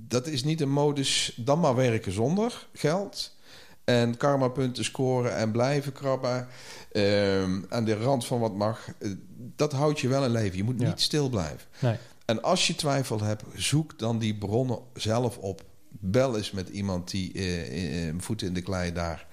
dat 0.07 0.27
is 0.27 0.43
niet 0.43 0.61
een 0.61 0.71
modus 0.71 1.33
dan 1.35 1.59
maar 1.59 1.75
werken 1.75 2.11
zonder 2.11 2.67
geld... 2.73 3.35
en 3.83 4.17
karmapunten 4.17 4.83
scoren 4.83 5.35
en 5.35 5.51
blijven 5.51 5.91
krabben... 5.93 6.47
Uh, 6.91 7.43
aan 7.69 7.85
de 7.85 7.95
rand 7.95 8.25
van 8.25 8.39
wat 8.39 8.55
mag. 8.55 8.87
Uh, 8.99 9.11
dat 9.55 9.71
houdt 9.71 9.99
je 9.99 10.07
wel 10.07 10.23
in 10.23 10.31
leven. 10.31 10.57
Je 10.57 10.63
moet 10.63 10.81
ja. 10.81 10.87
niet 10.87 11.01
stil 11.01 11.29
blijven. 11.29 11.67
Nee. 11.79 11.95
En 12.25 12.41
als 12.41 12.67
je 12.67 12.75
twijfel 12.75 13.21
hebt, 13.21 13.43
zoek 13.55 13.99
dan 13.99 14.19
die 14.19 14.35
bronnen 14.35 14.79
zelf 14.93 15.37
op. 15.37 15.63
Bel 15.89 16.37
eens 16.37 16.51
met 16.51 16.69
iemand 16.69 17.11
die 17.11 17.33
uh, 17.33 18.13
voeten 18.17 18.47
in 18.47 18.53
de 18.53 18.61
klei 18.61 18.93
daar 18.93 19.27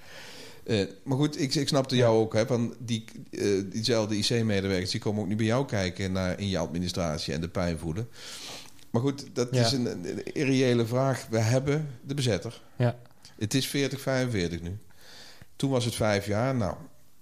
uh, 0.65 0.87
maar 1.03 1.17
goed, 1.17 1.41
ik, 1.41 1.55
ik 1.55 1.67
snapte 1.67 1.95
jou 1.95 2.19
ook. 2.19 2.33
Hè, 2.33 2.45
van 2.45 2.75
die, 2.79 3.05
uh, 3.31 3.63
diezelfde 3.71 4.15
IC-medewerkers 4.17 4.91
die 4.91 4.99
komen 4.99 5.21
ook 5.21 5.27
niet 5.27 5.37
bij 5.37 5.45
jou 5.45 5.65
kijken 5.65 6.11
naar 6.11 6.39
in 6.39 6.49
je 6.49 6.57
administratie 6.57 7.33
en 7.33 7.41
de 7.41 7.49
pijn 7.49 7.77
voelen. 7.77 8.07
Maar 8.93 9.01
goed, 9.01 9.25
dat 9.33 9.47
ja. 9.51 9.61
is 9.65 9.71
een, 9.71 9.85
een 9.85 10.33
irreële 10.33 10.85
vraag. 10.85 11.27
We 11.29 11.39
hebben 11.39 11.89
de 12.01 12.13
bezetter. 12.13 12.61
Ja. 12.75 12.95
Het 13.37 13.53
is 13.53 13.67
40, 13.67 14.01
45 14.01 14.61
nu. 14.61 14.77
Toen 15.55 15.69
was 15.69 15.85
het 15.85 15.95
vijf 15.95 16.25
jaar. 16.25 16.55
Nou, 16.55 16.75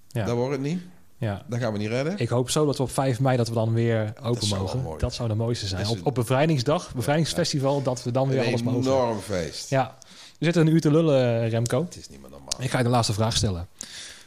ja. 0.07 0.25
dat 0.25 0.35
wordt 0.35 0.51
het 0.51 0.61
niet. 0.61 0.81
Ja. 1.17 1.45
Dat 1.47 1.59
gaan 1.59 1.71
we 1.71 1.77
niet 1.77 1.87
redden. 1.89 2.17
Ik 2.17 2.29
hoop 2.29 2.49
zo 2.49 2.65
dat 2.65 2.77
we 2.77 2.83
op 2.83 2.91
5 2.91 3.19
mei 3.19 3.37
dat 3.37 3.47
we 3.47 3.53
dan 3.53 3.73
weer 3.73 4.13
open 4.23 4.49
dat 4.49 4.59
mogen. 4.59 4.99
Dat 4.99 5.13
zou 5.13 5.29
de 5.29 5.35
mooiste 5.35 5.67
zijn. 5.67 5.87
Op, 5.87 5.99
op 6.03 6.15
bevrijdingsdag, 6.15 6.95
bevrijdingsfestival, 6.95 7.81
dat 7.81 8.03
we 8.03 8.11
dan 8.11 8.29
weer 8.29 8.45
alles 8.45 8.63
mogen. 8.63 8.79
Een 8.79 8.85
enorm 8.85 9.19
feest. 9.19 9.69
Ja. 9.69 9.97
We 10.37 10.45
zitten 10.45 10.67
een 10.67 10.73
uur 10.73 10.81
te 10.81 10.91
lullen, 10.91 11.49
Remco. 11.49 11.83
Het 11.83 11.97
is 11.97 12.09
niet 12.09 12.21
meer 12.21 12.29
normaal. 12.29 12.55
Ik 12.59 12.69
ga 12.69 12.77
je 12.77 12.83
de 12.83 12.89
laatste 12.89 13.13
vraag 13.13 13.35
stellen. 13.35 13.67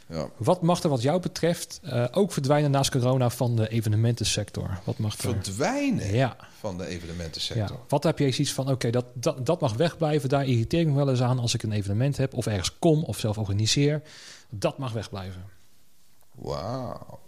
Ja. 0.07 0.29
Wat 0.37 0.61
mag 0.61 0.83
er 0.83 0.89
wat 0.89 1.01
jou 1.01 1.19
betreft 1.21 1.79
uh, 1.83 2.05
ook 2.11 2.31
verdwijnen 2.31 2.71
naast 2.71 2.91
corona 2.91 3.29
van 3.29 3.55
de 3.55 3.69
evenementensector? 3.69 4.79
Wat 4.83 4.97
mag 4.97 5.13
er... 5.13 5.19
Verdwijnen 5.19 6.13
ja. 6.13 6.35
van 6.59 6.77
de 6.77 6.85
evenementensector? 6.85 7.77
Ja. 7.77 7.83
Wat 7.87 8.03
heb 8.03 8.19
je 8.19 8.31
zoiets 8.31 8.53
van, 8.53 8.63
oké, 8.63 8.73
okay, 8.73 8.91
dat, 8.91 9.05
dat, 9.13 9.45
dat 9.45 9.61
mag 9.61 9.73
wegblijven. 9.73 10.29
Daar 10.29 10.45
irriteer 10.45 10.79
ik 10.79 10.87
me 10.87 10.93
wel 10.93 11.09
eens 11.09 11.21
aan 11.21 11.39
als 11.39 11.53
ik 11.53 11.63
een 11.63 11.71
evenement 11.71 12.17
heb... 12.17 12.33
of 12.33 12.45
ergens 12.45 12.79
kom 12.79 13.03
of 13.03 13.19
zelf 13.19 13.37
organiseer. 13.37 14.01
Dat 14.49 14.77
mag 14.77 14.91
wegblijven. 14.91 15.45
Wauw. 16.31 17.19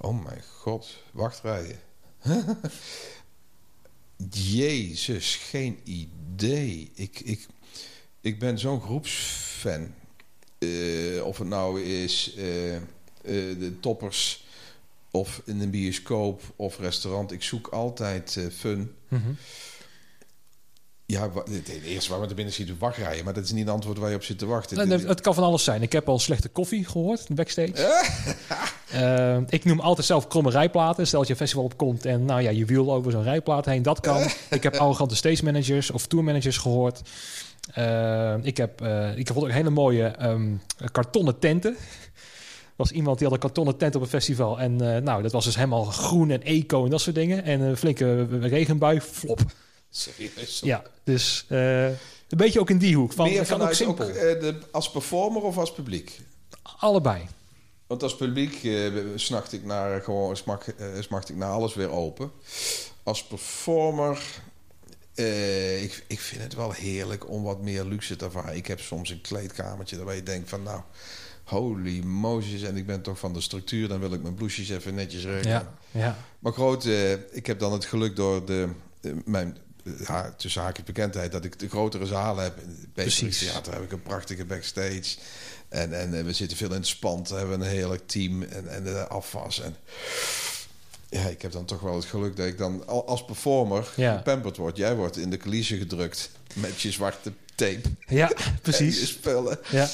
Oh 0.00 0.24
mijn 0.24 0.42
god. 0.58 1.02
Wachtrijen. 1.12 1.78
Jezus, 4.30 5.36
geen 5.36 5.80
idee. 5.84 6.90
Ik, 6.94 7.20
ik, 7.20 7.46
ik 8.20 8.38
ben 8.38 8.58
zo'n 8.58 8.80
groepsfan. 8.80 9.94
Uh, 10.62 11.24
of 11.24 11.38
het 11.38 11.48
nou 11.48 11.82
is 11.82 12.34
uh, 12.36 12.74
uh, 12.74 12.80
de 13.58 13.72
toppers 13.80 14.44
of 15.10 15.42
in 15.44 15.60
een 15.60 15.70
bioscoop 15.70 16.42
of 16.56 16.78
restaurant. 16.78 17.32
Ik 17.32 17.42
zoek 17.42 17.68
altijd 17.68 18.38
fun. 18.52 18.94
Mm 19.08 19.22
-hmm. 19.22 19.36
Ja, 21.12 21.30
het 21.50 21.68
eerste 21.84 22.10
waar 22.10 22.20
we 22.20 22.26
er 22.26 22.34
binnen 22.34 22.54
ziet 22.54 22.78
wachtrijen. 22.78 23.24
Maar 23.24 23.34
dat 23.34 23.44
is 23.44 23.52
niet 23.52 23.66
een 23.66 23.72
antwoord 23.72 23.98
waar 23.98 24.10
je 24.10 24.16
op 24.16 24.22
zit 24.22 24.38
te 24.38 24.46
wachten. 24.46 24.88
Nee, 24.88 25.06
het 25.06 25.20
kan 25.20 25.34
van 25.34 25.44
alles 25.44 25.64
zijn. 25.64 25.82
Ik 25.82 25.92
heb 25.92 26.08
al 26.08 26.18
slechte 26.18 26.48
koffie 26.48 26.84
gehoord 26.84 27.34
backstage. 27.34 28.02
uh, 28.94 29.38
ik 29.58 29.64
noem 29.64 29.80
altijd 29.80 30.06
zelf 30.06 30.26
kromme 30.26 30.50
rijplaten. 30.50 31.06
Stel 31.06 31.18
dat 31.18 31.28
je 31.28 31.34
een 31.34 31.40
festival 31.40 31.64
opkomt 31.64 32.04
en 32.04 32.24
nou 32.24 32.42
ja, 32.42 32.50
je 32.50 32.64
wiel 32.64 32.92
over 32.92 33.12
zo'n 33.12 33.22
rijplaat 33.22 33.64
heen. 33.64 33.82
Dat 33.82 34.00
kan. 34.00 34.22
ik 34.50 34.62
heb 34.62 34.74
arrogante 34.74 35.16
stage 35.16 35.44
managers 35.44 35.90
of 35.90 36.06
tour 36.06 36.24
managers 36.24 36.56
gehoord. 36.56 37.00
Uh, 37.78 38.34
ik, 38.42 38.56
heb, 38.56 38.82
uh, 38.82 39.18
ik 39.18 39.28
heb 39.28 39.36
ook 39.36 39.50
hele 39.50 39.70
mooie 39.70 40.14
um, 40.22 40.60
kartonnen 40.92 41.38
tenten. 41.38 41.70
Er 41.70 41.78
was 42.76 42.90
iemand 42.90 43.18
die 43.18 43.26
had 43.26 43.36
een 43.36 43.42
kartonnen 43.42 43.76
tent 43.76 43.94
op 43.94 44.02
een 44.02 44.08
festival. 44.08 44.60
En 44.60 44.76
nou, 45.04 45.22
dat 45.22 45.32
was 45.32 45.44
dus 45.44 45.54
helemaal 45.54 45.84
groen 45.84 46.30
en 46.30 46.42
eco 46.42 46.84
en 46.84 46.90
dat 46.90 47.00
soort 47.00 47.16
dingen. 47.16 47.44
En 47.44 47.60
een 47.60 47.76
flinke 47.76 48.26
regenbui, 48.40 49.00
flop. 49.00 49.40
Serieus? 49.90 50.60
Ja, 50.64 50.82
dus 51.04 51.44
een 51.48 51.96
beetje 52.28 52.60
ook 52.60 52.70
in 52.70 52.78
die 52.78 52.96
hoek. 52.96 53.12
Van, 53.12 53.28
Meer 53.28 53.46
vanuit 53.46 53.70
ook, 53.70 53.76
simpel. 53.76 54.06
ook 54.06 54.14
de, 54.14 54.58
als 54.70 54.90
performer 54.90 55.42
of 55.42 55.58
als 55.58 55.72
publiek? 55.72 56.20
Allebei. 56.78 57.26
Want 57.86 58.02
als 58.02 58.16
publiek 58.16 58.68
snacht 59.14 59.52
ik 59.52 59.64
naar 59.64 60.02
gewoon 60.02 60.36
smak, 60.36 60.64
smacht 61.00 61.28
ik 61.28 61.36
naar 61.36 61.50
alles 61.50 61.74
weer 61.74 61.90
open. 61.90 62.30
Als 63.02 63.24
performer, 63.24 64.22
ik, 65.82 66.04
ik 66.06 66.20
vind 66.20 66.42
het 66.42 66.54
wel 66.54 66.72
heerlijk 66.72 67.28
om 67.28 67.42
wat 67.42 67.60
meer 67.60 67.84
luxe 67.84 68.16
te 68.16 68.24
ervaren. 68.24 68.56
Ik 68.56 68.66
heb 68.66 68.80
soms 68.80 69.10
een 69.10 69.20
kleedkamertje 69.20 70.04
waar 70.04 70.14
je 70.14 70.22
denkt 70.22 70.48
van 70.48 70.62
nou, 70.62 70.80
holy 71.44 72.04
Moses, 72.04 72.62
en 72.62 72.76
ik 72.76 72.86
ben 72.86 73.02
toch 73.02 73.18
van 73.18 73.32
de 73.32 73.40
structuur, 73.40 73.88
dan 73.88 74.00
wil 74.00 74.12
ik 74.12 74.22
mijn 74.22 74.34
bloesjes 74.34 74.68
even 74.68 74.94
netjes 74.94 75.24
regelen. 75.24 75.52
Ja, 75.52 75.74
ja. 75.90 76.16
Maar 76.38 76.52
groot, 76.52 76.84
ik 77.30 77.46
heb 77.46 77.58
dan 77.58 77.72
het 77.72 77.84
geluk 77.84 78.16
door 78.16 78.44
de, 78.44 78.68
mijn 79.24 79.56
ja, 80.06 80.34
tussen 80.36 80.62
haakjes 80.62 80.84
bekendheid 80.84 81.32
dat 81.32 81.44
ik 81.44 81.58
de 81.58 81.68
grotere 81.68 82.06
zalen 82.06 82.44
heb. 82.44 82.58
Bij 82.94 83.04
het 83.04 83.38
theater 83.38 83.72
heb 83.72 83.82
ik 83.82 83.92
een 83.92 84.02
prachtige 84.02 84.44
backstage. 84.44 85.16
En, 85.68 86.00
en 86.00 86.24
we 86.24 86.32
zitten 86.32 86.56
veel 86.56 86.68
in 86.68 86.74
het 86.74 86.86
spand. 86.86 87.28
We 87.28 87.34
hebben 87.34 87.60
een 87.60 87.66
heerlijk 87.66 88.06
team 88.06 88.42
en, 88.42 88.68
en 88.68 88.84
de 88.84 89.06
afwas. 89.06 89.60
En 89.60 89.76
ja, 91.12 91.28
ik 91.28 91.42
heb 91.42 91.52
dan 91.52 91.64
toch 91.64 91.80
wel 91.80 91.94
het 91.94 92.04
geluk 92.04 92.36
dat 92.36 92.46
ik 92.46 92.58
dan 92.58 92.86
als 92.86 93.24
performer 93.24 93.92
ja. 93.96 94.16
gepamperd 94.16 94.56
word. 94.56 94.76
Jij 94.76 94.96
wordt 94.96 95.16
in 95.16 95.30
de 95.30 95.36
coulissen 95.36 95.78
gedrukt 95.78 96.30
met 96.54 96.80
je 96.80 96.90
zwarte 96.90 97.32
tape. 97.54 97.80
Ja, 98.06 98.30
precies. 98.62 99.00
Je 99.00 99.06
spullen. 99.06 99.58
Ja. 99.70 99.88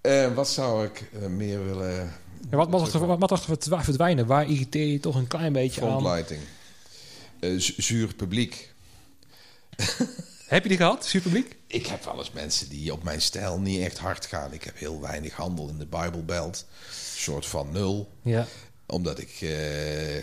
En 0.00 0.34
wat 0.34 0.48
zou 0.48 0.84
ik 0.84 1.08
uh, 1.12 1.26
meer 1.26 1.64
willen... 1.64 2.12
Ja, 2.50 2.56
wat 2.56 2.70
mag 2.70 2.92
er, 2.92 3.06
wat 3.06 3.18
mag 3.18 3.30
er 3.30 3.84
verdwijnen? 3.84 4.26
Waar 4.26 4.50
irriteer 4.50 4.86
je 4.86 5.00
toch 5.00 5.14
een 5.14 5.26
klein 5.26 5.52
beetje 5.52 5.80
Frontlighting. 5.80 6.40
aan? 6.40 7.50
Uh, 7.50 7.60
zuur 7.60 8.14
publiek. 8.14 8.72
heb 10.46 10.62
je 10.62 10.68
die 10.68 10.76
gehad, 10.76 11.04
superpubliek? 11.04 11.56
Ik 11.66 11.86
heb 11.86 12.04
wel 12.04 12.18
eens 12.18 12.32
mensen 12.32 12.68
die 12.68 12.92
op 12.92 13.02
mijn 13.02 13.20
stijl 13.20 13.58
niet 13.58 13.84
echt 13.84 13.98
hard 13.98 14.26
gaan. 14.26 14.52
Ik 14.52 14.64
heb 14.64 14.78
heel 14.78 15.00
weinig 15.00 15.34
handel 15.34 15.68
in 15.68 15.78
de 15.78 15.86
Bible 15.86 16.22
Belt. 16.22 16.64
soort 17.14 17.46
van 17.46 17.72
nul. 17.72 18.10
Ja. 18.22 18.46
Omdat 18.92 19.18
ik 19.18 19.40
uh, 19.40 19.50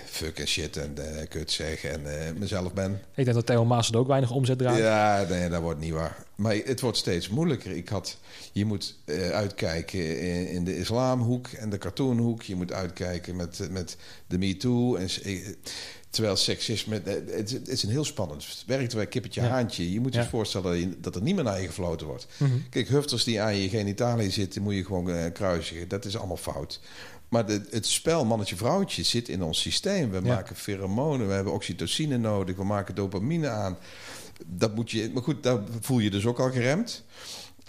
fuck 0.05 0.39
en 0.39 0.47
shit 0.47 0.77
en 0.77 0.95
uh, 0.99 1.27
kut 1.29 1.51
zeg 1.51 1.83
en 1.83 2.01
uh, 2.01 2.11
mezelf 2.37 2.73
ben. 2.73 3.01
Ik 3.15 3.23
denk 3.23 3.35
dat 3.35 3.45
Theo 3.45 3.65
Maas 3.65 3.93
ook 3.93 4.07
weinig 4.07 4.31
omzet 4.31 4.57
draait. 4.57 4.77
Ja, 4.77 5.25
nee, 5.29 5.49
dat 5.49 5.61
wordt 5.61 5.79
niet 5.79 5.93
waar. 5.93 6.23
Maar 6.35 6.55
het 6.55 6.81
wordt 6.81 6.97
steeds 6.97 7.29
moeilijker. 7.29 7.71
Ik 7.71 7.89
had, 7.89 8.17
je 8.51 8.65
moet 8.65 8.95
uitkijken 9.31 10.19
in, 10.19 10.47
in, 10.47 10.63
de 10.63 10.77
islamhoek 10.77 11.47
en 11.47 11.69
de 11.69 11.77
cartoonhoek. 11.77 12.41
Je 12.41 12.55
moet 12.55 12.73
uitkijken 12.73 13.35
met, 13.35 13.67
met 13.71 13.97
de 14.27 14.37
MeToo. 14.37 14.95
En, 14.95 15.09
Terwijl 16.09 16.35
seksisme, 16.35 17.01
het, 17.03 17.51
het 17.51 17.67
is 17.67 17.83
een 17.83 17.89
heel 17.89 18.05
spannend 18.05 18.63
werkt 18.65 18.95
bij 18.95 19.07
kippetje 19.07 19.41
ja. 19.41 19.47
haantje. 19.47 19.91
Je 19.91 19.99
moet 19.99 20.13
je 20.13 20.19
ja. 20.19 20.27
voorstellen 20.27 21.01
dat 21.01 21.15
er 21.15 21.21
niet 21.21 21.35
meer 21.35 21.43
naar 21.43 21.61
je 21.61 21.67
gefloten 21.67 22.07
wordt. 22.07 22.27
Mm 22.37 22.47
-hmm. 22.47 22.63
Kijk, 22.69 22.87
hufters 22.87 23.23
die 23.23 23.41
aan 23.41 23.55
je 23.55 23.69
genitaliën 23.69 24.31
zitten, 24.31 24.61
moet 24.61 24.73
je 24.73 24.85
gewoon 24.85 25.31
kruisigen. 25.31 25.87
Dat 25.87 26.05
is 26.05 26.17
allemaal 26.17 26.37
fout. 26.37 26.79
Maar 27.29 27.45
de, 27.45 27.61
het 27.69 27.85
spel 27.85 28.25
mannetje-vrouwtje 28.25 29.03
zit 29.03 29.29
in 29.29 29.43
ons 29.43 29.61
systeem. 29.61 30.09
We 30.09 30.21
ja. 30.23 30.33
maken 30.33 30.55
pheromonen, 30.55 31.27
we 31.27 31.33
hebben 31.33 31.53
oxytocine 31.53 32.17
nodig, 32.17 32.55
we 32.55 32.63
maken 32.63 32.95
dopamine 32.95 33.49
aan. 33.49 33.77
Dat 34.45 34.75
moet 34.75 34.91
je, 34.91 35.11
maar 35.13 35.23
goed, 35.23 35.43
daar 35.43 35.59
voel 35.79 35.99
je 35.99 36.09
dus 36.09 36.25
ook 36.25 36.39
al 36.39 36.51
geremd. 36.51 37.03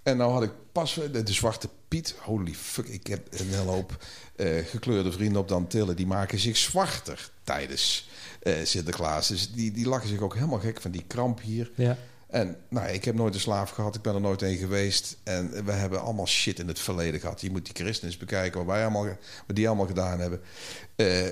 En 0.02 0.16
nou 0.16 0.32
had 0.32 0.42
ik 0.42 0.52
pas 0.72 0.94
de, 0.94 1.22
de 1.22 1.32
zwarte 1.32 1.68
Piet. 1.88 2.14
Holy 2.18 2.54
fuck, 2.54 2.88
ik 2.88 3.06
heb 3.06 3.26
een 3.30 3.48
hele 3.48 3.70
hoop 3.70 4.04
uh, 4.36 4.66
gekleurde 4.66 5.12
vrienden 5.12 5.40
op 5.40 5.48
Dantillen. 5.48 5.96
Die 5.96 6.06
maken 6.06 6.38
zich 6.38 6.56
zwarter 6.56 7.30
tijdens 7.44 8.08
uh, 8.42 8.54
Sinterklaas. 8.62 9.28
Dus 9.28 9.52
die, 9.52 9.72
die 9.72 9.88
lachen 9.88 10.08
zich 10.08 10.20
ook 10.20 10.34
helemaal 10.34 10.58
gek 10.58 10.80
van 10.80 10.90
die 10.90 11.04
kramp 11.06 11.40
hier. 11.40 11.70
Ja. 11.74 11.98
En 12.30 12.56
nou, 12.68 12.88
ik 12.88 13.04
heb 13.04 13.14
nooit 13.14 13.34
een 13.34 13.40
slaaf 13.40 13.70
gehad. 13.70 13.94
Ik 13.94 14.02
ben 14.02 14.14
er 14.14 14.20
nooit 14.20 14.42
een 14.42 14.56
geweest. 14.56 15.16
En 15.22 15.64
we 15.64 15.72
hebben 15.72 16.02
allemaal 16.02 16.26
shit 16.26 16.58
in 16.58 16.68
het 16.68 16.78
verleden 16.78 17.20
gehad. 17.20 17.40
Je 17.40 17.50
moet 17.50 17.64
die 17.64 17.84
christenen 17.84 18.18
bekijken 18.18 18.58
wat 18.58 18.74
wij 18.74 18.82
allemaal, 18.82 19.06
wat 19.46 19.56
die 19.56 19.66
allemaal 19.66 19.86
gedaan 19.86 20.20
hebben. 20.20 20.40
Uh, 20.96 21.26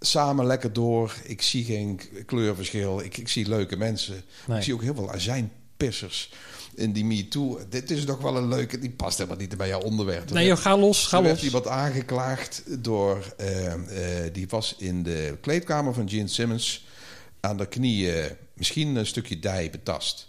samen 0.00 0.46
lekker 0.46 0.72
door. 0.72 1.14
Ik 1.22 1.42
zie 1.42 1.64
geen 1.64 2.00
kleurverschil. 2.26 3.04
Ik, 3.04 3.16
ik 3.16 3.28
zie 3.28 3.48
leuke 3.48 3.76
mensen. 3.76 4.22
Nee. 4.46 4.58
Ik 4.58 4.64
zie 4.64 4.74
ook 4.74 4.82
heel 4.82 4.94
veel 4.94 5.12
azijnpissers 5.12 6.32
in 6.74 6.92
die 6.92 7.04
MeToo. 7.04 7.58
Dit 7.68 7.90
is 7.90 8.04
toch 8.04 8.20
wel 8.20 8.36
een 8.36 8.48
leuke... 8.48 8.78
Die 8.78 8.90
past 8.90 9.18
helemaal 9.18 9.38
niet 9.38 9.56
bij 9.56 9.68
jouw 9.68 9.80
onderwerp. 9.80 10.30
Nee, 10.30 10.46
joh, 10.46 10.58
ga 10.58 10.76
los, 10.76 11.06
ga 11.06 11.22
los. 11.22 11.42
iemand 11.42 11.66
aangeklaagd 11.66 12.62
door... 12.84 13.34
Uh, 13.40 13.64
uh, 13.64 13.74
die 14.32 14.48
was 14.48 14.74
in 14.78 15.02
de 15.02 15.36
kleedkamer 15.40 15.94
van 15.94 16.08
Gene 16.08 16.28
Simmons... 16.28 16.86
aan 17.40 17.56
de 17.56 17.66
knieën 17.66 18.36
misschien 18.54 18.96
een 18.96 19.06
stukje 19.06 19.38
dij 19.38 19.70
betast. 19.70 20.28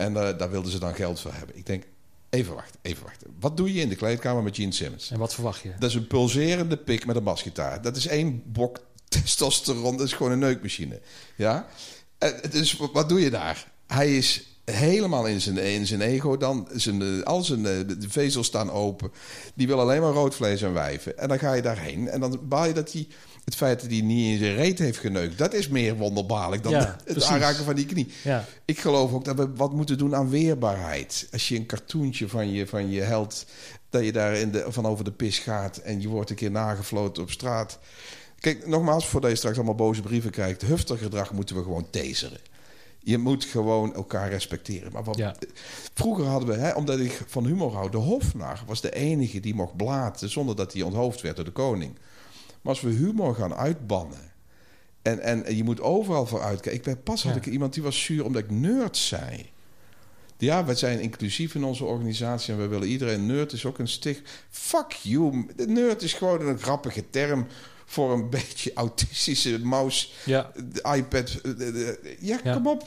En 0.00 0.16
eh, 0.16 0.38
daar 0.38 0.50
wilden 0.50 0.72
ze 0.72 0.78
dan 0.78 0.94
geld 0.94 1.20
voor 1.20 1.32
hebben. 1.32 1.56
Ik 1.56 1.66
denk, 1.66 1.84
even 2.30 2.54
wachten, 2.54 2.80
even 2.82 3.04
wachten. 3.04 3.36
Wat 3.40 3.56
doe 3.56 3.74
je 3.74 3.80
in 3.80 3.88
de 3.88 3.96
kleedkamer 3.96 4.42
met 4.42 4.56
Gene 4.56 4.72
Simmons? 4.72 5.10
En 5.10 5.18
wat 5.18 5.34
verwacht 5.34 5.60
je? 5.60 5.72
Dat 5.78 5.90
is 5.90 5.96
een 5.96 6.06
pulserende 6.06 6.76
pik 6.76 7.06
met 7.06 7.16
een 7.16 7.22
basgitaar. 7.22 7.82
Dat 7.82 7.96
is 7.96 8.06
één 8.06 8.42
bok 8.46 8.78
testosteron. 9.08 9.96
Dat 9.96 10.06
is 10.06 10.12
gewoon 10.12 10.32
een 10.32 10.38
neukmachine. 10.38 11.00
Ja? 11.36 11.66
En, 12.18 12.40
dus 12.50 12.76
wat 12.92 13.08
doe 13.08 13.20
je 13.20 13.30
daar? 13.30 13.70
Hij 13.86 14.16
is 14.16 14.49
helemaal 14.70 15.26
in 15.26 15.40
zijn, 15.40 15.58
in 15.58 15.86
zijn 15.86 16.00
ego 16.00 16.36
dan. 16.36 16.68
Zijn, 16.72 17.02
eh, 17.02 17.22
al 17.22 17.42
zijn 17.42 17.66
eh, 17.66 17.72
de 17.86 18.08
vezels 18.08 18.46
staan 18.46 18.70
open. 18.70 19.10
Die 19.54 19.66
wil 19.66 19.80
alleen 19.80 20.00
maar 20.00 20.12
rood 20.12 20.34
vlees 20.34 20.62
en 20.62 20.72
wijven. 20.72 21.18
En 21.18 21.28
dan 21.28 21.38
ga 21.38 21.52
je 21.52 21.62
daarheen. 21.62 22.08
En 22.08 22.20
dan 22.20 22.40
baal 22.42 22.66
je 22.66 22.72
dat 22.72 22.92
hij... 22.92 23.08
Het 23.44 23.54
feit 23.58 23.80
dat 23.80 23.90
hij 23.90 24.00
niet 24.00 24.32
in 24.32 24.38
zijn 24.38 24.54
reet 24.54 24.78
heeft 24.78 24.98
geneukt... 24.98 25.38
dat 25.38 25.54
is 25.54 25.68
meer 25.68 25.96
wonderbaarlijk 25.96 26.62
dan 26.62 26.72
Ja, 26.72 26.78
het 27.04 27.04
precies. 27.04 27.30
aanraken 27.30 27.64
van 27.64 27.74
die 27.74 27.86
knie. 27.86 28.12
Ja, 28.22 28.44
Ik 28.64 28.78
geloof 28.78 29.12
ook 29.12 29.24
dat 29.24 29.36
we 29.36 29.48
wat 29.54 29.72
moeten 29.72 29.98
doen 29.98 30.14
aan 30.14 30.30
weerbaarheid. 30.30 31.28
Als 31.32 31.48
je 31.48 31.56
een 31.56 31.66
cartoontje 31.66 32.28
van 32.28 32.52
je, 32.52 32.66
van 32.66 32.90
je 32.90 33.00
held... 33.00 33.46
dat 33.90 34.04
je 34.04 34.12
daar 34.12 34.34
in 34.34 34.50
de, 34.50 34.64
van 34.68 34.86
over 34.86 35.04
de 35.04 35.12
pis 35.12 35.38
gaat... 35.38 35.76
en 35.76 36.00
je 36.00 36.08
wordt 36.08 36.30
een 36.30 36.36
keer 36.36 36.50
nagefloten 36.50 37.22
op 37.22 37.30
straat... 37.30 37.78
Kijk, 38.40 38.66
nogmaals, 38.66 39.06
voordat 39.06 39.30
je 39.30 39.36
straks 39.36 39.56
allemaal 39.56 39.74
boze 39.74 40.00
brieven 40.00 40.30
krijgt... 40.30 40.62
huftergedrag 40.62 41.32
moeten 41.32 41.56
we 41.56 41.62
gewoon 41.62 41.90
taseren. 41.90 42.38
Je 43.02 43.18
moet 43.18 43.44
gewoon 43.44 43.94
elkaar 43.94 44.28
respecteren. 44.30 44.92
Maar 44.92 45.04
wat, 45.04 45.16
Ja. 45.16 45.34
vroeger 45.94 46.24
hadden 46.24 46.48
we, 46.48 46.54
hè, 46.54 46.72
omdat 46.72 46.98
ik 46.98 47.22
van 47.26 47.46
humor 47.46 47.72
hou... 47.74 47.90
de 47.90 47.96
hofnar 47.96 48.62
was 48.66 48.80
de 48.80 48.94
enige 48.94 49.40
die 49.40 49.54
mocht 49.54 49.76
blaten... 49.76 50.30
zonder 50.30 50.56
dat 50.56 50.72
hij 50.72 50.82
onthoofd 50.82 51.20
werd 51.20 51.36
door 51.36 51.44
de 51.44 51.50
koning. 51.50 51.94
Maar 52.62 52.72
als 52.72 52.80
we 52.80 52.90
humor 52.90 53.34
gaan 53.34 53.54
uitbannen... 53.54 54.28
En, 55.02 55.20
en, 55.20 55.56
je 55.56 55.64
moet 55.64 55.80
overal 55.80 56.26
voor 56.26 56.40
uitkijken. 56.40 56.72
Ik 56.72 56.82
ben, 56.82 57.02
pas 57.02 57.22
had 57.22 57.34
Ja. 57.34 57.38
ik 57.40 57.46
iemand 57.46 57.74
die 57.74 57.82
was 57.82 58.04
zuur 58.04 58.24
omdat 58.24 58.42
ik 58.42 58.50
nerd 58.50 58.96
zei. 58.96 59.50
Ja, 60.38 60.64
wij 60.64 60.74
zijn 60.74 61.00
inclusief 61.00 61.54
in 61.54 61.64
onze 61.64 61.84
organisatie 61.84 62.52
en 62.54 62.60
we 62.60 62.66
willen 62.66 62.88
iedereen. 62.88 63.26
Nerd 63.26 63.52
is 63.52 63.64
ook 63.66 63.78
een 63.78 63.88
stig. 63.88 64.22
Fuck 64.50 64.92
you. 64.92 65.46
Nerd 65.66 66.02
is 66.02 66.12
gewoon 66.12 66.46
een 66.46 66.58
grappige 66.58 67.10
term 67.10 67.46
voor 67.90 68.12
een 68.12 68.30
beetje 68.38 68.70
autistische 68.74 69.58
mouse, 69.62 70.06
ja. 70.24 70.50
de 70.72 70.94
iPad. 70.96 71.28
eh, 71.30 71.42
de- 71.42 71.54
de- 71.56 72.16
Ja, 72.20 72.38
Ja. 72.44 72.52
kom 72.54 72.66
op. 72.66 72.82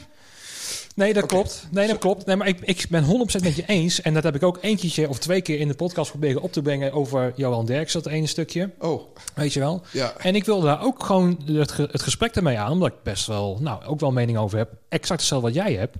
Nee, 0.94 1.12
dat 1.14 1.26
klopt. 1.26 1.66
Nee, 1.70 1.86
dat 1.88 1.98
klopt. 1.98 2.26
Nee, 2.26 2.36
maar 2.36 2.46
ik, 2.48 2.60
ik 2.60 2.86
ben 2.90 3.04
100% 3.04 3.42
met 3.42 3.56
je 3.56 3.62
eens. 3.66 4.00
En 4.00 4.14
dat 4.14 4.22
heb 4.22 4.34
ik 4.34 4.42
ook 4.42 4.56
één 4.56 4.76
keertje 4.76 5.08
of 5.08 5.18
twee 5.18 5.40
keer 5.42 5.58
in 5.60 5.68
de 5.68 5.74
podcast 5.74 6.10
proberen 6.10 6.42
op 6.42 6.52
te 6.52 6.62
brengen 6.62 6.92
over 6.92 7.32
Johan 7.36 7.66
Derks, 7.66 7.92
dat 7.92 8.06
ene 8.06 8.26
stukje. 8.26 8.70
Oh, 8.78 9.02
Weet 9.34 9.52
je 9.52 9.60
wel? 9.60 9.82
ja. 9.90 10.12
En 10.18 10.34
ik 10.34 10.44
wilde 10.44 10.66
daar 10.66 10.82
ook 10.84 11.04
gewoon 11.04 11.38
het, 11.46 11.76
het 11.76 12.02
gesprek 12.02 12.34
ermee 12.36 12.58
aan, 12.58 12.72
omdat 12.72 12.88
ik 12.88 13.02
best 13.02 13.26
wel, 13.26 13.58
nou, 13.60 13.84
ook 13.84 14.00
wel 14.00 14.12
mening 14.12 14.38
over 14.38 14.58
heb. 14.58 14.70
Exact 14.88 15.20
hetzelfde 15.20 15.46
wat 15.46 15.56
jij 15.56 15.72
hebt. 15.74 15.96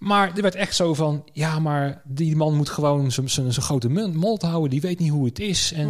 Maar 0.00 0.32
er 0.36 0.42
werd 0.42 0.54
echt 0.54 0.76
zo 0.76 0.94
van, 0.94 1.24
ja, 1.32 1.58
maar 1.58 2.02
die 2.04 2.36
man 2.36 2.54
moet 2.54 2.68
gewoon 2.68 3.12
zijn- 3.12 3.30
zijn 3.30 3.52
zijn 3.52 3.64
grote 3.64 3.88
mond 4.16 4.42
houden. 4.42 4.70
Die 4.70 4.80
weet 4.80 4.98
niet 4.98 5.10
hoe 5.10 5.24
het 5.24 5.38
is. 5.38 5.72
En? 5.72 5.88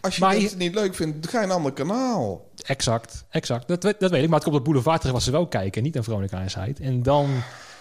Als 0.00 0.16
je 0.16 0.20
je- 0.40 0.56
niet 0.56 0.74
leuk 0.74 0.94
vindt, 0.94 1.28
ga 1.28 1.38
je 1.40 1.44
een 1.46 1.52
ander 1.52 1.72
kanaal. 1.72 2.48
exact, 2.66 3.24
exact. 3.30 3.68
Dat, 3.68 3.82
weet- 3.82 4.00
dat 4.00 4.10
weet 4.10 4.22
ik. 4.22 4.28
Maar 4.28 4.38
het 4.38 4.44
komt 4.48 4.58
op 4.58 4.64
Boulevard 4.64 4.96
terecht 4.96 5.14
was 5.16 5.24
ze 5.24 5.30
wel 5.30 5.46
kijken, 5.46 5.82
niet 5.82 5.94
naar 5.94 6.02
Veronica 6.04 6.40
en. 6.40 6.80
En 6.80 7.02
dan, 7.02 7.28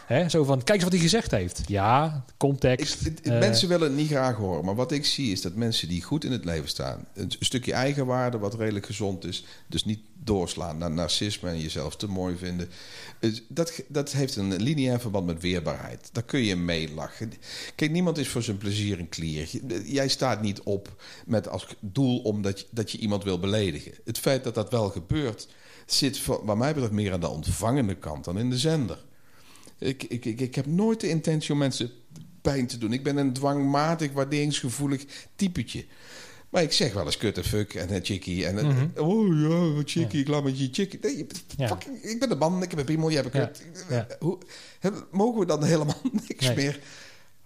hè, 0.10 0.30
zo 0.30 0.44
van, 0.44 0.58
kijk 0.58 0.70
eens 0.70 0.84
wat 0.84 0.92
hij 0.92 1.02
gezegd 1.02 1.32
heeft. 1.32 1.62
Ja, 1.68 2.26
context. 2.38 3.12
eh, 3.24 3.40
mensen 3.40 3.68
willen 3.68 3.88
het 3.88 3.98
niet 3.98 4.10
graag 4.10 4.36
horen, 4.36 4.66
maar 4.66 4.76
wat 4.76 4.92
ik 4.92 5.06
zie 5.06 5.32
is 5.32 5.42
dat 5.42 5.56
mensen 5.56 5.88
die 5.88 6.04
goed 6.04 6.24
in 6.24 6.32
het 6.32 6.46
leven 6.46 6.70
staan, 6.70 7.08
een 7.14 7.32
stukje 7.40 7.74
eigenwaarde 7.74 8.38
wat 8.38 8.56
redelijk 8.56 8.86
gezond 8.86 9.26
is, 9.26 9.46
dus 9.68 9.86
niet 9.86 10.00
doorslaan 10.24 10.78
naar 10.78 10.92
narcisme 10.92 11.50
en 11.50 11.60
jezelf 11.60 11.96
te 11.96 12.08
mooi 12.08 12.38
vinden, 12.38 12.70
dat, 13.48 13.82
dat 13.88 14.12
heeft 14.12 14.36
een 14.36 14.62
lineair 14.62 15.00
verband 15.00 15.26
met 15.26 15.42
weerbaarheid. 15.42 16.10
Daar 16.12 16.24
kun 16.24 16.44
je 16.44 16.56
mee 16.56 16.94
lachen. 16.94 17.32
Kijk, 17.76 17.92
niemand 17.92 18.18
is 18.18 18.28
voor 18.28 18.44
zijn 18.44 18.58
plezier 18.58 19.00
een 19.00 19.10
kliertje. 19.10 19.62
Jij 19.86 20.08
staat 20.08 20.42
niet 20.42 20.62
op 20.62 21.02
met 21.26 21.50
als 21.50 21.68
doel 21.80 22.20
omdat 22.20 22.60
je, 22.60 22.66
dat 22.72 22.92
je 22.92 22.98
iemand 22.98 23.24
wil 23.24 23.40
beledigen. 23.40 23.92
Het 24.06 24.18
feit 24.18 24.44
dat 24.44 24.56
dat 24.56 24.72
wel 24.72 24.90
gebeurt, 24.90 25.48
zit 25.86 26.20
voor, 26.20 26.46
wat 26.46 26.58
mij 26.58 26.74
betreft 26.74 26.94
meer 26.94 27.14
aan 27.14 27.20
de 27.20 27.28
ontvangende 27.28 27.96
kant 27.96 28.26
dan 28.26 28.38
in 28.38 28.50
de 28.50 28.58
zender. 28.58 29.08
Ik, 29.80 30.04
ik, 30.04 30.26
ik, 30.26 30.42
ik 30.42 30.56
heb 30.56 30.66
nooit 30.66 31.00
de 31.00 31.10
intentie 31.10 31.52
om 31.54 31.58
mensen 31.58 31.92
pijn 32.42 32.68
te 32.68 32.78
doen. 32.78 32.94
Ik 32.94 33.04
ben 33.04 33.18
een 33.18 33.34
dwangmatig, 33.34 34.12
waarderingsgevoelig 34.12 35.06
typetje. 35.36 35.86
Maar 36.50 36.64
ik 36.64 36.72
zeg 36.72 36.94
wel 36.94 37.06
eens 37.06 37.18
kut 37.18 37.38
en 37.38 37.44
fuck 37.44 37.74
en 37.74 37.94
een 37.96 38.06
chickie. 38.06 38.46
En 38.46 38.58
een, 38.58 38.68
Mhm. 38.68 38.88
oh 39.08 39.40
ja, 39.40 39.74
wat 39.76 39.90
chickie, 39.92 40.20
ik 40.22 40.28
laat 40.28 40.44
met 40.44 40.60
je 40.60 40.70
chickie. 40.72 41.00
Nee, 41.02 41.18
je- 41.18 41.26
Ja. 41.58 41.68
fucking, 41.68 42.02
ik 42.04 42.20
ben 42.20 42.32
een 42.32 42.38
man, 42.38 42.64
ik 42.64 42.70
heb 42.70 42.80
een 42.80 42.86
piemel, 42.86 43.12
jij 43.12 43.22
hebt 43.22 43.36
een 43.36 43.42
Ja. 43.42 43.48
kut. 43.48 43.86
Ja. 43.90 44.08
Hoe, 44.20 44.38
heb- 44.80 45.08
mogen 45.12 45.40
we 45.40 45.46
dan 45.46 45.64
helemaal 45.74 46.02
niks 46.28 46.46
Nee. 46.46 46.56
meer 46.56 46.80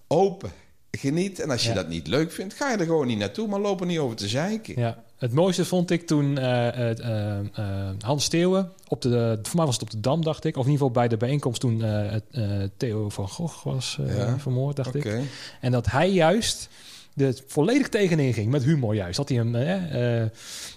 open? 0.08 0.52
Geniet. 0.92 1.40
En 1.40 1.50
als 1.50 1.64
je 1.64 1.70
Ja. 1.70 1.76
dat 1.76 1.88
niet 1.90 2.08
leuk 2.08 2.32
vindt, 2.32 2.54
ga 2.54 2.72
je 2.72 2.78
er 2.78 2.86
gewoon 2.86 3.08
niet 3.08 3.18
naartoe. 3.18 3.48
Maar 3.48 3.60
loop 3.60 3.80
er 3.82 3.86
niet 3.86 4.00
over 4.00 4.16
te 4.16 4.28
zeiken. 4.28 4.80
Ja, 4.80 5.04
het 5.24 5.34
mooiste 5.34 5.66
vond 5.66 5.92
ik 5.92 6.08
toen 6.08 6.38
eh, 6.38 6.90
eh, 6.92 7.40
eh, 7.40 7.96
Hans 8.00 8.24
Steeuwen 8.24 8.72
op 8.88 9.02
de, 9.02 9.40
voor 9.42 9.56
mij 9.56 9.66
was 9.66 9.74
het 9.74 9.84
op 9.84 9.90
de 9.90 10.00
Dam, 10.00 10.24
dacht 10.24 10.44
ik, 10.46 10.58
of 10.58 10.66
in 10.66 10.72
ieder 10.72 10.86
geval 10.86 11.02
bij 11.02 11.08
de 11.08 11.18
bijeenkomst 11.18 11.62
toen 11.62 11.84
Theo 12.78 13.10
van 13.10 13.30
Gogh 13.30 13.64
was 13.64 13.98
Ja. 14.08 14.40
vermoord, 14.40 14.76
dacht 14.76 14.96
ik. 14.96 15.22
En 15.62 15.72
dat 15.72 15.92
hij 15.92 16.12
juist 16.12 16.70
er 17.18 17.34
volledig 17.48 17.90
tegenin 17.90 18.34
ging 18.34 18.52
met 18.52 18.64
humor, 18.64 18.96
juist. 18.96 19.18
Dat 19.18 19.30
hij 19.30 19.38
hem, 19.38 19.56
eh, 19.56 19.74
eh, 20.22 20.30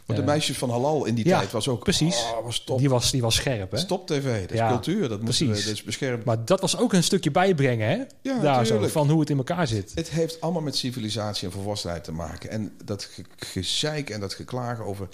Maar 0.06 0.16
de 0.16 0.22
eh, 0.22 0.28
meisjes 0.28 0.58
van 0.58 0.70
Halal 0.70 1.04
in 1.04 1.14
die 1.14 1.26
Ja, 1.26 1.38
tijd 1.38 1.50
was 1.52 1.68
ook... 1.68 1.82
precies. 1.82 2.16
Oh, 2.38 2.44
was 2.44 2.64
top. 2.64 2.78
die 2.78 2.88
was, 2.88 3.10
die 3.10 3.20
was 3.22 3.34
scherp, 3.34 3.70
hè? 3.70 3.78
Stop 3.78 4.06
TV, 4.06 4.40
dat 4.40 4.50
is 4.50 4.58
Ja, 4.58 4.68
cultuur. 4.68 5.08
Dat, 5.08 5.22
moeten 5.22 5.46
we, 5.48 5.52
dat 5.54 5.64
is 5.64 5.82
beschermd. 5.82 6.24
Maar 6.24 6.44
dat 6.44 6.60
was 6.60 6.76
ook 6.78 6.92
een 6.92 7.02
stukje 7.02 7.30
bijbrengen, 7.30 7.88
hè? 7.88 8.02
Ja, 8.22 8.40
Daar 8.40 8.66
zo, 8.66 8.86
van 8.86 9.10
hoe 9.10 9.20
het 9.20 9.30
in 9.30 9.36
elkaar 9.36 9.66
zit. 9.66 9.92
Het 9.94 10.10
heeft 10.10 10.40
allemaal 10.40 10.62
met 10.62 10.76
civilisatie 10.76 11.46
en 11.46 11.52
volwassenheid 11.52 12.04
te 12.04 12.12
maken. 12.12 12.50
En 12.50 12.72
dat 12.84 13.04
ge- 13.04 13.24
gezeik 13.36 14.10
en 14.10 14.20
dat 14.20 14.34
geklagen 14.34 14.84
over... 14.84 15.08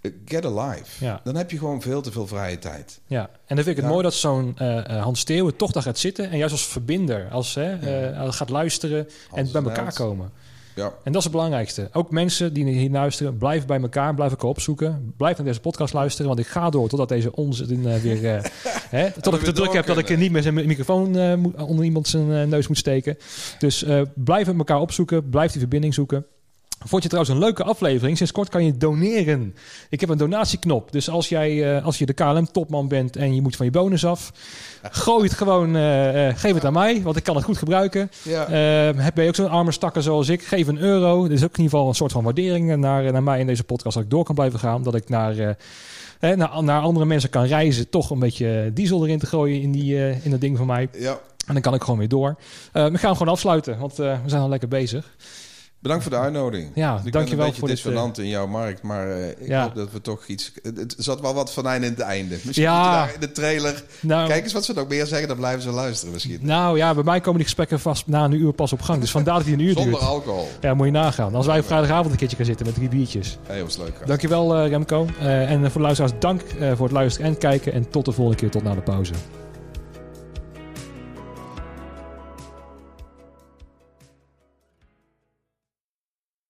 eh, 0.00 0.10
get 0.24 0.44
alive. 0.46 1.04
Ja. 1.04 1.20
Dan 1.24 1.34
heb 1.36 1.50
je 1.50 1.58
gewoon 1.58 1.82
veel 1.82 2.02
te 2.02 2.12
veel 2.12 2.26
vrije 2.26 2.58
tijd. 2.58 3.00
Ja, 3.06 3.20
en 3.46 3.56
dan 3.56 3.64
vind 3.64 3.66
ik 3.68 3.76
het 3.76 3.84
Ja. 3.84 3.90
mooi 3.90 4.02
dat 4.02 4.14
zo'n 4.14 4.58
eh, 4.58 5.02
Hans 5.02 5.20
Steeuwen 5.20 5.56
toch 5.56 5.72
daar 5.72 5.82
gaat 5.82 5.98
zitten. 5.98 6.30
En 6.30 6.38
juist 6.38 6.52
als 6.52 6.66
verbinder, 6.66 7.28
als 7.30 7.54
hè, 7.54 8.32
gaat 8.32 8.50
luisteren 8.50 9.08
en 9.34 9.52
bij 9.52 9.62
elkaar 9.62 9.92
komen. 9.94 10.30
Ja. 10.74 10.84
En 11.02 11.12
dat 11.12 11.16
is 11.16 11.22
het 11.22 11.32
belangrijkste. 11.32 11.88
Ook 11.92 12.10
mensen 12.10 12.52
die 12.52 12.64
hier 12.64 12.90
luisteren, 12.90 13.36
blijf 13.36 13.66
bij 13.66 13.80
elkaar, 13.80 14.14
blijf 14.14 14.30
elkaar 14.30 14.50
opzoeken. 14.50 15.14
Blijf 15.16 15.36
naar 15.36 15.46
deze 15.46 15.60
podcast 15.60 15.94
luisteren, 15.94 16.26
want 16.26 16.38
ik 16.40 16.46
ga 16.46 16.70
door 16.70 16.88
totdat 16.88 17.08
deze 17.08 17.34
onzin 17.34 17.86
eh, 17.86 17.96
weer... 17.96 18.26
eh, 18.34 18.42
hè, 19.00 19.10
tot 19.20 19.34
ik 19.34 19.44
de 19.44 19.52
druk 19.52 19.72
heb 19.72 19.86
dat 19.86 19.98
ik 19.98 20.16
niet 20.18 20.32
meer 20.32 20.42
zijn 20.42 20.54
mi- 20.54 20.66
microfoon 20.66 21.16
eh, 21.16 21.68
onder 21.68 21.84
iemand 21.84 22.08
zijn 22.08 22.48
neus 22.48 22.68
moet 22.68 22.78
steken. 22.78 23.16
Dus 23.58 23.84
blijf 24.14 24.48
elkaar 24.48 24.80
opzoeken, 24.80 25.28
blijf 25.28 25.50
die 25.50 25.60
verbinding 25.60 25.94
zoeken. 25.94 26.26
Vond 26.84 27.02
je 27.02 27.08
trouwens 27.08 27.34
een 27.34 27.42
leuke 27.44 27.64
aflevering? 27.64 28.16
Sinds 28.16 28.32
kort 28.32 28.48
kan 28.48 28.64
je 28.64 28.76
doneren. 28.76 29.54
Ik 29.88 30.00
heb 30.00 30.08
een 30.08 30.18
donatieknop. 30.18 30.92
Dus 30.92 31.10
als 31.10 31.28
jij, 31.28 31.76
eh, 31.76 31.84
als 31.84 31.98
je 31.98 32.06
de 32.06 32.12
KLM-topman 32.12 32.88
bent 32.88 33.16
en 33.16 33.34
je 33.34 33.42
moet 33.42 33.56
van 33.56 33.66
je 33.66 33.72
bonus 33.72 34.04
af, 34.04 34.32
gooi 34.82 35.24
het 35.24 35.36
gewoon, 35.36 35.76
eh, 35.76 36.28
eh, 36.28 36.36
geef 36.36 36.54
het 36.54 36.64
aan 36.64 36.72
mij, 36.72 37.02
want 37.02 37.16
ik 37.16 37.22
kan 37.22 37.36
het 37.36 37.44
goed 37.44 37.58
gebruiken. 37.58 38.10
Ja. 38.22 38.46
Eh, 38.46 39.04
heb 39.04 39.14
ben 39.14 39.22
je 39.24 39.28
ook 39.30 39.36
zo'n 39.36 39.48
arme 39.50 39.72
stakker 39.72 40.02
zoals 40.02 40.28
ik? 40.28 40.42
Geef 40.42 40.66
een 40.66 40.78
euro. 40.78 41.22
Dat 41.22 41.30
is 41.30 41.44
ook 41.44 41.56
in 41.56 41.62
ieder 41.62 41.70
geval 41.70 41.88
een 41.88 41.94
soort 41.94 42.12
van 42.12 42.24
waardering 42.24 42.76
naar, 42.76 43.12
naar 43.12 43.22
mij 43.22 43.40
in 43.40 43.46
deze 43.46 43.64
podcast. 43.64 43.94
Dat 43.94 44.04
ik 44.04 44.10
door 44.10 44.24
kan 44.24 44.34
blijven 44.34 44.58
gaan. 44.58 44.82
Dat 44.82 44.94
ik 44.94 45.08
naar, 45.08 45.38
eh, 45.38 45.54
hè, 46.18 46.36
naar, 46.36 46.62
naar 46.62 46.80
andere 46.82 47.06
mensen 47.06 47.30
kan 47.30 47.44
reizen. 47.44 47.88
Toch 47.88 48.10
een 48.10 48.18
beetje 48.18 48.70
diesel 48.74 49.04
erin 49.06 49.18
te 49.18 49.26
gooien 49.26 49.60
in, 49.60 49.72
die, 49.72 50.22
in 50.22 50.30
dat 50.30 50.40
ding 50.40 50.56
van 50.56 50.66
mij. 50.66 50.88
ja. 50.98 51.18
En 51.46 51.56
dan 51.56 51.64
kan 51.64 51.74
ik 51.74 51.82
gewoon 51.82 51.98
weer 51.98 52.08
door. 52.08 52.36
Eh, 52.72 52.86
we 52.86 52.98
gaan 52.98 53.16
gewoon 53.16 53.32
afsluiten, 53.32 53.78
want 53.78 53.96
we 53.96 54.16
zijn 54.26 54.42
al 54.42 54.48
lekker 54.48 54.68
bezig. 54.68 55.16
Bedankt 55.80 56.02
voor 56.02 56.12
de 56.12 56.18
uitnodiging. 56.18 56.70
Ja, 56.74 56.96
ik 56.96 57.02
ben 57.02 57.12
dankjewel 57.12 57.38
een 57.44 57.44
beetje 57.44 57.58
voor 57.60 57.68
dit, 57.68 57.82
dissonant 57.82 58.18
in 58.18 58.28
jouw 58.28 58.46
markt, 58.46 58.82
maar 58.82 59.10
eh, 59.10 59.28
ik 59.28 59.36
Ja. 59.40 59.62
hoop 59.62 59.74
dat 59.74 59.92
we 59.92 60.00
toch 60.00 60.26
iets... 60.26 60.52
Het, 60.62 60.94
zat 60.98 61.20
wel 61.20 61.34
wat 61.34 61.52
van 61.52 61.72
in 61.72 61.82
het 61.82 62.00
einde. 62.00 62.36
Misschien 62.44 62.62
Ja. 62.62 62.92
daar 62.92 63.14
in 63.14 63.20
de 63.20 63.32
trailer... 63.32 63.82
Nou, 64.00 64.28
Kijk 64.28 64.42
eens 64.44 64.52
wat 64.52 64.64
ze 64.64 64.72
nog 64.72 64.88
meer 64.88 65.06
zeggen, 65.06 65.28
dan 65.28 65.36
blijven 65.36 65.62
ze 65.62 65.70
luisteren 65.70 66.12
misschien. 66.12 66.38
nou 66.42 66.76
ja, 66.76 66.94
bij 66.94 67.02
mij 67.02 67.18
komen 67.20 67.34
die 67.34 67.44
gesprekken 67.44 67.80
vast 67.80 68.06
na 68.06 68.24
een 68.24 68.32
uur 68.32 68.52
pas 68.52 68.72
op 68.72 68.80
gang. 68.80 69.00
Dus 69.00 69.10
vandaar 69.10 69.34
dat 69.34 69.44
die 69.44 69.54
een 69.54 69.60
uur 69.60 69.72
Zonder 69.72 69.92
duurt. 69.92 70.04
alcohol. 70.04 70.48
Ja, 70.60 70.74
moet 70.74 70.86
je 70.86 70.92
nagaan. 70.92 71.34
Als 71.34 71.46
wij 71.46 71.58
op 71.58 71.64
vrijdagavond 71.66 72.10
een 72.10 72.16
keertje 72.18 72.36
gaan 72.36 72.46
zitten 72.46 72.66
met 72.66 72.74
drie 72.74 72.88
biertjes. 72.88 73.38
Heel 73.46 73.64
was 73.64 73.76
leuk. 73.76 74.06
Dankjewel 74.06 74.56
eh, 74.56 74.68
Remco. 74.68 75.06
Eh, 75.20 75.50
en 75.50 75.60
voor 75.60 75.70
de 75.70 75.80
luisteraars 75.80 76.12
dank 76.18 76.42
eh, 76.42 76.72
voor 76.72 76.84
het 76.86 76.94
luisteren 76.94 77.28
en 77.30 77.38
kijken. 77.38 77.72
En 77.72 77.90
tot 77.90 78.04
de 78.04 78.12
volgende 78.12 78.40
keer, 78.40 78.50
tot 78.50 78.62
na 78.62 78.74
de 78.74 78.80
pauze. 78.80 79.12